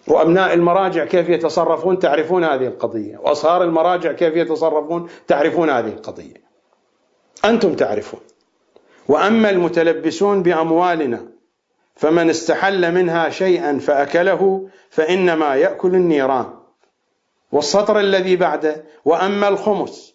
وأبناء 0.07 0.53
المراجع 0.53 1.05
كيف 1.05 1.29
يتصرفون؟ 1.29 1.99
تعرفون 1.99 2.43
هذه 2.43 2.67
القضية. 2.67 3.17
وأصهار 3.17 3.63
المراجع 3.63 4.11
كيف 4.11 4.35
يتصرفون؟ 4.35 5.09
تعرفون 5.27 5.69
هذه 5.69 5.87
القضية. 5.87 6.41
أنتم 7.45 7.73
تعرفون. 7.75 8.19
وأما 9.07 9.49
المتلبسون 9.49 10.43
بأموالنا 10.43 11.25
فمن 11.95 12.29
استحل 12.29 12.91
منها 12.91 13.29
شيئا 13.29 13.79
فأكله 13.79 14.69
فإنما 14.89 15.55
يأكل 15.55 15.95
النيران. 15.95 16.58
والسطر 17.51 17.99
الذي 17.99 18.35
بعده 18.35 18.83
وأما 19.05 19.47
الخمس 19.47 20.13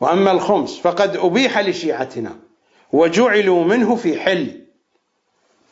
وأما 0.00 0.32
الخمس 0.32 0.78
فقد 0.78 1.16
أبيح 1.16 1.58
لشيعتنا 1.58 2.36
وجعلوا 2.92 3.64
منه 3.64 3.96
في 3.96 4.20
حل 4.20 4.60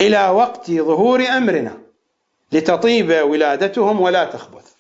إلى 0.01 0.29
وقت 0.29 0.71
ظهور 0.71 1.23
أمرنا 1.23 1.79
لتطيب 2.53 3.11
ولادتهم 3.11 4.01
ولا 4.01 4.25
تخبث. 4.25 4.73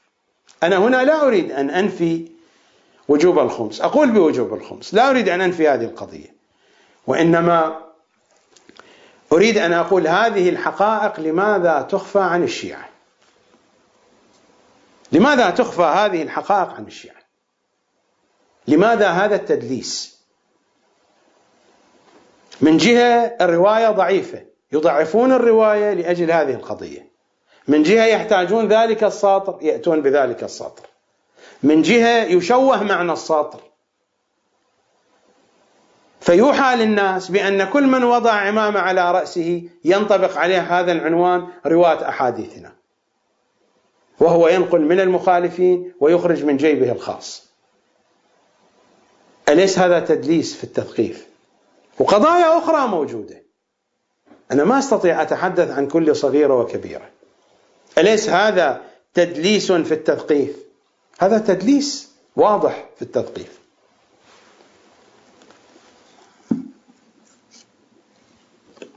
أنا 0.63 0.77
هنا 0.77 1.05
لا 1.05 1.27
أريد 1.27 1.53
أن 1.53 1.71
أنفي 1.71 2.29
وجوب 3.09 3.39
الخمس. 3.39 3.81
أقول 3.81 4.11
بوجوب 4.11 4.55
الخمس. 4.55 4.95
لا 4.95 5.11
أريد 5.11 5.29
أن 5.29 5.41
أنفي 5.41 5.69
هذه 5.69 5.85
القضية. 5.85 6.35
وإنما 7.07 7.81
أريد 9.33 9.59
أن 9.59 9.73
أقول 9.73 10.09
هذه 10.09 10.49
الحقائق 10.49 11.21
لماذا 11.21 11.87
تخفى 11.91 12.19
عن 12.19 12.43
الشيعة. 12.43 12.88
لماذا 15.13 15.51
تخفى 15.51 15.83
هذه 15.83 16.23
الحقائق 16.23 16.75
عن 16.75 16.87
الشيعة؟ 16.87 17.23
لماذا 18.69 19.09
هذا 19.09 19.37
التدليس؟ 19.37 20.19
من 22.61 22.77
جهة 22.77 23.37
الرواية 23.41 23.91
ضعيفة 23.91 24.45
يضعفون 24.73 25.33
الرواية 25.33 25.93
لأجل 25.95 26.31
هذه 26.31 26.55
القضية. 26.55 27.09
من 27.69 27.83
جهة 27.83 28.05
يحتاجون 28.05 28.69
ذلك 28.69 29.05
السطر 29.05 29.59
يأتون 29.63 30.03
بذلك 30.03 30.45
السطر 30.45 30.87
من 31.63 31.83
جهة 31.83 32.25
يشوه 32.25 32.83
معنى 32.83 33.13
السطر 33.13 33.61
فيوحى 36.21 36.77
للناس 36.77 37.29
بأن 37.29 37.65
كل 37.65 37.87
من 37.87 38.05
وضع 38.05 38.33
عمامة 38.33 38.81
على 38.81 39.13
رأسه 39.13 39.63
ينطبق 39.85 40.37
عليه 40.39 40.81
هذا 40.81 40.93
العنوان 40.93 41.49
رواة 41.67 42.09
أحاديثنا. 42.09 42.78
وهو 44.21 44.49
ينقل 44.49 44.81
من 44.81 45.01
المخالفين 45.01 45.93
ويخرج 46.01 46.45
من 46.45 46.57
جيبه 46.57 46.93
الخاص. 46.93 47.49
أليس 49.49 49.79
هذا 49.79 50.01
تدليس 50.01 50.55
في 50.55 50.65
التثقيف؟ 50.65 51.27
وقضايا 51.99 52.59
أخرى 52.59 52.89
موجودة. 52.89 53.43
أنا 54.53 54.65
ما 54.65 54.79
أستطيع 54.79 55.23
أتحدث 55.23 55.71
عن 55.71 55.89
كل 55.89 56.17
صغيرة 56.17 56.61
وكبيرة. 56.61 57.11
أليس 57.99 58.29
هذا 58.29 58.83
تدليس 59.15 59.73
في 59.73 59.95
التثقيف؟ 59.95 60.57
هذا 61.19 61.39
تدليس 61.39 62.09
واضح 62.37 62.89
في 62.97 63.03
التثقيف. 63.03 63.59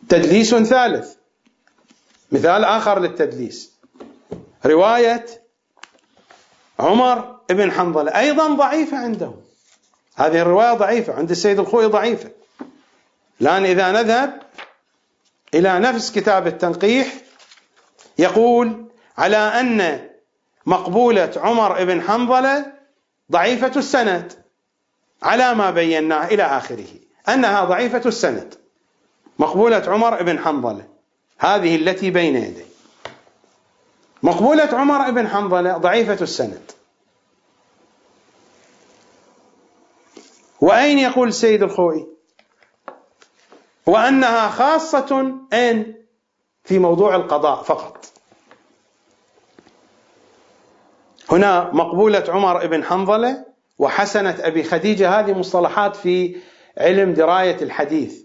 تدليس 0.09 0.55
ثالث. 0.55 1.13
مثال 2.31 2.63
آخر 2.63 2.99
للتدليس. 2.99 3.70
رواية 4.65 5.25
عمر 6.79 7.39
بن 7.49 7.71
حنظلة 7.71 8.19
أيضا 8.19 8.47
ضعيفة 8.47 8.97
عنده 8.97 9.31
هذه 10.15 10.41
الرواية 10.41 10.73
ضعيفة 10.73 11.13
عند 11.13 11.31
السيد 11.31 11.59
الخوي 11.59 11.85
ضعيفة. 11.85 12.31
الآن 13.41 13.65
إذا 13.65 13.91
نذهب 13.91 14.41
إلى 15.53 15.79
نفس 15.79 16.11
كتاب 16.11 16.47
التنقيح 16.47 17.13
يقول 18.17 18.85
على 19.17 19.37
أن 19.37 20.07
مقبولة 20.65 21.31
عمر 21.35 21.83
بن 21.83 22.01
حنظلة 22.01 22.73
ضعيفة 23.31 23.71
السند 23.75 24.33
على 25.23 25.55
ما 25.55 25.71
بيناه 25.71 26.25
إلى 26.25 26.43
آخره 26.43 26.87
أنها 27.29 27.65
ضعيفة 27.65 28.01
السند 28.05 28.53
مقبولة 29.39 29.83
عمر 29.87 30.23
بن 30.23 30.39
حنظلة. 30.39 30.87
هذه 31.37 31.75
التي 31.75 32.09
بين 32.09 32.35
يدي. 32.35 32.70
مقبولة 34.23 34.69
عمر 34.73 35.11
بن 35.11 35.27
حنظلة 35.27 35.77
ضعيفة 35.77 36.17
السند. 36.21 36.71
وأين 40.61 40.99
يقول 40.99 41.27
السيد 41.27 41.63
الخوئي؟ 41.63 42.07
وأنها 43.85 44.49
خاصة 44.49 45.35
أين 45.53 46.05
في 46.63 46.79
موضوع 46.79 47.15
القضاء 47.15 47.63
فقط. 47.63 48.05
هنا 51.31 51.71
مقبولة 51.73 52.23
عمر 52.29 52.67
بن 52.67 52.83
حنظلة 52.83 53.45
وحسنة 53.79 54.37
أبي 54.39 54.63
خديجة 54.63 55.19
هذه 55.19 55.33
مصطلحات 55.33 55.95
في 55.95 56.37
علم 56.77 57.13
دراية 57.13 57.61
الحديث 57.61 58.21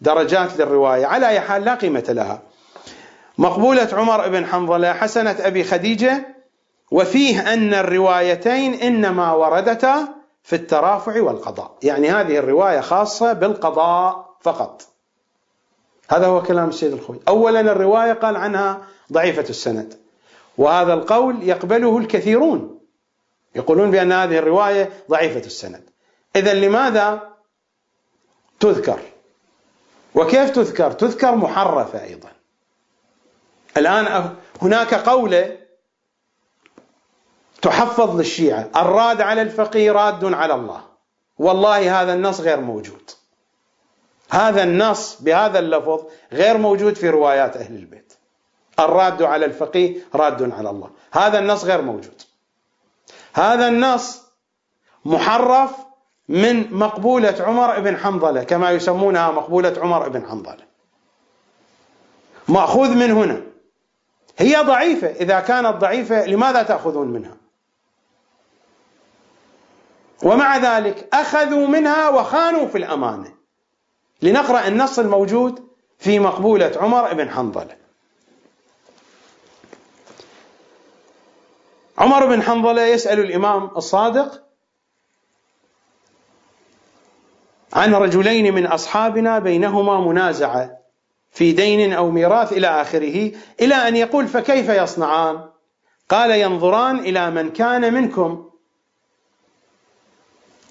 درجات 0.00 0.56
للرواية 0.58 1.06
على 1.06 1.28
أي 1.28 1.40
حال 1.40 1.64
لا 1.64 1.74
قيمة 1.74 2.04
لها. 2.08 2.42
مقبولة 3.38 3.88
عمر 3.92 4.28
بن 4.28 4.46
حنظلة 4.46 4.92
حسنة 4.92 5.36
أبي 5.40 5.64
خديجة 5.64 6.34
وفيه 6.90 7.52
أن 7.54 7.74
الروايتين 7.74 8.74
إنما 8.74 9.32
وردتا 9.32 10.08
في 10.42 10.56
الترافع 10.56 11.22
والقضاء. 11.22 11.78
يعني 11.82 12.10
هذه 12.10 12.38
الرواية 12.38 12.80
خاصة 12.80 13.32
بالقضاء 13.32 14.34
فقط. 14.40 14.82
هذا 16.08 16.26
هو 16.26 16.42
كلام 16.42 16.68
السيد 16.68 16.92
الخوي. 16.92 17.20
أولا 17.28 17.60
الرواية 17.60 18.12
قال 18.12 18.36
عنها 18.36 18.82
ضعيفة 19.12 19.44
السند. 19.50 19.94
وهذا 20.58 20.94
القول 20.94 21.42
يقبله 21.42 21.98
الكثيرون. 21.98 22.78
يقولون 23.54 23.90
بأن 23.90 24.12
هذه 24.12 24.38
الرواية 24.38 24.90
ضعيفة 25.10 25.46
السند. 25.46 25.82
إذا 26.36 26.54
لماذا 26.54 27.28
تذكر؟ 28.60 28.98
وكيف 30.14 30.50
تذكر؟ 30.50 30.92
تذكر 30.92 31.36
محرفة 31.36 32.04
أيضا. 32.04 32.33
الآن 33.76 34.36
هناك 34.62 34.94
قولة 34.94 35.56
تحفظ 37.62 38.16
للشيعة. 38.16 38.70
الراد 38.76 39.20
على 39.20 39.42
الفقيه 39.42 39.92
راد 39.92 40.34
على 40.34 40.54
الله. 40.54 40.80
والله 41.38 42.02
هذا 42.02 42.14
النص 42.14 42.40
غير 42.40 42.60
موجود. 42.60 43.10
هذا 44.30 44.62
النص 44.62 45.22
بهذا 45.22 45.58
اللفظ 45.58 46.00
غير 46.32 46.58
موجود 46.58 46.96
في 46.96 47.10
روايات 47.10 47.56
أهل 47.56 47.76
البيت. 47.76 48.12
الراد 48.80 49.22
على 49.22 49.46
الفقيه 49.46 49.96
راد 50.14 50.52
على 50.52 50.70
الله. 50.70 50.90
هذا 51.12 51.38
النص 51.38 51.64
غير 51.64 51.82
موجود. 51.82 52.22
هذا 53.32 53.68
النص 53.68 54.22
محرف 55.04 55.70
من 56.28 56.74
مقبولة 56.74 57.36
عمر 57.40 57.80
بن 57.80 57.96
حنظلة 57.96 58.42
كما 58.42 58.70
يسمونها 58.70 59.30
مقبولة 59.30 59.74
عمر 59.78 60.08
بن 60.08 60.26
حنظلة. 60.26 60.64
مأخوذ 62.48 62.88
من 62.88 63.10
هنا. 63.10 63.53
هي 64.38 64.56
ضعيفة. 64.56 65.06
إذا 65.06 65.40
كانت 65.40 65.76
ضعيفة 65.76 66.26
لماذا 66.26 66.62
تأخذون 66.62 67.08
منها؟ 67.08 67.36
ومع 70.22 70.56
ذلك 70.56 71.08
أخذوا 71.14 71.66
منها 71.66 72.08
وخانوا 72.08 72.66
في 72.66 72.78
الأمانة. 72.78 73.34
لنقرأ 74.22 74.68
النص 74.68 74.98
الموجود 74.98 75.68
في 75.98 76.18
مقبولة 76.18 76.72
عمر 76.76 77.14
بن 77.14 77.30
حنظلة. 77.30 77.76
عمر 81.98 82.26
بن 82.26 82.42
حنظلة 82.42 82.82
يسأل 82.82 83.20
الإمام 83.20 83.70
الصادق 83.76 84.44
عن 87.72 87.94
رجلين 87.94 88.54
من 88.54 88.66
أصحابنا 88.66 89.38
بينهما 89.38 90.00
منازعة. 90.00 90.83
في 91.34 91.52
دين 91.52 91.92
أو 91.92 92.10
ميراث 92.10 92.52
إلى 92.52 92.66
آخره 92.66 93.32
إلى 93.60 93.74
أن 93.74 93.96
يقول 93.96 94.26
فكيف 94.26 94.68
يصنعان؟ 94.68 95.40
قال 96.08 96.30
ينظران 96.30 96.98
إلى 96.98 97.30
من 97.30 97.50
كان 97.50 97.94
منكم. 97.94 98.50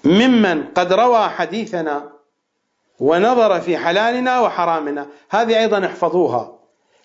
ممن 0.04 0.64
قد 0.64 0.92
روى 0.92 1.28
حديثنا 1.28 2.12
ونظر 2.98 3.60
في 3.60 3.78
حلالنا 3.78 4.40
وحرامنا. 4.40 5.06
هذه 5.30 5.58
أيضا 5.58 5.86
احفظوها. 5.86 6.58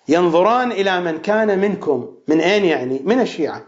ينظران 0.08 0.72
إلى 0.72 1.00
من 1.00 1.18
كان 1.18 1.58
منكم. 1.58 2.14
من 2.28 2.40
أين 2.40 2.64
يعني؟ 2.64 3.00
من 3.04 3.20
الشيعة. 3.20 3.62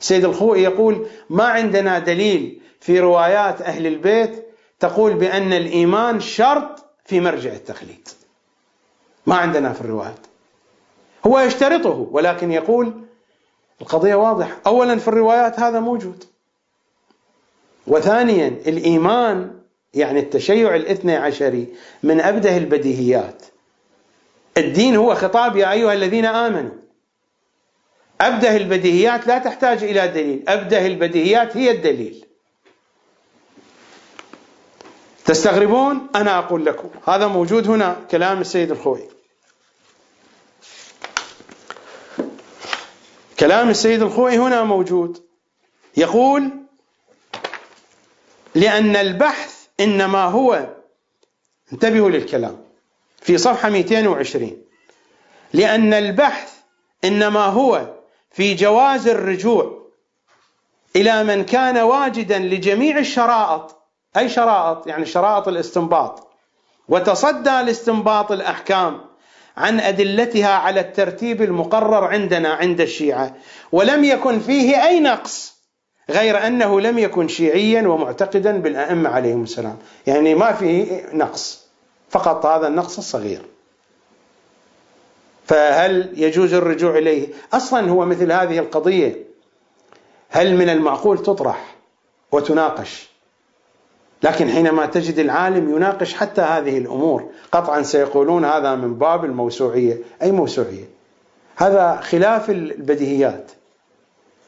سيد 0.00 0.24
الخوئي 0.24 0.62
يقول 0.62 1.06
ما 1.30 1.44
عندنا 1.44 1.98
دليل 1.98 2.60
في 2.80 3.00
روايات 3.00 3.62
أهل 3.62 3.86
البيت 3.86 4.46
تقول 4.80 5.14
بأن 5.14 5.52
الإيمان 5.52 6.20
شرط 6.20 6.84
في 7.04 7.20
مرجع 7.20 7.52
التقليد 7.52 8.08
ما 9.26 9.34
عندنا 9.34 9.72
في 9.72 9.80
الروايات 9.80 10.26
هو 11.26 11.40
يشترطه 11.40 12.08
ولكن 12.10 12.52
يقول 12.52 12.92
القضية 13.80 14.14
واضحة. 14.14 14.56
أولا 14.66 14.98
في 14.98 15.08
الروايات 15.08 15.60
هذا 15.60 15.80
موجود. 15.80 16.24
وثانيا 17.86 18.48
الإيمان 18.48 19.60
يعني 19.94 20.20
التشيع 20.20 20.74
الاثني 20.74 21.16
عشري 21.16 21.68
من 22.02 22.20
أبده 22.20 22.56
البديهيات. 22.56 23.42
الدين 24.58 24.96
هو 24.96 25.14
خطاب 25.14 25.56
يا 25.56 25.72
أيها 25.72 25.92
الذين 25.92 26.24
آمنوا. 26.24 26.74
أبده 28.20 28.56
البديهيات 28.56 29.26
لا 29.26 29.38
تحتاج 29.38 29.84
إلى 29.84 30.08
دليل. 30.08 30.44
أبده 30.48 30.86
البديهيات 30.86 31.56
هي 31.56 31.70
الدليل. 31.70 32.24
تستغربون؟ 35.24 36.06
أنا 36.14 36.38
أقول 36.38 36.66
لكم. 36.66 36.90
هذا 37.06 37.26
موجود 37.26 37.68
هنا 37.70 37.96
كلام 38.10 38.40
السيد 38.40 38.70
الخوي. 38.70 39.02
كلام 43.40 43.70
السيد 43.70 44.02
الخوي 44.02 44.38
هنا 44.38 44.64
موجود. 44.64 45.22
يقول 45.96 46.50
لأن 48.54 48.96
البحث 48.96 49.66
إنما 49.80 50.24
هو 50.24 50.68
انتبهوا 51.72 52.10
للكلام 52.10 52.64
في 53.22 53.38
صفحة 53.38 53.68
220 53.70 54.62
لأن 55.52 55.94
البحث 55.94 56.52
إنما 57.04 57.44
هو 57.44 57.94
في 58.30 58.54
جواز 58.54 59.08
الرجوع 59.08 59.86
إلى 60.96 61.24
من 61.24 61.44
كان 61.44 61.78
واجدا 61.78 62.38
لجميع 62.38 62.98
الشرائط 62.98 63.76
أي 64.16 64.28
شرائط؟ 64.28 64.86
يعني 64.86 65.06
شرائط 65.06 65.48
الاستنباط. 65.48 66.26
وتصدى 66.88 67.50
لاستنباط 67.50 68.32
الأحكام 68.32 69.00
عن 69.56 69.80
أدلتها 69.80 70.48
على 70.48 70.80
الترتيب 70.80 71.42
المقرر 71.42 72.04
عندنا 72.04 72.48
عند 72.48 72.80
الشيعة. 72.80 73.34
ولم 73.72 74.04
يكن 74.04 74.40
فيه 74.40 74.86
أي 74.86 75.00
نقص 75.00 75.54
غير 76.10 76.46
أنه 76.46 76.80
لم 76.80 76.98
يكن 76.98 77.28
شيعيا 77.28 77.88
ومعتقدا 77.88 78.58
بالأئمة 78.58 79.10
عليهم 79.10 79.42
السلام. 79.42 79.78
يعني 80.06 80.34
ما 80.34 80.52
فيه 80.52 81.06
نقص 81.12 81.66
فقط 82.10 82.46
هذا 82.46 82.66
النقص 82.66 82.98
الصغير. 82.98 83.42
فهل 85.46 86.12
يجوز 86.16 86.54
الرجوع 86.54 86.98
إليه؟ 86.98 87.28
أصلا 87.52 87.90
هو 87.90 88.04
مثل 88.04 88.32
هذه 88.32 88.58
القضية. 88.58 89.24
هل 90.28 90.56
من 90.56 90.68
المعقول 90.68 91.22
تطرح 91.22 91.74
وتناقش؟ 92.32 93.09
لكن 94.22 94.48
حينما 94.48 94.86
تجد 94.86 95.18
العالم 95.18 95.76
يناقش 95.76 96.14
حتى 96.14 96.40
هذه 96.40 96.78
الأمور 96.78 97.30
قطعا 97.52 97.82
سيقولون 97.82 98.44
هذا 98.44 98.74
من 98.74 98.94
باب 98.94 99.24
الموسوعية، 99.24 99.98
أي 100.22 100.32
موسوعية؟ 100.32 100.84
هذا 101.56 102.00
خلاف 102.02 102.50
البديهيات. 102.50 103.50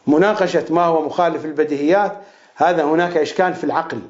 مناقشة 0.07 0.65
ما 0.71 0.85
هو 0.85 1.07
مخالف 1.07 1.45
البديهيات 1.45 2.13
هذا 2.55 2.85
هناك 2.85 3.17
إشكال 3.17 3.55
في 3.55 3.65
العقل. 3.65 4.01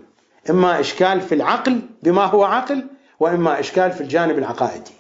إما 0.51 0.81
إشكال 0.81 1.21
في 1.21 1.35
العقل 1.35 1.81
بما 2.03 2.25
هو 2.25 2.45
عقل 2.45 2.87
وإما 3.21 3.61
إشكال 3.61 3.93
في 3.93 4.01
الجانب 4.01 4.39
العقائدي. 4.39 4.93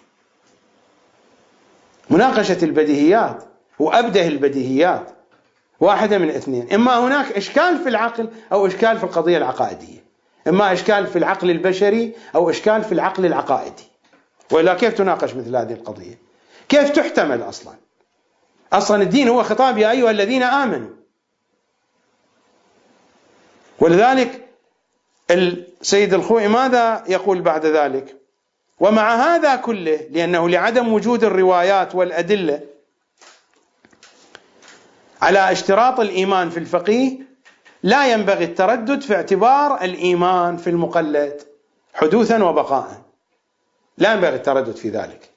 مناقشة 2.10 2.64
البديهيات 2.64 3.44
وأبده 3.78 4.26
البديهيات 4.26 5.10
واحدة 5.80 6.18
من 6.18 6.30
اثنين، 6.30 6.72
إما 6.72 6.98
هناك 6.98 7.32
إشكال 7.32 7.78
في 7.78 7.88
العقل 7.88 8.28
أو 8.52 8.66
إشكال 8.66 8.98
في 8.98 9.04
القضية 9.04 9.38
العقائدية. 9.38 10.01
إما 10.48 10.72
إشكال 10.72 11.06
في 11.06 11.18
العقل 11.18 11.50
البشري 11.50 12.12
أو 12.34 12.50
إشكال 12.50 12.84
في 12.84 12.92
العقل 12.92 13.26
العقائدي. 13.26 13.82
وإلا 14.52 14.74
كيف 14.74 14.94
تناقش 14.94 15.34
مثل 15.34 15.56
هذه 15.56 15.72
القضية؟ 15.72 16.18
كيف 16.68 16.90
تحتمل 16.90 17.42
أصلا؟ 17.42 17.74
أصلا 18.72 19.02
الدين 19.02 19.28
هو 19.28 19.42
خطاب 19.42 19.78
يا 19.78 19.90
أيها 19.90 20.10
الذين 20.10 20.42
آمنوا. 20.42 20.90
ولذلك 23.78 24.48
السيد 25.30 26.14
الخوئي 26.14 26.48
ماذا 26.48 27.04
يقول 27.08 27.40
بعد 27.40 27.66
ذلك؟ 27.66 28.16
ومع 28.80 29.14
هذا 29.14 29.56
كله 29.56 30.00
لأنه 30.10 30.48
لعدم 30.48 30.92
وجود 30.92 31.24
الروايات 31.24 31.94
والأدلة 31.94 32.60
على 35.22 35.52
اشتراط 35.52 36.00
الإيمان 36.00 36.50
في 36.50 36.56
الفقيه 36.58 37.18
لا 37.82 38.12
ينبغي 38.12 38.44
التردد 38.44 39.00
في 39.00 39.14
اعتبار 39.14 39.84
الإيمان 39.84 40.56
في 40.56 40.70
المقلد 40.70 41.42
حدوثا 41.94 42.44
وبقاء. 42.44 43.02
لا 43.98 44.14
ينبغي 44.14 44.34
التردد 44.34 44.76
في 44.76 44.88
ذلك. 44.88 45.30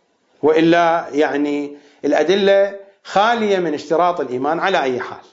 وإلا 0.44 1.06
يعني 1.12 1.78
الأدلة 2.06 2.76
خالية 3.04 3.60
من 3.60 3.74
اشتراط 3.74 4.20
الإيمان 4.20 4.60
على 4.60 4.82
أي 4.82 5.00
حال. 5.00 5.26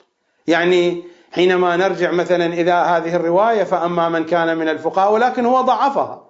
يعني 0.47 1.05
حينما 1.33 1.77
نرجع 1.77 2.11
مثلا 2.11 2.47
إلى 2.47 2.73
هذه 2.73 3.17
الرواية 3.17 3.65
فأما 3.65 4.09
من 4.09 4.25
كان 4.25 4.57
من 4.57 4.69
الفقهاء 4.69 5.13
ولكن 5.13 5.47
هو 5.47 5.61
ضعفها. 5.61 6.23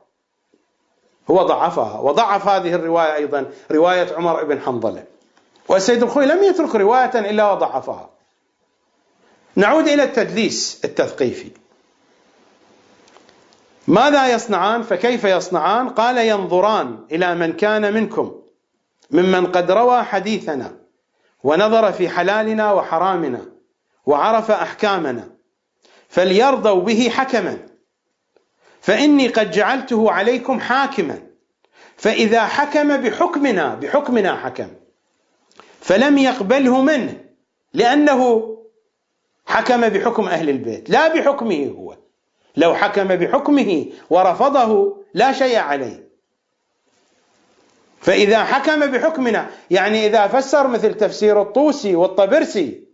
هو 1.31 1.43
ضعفها. 1.43 2.01
وضعف 2.01 2.49
هذه 2.49 2.75
الرواية 2.75 3.15
أيضا 3.15 3.47
رواية 3.71 4.15
عمر 4.17 4.45
بن 4.45 4.61
حنظلة. 4.61 5.05
والسيد 5.69 6.03
الخوي 6.03 6.27
لم 6.27 6.43
يترك 6.43 6.75
رواية 6.75 7.19
إلا 7.31 7.53
وضعفها. 7.53 8.12
نعود 9.57 9.89
إلى 9.89 10.03
التدليس 10.03 10.81
التثقيفي. 10.85 11.51
ماذا 13.89 14.33
يصنعان؟ 14.33 14.83
فكيف 14.83 15.24
يصنعان؟ 15.24 15.89
قال 15.89 16.19
ينظران 16.19 17.07
إلى 17.12 17.35
من 17.35 17.53
كان 17.53 17.95
منكم 17.95 18.43
ممن 19.11 19.47
قد 19.47 19.70
روى 19.70 20.03
حديثنا 20.03 20.77
ونظر 21.43 21.93
في 21.93 22.09
حلالنا 22.09 22.73
وحرامنا 22.73 23.41
وعرف 24.07 24.51
أحكامنا 24.51 25.29
فليرضوا 26.09 26.83
به 26.83 27.11
حكما. 27.11 27.59
فإني 28.81 29.29
قد 29.29 29.51
جعلته 29.51 30.11
عليكم 30.11 30.61
حاكما 30.61 31.23
فإذا 31.97 32.47
حكم 32.47 32.97
بحكمنا 32.97 33.74
بحكمنا 33.74 34.37
حكم 34.37 34.69
فلم 35.81 36.19
يقبله 36.19 36.83
منه 36.83 37.24
لأنه 37.74 38.49
حكم 39.53 39.89
بحكم 39.89 40.29
أهل 40.29 40.49
البيت 40.49 40.91
لا 40.91 41.15
بحكمه 41.15 41.74
هو. 41.79 41.97
لو 42.57 42.74
حكم 42.74 43.09
بحكمه 43.09 43.87
ورفضه 44.11 44.97
لا 45.15 45.33
شيء 45.33 45.59
عليه. 45.59 46.09
فإذا 48.01 48.45
حكم 48.45 48.87
بحكمنا 48.87 49.51
يعني 49.70 50.07
إذا 50.07 50.27
فسر 50.27 50.66
مثل 50.66 50.95
تفسير 50.95 51.43
الطوسي 51.43 51.97
والطبرسي 51.97 52.85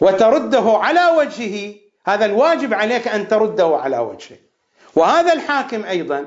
وترده 0.00 0.64
على 0.66 1.06
وجهه 1.18 1.74
هذا 2.06 2.24
الواجب 2.24 2.74
عليك 2.74 3.08
أن 3.08 3.28
ترده 3.28 3.76
على 3.76 3.98
وجهه. 3.98 4.38
وهذا 4.96 5.32
الحاكم 5.32 5.84
أيضا 5.84 6.26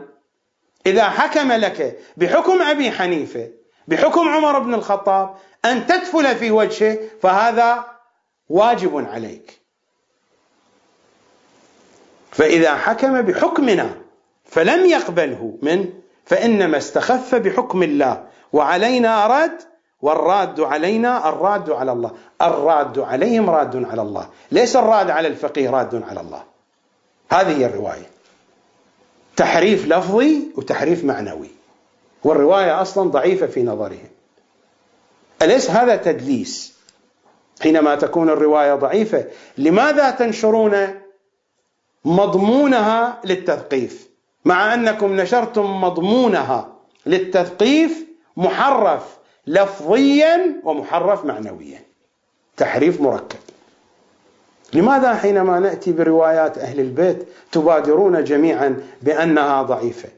إذا 0.86 1.10
حكم 1.10 1.52
لك 1.52 2.00
بحكم 2.18 2.62
أبي 2.62 2.92
حنيفة 2.92 3.50
بحكم 3.88 4.30
عمر 4.30 4.60
بن 4.60 4.74
الخطاب 4.74 5.36
أن 5.66 5.86
تدفل 5.86 6.36
في 6.36 6.52
وجهه 6.52 7.00
فهذا 7.22 7.93
واجب 8.50 9.08
عليك. 9.10 9.60
فإذا 12.32 12.76
حكم 12.76 13.22
بحكمنا 13.22 13.96
فلم 14.46 14.86
يقبله 14.86 15.58
من 15.62 15.94
فإنما 16.26 16.78
استخف 16.78 17.36
بحكم 17.36 17.84
الله. 17.84 18.24
وعلينا 18.54 19.28
رد 19.28 19.58
والراد 20.02 20.62
علينا 20.62 21.30
الراد 21.30 21.70
على 21.70 21.92
الله. 21.92 22.12
الراد 22.42 23.00
عليهم 23.00 23.50
راد 23.50 23.86
على 23.86 24.02
الله. 24.02 24.30
ليس 24.52 24.76
الراد 24.76 25.10
على 25.10 25.28
الفقيه 25.28 25.70
راد 25.70 26.04
على 26.04 26.22
الله. 26.22 26.44
هذه 27.30 27.58
هي 27.58 27.66
الرواية. 27.66 28.10
تحريف 29.36 29.88
لفظي 29.88 30.42
وتحريف 30.56 31.04
معنوي. 31.04 31.50
والرواية 32.24 32.82
أصلا 32.82 33.10
ضعيفة 33.10 33.48
في 33.48 33.64
نظرهم. 33.64 34.10
أليس 35.42 35.70
هذا 35.70 35.96
تدليس؟ 35.96 36.74
حينما 37.64 37.96
تكون 37.96 38.30
الرواية 38.30 38.76
ضعيفة. 38.76 39.26
لماذا 39.58 40.10
تنشرون 40.10 40.88
مضمونها 42.06 43.22
للتثقيف؟ 43.26 44.10
مع 44.46 44.74
أنكم 44.74 45.16
نشرتم 45.16 45.82
مضمونها 45.82 46.74
للتثقيف 47.06 48.06
محرف 48.38 49.18
لفظيا 49.48 50.62
ومحرف 50.64 51.26
معنويا. 51.26 51.80
تحريف 52.58 53.02
مركب. 53.02 53.40
لماذا 54.74 55.14
حينما 55.14 55.60
نأتي 55.60 55.92
بروايات 55.92 56.58
أهل 56.58 56.80
البيت 56.80 57.28
تبادرون 57.52 58.24
جميعا 58.24 58.84
بأنها 59.02 59.62
ضعيفة؟ 59.62 60.10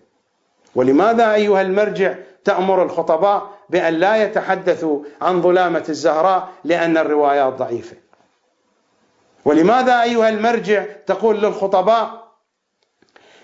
ولماذا 0.75 1.33
أيها 1.33 1.61
المرجع 1.61 2.15
تأمر 2.45 2.83
الخطباء 2.83 3.54
بأن 3.69 3.93
لا 3.93 4.23
يتحدثوا 4.23 5.03
عن 5.21 5.41
ظلامة 5.41 5.85
الزهراء 5.89 6.53
لأن 6.63 6.97
الروايات 6.97 7.53
ضعيفة. 7.53 7.97
ولماذا 9.45 10.01
أيها 10.01 10.29
المرجع 10.29 10.85
تقول 11.05 11.41
للخطباء 11.41 12.31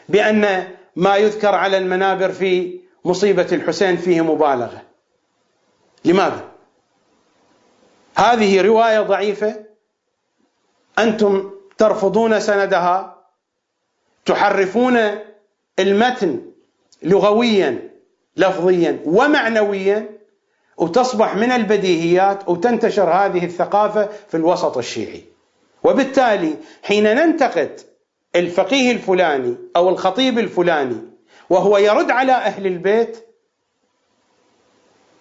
بأن 0.10 0.68
ما 0.96 1.16
يذكر 1.16 1.56
على 1.56 1.78
المنابر 1.78 2.32
في 2.32 2.82
مصيبة 3.06 3.48
الحسين 3.52 3.98
فيه 3.98 4.22
مبالغة؟ 4.22 4.82
لماذا؟ 6.06 6.52
هذه 8.16 8.62
رواية 8.62 9.00
ضعيفة. 9.02 9.66
أنتم 11.00 11.52
ترفضون 11.78 12.40
سندها 12.40 13.18
تحرفون 14.26 15.00
المتن 15.80 16.52
لغويا. 17.04 17.91
لفظيا 18.38 19.00
ومعنويا 19.06 20.10
وتصبح 20.78 21.36
من 21.36 21.52
البديهيات 21.52 22.50
وتنتشر 22.50 23.10
هذه 23.10 23.46
الثقافة 23.46 24.10
في 24.28 24.38
الوسط 24.38 24.78
الشيعي. 24.78 25.24
وبالتالي 25.84 26.56
حين 26.84 27.04
ننتقد 27.04 27.80
الفقيه 28.36 28.92
الفلاني 28.92 29.56
أو 29.76 29.90
الخطيب 29.90 30.40
الفلاني 30.40 30.98
وهو 31.50 31.78
يرد 31.78 32.12
على 32.12 32.32
أهل 32.32 32.68
البيت 32.68 33.28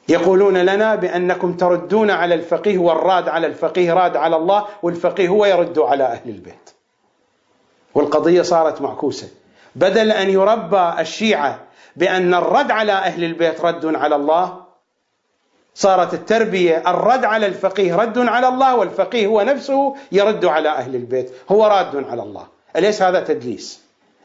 يقولون 0.08 0.56
لنا 0.56 0.94
بأنكم 0.94 1.56
تردون 1.56 2.10
على 2.10 2.34
الفقيه 2.34 2.78
والراد 2.78 3.28
على 3.28 3.46
الفقيه 3.46 3.92
راد 3.92 4.16
على 4.16 4.36
الله 4.36 4.66
والفقيه 4.82 5.28
هو 5.28 5.46
يرد 5.46 5.78
على 5.78 6.04
أهل 6.04 6.30
البيت. 6.30 6.70
والقضية 7.94 8.42
صارت 8.42 8.80
معكوسة. 8.80 9.28
بدل 9.76 10.10
أن 10.12 10.30
يربى 10.30 10.94
الشيعة 11.00 11.60
بأن 12.00 12.34
الرد 12.34 12.70
على 12.70 12.92
أهل 12.92 13.24
البيت 13.24 13.60
رد 13.60 13.94
على 13.94 14.16
الله. 14.16 14.64
صارت 15.74 16.14
التربية 16.14 16.90
الرد 16.90 17.24
على 17.24 17.46
الفقيه 17.46 17.96
رد 17.96 18.18
على 18.18 18.48
الله 18.48 18.76
والفقيه 18.76 19.26
هو 19.26 19.42
نفسه 19.42 19.96
يرد 20.12 20.44
على 20.44 20.68
أهل 20.68 20.94
البيت 20.94 21.32
هو 21.50 21.66
راد 21.66 22.04
على 22.04 22.22
الله. 22.22 22.46
أليس 22.76 23.02
هذا 23.02 23.20
تدليس؟ 23.24 23.80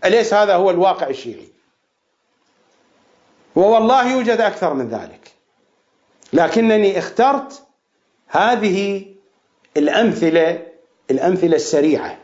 أليس 0.06 0.34
هذا 0.34 0.56
هو 0.56 0.70
الواقع 0.70 1.08
الشيعي؟ 1.08 1.48
ووالله 3.56 4.12
يوجد 4.12 4.42
أكثر 4.42 4.74
من 4.74 4.90
ذلك. 4.90 5.32
لكنني 6.34 7.00
اخترت 7.00 7.64
هذه 8.28 9.06
الأمثلة 9.78 10.68
الأمثلة 11.12 11.56
السريعة 11.56 12.18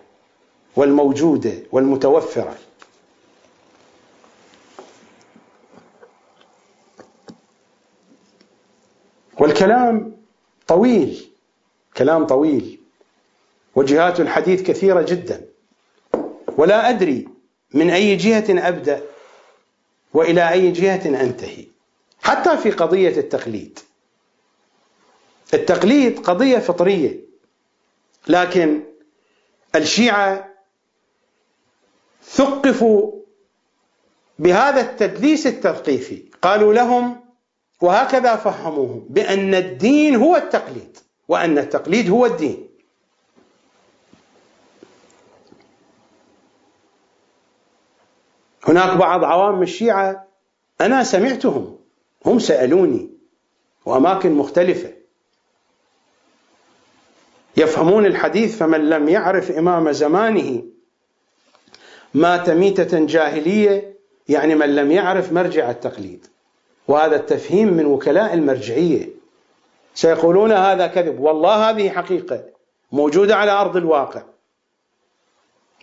والموجودة 0.75 1.53
والمتوفرة. 1.71 2.55
والكلام 9.39 10.17
طويل 10.67 11.27
كلام 11.97 12.25
طويل. 12.25 12.79
وجهات 13.75 14.19
الحديث 14.19 14.61
كثيرة 14.63 15.01
جدا. 15.01 15.45
ولا 16.57 16.89
أدري 16.89 17.27
من 17.73 17.89
أي 17.89 18.15
جهة 18.15 18.67
أبدأ 18.67 19.01
وإلى 20.13 20.49
أي 20.49 20.71
جهة 20.71 21.21
أنتهي. 21.21 21.65
حتى 22.23 22.57
في 22.57 22.71
قضية 22.71 23.17
التقليد. 23.17 23.79
التقليد 25.53 26.19
قضية 26.19 26.57
فطرية. 26.57 27.19
لكن 28.27 28.83
الشيعة 29.75 30.47
ثقفوا 32.23 33.11
بهذا 34.39 34.81
التدليس 34.81 35.47
التثقيفي 35.47 36.23
قالوا 36.41 36.73
لهم 36.73 37.20
وهكذا 37.81 38.35
فهموهم 38.35 39.05
بأن 39.09 39.55
الدين 39.55 40.15
هو 40.15 40.35
التقليد 40.35 40.97
وأن 41.27 41.57
التقليد 41.57 42.09
هو 42.09 42.25
الدين. 42.25 42.67
هناك 48.67 48.97
بعض 48.97 49.23
عوام 49.23 49.61
الشيعة 49.61 50.27
أنا 50.81 51.03
سمعتهم 51.03 51.77
هم 52.25 52.39
سألوني 52.39 53.09
وأماكن 53.85 54.31
مختلفة. 54.31 54.93
يفهمون 57.57 58.05
الحديث 58.05 58.57
فمن 58.57 58.89
لم 58.89 59.09
يعرف 59.09 59.51
إمام 59.51 59.91
زمانه 59.91 60.63
مات 62.13 62.49
ميتة 62.49 63.05
جاهلية 63.05 63.97
يعني 64.29 64.55
من 64.55 64.75
لم 64.75 64.91
يعرف 64.91 65.33
مرجع 65.33 65.71
التقليد. 65.71 66.27
وهذا 66.87 67.15
التفهيم 67.15 67.73
من 67.73 67.85
وكلاء 67.85 68.33
المرجعية. 68.33 69.09
سيقولون 69.93 70.51
هذا 70.51 70.87
كذب. 70.87 71.19
والله 71.19 71.69
هذه 71.69 71.89
حقيقة 71.89 72.43
موجودة 72.91 73.35
على 73.35 73.51
أرض 73.51 73.77
الواقع. 73.77 74.23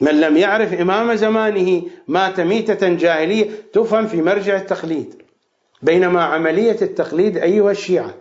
من 0.00 0.20
لم 0.20 0.36
يعرف 0.36 0.72
إمام 0.72 1.14
زمانه 1.14 1.82
مات 2.08 2.40
ميتة 2.40 2.88
جاهلية 2.88 3.50
تفهم 3.72 4.06
في 4.06 4.22
مرجع 4.22 4.56
التقليد. 4.56 5.22
بينما 5.82 6.24
عملية 6.24 6.76
التقليد 6.82 7.36
أيها 7.36 7.70
الشيعة. 7.70 8.14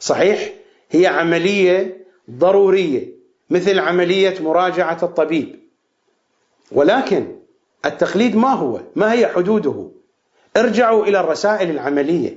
صحيح 0.00 0.52
هي 0.90 1.06
عملية 1.06 2.06
ضرورية 2.30 3.08
مثل 3.50 3.78
عملية 3.78 4.34
مراجعة 4.40 4.98
الطبيب. 5.02 5.58
ولكن 6.72 7.36
التقليد 7.84 8.36
ما 8.36 8.52
هو؟ 8.52 8.80
ما 8.96 9.12
هي 9.12 9.26
حدوده؟ 9.26 9.90
ارجعوا 10.56 11.04
إلى 11.04 11.20
الرسائل 11.20 11.70
العملية. 11.70 12.36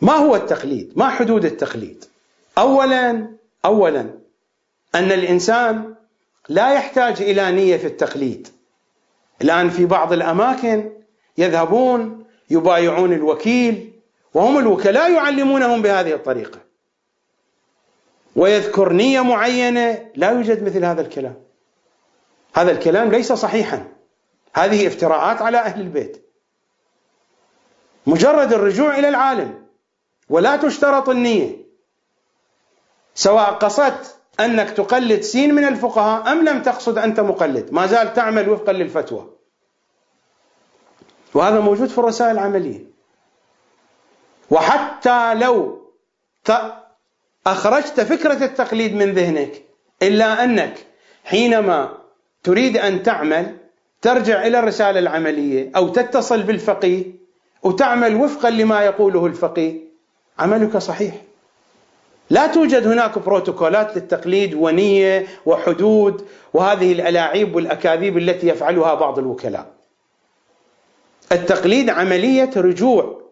ما 0.00 0.12
هو 0.12 0.36
التقليد؟ 0.36 0.92
ما 0.96 1.08
حدود 1.08 1.44
التقليد؟ 1.44 2.04
اولا 2.58 3.30
اولا 3.64 4.00
أن 4.94 5.12
الإنسان 5.12 5.94
لا 6.48 6.72
يحتاج 6.72 7.22
إلى 7.22 7.50
نية 7.50 7.76
في 7.76 7.86
التقليد. 7.86 8.48
الآن 9.42 9.70
في 9.70 9.86
بعض 9.86 10.12
الأماكن 10.12 10.90
يذهبون 11.38 12.24
يبايعون 12.50 13.12
الوكيل 13.12 13.92
وهم 14.34 14.58
الوكلاء 14.58 15.12
يعلمونهم 15.12 15.82
بهذه 15.82 16.14
الطريقة. 16.14 16.58
ويذكر 18.36 18.92
نية 18.92 19.20
معينة 19.20 20.10
لا 20.14 20.30
يوجد 20.30 20.62
مثل 20.62 20.84
هذا 20.84 21.00
الكلام. 21.00 21.34
هذا 22.54 22.70
الكلام 22.70 23.10
ليس 23.10 23.32
صحيحا. 23.32 23.97
هذه 24.58 24.86
افتراءات 24.86 25.42
على 25.42 25.58
أهل 25.58 25.80
البيت. 25.80 26.30
مجرد 28.06 28.52
الرجوع 28.52 28.98
إلى 28.98 29.08
العالم 29.08 29.66
ولا 30.28 30.56
تشترط 30.56 31.08
النية. 31.08 31.56
سواء 33.14 33.50
قصدت 33.50 34.18
أنك 34.40 34.70
تقلد 34.70 35.20
سين 35.20 35.54
من 35.54 35.64
الفقهاء 35.64 36.32
أم 36.32 36.44
لم 36.44 36.62
تقصد 36.62 36.98
أنت 36.98 37.20
مقلد 37.20 37.72
ما 37.72 37.86
زال 37.86 38.14
تعمل 38.14 38.48
وفقا 38.48 38.72
للفتوى. 38.72 39.30
وهذا 41.34 41.60
موجود 41.60 41.88
في 41.88 41.98
الرسائل 41.98 42.32
العملية. 42.32 42.84
وحتى 44.50 45.34
لو 45.34 45.78
أخرجت 47.46 48.00
فكرة 48.00 48.44
التقليد 48.44 48.94
من 48.94 49.12
ذهنك 49.12 49.62
إلا 50.02 50.44
أنك 50.44 50.86
حينما 51.24 51.98
تريد 52.42 52.76
أن 52.76 53.02
تعمل 53.02 53.56
ترجع 54.02 54.46
إلى 54.46 54.58
الرسالة 54.58 54.98
العملية 54.98 55.70
أو 55.76 55.88
تتصل 55.88 56.42
بالفقيه 56.42 57.04
وتعمل 57.62 58.16
وفقا 58.16 58.50
لما 58.50 58.82
يقوله 58.82 59.26
الفقيه 59.26 59.80
عملك 60.38 60.76
صحيح 60.76 61.14
لا 62.30 62.46
توجد 62.46 62.86
هناك 62.86 63.18
بروتوكولات 63.18 63.96
للتقليد 63.96 64.54
ونية 64.54 65.26
وحدود 65.46 66.26
وهذه 66.54 66.92
الألاعيب 66.92 67.54
والأكاذيب 67.54 68.18
التي 68.18 68.48
يفعلها 68.48 68.94
بعض 68.94 69.18
الوكلاء. 69.18 69.66
التقليد 71.32 71.90
عملية 71.90 72.50
رجوع 72.56 73.22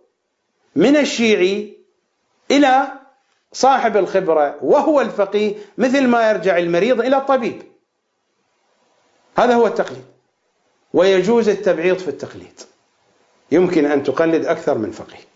من 0.77 0.97
الشيعي 0.97 1.77
إلى 2.51 2.87
صاحب 3.53 3.97
الخبرة 3.97 4.57
وهو 4.63 5.01
الفقيه 5.01 5.55
مثل 5.79 6.07
ما 6.07 6.31
يرجع 6.31 6.59
المريض 6.59 7.01
إلى 7.01 7.17
الطبيب. 7.17 7.63
هذا 9.39 9.55
هو 9.55 9.67
التقليد. 9.67 10.05
ويجوز 10.93 11.49
التبعيض 11.49 11.99
في 11.99 12.09
التقليد. 12.09 12.61
يمكن 13.53 13.87
أن 13.87 14.03
تقلد 14.03 14.47
أكثر 14.47 14.79
من 14.79 14.91
فقيه. 14.91 15.27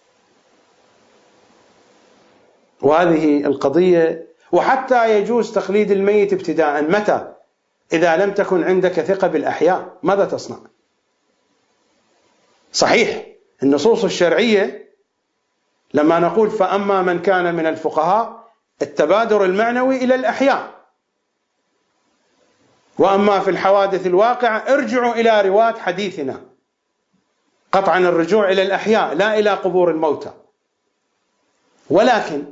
وهذه 2.83 3.47
القضية 3.47 4.27
وحتى 4.53 5.19
يجوز 5.19 5.53
تقليد 5.53 5.91
الميت 5.91 6.33
ابتداء 6.33 6.83
متى 6.83 7.33
إذا 7.93 8.17
لم 8.17 8.35
تكن 8.35 8.65
عندك 8.65 8.93
ثقة 8.93 9.27
بالأحياء 9.27 9.99
ماذا 10.03 10.25
تصنع 10.25 10.57
صحيح 12.73 13.27
النصوص 13.63 14.05
الشرعية 14.05 14.91
لما 15.95 16.19
نقول 16.19 16.51
فأما 16.51 17.03
من 17.03 17.23
كان 17.23 17.55
من 17.55 17.67
الفقهاء 17.67 18.51
التبادر 18.83 19.45
المعنوي 19.45 19.97
إلى 19.97 20.15
الأحياء 20.15 20.80
وأما 23.01 23.41
في 23.41 23.51
الحوادث 23.51 24.07
الواقعة 24.07 24.59
ارجعوا 24.59 25.15
إلى 25.15 25.49
رواة 25.49 25.73
حديثنا. 25.73 26.41
قطعا 27.73 27.99
الرجوع 27.99 28.51
إلى 28.51 28.63
الأحياء 28.63 29.15
لا 29.15 29.39
إلى 29.39 29.51
قبور 29.51 29.91
الموتى. 29.91 30.33
ولكن 31.91 32.45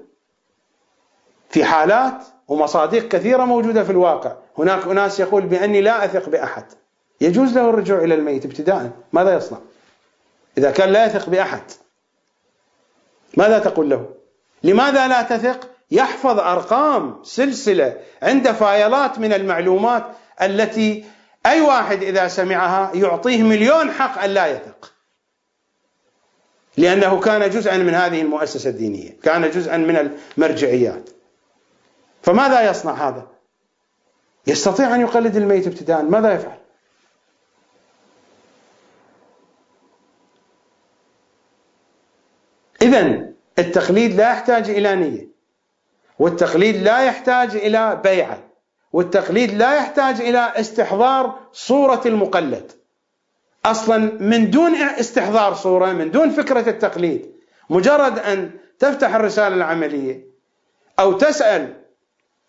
في 1.50 1.64
حالات 1.64 2.24
ومصادق 2.48 3.08
كثيرة 3.08 3.44
موجودة 3.44 3.84
في 3.84 3.90
الواقع. 3.90 4.32
هناك 4.58 4.86
أناس 4.86 5.20
يقول 5.20 5.42
بأني 5.42 5.80
لا 5.80 6.04
أثق 6.04 6.28
بأحد. 6.28 6.64
يجوز 7.20 7.58
له 7.58 7.70
الرجوع 7.70 7.98
إلى 7.98 8.14
الميت 8.14 8.44
ابتداء. 8.44 8.90
ماذا 9.12 9.36
يصنع؟ 9.36 9.58
إذا 10.58 10.70
كان 10.70 10.88
لا 10.88 11.06
يثق 11.06 11.28
بأحد 11.28 11.62
ماذا 13.36 13.58
تقول 13.58 13.90
له؟ 13.90 14.06
لماذا 14.62 15.08
لا 15.08 15.22
تثق؟ 15.22 15.68
يحفظ 15.90 16.38
أرقام 16.38 17.20
سلسلة 17.22 17.96
عنده 18.22 18.52
فايلات 18.52 19.18
من 19.18 19.32
المعلومات 19.32 20.04
التي 20.42 21.04
أي 21.46 21.60
واحد 21.60 22.02
إذا 22.02 22.28
سمعها 22.28 22.94
يعطيه 22.94 23.42
مليون 23.42 23.90
حق 23.90 24.22
أن 24.22 24.30
لا 24.30 24.46
يثق 24.46 24.92
لأنه 26.76 27.20
كان 27.20 27.50
جزءا 27.50 27.76
من 27.76 27.94
هذه 27.94 28.22
المؤسسة 28.22 28.70
الدينية 28.70 29.16
كان 29.22 29.50
جزءا 29.50 29.76
من 29.76 29.96
المرجعيات. 30.36 31.10
فماذا 32.22 32.70
يصنع 32.70 33.08
هذا؟ 33.08 33.26
يستطيع 34.46 34.94
أن 34.94 35.00
يقلد 35.00 35.36
الميت 35.36 35.66
ابتداء 35.66 36.02
ماذا 36.02 36.32
يفعل؟ 36.32 36.58
إذا 42.82 43.28
التقليد 43.58 44.14
لا 44.14 44.32
يحتاج 44.32 44.70
إلى 44.70 44.94
نية 44.94 45.28
والتقليد 46.18 46.76
لا 46.76 47.04
يحتاج 47.04 47.56
إلى 47.56 48.00
بيعة. 48.04 48.47
والتقليد 48.92 49.54
لا 49.54 49.76
يحتاج 49.76 50.20
إلى 50.20 50.52
استحضار 50.56 51.38
صورة 51.52 52.02
المقلد. 52.06 52.72
أصلا 53.64 53.98
من 54.20 54.50
دون 54.50 54.74
استحضار 54.74 55.54
صورة 55.54 55.92
من 55.92 56.10
دون 56.10 56.30
فكرة 56.30 56.68
التقليد 56.68 57.32
مجرد 57.70 58.18
أن 58.18 58.50
تفتح 58.78 59.14
الرسالة 59.14 59.54
العملية 59.54 60.20
أو 61.00 61.12
تسأل 61.12 61.74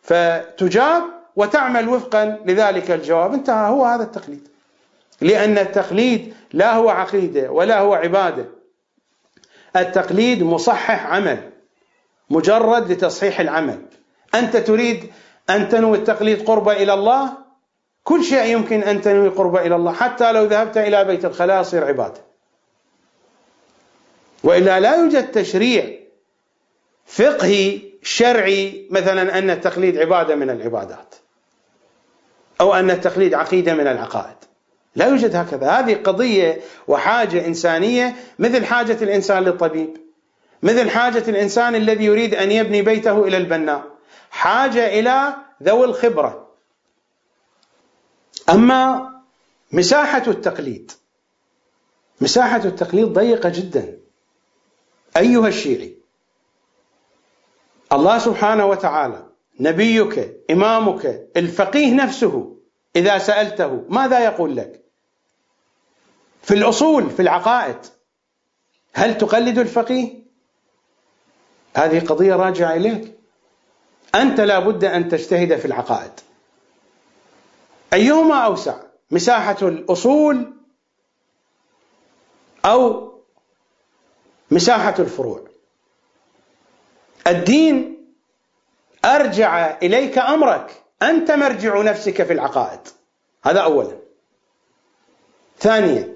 فتجاب 0.01 1.03
وتعمل 1.35 1.89
وفقا 1.89 2.39
لذلك 2.45 2.91
الجواب 2.91 3.33
انتهى 3.33 3.69
هو 3.69 3.85
هذا 3.85 4.03
التقليد. 4.03 4.47
لأن 5.21 5.57
التقليد 5.57 6.33
لا 6.53 6.73
هو 6.73 6.89
عقيدة 6.89 7.51
ولا 7.51 7.79
هو 7.79 7.93
عبادة. 7.93 8.45
التقليد 9.75 10.43
مصحح 10.43 11.05
عمل 11.05 11.49
مجرد 12.29 12.91
لتصحيح 12.91 13.39
العمل. 13.39 13.81
أنت 14.35 14.57
تريد 14.57 15.11
أن 15.49 15.69
تنوي 15.69 15.97
التقليد 15.97 16.45
قربة 16.47 16.71
إلى 16.71 16.93
الله. 16.93 17.33
كل 18.03 18.23
شيء 18.23 18.45
يمكن 18.45 18.83
أن 18.83 19.01
تنوي 19.01 19.29
قربة 19.29 19.61
إلى 19.61 19.75
الله. 19.75 19.93
حتى 19.93 20.31
لو 20.31 20.43
ذهبت 20.43 20.77
إلى 20.77 21.03
بيت 21.03 21.25
الخلاء 21.25 21.61
يصير 21.61 21.85
عبادة 21.85 22.21
وإلا 24.43 24.79
لا 24.79 24.95
يوجد 24.95 25.31
تشريع 25.31 25.89
فقهي 27.05 27.81
شرعي 28.03 28.87
مثلا 28.91 29.37
أن 29.37 29.49
التقليد 29.49 29.97
عبادة 29.97 30.35
من 30.35 30.49
العبادات. 30.49 31.15
أو 32.61 32.73
أن 32.73 32.91
التقليد 32.91 33.33
عقيدة 33.33 33.73
من 33.73 33.87
العقائد. 33.87 34.35
لا 34.95 35.07
يوجد 35.07 35.35
هكذا. 35.35 35.69
هذه 35.69 35.95
قضية 36.03 36.61
وحاجة 36.87 37.45
إنسانية. 37.47 38.15
مثل 38.39 38.65
حاجة 38.65 38.97
الإنسان 39.01 39.43
للطبيب. 39.43 39.97
مثل 40.63 40.89
حاجة 40.89 41.23
الإنسان 41.27 41.75
الذي 41.75 42.05
يريد 42.05 42.35
أن 42.35 42.51
يبني 42.51 42.81
بيته 42.81 43.27
إلى 43.27 43.37
البناء. 43.37 43.83
حاجة 44.31 44.99
إلى 44.99 45.35
ذوي 45.63 45.85
الخبرة. 45.85 46.49
أما 48.49 49.09
مساحة 49.71 50.23
التقليد. 50.27 50.91
مساحة 52.21 52.61
التقليد 52.65 53.05
ضيقة 53.05 53.49
جدا. 53.49 53.99
أيها 55.17 55.47
الشيعي 55.47 55.95
الله 57.93 58.17
سبحانه 58.17 58.65
وتعالى 58.65 59.25
نبيك 59.59 60.37
إمامك 60.51 61.29
الفقيه 61.37 61.93
نفسه 61.93 62.57
إذا 62.95 63.17
سألته 63.17 63.85
ماذا 63.89 64.19
يقول 64.19 64.55
لك؟ 64.55 64.83
في 66.41 66.53
الأصول 66.53 67.09
في 67.09 67.21
العقائد 67.21 67.77
هل 68.93 69.17
تقلد 69.17 69.57
الفقيه؟ 69.57 70.23
هذه 71.75 71.99
قضية 71.99 72.35
راجعة 72.35 72.75
إليك. 72.75 73.18
أنت 74.15 74.41
لا 74.41 74.59
بد 74.59 74.83
أن 74.83 75.09
تجتهد 75.09 75.57
في 75.57 75.65
العقائد. 75.65 76.11
أيهما 77.93 78.35
أوسع؟ 78.35 78.79
مساحة 79.11 79.57
الأصول 79.61 80.53
أو 82.65 83.09
مساحة 84.51 84.95
الفروع؟ 84.99 85.47
الدين 87.27 88.05
أرجع 89.05 89.77
إليك 89.83 90.17
أمرك. 90.17 90.83
أنت 91.01 91.31
مرجع 91.31 91.81
نفسك 91.81 92.23
في 92.23 92.33
العقائد. 92.33 92.79
هذا 93.43 93.59
أولا. 93.59 93.99
ثانيا 95.59 96.15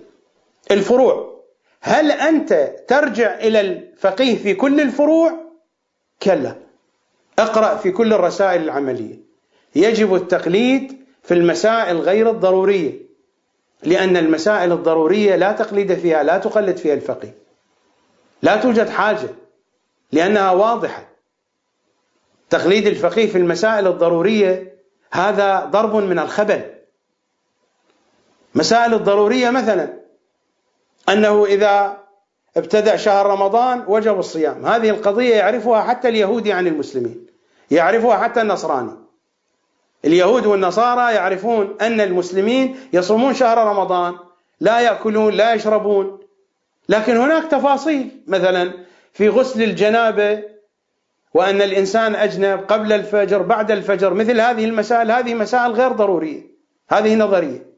الفروع. 0.72 1.44
هل 1.82 2.12
أنت 2.12 2.76
ترجع 2.88 3.34
إلى 3.34 3.62
الفقيه 3.62 4.44
في 4.44 4.54
كل 4.54 4.82
الفروع؟ 4.82 5.52
كلا. 6.24 6.63
اقرأ 7.40 7.76
في 7.76 7.92
كل 7.92 8.14
الرسائل 8.14 8.62
العملية. 8.62 9.16
يجب 9.76 10.16
التقليد 10.16 11.04
في 11.24 11.34
المسائل 11.34 11.98
غير 11.98 12.30
الضرورية 12.30 12.94
لأن 13.84 14.18
المسائل 14.18 14.72
الضرورية 14.72 15.36
لا 15.36 15.52
تقليد 15.52 15.94
فيها 15.94 16.24
لا 16.24 16.38
تقلد 16.38 16.78
فيها 16.78 16.94
الفقيه. 16.94 17.36
لا 18.42 18.58
توجد 18.58 18.90
حاجة 18.90 19.30
لأنها 20.12 20.52
واضحة. 20.52 21.10
تقليد 22.50 22.88
الفقيه 22.88 23.28
في 23.28 23.38
المسائل 23.38 23.88
الضرورية 23.88 24.74
هذا 25.12 25.66
ضرب 25.66 25.96
من 25.96 26.20
الخبل. 26.20 26.62
مسائل 28.56 28.94
الضرورية 28.94 29.50
مثلا 29.50 29.94
أنه 31.10 31.46
إذا 31.46 31.98
ابتدأ 32.58 32.96
شهر 32.96 33.26
رمضان 33.26 33.84
وجب 33.88 34.20
الصيام. 34.20 34.66
هذه 34.66 34.90
القضية 34.90 35.36
يعرفها 35.36 35.82
حتى 35.82 36.10
اليهودي 36.10 36.54
عن 36.54 36.68
المسلمين. 36.68 37.23
يعرفها 37.72 38.18
حتى 38.18 38.42
النصراني. 38.42 38.92
اليهود 40.06 40.46
والنصارى 40.46 41.14
يعرفون 41.14 41.78
أن 41.82 42.02
المسلمين 42.02 42.76
يصومون 42.94 43.34
شهر 43.34 43.58
رمضان 43.58 44.16
لا 44.60 44.80
يأكلون 44.80 45.34
لا 45.34 45.54
يشربون. 45.54 46.20
لكن 46.90 47.18
هناك 47.18 47.52
تفاصيل 47.52 48.24
مثلا 48.28 48.74
في 49.14 49.30
غسل 49.30 49.64
الجنابة 49.64 50.44
وأن 51.34 51.62
الإنسان 51.62 52.16
أجنب 52.16 52.66
قبل 52.68 52.94
الفجر 52.94 53.42
بعد 53.42 53.72
الفجر 53.72 54.14
مثل 54.14 54.40
هذه 54.42 54.66
المسائل 54.66 55.12
هذه 55.12 55.34
مسائل 55.34 55.72
غير 55.72 55.92
ضرورية. 55.92 56.42
هذه 56.90 57.16
نظرية. 57.16 57.74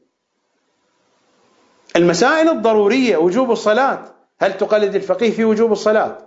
المسائل 1.96 2.48
الضرورية 2.48 3.16
وجوب 3.16 3.50
الصلاة. 3.50 4.04
هل 4.40 4.56
تقلد 4.56 4.94
الفقيه 4.94 5.30
في 5.30 5.44
وجوب 5.44 5.72
الصلاة؟ 5.72 6.25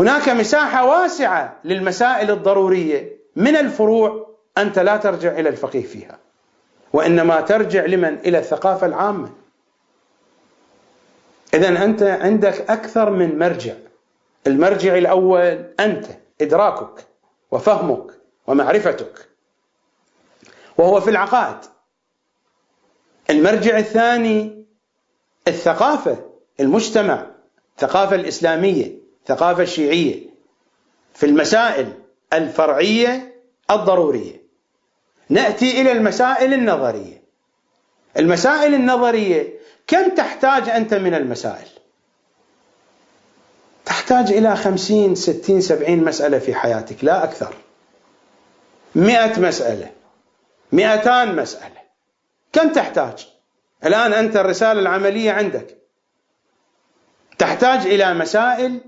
هناك 0.00 0.28
مساحة 0.28 0.84
واسعة 0.84 1.60
للمسائل 1.64 2.30
الضرورية 2.30 3.16
من 3.36 3.56
الفروع 3.56 4.36
أنت 4.58 4.78
لا 4.78 4.96
ترجع 4.96 5.38
إلى 5.38 5.48
الفقيه 5.48 5.82
فيها 5.82 6.18
وإنما 6.92 7.40
ترجع 7.40 7.84
لمن؟ 7.84 8.14
إلى 8.18 8.38
الثقافة 8.38 8.86
العامة. 8.86 9.30
إذا 11.54 11.84
أنت 11.84 12.02
عندك 12.02 12.70
أكثر 12.70 13.10
من 13.10 13.38
مرجع. 13.38 13.74
المرجع 14.46 14.98
الأول 14.98 15.64
أنت 15.80 16.06
إدراكك 16.40 17.06
وفهمك 17.50 18.06
ومعرفتك 18.46 19.28
وهو 20.78 21.00
في 21.00 21.10
العقائد. 21.10 21.58
المرجع 23.30 23.78
الثاني 23.78 24.64
الثقافة 25.48 26.18
المجتمع 26.60 27.26
الثقافة 27.76 28.16
الإسلامية. 28.16 28.99
الثقافة 29.22 29.62
الشيعية 29.62 30.30
في 31.14 31.26
المسائل 31.26 31.92
الفرعية 32.32 33.34
الضرورية. 33.70 34.40
نأتي 35.28 35.80
إلى 35.80 35.92
المسائل 35.92 36.54
النظرية. 36.54 37.22
المسائل 38.18 38.74
النظرية 38.74 39.48
كم 39.86 40.08
تحتاج 40.08 40.68
أنت 40.68 40.94
من 40.94 41.14
المسائل؟ 41.14 41.68
تحتاج 43.84 44.32
إلى 44.32 44.56
خمسين 44.56 45.14
ستين 45.14 45.60
سبعين 45.60 46.04
مسألة 46.04 46.38
في 46.38 46.54
حياتك 46.54 47.04
لا 47.04 47.24
أكثر. 47.24 47.54
مئة 48.94 49.40
مسألة 49.40 49.90
مئتان 50.72 51.36
مسألة. 51.36 51.80
كم 52.52 52.72
تحتاج؟ 52.72 53.28
الآن 53.84 54.12
أنت 54.12 54.36
الرسالة 54.36 54.80
العملية 54.80 55.32
عندك. 55.32 55.76
تحتاج 57.38 57.86
إلى 57.86 58.14
مسائل 58.14 58.80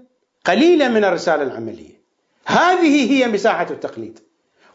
قليلة 0.45 0.89
من 0.89 1.05
الرسالة 1.05 1.43
العملية. 1.43 2.03
هذه 2.47 3.13
هي 3.13 3.29
مساحة 3.29 3.67
التقليد. 3.71 4.19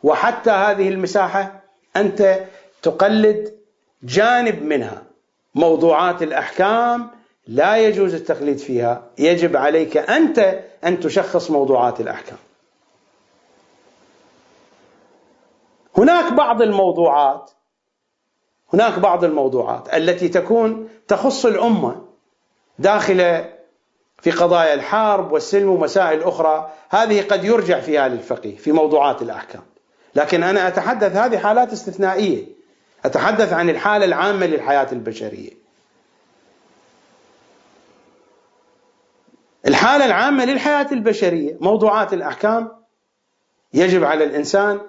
وحتى 0.03 0.51
هذه 0.51 0.89
المساحة 0.89 1.63
أنت 1.95 2.39
تقلد 2.81 3.57
جانب 4.03 4.63
منها. 4.63 5.03
موضوعات 5.55 6.23
الأحكام 6.23 7.11
لا 7.47 7.77
يجوز 7.77 8.13
التقليد 8.13 8.57
فيها. 8.57 9.03
يجب 9.17 9.57
عليك 9.57 9.97
أنت 9.97 10.59
أن 10.83 10.99
تشخص 10.99 11.51
موضوعات 11.51 12.01
الأحكام. 12.01 12.37
هناك 15.97 16.33
بعض 16.33 16.61
الموضوعات 16.61 17.51
هناك 18.73 18.99
بعض 18.99 19.23
الموضوعات 19.23 19.93
التي 19.93 20.29
تكون 20.29 20.89
تخص 21.07 21.45
الأمة 21.45 22.05
داخل 22.79 23.45
في 24.21 24.31
قضايا 24.31 24.73
الحرب 24.73 25.31
والسلم 25.31 25.69
ومسائل 25.69 26.23
أخرى 26.23 26.71
هذه 26.89 27.21
قد 27.21 27.43
يرجع 27.43 27.79
فيها 27.79 28.07
للفقيه 28.07 28.57
في 28.57 28.71
موضوعات 28.71 29.21
الأحكام. 29.21 29.61
لكن 30.15 30.43
أنا 30.43 30.67
أتحدث 30.67 31.15
هذه 31.15 31.37
حالات 31.37 31.73
استثنائية. 31.73 32.45
أتحدث 33.05 33.53
عن 33.53 33.69
الحالة 33.69 34.05
العامة 34.05 34.45
للحياة 34.45 34.87
البشرية. 34.91 35.51
الحالة 39.67 40.05
العامة 40.05 40.45
للحياة 40.45 40.87
البشرية 40.91 41.57
موضوعات 41.61 42.13
الأحكام 42.13 42.71
يجب 43.73 44.03
على 44.03 44.23
الإنسان 44.23 44.79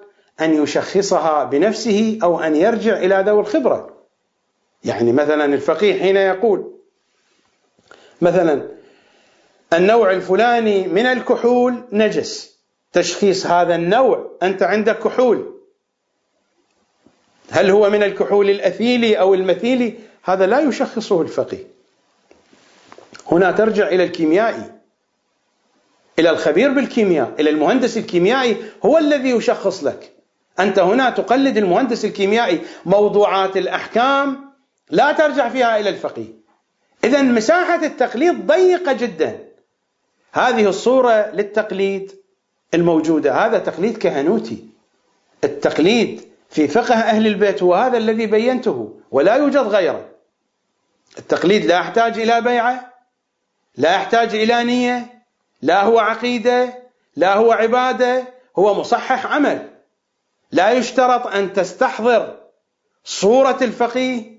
أن 0.41 0.63
يشخصها 0.63 1.45
بنفسه 1.45 2.19
أو 2.23 2.41
أن 2.41 2.57
يرجع 2.57 2.97
إلى 2.97 3.25
ذوي 3.27 3.41
الخبرة. 3.41 3.99
يعني 4.85 5.13
مثلا 5.13 5.45
الفقيه 5.45 6.01
حين 6.01 6.17
يقول 6.17 6.75
مثلا 8.21 8.78
النوع 9.73 10.11
الفلاني 10.11 10.89
من 10.89 11.07
الكحول 11.07 11.85
نجس. 11.93 12.59
تشخيص 12.93 13.47
هذا 13.47 13.75
النوع 13.75 14.31
أنت 14.43 14.63
عندك 14.63 14.99
كحول. 14.99 15.55
هل 17.51 17.71
هو 17.71 17.91
من 17.91 18.03
الكحول 18.03 18.51
الأثيلي 18.51 19.21
أو 19.21 19.35
المثيلي؟ 19.35 19.95
هذا 20.23 20.47
لا 20.47 20.61
يشخصه 20.61 21.23
الفقيه. 21.23 21.65
هنا 23.33 23.53
ترجع 23.53 23.89
إلى 23.89 24.05
الكيميائي. 24.05 24.73
إلى 26.19 26.31
الخبير 26.31 26.71
بالكيمياء 26.71 27.35
إلى 27.39 27.51
المهندس 27.51 27.97
الكيميائي 27.97 28.57
هو 28.85 28.99
الذي 28.99 29.31
يشخص 29.31 29.85
لك. 29.85 30.13
أنت 30.61 30.79
هنا 30.79 31.11
تقلد 31.11 31.57
المهندس 31.57 32.05
الكيميائي. 32.05 32.61
موضوعات 32.87 33.57
الأحكام 33.57 34.51
لا 34.91 35.13
ترجع 35.13 35.49
فيها 35.49 35.79
إلى 35.79 35.89
الفقيه. 35.89 36.39
إذا 37.05 37.23
مساحة 37.23 37.85
التقليد 37.85 38.47
ضيقة 38.47 38.93
جدا. 38.93 39.48
هذه 40.39 40.69
الصورة 40.69 41.31
للتقليد 41.33 42.13
الموجودة. 42.75 43.47
هذا 43.47 43.59
تقليد 43.59 43.99
كهنوتي. 43.99 44.65
التقليد 45.45 46.29
في 46.51 46.69
فقه 46.69 46.95
أهل 46.95 47.27
البيت 47.27 47.63
هو 47.63 47.75
هذا 47.75 47.99
الذي 47.99 48.27
بينته 48.27 48.95
ولا 49.11 49.35
يوجد 49.35 49.57
غيره. 49.57 50.09
التقليد 51.19 51.65
لا 51.65 51.79
يحتاج 51.79 52.19
إلى 52.19 52.41
بيعة 52.41 52.95
لا 53.77 53.95
يحتاج 53.95 54.35
إلى 54.35 54.65
نية 54.65 55.23
لا 55.63 55.83
هو 55.85 55.99
عقيدة 55.99 56.75
لا 57.17 57.35
هو 57.35 57.53
عبادة 57.53 58.25
هو 58.59 58.75
مصحح 58.75 59.27
عمل. 59.27 59.71
لا 60.53 60.71
يشترط 60.71 61.27
أن 61.27 61.53
تستحضر 61.53 62.37
صورة 63.05 63.59
الفقيه 63.63 64.39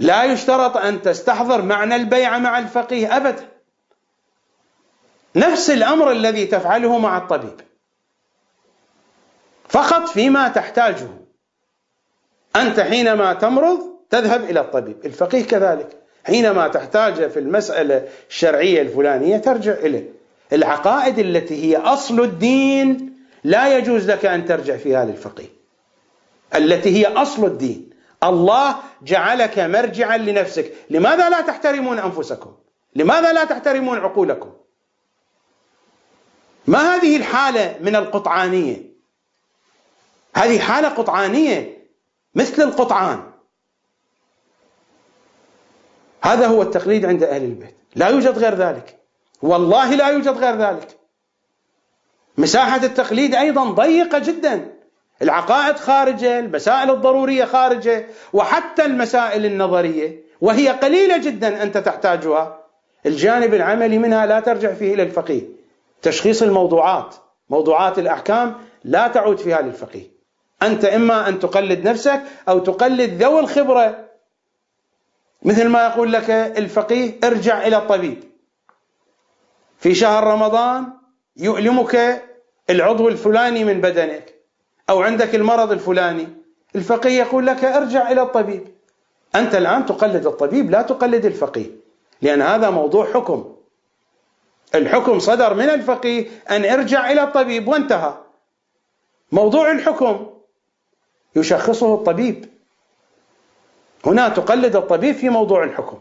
لا 0.00 0.24
يشترط 0.24 0.76
أن 0.76 1.02
تستحضر 1.02 1.62
معنى 1.62 1.96
البيعة 1.96 2.38
مع 2.38 2.58
الفقيه 2.58 3.16
أبدا. 3.16 3.55
نفس 5.36 5.70
الأمر 5.70 6.12
الذي 6.12 6.46
تفعله 6.46 6.98
مع 6.98 7.18
الطبيب. 7.18 7.60
فقط 9.68 10.08
فيما 10.08 10.48
تحتاجه. 10.48 11.08
أنت 12.56 12.80
حينما 12.80 13.34
تمرض 13.34 13.80
تذهب 14.10 14.44
إلى 14.44 14.60
الطبيب. 14.60 14.96
الفقيه 15.04 15.44
كذلك. 15.44 16.02
حينما 16.24 16.68
تحتاج 16.68 17.30
في 17.30 17.38
المسألة 17.38 18.08
الشرعية 18.28 18.82
الفلانية 18.82 19.36
ترجع 19.36 19.72
إليه. 19.72 20.12
العقائد 20.52 21.18
التي 21.18 21.64
هي 21.64 21.76
أصل 21.76 22.20
الدين 22.20 23.16
لا 23.44 23.78
يجوز 23.78 24.10
لك 24.10 24.26
أن 24.26 24.44
ترجع 24.44 24.76
فيها 24.76 25.04
للفقيه. 25.04 25.48
التي 26.54 26.96
هي 26.96 27.06
أصل 27.06 27.44
الدين. 27.44 27.90
الله 28.24 28.76
جعلك 29.02 29.58
مرجعا 29.58 30.16
لنفسك. 30.16 30.72
لماذا 30.90 31.28
لا 31.28 31.40
تحترمون 31.40 31.98
أنفسكم؟ 31.98 32.54
لماذا 32.96 33.32
لا 33.32 33.44
تحترمون 33.44 33.98
عقولكم؟ 33.98 34.52
ما 36.66 36.94
هذه 36.94 37.16
الحالة 37.16 37.76
من 37.80 37.96
القطعانية؟ 37.96 38.82
هذه 40.36 40.58
حالة 40.58 40.88
قطعانية 40.88 41.86
مثل 42.34 42.62
القطعان. 42.62 43.22
هذا 46.22 46.46
هو 46.46 46.62
التقليد 46.62 47.04
عند 47.04 47.22
أهل 47.22 47.42
البيت. 47.42 47.76
لا 47.94 48.08
يوجد 48.08 48.38
غير 48.38 48.54
ذلك. 48.54 48.98
والله 49.42 49.94
لا 49.94 50.08
يوجد 50.08 50.38
غير 50.38 50.56
ذلك. 50.56 50.98
مساحة 52.38 52.84
التقليد 52.84 53.34
أيضا 53.34 53.64
ضيقة 53.64 54.18
جدا. 54.18 54.72
العقائد 55.22 55.76
خارجة 55.76 56.38
المسائل 56.38 56.90
الضرورية 56.90 57.44
خارجة 57.44 58.06
وحتى 58.32 58.84
المسائل 58.84 59.46
النظرية 59.46 60.22
وهي 60.40 60.68
قليلة 60.68 61.16
جدا 61.16 61.62
أنت 61.62 61.78
تحتاجها. 61.78 62.60
الجانب 63.06 63.54
العملي 63.54 63.98
منها 63.98 64.26
لا 64.26 64.40
ترجع 64.40 64.74
فيه 64.74 64.94
إلى 64.94 65.02
الفقيه. 65.02 65.55
تشخيص 66.06 66.42
الموضوعات 66.42 67.14
موضوعات 67.50 67.98
الأحكام 67.98 68.54
لا 68.84 69.08
تعود 69.08 69.38
فيها 69.38 69.62
للفقيه. 69.62 70.06
أنت 70.62 70.84
إما 70.84 71.28
أن 71.28 71.38
تقلد 71.38 71.88
نفسك 71.88 72.22
أو 72.48 72.58
تقلد 72.58 73.22
ذوي 73.22 73.40
الخبرة. 73.40 74.08
مثل 75.42 75.68
ما 75.68 75.86
يقول 75.86 76.12
لك 76.12 76.30
الفقيه 76.30 77.18
ارجع 77.24 77.66
إلى 77.66 77.76
الطبيب. 77.76 78.24
في 79.78 79.94
شهر 79.94 80.24
رمضان 80.24 80.86
يؤلمك 81.36 82.22
العضو 82.70 83.08
الفلاني 83.08 83.64
من 83.64 83.80
بدنك 83.80 84.34
أو 84.90 85.02
عندك 85.02 85.34
المرض 85.34 85.72
الفلاني. 85.72 86.28
الفقيه 86.76 87.18
يقول 87.18 87.46
لك 87.46 87.64
ارجع 87.64 88.10
إلى 88.10 88.22
الطبيب. 88.22 88.68
أنت 89.34 89.54
الآن 89.54 89.86
تقلد 89.86 90.26
الطبيب 90.26 90.70
لا 90.70 90.82
تقلد 90.82 91.24
الفقيه. 91.24 91.70
لأن 92.22 92.42
هذا 92.42 92.70
موضوع 92.70 93.12
حكم. 93.12 93.55
الحكم 94.74 95.18
صدر 95.18 95.54
من 95.54 95.70
الفقيه 95.70 96.28
أن 96.50 96.64
ارجع 96.64 97.10
إلى 97.10 97.22
الطبيب 97.22 97.68
وانتهى. 97.68 98.14
موضوع 99.32 99.70
الحكم. 99.70 100.26
يشخصه 101.36 101.94
الطبيب. 101.94 102.48
هنا 104.06 104.28
تقلد 104.28 104.76
الطبيب 104.76 105.14
في 105.14 105.28
موضوع 105.28 105.64
الحكم. 105.64 105.98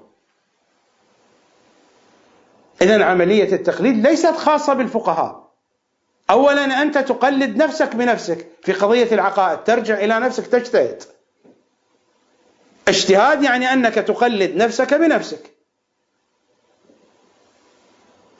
إذا 2.81 3.05
عملية 3.05 3.53
التقليد 3.53 4.07
ليست 4.07 4.35
خاصة 4.35 4.73
بالفقهاء. 4.73 5.45
أولا 6.29 6.81
أنت 6.81 6.97
تقلد 6.97 7.57
نفسك 7.57 7.95
بنفسك. 7.95 8.47
في 8.63 8.73
قضية 8.73 9.11
العقائد 9.11 9.63
ترجع 9.63 9.99
إلى 9.99 10.19
نفسك 10.19 10.47
تجتهد. 10.47 11.03
اجتهاد 12.87 13.43
يعني 13.43 13.73
أنك 13.73 13.93
تقلد 13.93 14.55
نفسك 14.55 14.93
بنفسك. 14.93 15.54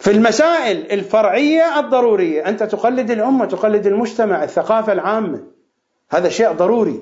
في 0.06 0.12
المسائل 0.12 0.92
الفرعية 0.92 1.80
الضرورية. 1.80 2.48
أنت 2.48 2.64
تقلد 2.64 3.12
الأمة 3.12 3.46
تقلد 3.46 3.88
المجتمع 3.88 4.44
الثقافة 4.44 4.94
العامة. 4.94 5.44
هذا 6.10 6.30
شيء 6.30 6.52
ضروري. 6.52 7.02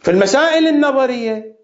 في 0.00 0.10
المسائل 0.10 0.66
النظرية 0.66 1.56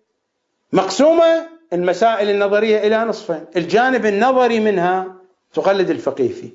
مقسومة 0.73 1.49
المسائل 1.73 2.31
النظرية 2.31 2.78
إلى 2.78 3.05
نصفين. 3.05 3.44
الجانب 3.57 4.07
النظري 4.07 4.61
منها 4.61 5.15
تقلد 5.55 5.90
الفقيه 5.90 6.28
فيه 6.28 6.51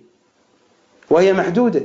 وهي 1.09 1.33
محدودة. 1.33 1.83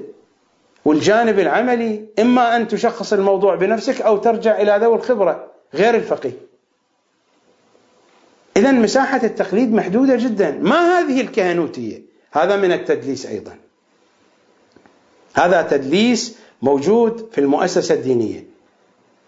والجانب 0.84 1.38
العملي 1.38 2.06
إما 2.18 2.56
أن 2.56 2.68
تشخص 2.68 3.12
الموضوع 3.12 3.54
بنفسك 3.54 4.00
أو 4.00 4.16
ترجع 4.16 4.60
إلى 4.60 4.78
ذوي 4.80 4.94
الخبرة 4.94 5.50
غير 5.74 5.94
الفقيه. 5.94 6.51
إذا 8.56 8.72
مساحة 8.72 9.20
التقليد 9.24 9.72
محدودة 9.72 10.16
جدا. 10.16 10.50
ما 10.50 10.98
هذه 10.98 11.20
الكهنوتية؟ 11.20 12.02
هذا 12.32 12.56
من 12.56 12.72
التدليس 12.72 13.26
أيضا. 13.26 13.56
هذا 15.34 15.62
تدليس 15.62 16.36
موجود 16.62 17.30
في 17.32 17.40
المؤسسة 17.40 17.94
الدينية. 17.94 18.44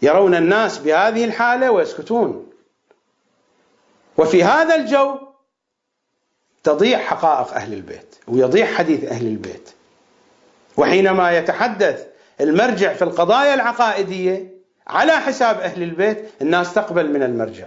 يرون 0.02 0.34
الناس 0.34 0.78
بهذه 0.78 1.24
الحالة 1.24 1.70
ويسكتون. 1.70 2.46
وفي 4.18 4.44
هذا 4.44 4.74
الجو 4.74 5.18
تضيع 6.62 6.98
حقائق 6.98 7.54
أهل 7.54 7.72
البيت 7.72 8.14
ويضيع 8.28 8.66
حديث 8.66 9.04
أهل 9.04 9.26
البيت. 9.26 9.70
وحينما 10.76 11.38
يتحدث 11.38 12.06
المرجع 12.40 12.92
في 12.92 13.02
القضايا 13.02 13.54
العقائدية 13.54 14.54
على 14.86 15.12
حساب 15.12 15.60
أهل 15.60 15.82
البيت 15.82 16.24
الناس 16.42 16.74
تقبل 16.74 17.12
من 17.12 17.22
المرجع. 17.22 17.66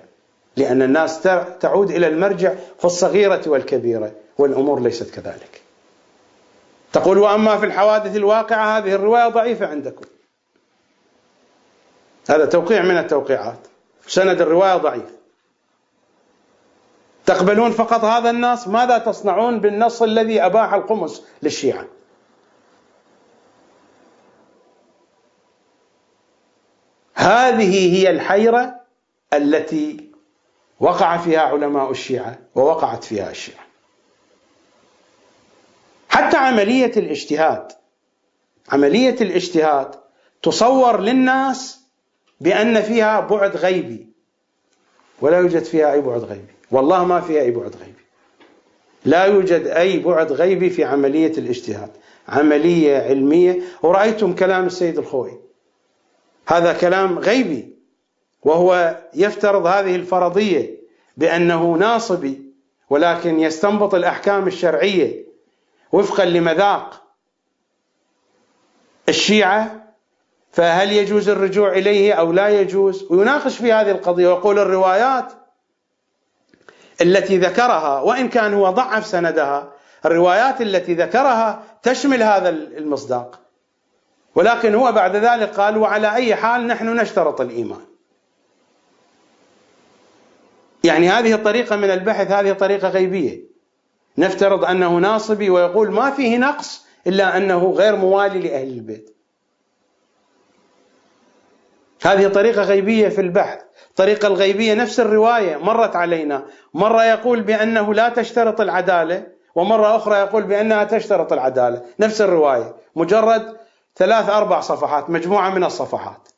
لأن 0.57 0.81
الناس 0.81 1.21
تعود 1.59 1.91
إلى 1.91 2.07
المرجع 2.07 2.53
في 2.79 2.85
الصغيرة 2.85 3.41
والكبيرة 3.47 4.11
والأمور 4.38 4.79
ليست 4.79 5.09
كذلك. 5.15 5.61
تقول 6.93 7.17
وأما 7.17 7.57
في 7.57 7.65
الحوادث 7.65 8.15
الواقعة 8.15 8.77
هذه 8.77 8.93
الرواية 8.93 9.27
ضعيفة 9.27 9.67
عندكم. 9.67 10.05
هذا 12.29 12.45
توقيع 12.45 12.81
من 12.81 12.97
التوقيعات. 12.97 13.59
سند 14.07 14.41
الرواية 14.41 14.77
ضعيف. 14.77 15.17
تقبلون 17.25 17.71
فقط 17.71 18.03
هذا 18.03 18.29
النص؟ 18.29 18.67
ماذا 18.67 18.97
تصنعون 18.97 19.59
بالنص 19.59 20.01
الذي 20.01 20.41
أباح 20.45 20.73
القمص 20.73 21.23
للشيعة؟ 21.43 21.85
هذه 27.13 27.95
هي 27.95 28.09
الحيرة 28.09 28.81
التي 29.34 30.06
وقع 30.80 31.18
فيها 31.18 31.40
علماء 31.40 31.91
الشيعة 31.91 32.40
ووقعت 32.56 33.04
فيها 33.04 33.32
الشيعة. 33.32 33.68
حتى 36.10 36.38
عملية 36.38 36.91
الاجتهاد 36.98 37.72
عملية 38.70 39.16
الاجتهاد 39.22 39.95
تصور 40.44 41.02
للناس 41.02 41.80
بأن 42.41 42.82
فيها 42.82 43.20
بعد 43.20 43.56
غيبي. 43.56 44.08
ولا 45.22 45.38
يوجد 45.38 45.64
فيها 45.64 45.94
أي 45.94 46.02
بعد 46.02 46.24
غيبي. 46.24 46.54
والله 46.72 47.06
ما 47.06 47.22
فيها 47.22 47.41
أي 47.41 47.52
بعد 47.52 47.76
غيبي. 47.76 48.06
لا 49.06 49.26
يوجد 49.26 49.68
أي 49.68 49.99
بعد 49.99 50.32
غيبي 50.32 50.70
في 50.70 50.84
عملية 50.84 51.32
الاجتهاد. 51.38 51.91
عملية 52.28 52.98
علمية. 52.98 53.62
ورأيتم 53.84 54.36
كلام 54.36 54.66
السيد 54.66 54.98
الخوئي. 54.98 55.38
هذا 56.48 56.74
كلام 56.74 57.20
غيبي. 57.20 57.77
وهو 58.43 58.97
يفترض 59.14 59.65
هذه 59.65 59.95
الفرضية 59.95 60.77
بأنه 61.18 61.73
ناصبي 61.73 62.41
ولكن 62.89 63.39
يستنبط 63.39 63.95
الأحكام 63.95 64.47
الشرعية 64.47 65.26
وفقا 65.91 66.26
لمذاق 66.26 67.03
الشيعة 69.09 69.88
فهل 70.51 70.91
يجوز 70.91 71.30
الرجوع 71.30 71.72
إليه 71.72 72.14
أو 72.14 72.31
لا 72.31 72.49
يجوز؟ 72.49 73.05
ويناقش 73.09 73.57
في 73.57 73.73
هذه 73.73 73.91
القضية 73.91 74.27
ويقول 74.27 74.59
الروايات 74.59 75.34
التي 77.01 77.38
ذكرها 77.38 78.01
وإن 78.01 78.30
كان 78.30 78.53
هو 78.53 78.69
ضعف 78.69 79.05
سندها 79.05 79.72
الروايات 80.05 80.61
التي 80.61 80.93
ذكرها 80.93 81.64
تشمل 81.84 82.23
هذا 82.23 82.49
المصداق. 82.49 83.39
ولكن 84.35 84.76
هو 84.76 84.91
بعد 84.91 85.15
ذلك 85.15 85.49
قال 85.59 85.77
وعلى 85.77 86.15
أي 86.15 86.35
حال 86.35 86.68
نحن 86.68 86.95
نشترط 86.95 87.41
الإيمان. 87.41 87.81
يعني 90.88 91.09
هذه 91.09 91.34
الطريقة 91.34 91.76
من 91.76 91.91
البحث 91.91 92.31
هذه 92.31 92.53
طريقة 92.53 92.89
غيبية. 92.89 93.41
نفترض 94.18 94.65
أنه 94.65 94.97
ناصبي 94.97 95.49
ويقول 95.49 95.91
ما 95.91 96.11
فيه 96.11 96.38
نقص 96.38 96.85
إلا 97.07 97.38
أنه 97.38 97.72
غير 97.72 97.95
موالي 97.95 98.39
لأهل 98.39 98.68
البيت. 98.68 99.15
هذه 102.05 102.27
طريقة 102.27 102.61
غيبية 102.61 103.09
في 103.09 103.22
البحث. 103.22 103.59
الطريقة 103.89 104.27
الغيبية 104.27 104.73
نفس 104.73 104.99
الرواية 104.99 105.57
مرت 105.57 105.95
علينا. 105.95 106.45
مرة 106.73 107.05
يقول 107.05 107.41
بأنه 107.41 107.93
لا 107.93 108.09
تشترط 108.09 108.61
العدالة 108.61 109.27
ومرة 109.55 109.95
أخرى 109.95 110.18
يقول 110.18 110.43
بأنها 110.43 110.84
تشترط 110.84 111.34
العدالة. 111.34 111.81
نفس 111.99 112.22
الرواية. 112.22 112.76
مجرد 112.95 113.57
ثلاث 113.95 114.30
أربع 114.30 114.59
صفحات 114.59 115.09
مجموعة 115.09 115.49
من 115.49 115.64
الصفحات. 115.64 116.30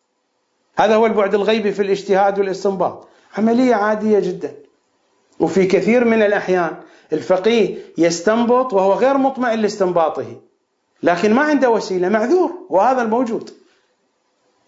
هذا 0.78 0.96
هو 0.96 1.06
البعد 1.06 1.34
الغيبي 1.34 1.72
في 1.72 1.82
الاجتهاد 1.82 2.40
والاستنباط. 2.40 3.08
عملية 3.38 3.76
عادية 3.76 4.20
جدا. 4.20 4.56
وفي 5.40 5.66
كثير 5.66 6.06
من 6.06 6.22
الأحيان 6.24 6.76
الفقيه 7.14 7.78
يستنبط 7.98 8.74
وهو 8.74 8.94
غير 8.94 9.18
مطمئن 9.18 9.60
لاستنباطه 9.60 10.42
لكن 11.04 11.34
ما 11.34 11.42
عنده 11.42 11.70
وسيلة 11.70 12.10
معذور 12.10 12.52
وهذا 12.70 13.02
الموجود. 13.02 13.50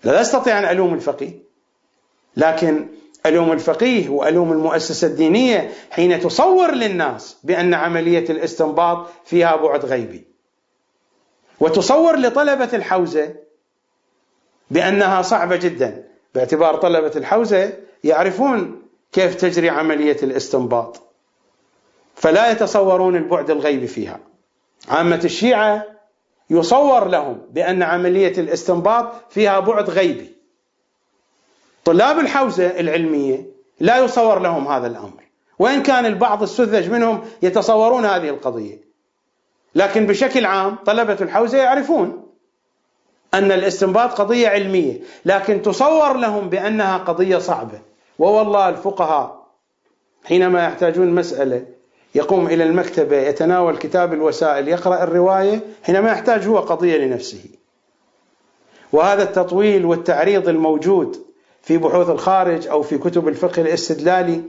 لا 0.04 0.22
يستطيع 0.22 0.60
أن 0.60 0.66
ألوم 0.66 0.94
الفقيه. 0.94 1.32
لكن 2.38 2.88
ألوم 3.26 3.52
الفقيه 3.52 4.10
وألوم 4.10 4.52
المؤسسة 4.52 5.08
الدينية 5.08 5.72
حين 5.92 6.20
تصور 6.20 6.72
للناس 6.72 7.38
بأن 7.44 7.74
عملية 7.74 8.26
الاستنباط 8.30 9.08
فيها 9.26 9.56
بعد 9.56 9.86
غيبي. 9.86 10.28
وتصور 11.60 12.16
لطلبة 12.16 12.70
الحوزة 12.74 13.34
بأنها 14.72 15.22
صعبة 15.22 15.56
جدا 15.56 16.08
باعتبار 16.36 16.76
طلبة 16.76 17.12
الحوزة 17.16 17.74
يعرفون 18.04 18.82
كيف 19.12 19.36
تجري 19.36 19.70
عملية 19.70 20.18
الاستنباط. 20.24 21.02
فلا 22.16 22.52
يتصورون 22.52 23.16
البعد 23.16 23.50
الغيبي 23.50 23.88
فيها. 23.88 24.20
عامة 24.90 25.22
الشيعة 25.24 25.86
يصور 26.50 27.08
لهم 27.08 27.42
بأن 27.50 27.84
عملية 27.84 28.34
الاستنباط 28.38 29.14
فيها 29.30 29.60
بعد 29.60 29.90
غيبي. 29.90 30.32
طلاب 31.86 32.20
الحوزة 32.20 32.80
العلمية 32.80 33.46
لا 33.80 33.98
يصور 33.98 34.40
لهم 34.40 34.68
هذا 34.68 34.88
الأمر. 34.88 35.24
وإن 35.60 35.84
كان 35.84 36.06
البعض 36.06 36.44
السذج 36.44 36.90
منهم 36.90 37.24
يتصورون 37.42 38.06
هذه 38.06 38.30
القضية. 38.30 38.78
لكن 39.76 40.08
بشكل 40.08 40.46
عام 40.46 40.76
طلبة 40.76 41.18
الحوزة 41.22 41.58
يعرفون 41.58 42.28
أن 43.34 43.52
الاستنباط 43.52 44.14
قضية 44.14 44.50
علمية. 44.50 45.00
لكن 45.26 45.62
تصور 45.62 46.18
لهم 46.18 46.50
بأنها 46.50 46.98
قضية 46.98 47.38
صعبة. 47.38 47.91
ووالله 48.22 48.70
الفقهاء 48.70 49.48
حينما 50.24 50.66
يحتاجون 50.66 51.08
مسألة 51.16 51.66
يقوم 52.16 52.48
إلى 52.48 52.64
المكتبة 52.64 53.18
يتناول 53.18 53.78
كتاب 53.78 54.14
الوسائل 54.14 54.68
يقرأ 54.68 55.04
الرواية 55.04 55.60
حينما 55.84 56.12
يحتاج 56.12 56.48
هو 56.48 56.60
قضية 56.60 56.98
لنفسه. 56.98 57.44
وهذا 58.92 59.24
التطويل 59.24 59.86
والتعريض 59.86 60.50
الموجود 60.50 61.26
في 61.62 61.78
بحوث 61.78 62.10
الخارج 62.10 62.68
أو 62.68 62.82
في 62.82 62.98
كتب 62.98 63.28
الفقه 63.28 63.62
الاستدلالي 63.62 64.42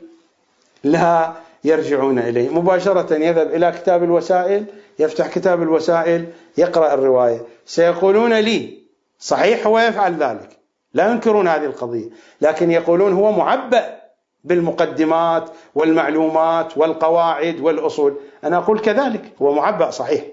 لا 0.84 1.32
يرجعون 1.64 2.18
إليه. 2.18 2.48
مباشرة 2.48 3.14
يذهب 3.14 3.54
إلى 3.54 3.72
كتاب 3.72 4.02
الوسائل 4.02 4.64
يفتح 4.98 5.26
كتاب 5.26 5.62
الوسائل 5.62 6.26
يقرأ 6.58 6.94
الرواية. 6.94 7.42
سيقولون 7.66 8.34
لي 8.34 8.78
صحيح 9.18 9.66
هو 9.66 9.78
يفعل 9.78 10.14
ذلك. 10.14 10.61
لا 10.94 11.10
ينكرون 11.10 11.48
هذه 11.48 11.64
القضية 11.64 12.08
لكن 12.40 12.70
يقولون 12.70 13.12
هو 13.12 13.32
معبأ 13.32 14.02
بالمقدمات 14.44 15.50
والمعلومات 15.74 16.78
والقواعد 16.78 17.60
والأصول. 17.60 18.16
أنا 18.44 18.56
أقول 18.56 18.78
كذلك 18.78 19.32
هو 19.42 19.54
معبأ 19.54 19.90
صحيح. 19.90 20.24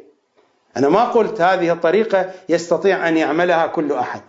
أنا 0.77 0.90
ما 0.90 1.03
قلت 1.03 1.41
هذه 1.41 1.72
الطريقة 1.72 2.31
يستطيع 2.49 3.07
أن 3.10 3.18
يعملها 3.18 3.68
كل 3.68 3.91
أحد. 3.94 4.22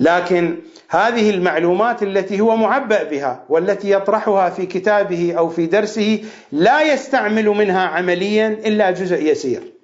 لكن 0.00 0.58
هذه 0.88 1.30
المعلومات 1.30 2.02
التي 2.02 2.40
هو 2.40 2.56
معبأ 2.56 3.02
بها 3.02 3.44
والتي 3.48 3.90
يطرحها 3.90 4.50
في 4.50 4.66
كتابه 4.66 5.34
أو 5.38 5.48
في 5.48 5.66
درسه 5.66 6.24
لا 6.52 6.92
يستعمل 6.92 7.48
منها 7.48 7.86
عمليا 7.86 8.48
إلا 8.48 8.90
جزء 8.90 9.22
يسير. 9.22 9.75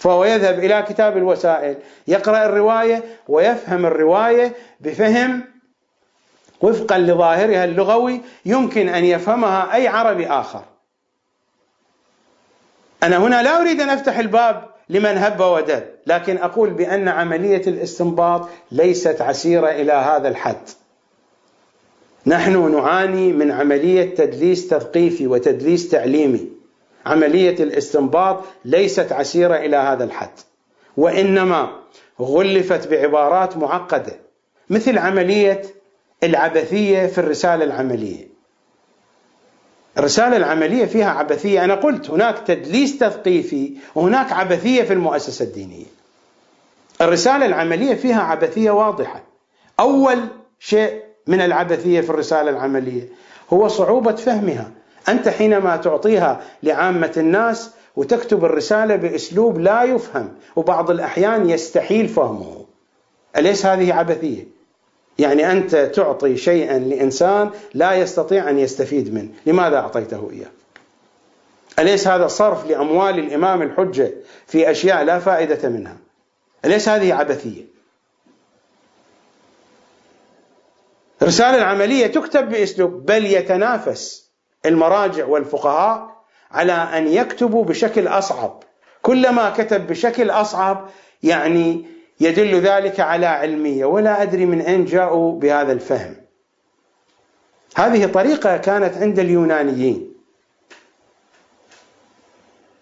فهو 0.00 0.24
يذهب 0.24 0.58
إلى 0.58 0.84
كتاب 0.88 1.16
الوسائل 1.16 1.76
يقرأ 2.08 2.46
الرواية 2.46 3.04
ويفهم 3.28 3.86
الرواية 3.86 4.52
بفهم 4.80 5.44
وفقا 6.60 6.98
لظاهرها 6.98 7.64
اللغوي 7.64 8.20
يمكن 8.46 8.88
أن 8.88 9.04
يفهمها 9.04 9.74
أي 9.74 9.88
عربي 9.88 10.26
آخر. 10.26 10.64
أنا 13.02 13.16
هنا 13.16 13.42
لا 13.42 13.60
أريد 13.60 13.80
أن 13.80 13.88
أفتح 13.88 14.18
الباب 14.18 14.64
لمن 14.88 15.18
هب 15.18 15.40
ودب، 15.40 15.82
لكن 16.06 16.36
أقول 16.36 16.70
بأن 16.70 17.08
عملية 17.08 17.62
الاستنباط 17.66 18.48
ليست 18.72 19.20
عسيرة 19.20 19.68
إلى 19.68 19.92
هذا 19.92 20.28
الحد. 20.28 20.68
نحن 22.26 22.72
نعاني 22.72 23.32
من 23.32 23.50
عملية 23.50 24.14
تدليس 24.14 24.68
تثقيفي 24.68 25.26
وتدليس 25.26 25.88
تعليمي. 25.88 26.59
عملية 27.06 27.54
الاستنباط 27.54 28.44
ليست 28.64 29.12
عسيرة 29.12 29.56
إلى 29.56 29.76
هذا 29.76 30.04
الحد. 30.04 30.30
وإنما 30.96 31.70
غلفت 32.20 32.88
بعبارات 32.88 33.56
معقدة 33.56 34.16
مثل 34.70 34.98
عملية 34.98 35.62
العبثية 36.24 37.06
في 37.06 37.18
الرسالة 37.18 37.64
العملية. 37.64 38.26
الرسالة 39.98 40.36
العملية 40.36 40.86
فيها 40.86 41.10
عبثية. 41.10 41.64
أنا 41.64 41.74
قلت 41.74 42.10
هناك 42.10 42.38
تدليس 42.46 42.98
تثقيفي 42.98 43.72
وهناك 43.94 44.32
عبثية 44.32 44.82
في 44.82 44.92
المؤسسة 44.92 45.44
الدينية. 45.44 45.86
الرسالة 47.00 47.46
العملية 47.46 47.94
فيها 47.94 48.22
عبثية 48.22 48.70
واضحة. 48.70 49.22
أول 49.80 50.18
شيء 50.58 51.02
من 51.26 51.40
العبثية 51.40 52.00
في 52.00 52.10
الرسالة 52.10 52.50
العملية 52.50 53.08
هو 53.52 53.68
صعوبة 53.68 54.14
فهمها. 54.14 54.70
أنت 55.08 55.28
حينما 55.28 55.76
تعطيها 55.76 56.40
لعامة 56.62 57.12
الناس 57.16 57.70
وتكتب 57.96 58.44
الرسالة 58.44 58.96
بأسلوب 58.96 59.58
لا 59.58 59.82
يفهم 59.82 60.32
وبعض 60.56 60.90
الأحيان 60.90 61.50
يستحيل 61.50 62.08
فهمه. 62.08 62.66
أليس 63.36 63.66
هذه 63.66 63.94
عبثية؟ 63.94 64.46
يعني 65.18 65.52
أنت 65.52 65.76
تعطي 65.76 66.36
شيئا 66.36 66.78
لإنسان 66.78 67.50
لا 67.74 67.92
يستطيع 67.92 68.50
أن 68.50 68.58
يستفيد 68.58 69.14
منه. 69.14 69.28
لماذا 69.46 69.76
أعطيته 69.76 70.30
إياه؟ 70.32 70.50
أليس 71.78 72.08
هذا 72.08 72.26
صرف 72.26 72.66
لأموال 72.66 73.18
الإمام 73.18 73.62
الحجة 73.62 74.12
في 74.46 74.70
أشياء 74.70 75.04
لا 75.04 75.18
فائدة 75.18 75.68
منها؟ 75.68 75.96
أليس 76.64 76.88
هذه 76.88 77.14
عبثية؟ 77.14 77.64
الرسالة 81.22 81.58
العملية 81.58 82.06
تكتب 82.06 82.48
بأسلوب 82.48 83.06
بل 83.06 83.26
يتنافس. 83.26 84.29
المراجع 84.66 85.26
والفقهاء 85.26 86.16
على 86.50 86.72
أن 86.72 87.06
يكتبوا 87.06 87.64
بشكل 87.64 88.08
أصعب 88.08 88.62
كلما 89.02 89.50
كتب 89.50 89.86
بشكل 89.86 90.30
أصعب 90.30 90.88
يعني 91.22 91.86
يدل 92.20 92.54
ذلك 92.60 93.00
على 93.00 93.26
علمية 93.26 93.84
ولا 93.84 94.22
أدري 94.22 94.46
من 94.46 94.60
أين 94.60 94.84
جاءوا 94.84 95.40
بهذا 95.40 95.72
الفهم. 95.72 96.16
هذه 97.76 98.06
طريقة 98.06 98.56
كانت 98.56 98.96
عند 98.98 99.18
اليونانيين. 99.18 100.14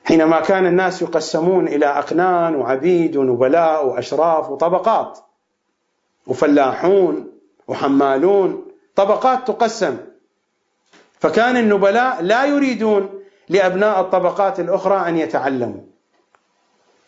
حينما 0.04 0.40
كان 0.40 0.66
الناس 0.66 1.02
يقسمون 1.02 1.68
إلى 1.68 1.86
أقنان 1.86 2.54
وعبيد 2.54 3.16
ونبلاء 3.16 3.86
وأشراف 3.86 4.50
وطبقات 4.50 5.18
وفلاحون 6.26 7.32
وحمالون 7.68 8.66
طبقات 8.96 9.46
تقسم 9.48 9.96
فكان 11.20 11.56
النبلاء 11.56 12.22
لا 12.22 12.44
يريدون 12.44 13.20
لأبناء 13.48 14.00
الطبقات 14.00 14.60
الأخرى 14.60 15.08
أن 15.08 15.16
يتعلموا. 15.16 15.80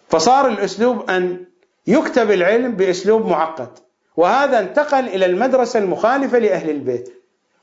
فصار 0.09 0.47
الأسلوب 0.49 1.11
أن 1.11 1.45
يكتب 1.87 2.31
العلم 2.31 2.73
بأسلوب 2.73 3.27
معقد 3.27 3.69
وهذا 4.17 4.61
انتقل 4.61 5.09
إلى 5.09 5.27
المدرسة 5.27 5.79
المخالفة 5.79 6.39
لأهل 6.39 6.71
البيت 6.71 7.13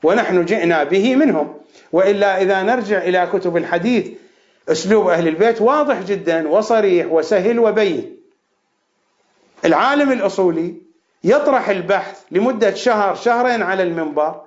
ونحن 0.02 0.44
جئنا 0.44 0.84
به 0.84 1.16
منهم. 1.16 1.54
وإلا 1.92 2.42
إذا 2.42 2.62
نرجع 2.62 2.98
إلى 2.98 3.28
كتب 3.32 3.56
الحديث 3.56 4.08
أسلوب 4.68 5.08
أهل 5.08 5.28
البيت 5.28 5.60
واضح 5.60 6.00
جدا 6.02 6.48
وصريح 6.48 7.06
وسهل 7.06 7.58
وبين. 7.58 8.16
العالم 9.64 10.12
الأصولي 10.12 10.74
يطرح 11.24 11.68
البحث 11.68 12.22
لمدة 12.30 12.74
شهر 12.74 13.14
شهرين 13.14 13.62
على 13.62 13.82
المنبر 13.82 14.40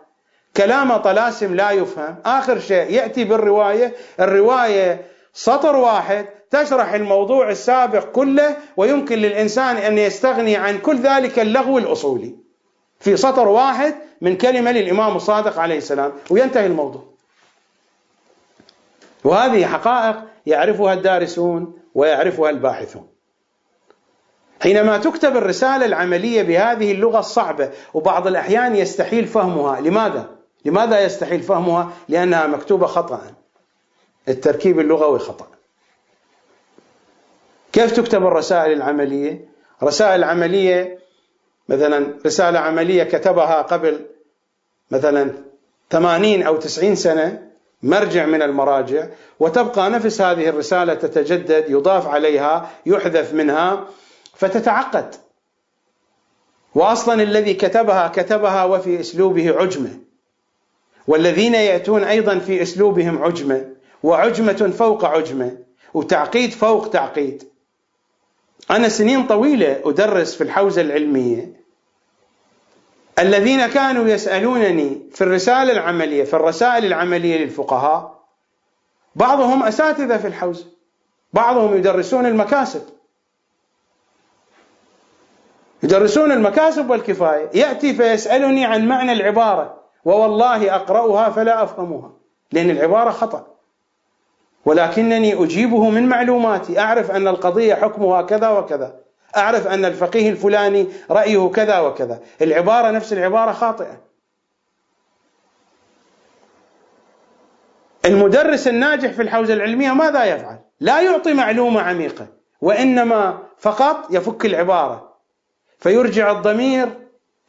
كلام 0.58 0.98
طلاسم 0.98 1.56
لا 1.56 1.72
يفهم 1.72 2.16
آخر 2.26 2.60
شيء 2.60 2.92
يأتي 2.92 3.24
بالرواية 3.24 3.94
الرواية 4.20 5.06
سطر 5.34 5.76
واحد 5.76 6.26
تشرح 6.50 6.94
الموضوع 6.94 7.50
السابق 7.50 8.06
كله 8.06 8.58
ويمكن 8.78 9.20
للإنسان 9.20 9.78
أن 9.78 9.98
يستغني 9.98 10.56
عن 10.56 10.78
كل 10.80 10.98
ذلك 10.98 11.40
اللغو 11.40 11.78
الأصولي 11.78 12.36
في 13.00 13.18
سطر 13.18 13.48
واحد 13.48 13.96
من 14.22 14.38
كلمة 14.38 14.72
للإمام 14.72 15.16
الصادق 15.16 15.60
عليه 15.60 15.78
السلام 15.78 16.12
وينتهي 16.30 16.66
الموضوع. 16.66 17.04
وهذه 19.24 19.66
حقائق 19.66 20.16
يعرفها 20.46 20.94
الدارسون 20.94 21.80
ويعرفها 21.96 22.50
الباحثون. 22.50 23.08
حينما 24.62 24.98
تكتب 24.98 25.38
الرسالة 25.38 25.86
العملية 25.86 26.44
بهذه 26.44 26.92
اللغة 26.92 27.20
الصعبة 27.20 27.70
وبعض 27.94 28.28
الأحيان 28.28 28.76
يستحيل 28.76 29.28
فهمها، 29.28 29.82
لماذا؟ 29.82 30.41
لماذا 30.66 31.06
يستحيل 31.06 31.42
فهمها؟ 31.42 31.94
لأنها 32.10 32.48
مكتوبة 32.48 32.88
خطأ. 32.88 33.22
التركيب 34.28 34.80
اللغوي 34.80 35.20
خطأ. 35.20 35.48
كيف 37.74 37.92
تكتب 37.92 38.26
الرسائل 38.26 38.72
العملية 38.72 39.46
رسائل 39.84 40.20
العملية 40.20 41.00
مثلا 41.70 42.14
رسالة 42.26 42.60
عملية 42.60 43.04
كتبها 43.04 43.62
قبل 43.62 44.06
مثلا 44.92 45.32
80 45.90 46.44
أو 46.44 46.56
90 46.58 46.96
سنة 46.96 47.48
مرجع 47.84 48.26
من 48.26 48.42
المراجع 48.42 49.08
وتبقى 49.40 49.90
نفس 49.90 50.22
هذه 50.22 50.50
الرسالة 50.50 50.94
تتجدد 50.94 51.70
يضاف 51.70 52.08
عليها 52.08 52.72
يحذف 52.86 53.34
منها 53.34 53.88
فتتعقد 54.36 55.16
واصلا 56.76 57.24
الذي 57.24 57.54
كتبها 57.54 58.08
كتبها 58.08 58.64
وفي 58.64 59.00
أسلوبه 59.00 59.60
عجمة 59.62 60.00
والذين 61.08 61.56
يأتون 61.56 62.04
أيضا 62.04 62.40
في 62.40 62.62
أسلوبهم 62.62 63.24
عجمة 63.24 63.70
وعجمة 64.04 64.74
فوق 64.78 65.06
عجمة 65.06 65.58
وتعقيد 65.94 66.52
فوق 66.52 66.90
تعقيد. 66.90 67.44
أنا 68.72 68.90
سنين 68.90 69.28
طويلة 69.28 69.82
أدرس 69.86 70.36
في 70.36 70.44
الحوزة 70.44 70.82
العلمية. 70.82 71.62
الذين 73.20 73.68
كانوا 73.68 74.08
يسألونني 74.08 75.02
في 75.14 75.22
الرسالة 75.22 75.72
العملية 75.72 76.24
في 76.24 76.34
الرسائل 76.34 76.86
العملية 76.86 77.38
للفقهاء 77.38 78.22
بعضهم 79.16 79.64
أساتذة 79.64 80.18
في 80.18 80.28
الحوزة 80.28 80.66
بعضهم 81.34 81.78
يدرسون 81.78 82.26
المكاسب. 82.26 82.82
يدرسون 85.84 86.32
المكاسب 86.32 86.90
والكفاية. 86.90 87.50
يأتي 87.54 87.94
فيسألني 87.94 88.66
عن 88.66 88.88
معنى 88.88 89.12
العبارة. 89.12 89.81
ووالله 90.06 90.76
أقرأها 90.76 91.30
فلا 91.30 91.64
أفهمها 91.64 92.12
لأن 92.52 92.70
العبارة 92.70 93.10
خطأ. 93.12 93.48
ولكنني 94.66 95.44
أجيبه 95.44 95.90
من 95.90 96.10
معلوماتي 96.10 96.80
أعرف 96.80 97.12
أن 97.12 97.28
القضية 97.28 97.76
حكمها 97.76 98.22
كذا 98.22 98.50
وكذا 98.50 98.96
أعرف 99.38 99.68
أن 99.68 99.86
الفقيه 99.86 100.30
الفلاني 100.30 100.88
رأيه 101.12 101.50
كذا 101.50 101.80
وكذا. 101.80 102.20
العبارة 102.42 102.92
نفس 102.92 103.14
العبارة 103.14 103.52
خاطئة. 103.52 104.02
المدرس 108.06 108.68
الناجح 108.68 109.12
في 109.12 109.22
الحوزة 109.22 109.54
العلمية 109.54 109.92
ماذا 109.94 110.24
يفعل؟ 110.24 110.60
لا 110.80 111.02
يعطي 111.02 111.34
معلومة 111.34 111.82
عميقة 111.82 112.28
وإنما 112.62 113.38
فقط 113.58 114.08
يفك 114.10 114.46
العبارة 114.46 115.18
فيرجع 115.80 116.32
الضمير 116.32 116.90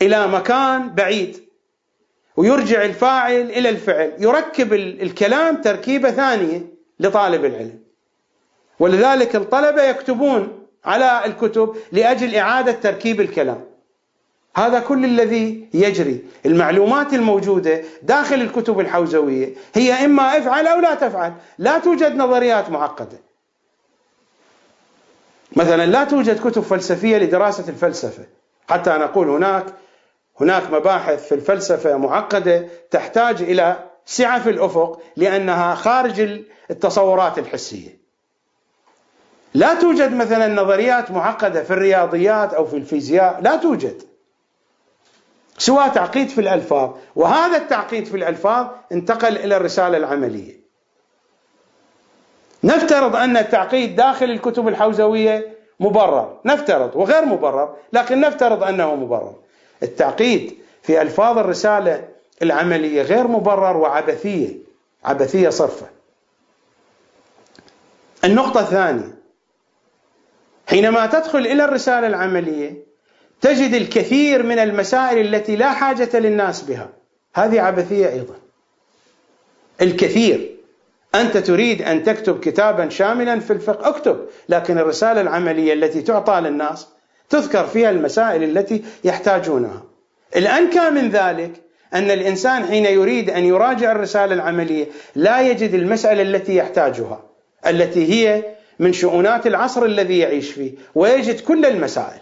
إلى 0.03 0.27
مكان 0.27 0.95
بعيد. 0.95 1.42
ويرجع 2.37 2.85
الفاعل 2.85 3.51
إلى 3.51 3.69
الفعل. 3.69 4.13
يركب 4.19 4.73
الكلام 4.73 5.57
تركيبة 5.57 6.11
ثانية 6.11 6.61
لطالب 7.01 7.45
العلم. 7.45 7.79
ولذلك 8.79 9.37
الطلبة 9.37 9.83
يكتبون 9.83 10.67
على 10.85 11.23
الكتب 11.25 11.77
لأجل 11.93 12.35
إعادة 12.35 12.73
تركيب 12.73 13.21
الكلام. 13.21 13.65
هذا 14.57 14.81
كل 14.81 15.05
الذي 15.05 15.69
يجري. 15.75 16.25
المعلومات 16.47 17.15
الموجودة 17.15 17.83
داخل 18.03 18.35
الكتب 18.35 18.81
الحوزوية 18.81 19.55
هي 19.75 20.05
إما 20.05 20.39
أفعل 20.39 20.67
أو 20.67 20.81
لا 20.81 20.95
تفعل. 20.95 21.33
لا 21.59 21.79
توجد 21.79 22.17
نظريات 22.17 22.71
معقدة. 22.71 23.19
مثلا 25.57 25.87
لا 25.87 26.05
توجد 26.05 26.41
كتب 26.41 26.63
فلسفية 26.63 27.19
لدراسة 27.19 27.69
الفلسفة. 27.69 28.25
حتى 28.69 28.91
نقول 28.91 29.29
هناك 29.29 29.67
هناك 30.41 30.71
مباحث 30.71 31.29
في 31.29 31.35
الفلسفة 31.35 31.97
معقدة 31.97 32.69
تحتاج 32.91 33.43
إلى 33.43 33.77
سعة 34.05 34.43
في 34.43 34.51
الأفق 34.51 35.01
لأنها 35.17 35.75
خارج 35.75 36.41
التصورات 36.71 37.39
الحسية. 37.39 38.03
لا 39.55 39.75
توجد 39.75 40.15
مثلا 40.15 40.63
نظريات 40.63 41.11
معقدة 41.11 41.63
في 41.63 41.71
الرياضيات 41.71 42.55
أو 42.55 42.65
في 42.67 42.77
الفيزياء 42.77 43.41
لا 43.41 43.57
توجد. 43.57 44.03
سوى 45.59 45.91
تعقيد 45.91 46.29
في 46.29 46.41
الألفاظ 46.41 46.91
وهذا 47.17 47.57
التعقيد 47.57 48.07
في 48.07 48.17
الألفاظ 48.17 48.67
انتقل 48.93 49.37
إلى 49.37 49.57
الرسالة 49.57 49.97
العملية. 49.97 50.63
نفترض 52.65 53.17
أن 53.17 53.37
التعقيد 53.37 53.97
داخل 53.97 54.31
الكتب 54.31 54.69
الحوزوية 54.69 55.59
مبرر 55.81 56.41
نفترض 56.45 56.97
وغير 56.97 57.25
مبرر 57.25 57.77
لكن 57.93 58.21
نفترض 58.21 58.63
أنه 58.63 58.95
مبرر. 58.95 59.35
التعقيد 59.83 60.59
في 60.83 61.03
ألفاظ 61.03 61.39
الرسالة 61.39 62.09
العملية 62.43 63.03
غير 63.03 63.29
مبرر 63.29 63.77
وعبثية 63.77 64.49
عبثية 65.05 65.49
صرفة. 65.49 65.87
النقطة 68.25 68.61
الثانية 68.61 69.15
حينما 70.67 71.07
تدخل 71.07 71.39
إلى 71.39 71.65
الرسالة 71.65 72.07
العملية 72.07 72.75
تجد 73.41 73.75
الكثير 73.75 74.43
من 74.43 74.59
المسائل 74.59 75.35
التي 75.35 75.57
لا 75.57 75.73
حاجة 75.73 76.19
للناس 76.19 76.63
بها. 76.63 76.89
هذه 77.35 77.61
عبثية 77.61 78.09
أيضا. 78.09 78.35
الكثير. 79.83 80.57
أنت 81.15 81.37
تريد 81.37 81.83
أن 81.83 82.03
تكتب 82.03 82.41
كتابا 82.41 82.89
شاملا 82.89 83.41
في 83.41 83.53
الفقه 83.53 83.89
اكتب. 83.89 84.27
لكن 84.49 84.79
الرسالة 84.79 85.21
العملية 85.21 85.73
التي 85.73 86.03
تعطى 86.03 86.41
للناس 86.41 86.89
تذكر 87.33 87.67
فيها 87.67 87.91
المسائل 87.91 88.43
التي 88.43 88.85
يحتاجونها. 89.05 89.83
الأنكى 90.37 90.91
من 90.91 91.09
ذلك 91.09 91.53
أن 91.95 92.11
الإنسان 92.11 92.65
حين 92.65 92.87
يريد 92.87 93.31
أن 93.31 93.45
يراجع 93.45 93.93
الرسالة 93.93 94.35
العملية 94.35 94.87
لا 95.15 95.41
يجد 95.41 95.75
المسألة 95.75 96.23
التي 96.23 96.57
يحتاجها 96.57 97.23
التي 97.67 98.13
هي 98.13 98.45
من 98.79 98.93
شؤونات 98.93 99.47
العصر 99.47 99.85
الذي 99.85 100.19
يعيش 100.19 100.53
فيه 100.53 100.73
ويجد 100.95 101.41
كل 101.41 101.67
المسائل. 101.67 102.21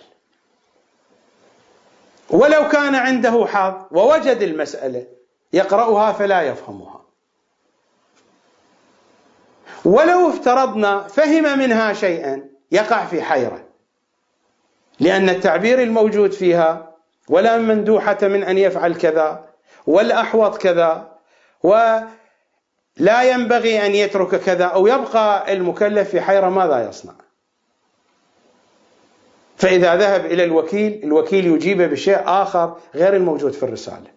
ولو 2.31 2.69
كان 2.69 2.95
عنده 2.95 3.47
حظ 3.47 3.75
ووجد 3.91 4.43
المسألة 4.43 5.07
يقرأها 5.53 6.13
فلا 6.13 6.43
يفهمها. 6.43 7.01
ولو 9.85 10.29
افترضنا 10.29 11.03
فهم 11.03 11.59
منها 11.59 11.93
شيئا 11.93 12.45
يقع 12.73 13.05
في 13.05 13.23
حيرة. 13.23 13.70
لأن 15.01 15.29
التعبير 15.29 15.83
الموجود 15.83 16.33
فيها 16.33 16.97
ولا 17.29 17.59
مندوحة 17.59 18.19
من 18.23 18.43
أن 18.43 18.59
يفعل 18.59 18.95
كذا 18.95 19.45
والأحوط 19.87 20.57
كذا 20.57 21.11
ولا 21.63 23.23
ينبغي 23.23 23.87
أن 23.87 23.95
يترك 23.95 24.37
كذا 24.41 24.65
أو 24.65 24.87
يبقى 24.87 25.53
المكلف 25.53 26.11
في 26.11 26.21
حيرة 26.21 26.49
ماذا 26.49 26.89
يصنع؟ 26.89 27.13
فإذا 29.57 29.97
ذهب 29.97 30.27
إلى 30.27 30.45
الوكيل 30.45 31.01
الوكيل 31.05 31.47
يجيبه 31.47 31.87
بشيء 31.87 32.19
آخر 32.25 32.77
غير 32.95 33.17
الموجود 33.17 33.53
في 33.53 33.63
الرسالة. 33.63 34.11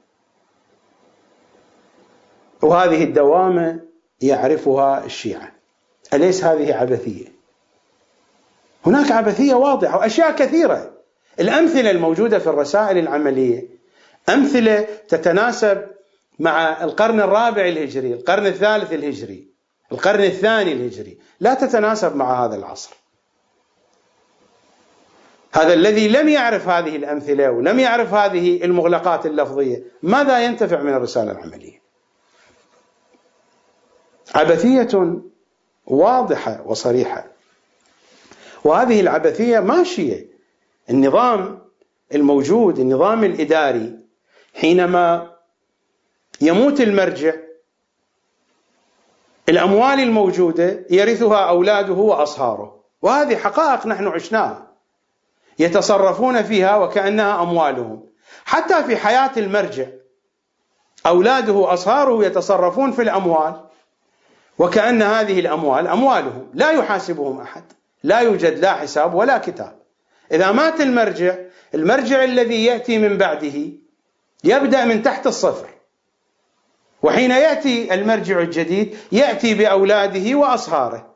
وهذه 2.62 3.04
الدوامة 3.04 3.80
يعرفها 4.22 5.06
الشيعة. 5.06 5.52
أليس 6.14 6.44
هذه 6.44 6.76
عبثية؟ 6.76 7.43
هناك 8.86 9.12
عبثية 9.12 9.54
واضحة 9.54 9.98
وأشياء 9.98 10.32
كثيرة. 10.32 10.92
الأمثلة 11.40 11.92
الموجودة 11.92 12.40
في 12.40 12.48
الرسائل 12.48 12.98
العملية. 12.98 13.68
أمثلة 14.30 14.88
تتناسب 15.08 15.88
مع 16.40 16.84
القرن 16.84 17.20
الرابع 17.20 17.68
الهجري 17.68 18.14
القرن 18.14 18.46
الثالث 18.46 18.94
الهجري 18.94 19.48
القرن 19.92 20.24
الثاني 20.24 20.72
الهجري. 20.72 21.18
لا 21.40 21.54
تتناسب 21.54 22.16
مع 22.16 22.46
هذا 22.46 22.56
العصر. 22.56 22.96
هذا 25.54 25.74
الذي 25.74 26.08
لم 26.08 26.30
يعرف 26.30 26.68
هذه 26.68 26.96
الأمثلة 26.96 27.52
ولم 27.52 27.80
يعرف 27.80 28.14
هذه 28.14 28.64
المغلقات 28.64 29.26
اللفظية 29.26 29.84
ماذا 30.04 30.40
ينتفع 30.40 30.82
من 30.82 30.94
الرسالة 30.94 31.32
العملية؟ 31.32 31.82
عبثية 34.36 35.22
واضحة 35.86 36.62
وصريحة. 36.66 37.33
وهذه 38.64 39.02
العبثية 39.02 39.60
ماشية. 39.60 40.28
النظام 40.90 41.60
الموجود 42.16 42.80
النظام 42.80 43.24
الإداري 43.24 44.00
حينما 44.56 45.32
يموت 46.42 46.82
المرجع 46.82 47.34
الأموال 49.50 50.00
الموجودة 50.00 50.86
يرثها 50.90 51.50
أولاده 51.50 51.94
وأصهاره. 51.94 52.84
وهذه 53.02 53.36
حقائق 53.36 53.88
نحن 53.88 54.08
عشناها. 54.08 54.68
يتصرفون 55.60 56.44
فيها 56.44 56.78
وكأنها 56.78 57.44
أموالهم. 57.44 58.04
حتى 58.46 58.84
في 58.84 58.98
حياة 58.98 59.32
المرجع 59.38 59.86
أولاده 61.06 61.54
وأصهاره 61.54 62.26
يتصرفون 62.26 62.92
في 62.92 63.02
الأموال 63.02 63.64
وكأن 64.60 65.02
هذه 65.02 65.40
الأموال 65.40 65.88
أموالهم 65.88 66.50
لا 66.54 66.72
يحاسبهم 66.72 67.42
أحد. 67.42 67.64
لا 68.04 68.20
يوجد 68.20 68.60
لا 68.60 68.74
حساب 68.74 69.14
ولا 69.14 69.38
كتاب. 69.38 69.80
إذا 70.32 70.52
مات 70.52 70.82
المرجع 70.82 71.36
المرجع 71.76 72.24
الذي 72.24 72.66
يأتي 72.66 72.98
من 72.98 73.18
بعده 73.18 73.54
يبدأ 74.44 74.86
من 74.86 75.04
تحت 75.04 75.28
الصفر. 75.28 75.68
وحين 77.04 77.32
يأتي 77.32 77.94
المرجع 77.94 78.40
الجديد 78.40 78.98
يأتي 79.12 79.54
بأولاده 79.54 80.38
وأصهاره. 80.38 81.14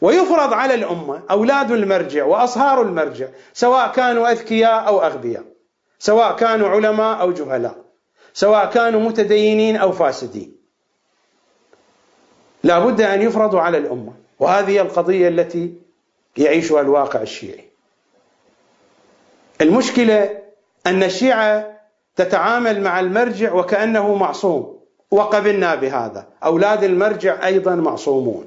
ويفرض 0.00 0.52
على 0.52 0.74
الأمة 0.74 1.22
أولاد 1.30 1.70
المرجع 1.70 2.24
وأصهار 2.24 2.82
المرجع 2.82 3.26
سواء 3.52 3.92
كانوا 3.92 4.32
أذكياء 4.32 4.86
أو 4.86 5.02
أغبياء 5.02 5.44
سواء 5.98 6.36
كانوا 6.36 6.68
علماء 6.68 7.20
أو 7.20 7.32
جهلاء 7.32 7.76
سواء 8.34 8.70
كانوا 8.70 9.00
متدينين 9.00 9.76
أو 9.76 9.92
فاسدين. 9.92 10.56
لا 12.64 12.78
بد 12.78 13.00
أن 13.00 13.22
يفرضوا 13.22 13.60
على 13.60 13.78
الأمة. 13.78 14.12
وهذه 14.38 14.80
القضية 14.80 15.28
التي 15.28 15.87
يعيشها 16.38 16.80
الواقع 16.80 17.22
الشيعي. 17.22 17.64
المشكلة 19.60 20.38
أن 20.86 21.02
الشيعة 21.02 21.78
تتعامل 22.16 22.82
مع 22.82 23.00
المرجع 23.00 23.52
وكأنه 23.52 24.14
معصوم 24.14 24.78
وقبلنا 25.10 25.74
بهذا. 25.74 26.26
أولاد 26.44 26.84
المرجع 26.84 27.46
أيضا 27.46 27.74
معصومون. 27.74 28.46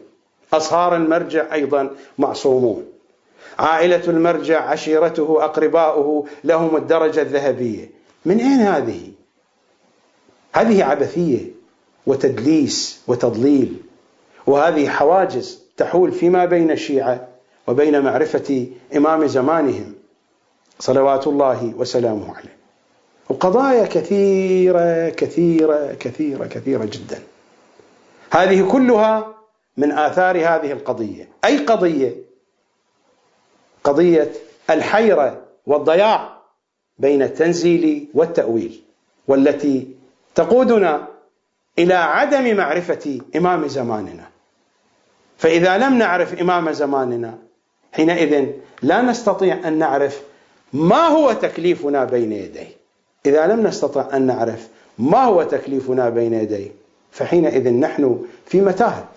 أصهار 0.53 0.95
المرجع 0.95 1.53
أيضا 1.53 1.89
معصومون. 2.17 2.85
عائلة 3.59 4.03
المرجع 4.07 4.61
عشيرته 4.61 5.43
أقرباؤه 5.43 6.27
لهم 6.43 6.75
الدرجة 6.75 7.21
الذهبية. 7.21 7.89
من 8.25 8.39
أين 8.39 8.59
هذه؟ 8.59 9.11
هذه 10.53 10.83
عبثية 10.83 11.45
وتدليس 12.07 13.01
وتضليل 13.07 13.77
وهذه 14.47 14.89
حواجز 14.89 15.61
تحول 15.77 16.11
فيما 16.11 16.45
بين 16.45 16.71
الشيعة 16.71 17.30
وبين 17.71 18.01
معرفة 18.01 18.67
إمام 18.95 19.27
زمانهم 19.27 19.93
صلوات 20.79 21.27
الله 21.27 21.73
وسلامه 21.77 22.35
عليه. 22.35 22.57
وقضايا 23.29 23.85
كثيرة 23.85 25.09
كثيرة 25.09 25.93
كثيرة 25.93 26.45
كثيرة 26.45 26.85
جدا. 26.85 27.19
هذه 28.31 28.67
كلها 28.71 29.35
من 29.77 29.91
آثار 29.91 30.37
هذه 30.37 30.71
القضية. 30.71 31.27
أي 31.45 31.57
قضية؟ 31.57 32.15
قضية 33.83 34.31
الحيرة 34.69 35.41
والضياع 35.65 36.37
بين 36.97 37.21
التنزيل 37.21 38.07
والتأويل 38.13 38.81
والتي 39.27 39.87
تقودنا 40.35 41.07
إلى 41.79 41.93
عدم 41.93 42.57
معرفة 42.57 43.21
إمام 43.35 43.67
زماننا. 43.67 44.27
فإذا 45.37 45.77
لم 45.77 45.97
نعرف 45.97 46.41
إمام 46.41 46.71
زماننا 46.71 47.37
حينئذ 47.91 48.45
لا 48.81 49.01
نستطيع 49.01 49.67
أن 49.67 49.77
نعرف 49.77 50.21
ما 50.73 51.07
هو 51.07 51.33
تكليفنا 51.33 52.05
بين 52.05 52.31
يديه. 52.31 52.67
إذا 53.25 53.47
لم 53.47 53.67
نستطع 53.67 54.07
أن 54.13 54.21
نعرف 54.21 54.67
ما 54.99 55.23
هو 55.23 55.43
تكليفنا 55.43 56.09
بين 56.09 56.33
يديه 56.33 56.71
فحينئذ 57.11 57.73
نحن 57.73 58.25
في 58.45 58.61
متاهة. 58.61 59.07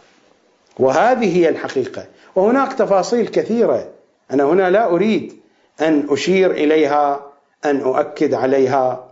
وهذه 0.78 1.36
هي 1.36 1.48
الحقيقة. 1.48 2.06
وهناك 2.36 2.72
تفاصيل 2.72 3.28
كثيرة. 3.28 3.90
أنا 4.30 4.44
هنا 4.44 4.70
لا 4.70 4.90
أريد 4.90 5.36
أن 5.80 6.06
أشير 6.10 6.50
إليها 6.50 7.26
أن 7.64 7.80
أؤكد 7.80 8.34
عليها. 8.34 9.10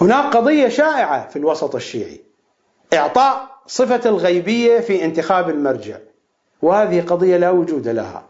هناك 0.00 0.36
قضية 0.36 0.68
شائعة 0.68 1.28
في 1.28 1.36
الوسط 1.36 1.74
الشيعي. 1.74 2.20
إعطاء 2.94 3.48
صفة 3.66 4.10
الغيبية 4.10 4.80
في 4.80 5.04
انتخاب 5.04 5.50
المرجع. 5.50 5.96
وهذه 6.62 7.00
قضية 7.00 7.36
لا 7.36 7.50
وجود 7.50 7.88
لها. 7.88 8.22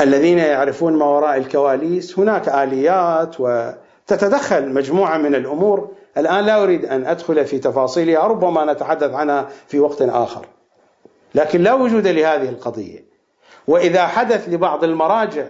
الذين 0.00 0.38
يعرفون 0.38 0.92
ما 0.96 1.04
وراء 1.04 1.36
الكواليس 1.36 2.18
هناك 2.18 2.48
آليات 2.48 3.36
وتتدخل 3.38 4.68
مجموعة 4.68 5.18
من 5.18 5.34
الأمور. 5.34 5.90
الآن 6.18 6.44
لا 6.44 6.62
أريد 6.62 6.84
أن 6.84 7.06
أدخل 7.06 7.44
في 7.44 7.58
تفاصيلها 7.58 8.26
ربما 8.26 8.72
نتحدث 8.72 9.14
عنها 9.14 9.48
في 9.68 9.80
وقت 9.80 10.02
آخر. 10.02 10.46
لكن 11.34 11.62
لا 11.62 11.74
وجود 11.74 12.06
لهذه 12.06 12.48
القضية. 12.48 13.04
وإذا 13.68 14.06
حدث 14.06 14.48
لبعض 14.48 14.84
المراجع 14.84 15.46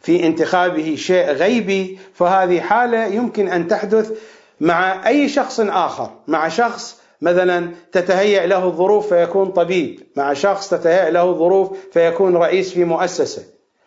في 0.00 0.26
انتخابه 0.26 0.96
شيء 0.96 1.30
غيبي 1.30 1.98
فهذه 2.14 2.60
حالة 2.60 3.04
يمكن 3.04 3.48
أن 3.48 3.68
تحدث 3.68 4.18
مع 4.60 5.08
أي 5.08 5.28
شخص 5.28 5.60
آخر 5.60 6.10
مع 6.26 6.48
شخص 6.48 7.00
مثلا 7.24 7.70
تتهيأ 7.92 8.46
له 8.46 8.64
الظروف 8.64 9.08
فيكون 9.08 9.50
طبيب. 9.50 10.00
مع 10.16 10.32
شخص 10.32 10.70
تتهيأ 10.70 11.10
له 11.10 11.30
الظروف 11.30 11.78
فيكون 11.92 12.36
رئيس 12.36 12.72
في 12.72 12.84
مؤسسة. 12.84 13.42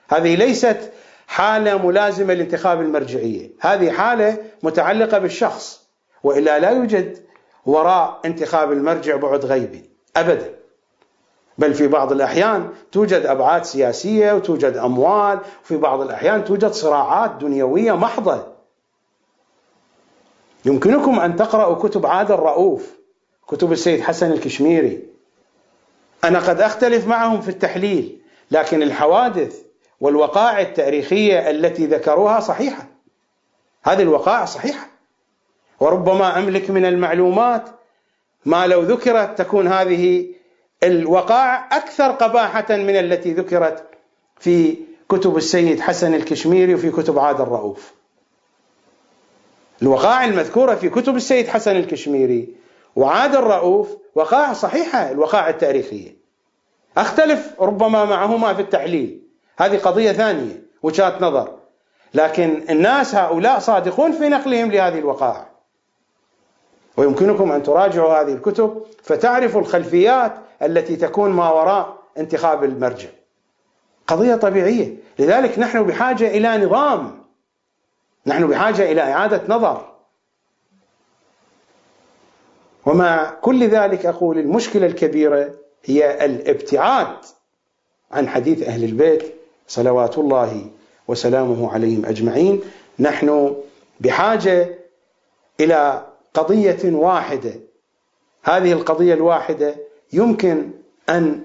هذه 0.09 0.35
ليست 0.35 0.91
حالة 1.27 1.88
ملازمة 1.88 2.33
لانتخاب 2.33 2.82
المرجعية. 2.82 3.49
هذه 3.59 3.91
حالة 3.91 4.38
متعلقة 4.64 5.17
بالشخص. 5.17 5.88
وإلا 6.24 6.59
لا 6.59 6.69
يوجد 6.69 7.17
وراء 7.66 8.19
انتخاب 8.25 8.72
المرجع 8.72 9.16
بعد 9.16 9.45
غيبي. 9.45 9.90
أبدا. 10.17 10.53
بل 11.57 11.74
في 11.74 11.88
بعض 11.88 12.11
الأحيان 12.11 12.69
توجد 12.91 13.25
أبعاد 13.25 13.66
سياسية 13.66 14.33
وتوجد 14.33 14.77
أموال. 14.77 15.40
وفي 15.64 15.77
بعض 15.77 16.01
الأحيان 16.01 16.43
توجد 16.45 16.72
صراعات 16.72 17.32
دنيوية 17.32 17.91
محضة. 17.91 18.43
يمكنكم 20.66 21.19
أن 21.19 21.35
تقرأوا 21.35 21.75
كتب 21.75 22.06
عادل 22.06 22.35
رؤوف. 22.35 22.98
كتب 23.48 23.72
السيد 23.72 24.01
حسن 24.01 24.32
الكشميري. 24.32 25.03
أنا 26.24 26.40
قد 26.40 26.61
أختلف 26.61 27.08
معهم 27.08 27.42
في 27.42 27.50
التحليل 27.50 28.17
لكن 28.51 28.82
الحوادث 28.82 29.61
والوقائع 30.01 30.61
التاريخية 30.61 31.50
التي 31.50 31.85
ذكروها 31.85 32.40
صحيحة. 32.40 32.88
هذه 33.84 34.01
الوقائع 34.01 34.45
صحيحة. 34.45 34.88
وربما 35.80 36.40
أملك 36.40 36.69
من 36.69 36.85
المعلومات 36.85 37.69
ما 38.45 38.67
لو 38.67 38.82
ذكرت 38.82 39.38
تكون 39.38 39.67
هذه 39.67 40.26
الوقائع 40.84 41.77
أكثر 41.77 42.11
قباحة 42.11 42.66
من 42.69 42.95
التي 42.95 43.34
ذكرت 43.34 43.84
في 44.40 44.77
كتب 45.09 45.38
السيد 45.38 45.80
حسن 45.80 46.14
الكشميري 46.14 46.76
وفي 46.76 46.92
كتب 46.92 47.19
عاد 47.19 47.42
الرؤوف. 47.42 47.92
الوقائع 49.82 50.26
المذكورة 50.26 50.76
في 50.76 50.90
كتب 50.90 51.16
السيد 51.16 51.48
حسن 51.48 51.76
الكشميري 51.76 52.48
وعاد 52.98 53.35
الرؤوف 53.35 53.98
وقائع 54.16 54.53
صحيحة 54.53 55.11
الوقائع 55.11 55.50
التاريخية 55.50 56.17
أختلف 56.98 57.53
ربما 57.59 58.06
معهما 58.06 58.53
في 58.53 58.61
التحليل. 58.61 59.22
هذه 59.58 59.77
قضية 59.77 60.11
ثانية 60.11 60.64
وجهات 60.84 61.22
نظر. 61.22 61.53
لكن 62.14 62.64
الناس 62.69 63.16
هؤلاء 63.16 63.59
صادقون 63.59 64.11
في 64.11 64.30
نقلهم 64.30 64.72
لهذه 64.72 65.00
الوقائع 65.00 65.48
ويمكنكم 66.98 67.51
أن 67.51 67.64
تراجعوا 67.64 68.22
هذه 68.22 68.34
الكتب 68.34 68.84
فتعرفوا 69.03 69.61
الخلفيات 69.61 70.34
التي 70.61 70.95
تكون 70.95 71.32
ما 71.32 71.51
وراء 71.51 71.98
انتخاب 72.17 72.64
المرجع. 72.64 73.09
قضية 74.08 74.35
طبيعية. 74.35 74.95
لذلك 75.19 75.59
نحن 75.59 75.84
بحاجة 75.84 76.27
إلى 76.27 76.66
نظام. 76.66 77.24
نحن 78.26 78.48
بحاجة 78.48 78.92
إلى 78.92 79.01
إعادة 79.01 79.42
نظر. 79.48 79.97
ومع 82.88 83.33
كل 83.41 83.67
ذلك 83.67 84.06
أقول 84.06 84.38
المشكلة 84.38 84.85
الكبيرة 84.85 85.51
هي 85.85 86.25
الابتعاد 86.25 87.16
عن 88.11 88.27
حديث 88.27 88.64
أهل 88.64 88.83
البيت 88.83 89.33
صلوات 89.67 90.17
الله 90.17 90.67
وسلامه 91.07 91.74
عليهم 91.74 92.06
أجمعين. 92.06 92.61
نحن 92.99 93.56
بحاجة 93.99 94.80
إلى 95.59 96.06
قضية 96.33 96.80
واحدة. 96.83 97.53
هذه 98.43 98.72
القضية 98.72 99.14
الواحدة 99.14 99.75
يمكن 100.14 100.72
أن 101.09 101.43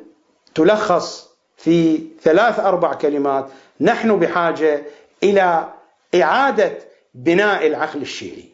تلخص 0.55 1.29
في 1.57 2.03
ثلاث 2.23 2.61
أربع 2.61 2.95
كلمات. 2.95 3.47
نحن 3.81 4.19
بحاجة 4.19 4.83
إلى 5.23 5.73
إعادة 6.15 6.79
بناء 7.15 7.67
العقل 7.67 8.03
الشيعي. 8.03 8.52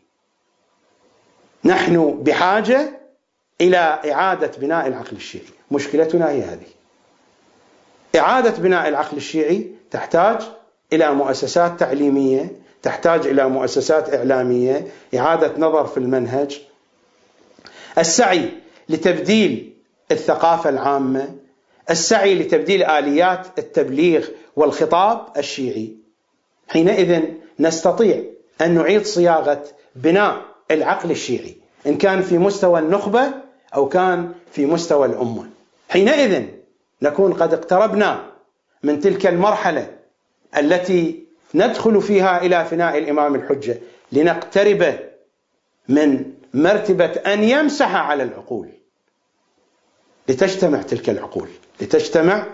نحن 1.64 2.18
بحاجة 2.22 3.00
إلى 3.60 3.76
إعادة 4.12 4.50
بناء 4.58 4.86
العقل 4.86 5.16
الشيعي. 5.16 5.44
مشكلتنا 5.70 6.30
هي 6.30 6.42
هذه. 6.42 6.66
إعادة 8.16 8.50
بناء 8.50 8.88
العقل 8.88 9.16
الشيعي 9.16 9.70
تحتاج 9.90 10.42
إلى 10.92 11.14
مؤسسات 11.14 11.80
تعليمية 11.80 12.52
تحتاج 12.82 13.26
إلى 13.26 13.48
مؤسسات 13.48 14.14
إعلامية 14.14 14.86
إعادة 15.16 15.52
نظر 15.58 15.86
في 15.86 15.96
المنهج. 15.96 16.60
السعي 17.98 18.50
لتبديل 18.88 19.74
الثقافة 20.10 20.70
العامة 20.70 21.34
السعي 21.90 22.34
لتبديل 22.34 22.82
آليات 22.82 23.46
التبليغ 23.58 24.28
والخطاب 24.56 25.26
الشيعي. 25.36 25.96
حينئذ 26.68 27.22
نستطيع 27.60 28.22
أن 28.60 28.74
نعيد 28.74 29.06
صياغة 29.06 29.64
بناء 29.96 30.47
العقل 30.70 31.10
الشيعي 31.10 31.56
إن 31.86 31.98
كان 31.98 32.22
في 32.22 32.38
مستوى 32.38 32.78
النخبة 32.80 33.22
أو 33.74 33.88
كان 33.88 34.32
في 34.52 34.66
مستوى 34.66 35.06
الأمة. 35.06 35.46
حينئذ 35.88 36.44
نكون 37.02 37.32
قد 37.32 37.54
اقتربنا 37.54 38.24
من 38.82 39.00
تلك 39.00 39.26
المرحلة 39.26 39.90
التي 40.56 41.24
ندخل 41.54 42.02
فيها 42.02 42.42
إلى 42.42 42.64
فناء 42.64 42.98
الإمام 42.98 43.34
الحجة 43.34 43.78
لنقترب 44.12 44.98
من 45.88 46.32
مرتبة 46.54 47.06
أن 47.06 47.44
يمسح 47.44 47.94
على 47.94 48.22
العقول. 48.22 48.68
لتجتمع 50.28 50.82
تلك 50.82 51.10
العقول 51.10 51.48
لتجتمع 51.80 52.46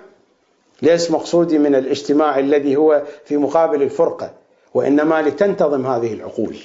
ليس 0.83 1.11
مقصودي 1.11 1.59
من 1.59 1.75
الاجتماع 1.75 2.39
الذي 2.39 2.77
هو 2.77 3.03
في 3.25 3.37
مقابل 3.37 3.83
الفرقة 3.83 4.35
وإنما 4.75 5.23
لتنتظم 5.23 5.87
هذه 5.87 6.13
العقول. 6.13 6.57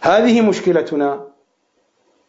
هذه 0.00 0.40
مشكلتنا 0.40 1.24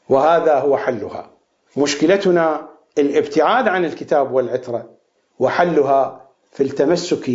وهذا 0.10 0.60
هو 0.60 0.78
حلها. 0.78 1.30
مشكلتنا 1.78 2.68
الابتعاد 2.98 3.68
عن 3.68 3.86
الكتاب 3.86 4.34
والعترة 4.34 4.90
وحلها 5.40 6.22
في 6.52 6.64
التمسك 6.64 7.32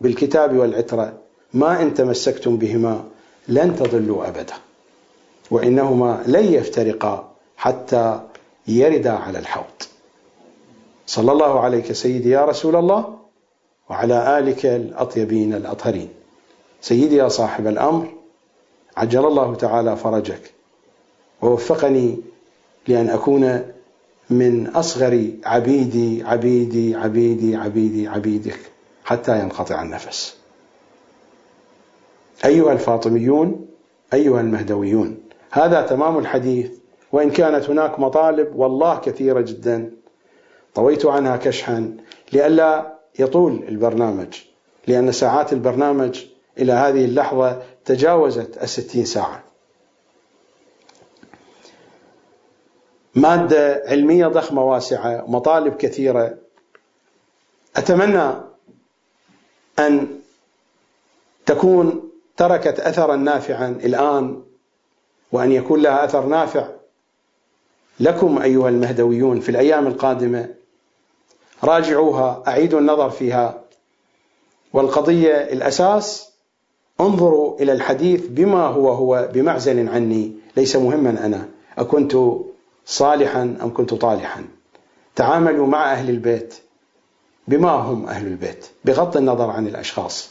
بالكتاب 0.00 0.56
والعترة. 0.56 1.18
ما 1.54 1.82
إن 1.82 1.94
تمسكتم 1.94 2.56
بهما 2.56 3.04
لن 3.48 3.76
تضلوا 3.76 4.28
أبدا. 4.28 4.54
وإنهما 5.50 6.22
لن 6.26 6.44
يفترقا 6.44 7.32
حتى 7.56 8.20
يردا 8.68 9.12
على 9.12 9.38
الحوض. 9.38 9.82
صلى 11.06 11.32
الله 11.32 11.60
عليك 11.60 11.92
سيدي 11.92 12.30
يا 12.30 12.44
رسول 12.44 12.76
الله 12.76 13.18
وعلى 13.90 14.38
آلك 14.38 14.66
الأطيبين 14.66 15.54
الأطهرين. 15.54 16.08
سيدي 16.80 17.16
يا 17.16 17.28
صاحب 17.28 17.66
الأمر 17.66 18.19
عجل 18.96 19.26
الله 19.26 19.54
تعالى 19.54 19.96
فرجك. 19.96 20.52
ووفقني 21.42 22.18
لأن 22.88 23.08
أكون 23.08 23.72
من 24.30 24.66
أصغر 24.66 25.30
عبيدي 25.44 26.22
عبيدي 26.22 26.94
عبيدي 26.94 27.56
عبيدي 27.56 28.08
عبيدك 28.08 28.58
حتى 29.04 29.40
ينقطع 29.40 29.82
النفس. 29.82 30.36
أيها 32.44 32.72
الفاطميون 32.72 33.66
أيها 34.14 34.40
المهدويون 34.40 35.16
هذا 35.50 35.82
تمام 35.82 36.18
الحديث. 36.18 36.70
وإن 37.12 37.30
كانت 37.30 37.70
هناك 37.70 38.00
مطالب 38.00 38.56
والله 38.56 38.98
كثيرة 38.98 39.40
جدا. 39.40 39.90
طويت 40.74 41.06
عنها 41.06 41.36
كشحا 41.36 41.96
لئلا 42.32 42.98
يطول 43.18 43.64
البرنامج 43.68 44.26
لأن 44.86 45.12
ساعات 45.12 45.52
البرنامج 45.52 46.24
إلى 46.58 46.72
هذه 46.72 47.04
اللحظة 47.04 47.62
تجاوزت 47.90 48.62
الستين 48.62 49.04
ساعة. 49.04 49.42
مادة 53.14 53.82
علمية 53.86 54.26
ضخمة 54.26 54.64
واسعة 54.64 55.24
مطالب 55.28 55.76
كثيرة. 55.76 56.38
أتمنى 57.76 58.32
أن 59.78 60.20
تكون 61.46 62.10
تركت 62.36 62.80
أثرا 62.80 63.16
نافعا 63.16 63.68
الآن 63.68 64.42
وأن 65.32 65.52
يكون 65.52 65.82
لها 65.82 66.04
أثر 66.04 66.26
نافع 66.26 66.68
لكم 68.00 68.38
أيها 68.38 68.68
المهدويون 68.68 69.40
في 69.40 69.48
الأيام 69.48 69.86
القادمة. 69.86 70.54
راجعوها 71.64 72.42
أعيدوا 72.48 72.80
النظر 72.80 73.10
فيها. 73.10 73.64
والقضية 74.72 75.36
الأساس 75.36 76.29
انظروا 77.00 77.60
إلى 77.60 77.72
الحديث 77.72 78.26
بما 78.26 78.66
هو 78.66 78.88
هو 78.88 79.28
بمعزل 79.34 79.88
عني 79.88 80.32
ليس 80.56 80.76
مهما 80.76 81.26
أنا. 81.26 81.48
أكنت 81.78 82.16
صالحا 82.86 83.42
أم 83.62 83.74
كنت 83.74 83.94
طالحا؟ 83.94 84.44
تعاملوا 85.16 85.66
مع 85.66 85.92
أهل 85.92 86.10
البيت. 86.10 86.54
بما 87.48 87.70
هم 87.70 88.06
أهل 88.06 88.26
البيت؟ 88.26 88.66
بغض 88.84 89.16
النظر 89.16 89.50
عن 89.50 89.66
الأشخاص. 89.66 90.30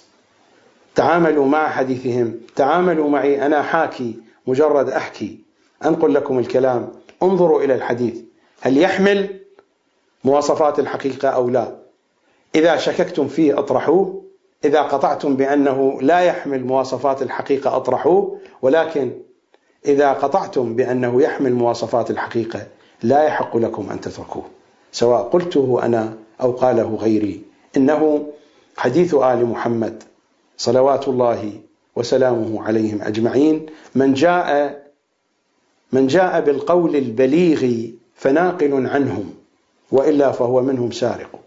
تعاملوا 0.95 1.45
مع 1.45 1.69
حديثهم. 1.69 2.35
تعاملوا 2.55 3.09
معي. 3.09 3.45
أنا 3.45 3.61
حاكي. 3.61 4.15
مجرد 4.47 4.89
أحكي. 4.89 5.39
أنقل 5.85 6.13
لكم 6.13 6.39
الكلام. 6.39 6.89
انظروا 7.23 7.61
إلى 7.61 7.75
الحديث. 7.75 8.17
هل 8.61 8.77
يحمل 8.77 9.39
مواصفات 10.23 10.79
الحقيقة 10.79 11.29
أو 11.29 11.49
لا؟ 11.49 11.75
إذا 12.55 12.77
شككتم 12.77 13.27
فيه 13.27 13.59
أطرحوه. 13.59 14.28
إذا 14.65 14.81
قطعتم 14.81 15.35
بأنه 15.35 15.99
لا 16.01 16.19
يحمل 16.19 16.65
مواصفات 16.65 17.21
الحقيقة 17.21 17.75
أطرحوه 17.75 18.39
ولكن 18.61 19.11
إذا 19.85 20.13
قطعتم 20.13 20.75
بأنه 20.75 21.21
يحمل 21.21 21.53
مواصفات 21.53 22.11
الحقيقة 22.11 22.67
لا 23.03 23.23
يحق 23.23 23.57
لكم 23.57 23.89
أن 23.89 24.01
تتركوه. 24.01 24.43
سواء 24.91 25.21
قلته 25.21 25.79
أنا 25.83 26.13
أو 26.41 26.51
قاله 26.51 26.95
غيري. 26.95 27.41
إنه 27.77 28.27
حديث 28.77 29.13
آل 29.13 29.45
محمد 29.45 30.03
صلوات 30.57 31.07
الله 31.07 31.53
وسلامه 31.95 32.63
عليهم 32.63 33.01
أجمعين. 33.01 33.65
من 33.95 34.13
جاء 34.13 34.79
من 35.91 36.07
جاء 36.07 36.41
بالقول 36.41 36.95
البليغ 36.95 37.87
فناقل 38.15 38.87
عنهم 38.87 39.33
وإلا 39.91 40.31
فهو 40.31 40.61
منهم 40.61 40.91
سارق. 40.91 41.38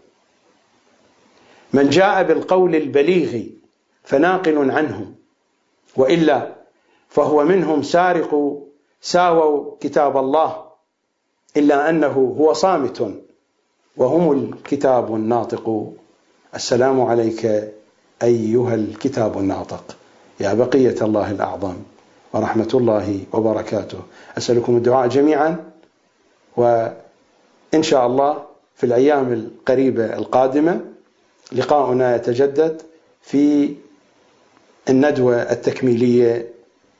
من 1.73 1.89
جاء 1.89 2.23
بالقول 2.23 2.75
البليغ 2.75 3.43
فناقل 4.03 4.71
عنهم 4.71 5.15
وإلا 5.95 6.55
فهو 7.09 7.43
منهم 7.43 7.83
سارق 7.83 8.61
ساووا 9.01 9.75
كتاب 9.79 10.17
الله 10.17 10.63
إلا 11.57 11.89
أنه 11.89 12.35
هو 12.39 12.53
صامت 12.53 13.13
وهم 13.97 14.31
الكتاب 14.31 15.15
الناطق. 15.15 15.93
السلام 16.55 17.01
عليك 17.01 17.73
أيها 18.23 18.75
الكتاب 18.75 19.37
الناطق 19.37 19.95
يا 20.39 20.53
بقية 20.53 20.95
الله 21.01 21.31
الأعظم 21.31 21.75
ورحمة 22.33 22.69
الله 22.73 23.19
وبركاته. 23.33 23.99
أسألكم 24.37 24.77
الدعاء 24.77 25.07
جميعا 25.07 25.71
وإن 26.57 27.81
شاء 27.81 28.07
الله 28.07 28.43
في 28.75 28.85
الأيام 28.85 29.33
القريبة 29.33 30.05
القادمة 30.05 30.92
لقاؤنا 31.51 32.15
يتجدد 32.15 32.81
في 33.21 33.73
الندوة 34.89 35.35
التكميلية 35.35 36.47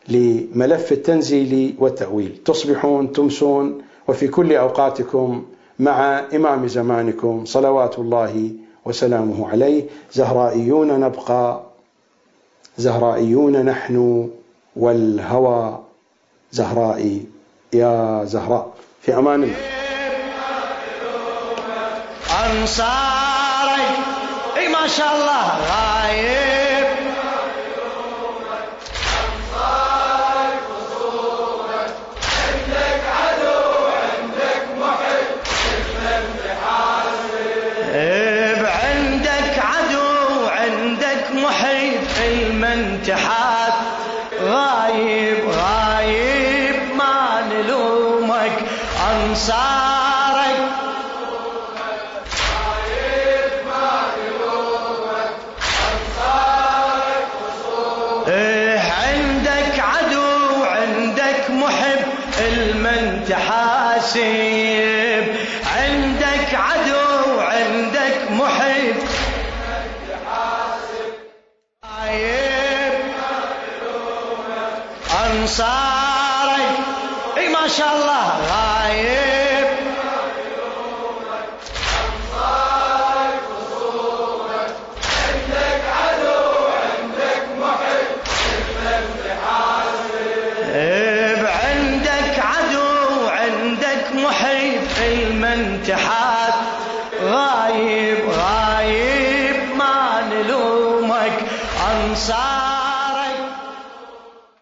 لملف 0.07 0.91
التنزيل 0.91 1.75
والتأويل. 1.79 2.41
تصبحون 2.45 3.11
تمسون 3.11 3.81
وفي 4.07 4.27
كل 4.27 4.55
أوقاتكم 4.55 5.45
مع 5.79 6.23
إمام 6.33 6.67
زمانكم 6.67 7.45
صلوات 7.45 7.99
الله 7.99 8.51
وسلامه 8.85 9.49
عليه. 9.49 9.83
زهرائيون 10.13 10.99
نبقى 10.99 11.63
زهرائيون 12.77 13.65
نحن 13.65 14.29
والهوى. 14.75 15.79
زهرائي 16.51 17.25
يا 17.73 18.23
زهراء 18.25 18.73
في 19.01 19.17
أمان 19.17 19.43
الله. 19.43 19.55
أنصاري 22.33 23.22
اي 24.85 26.62
انصارك 75.53 76.79
اي 77.37 77.49
ما 77.49 77.67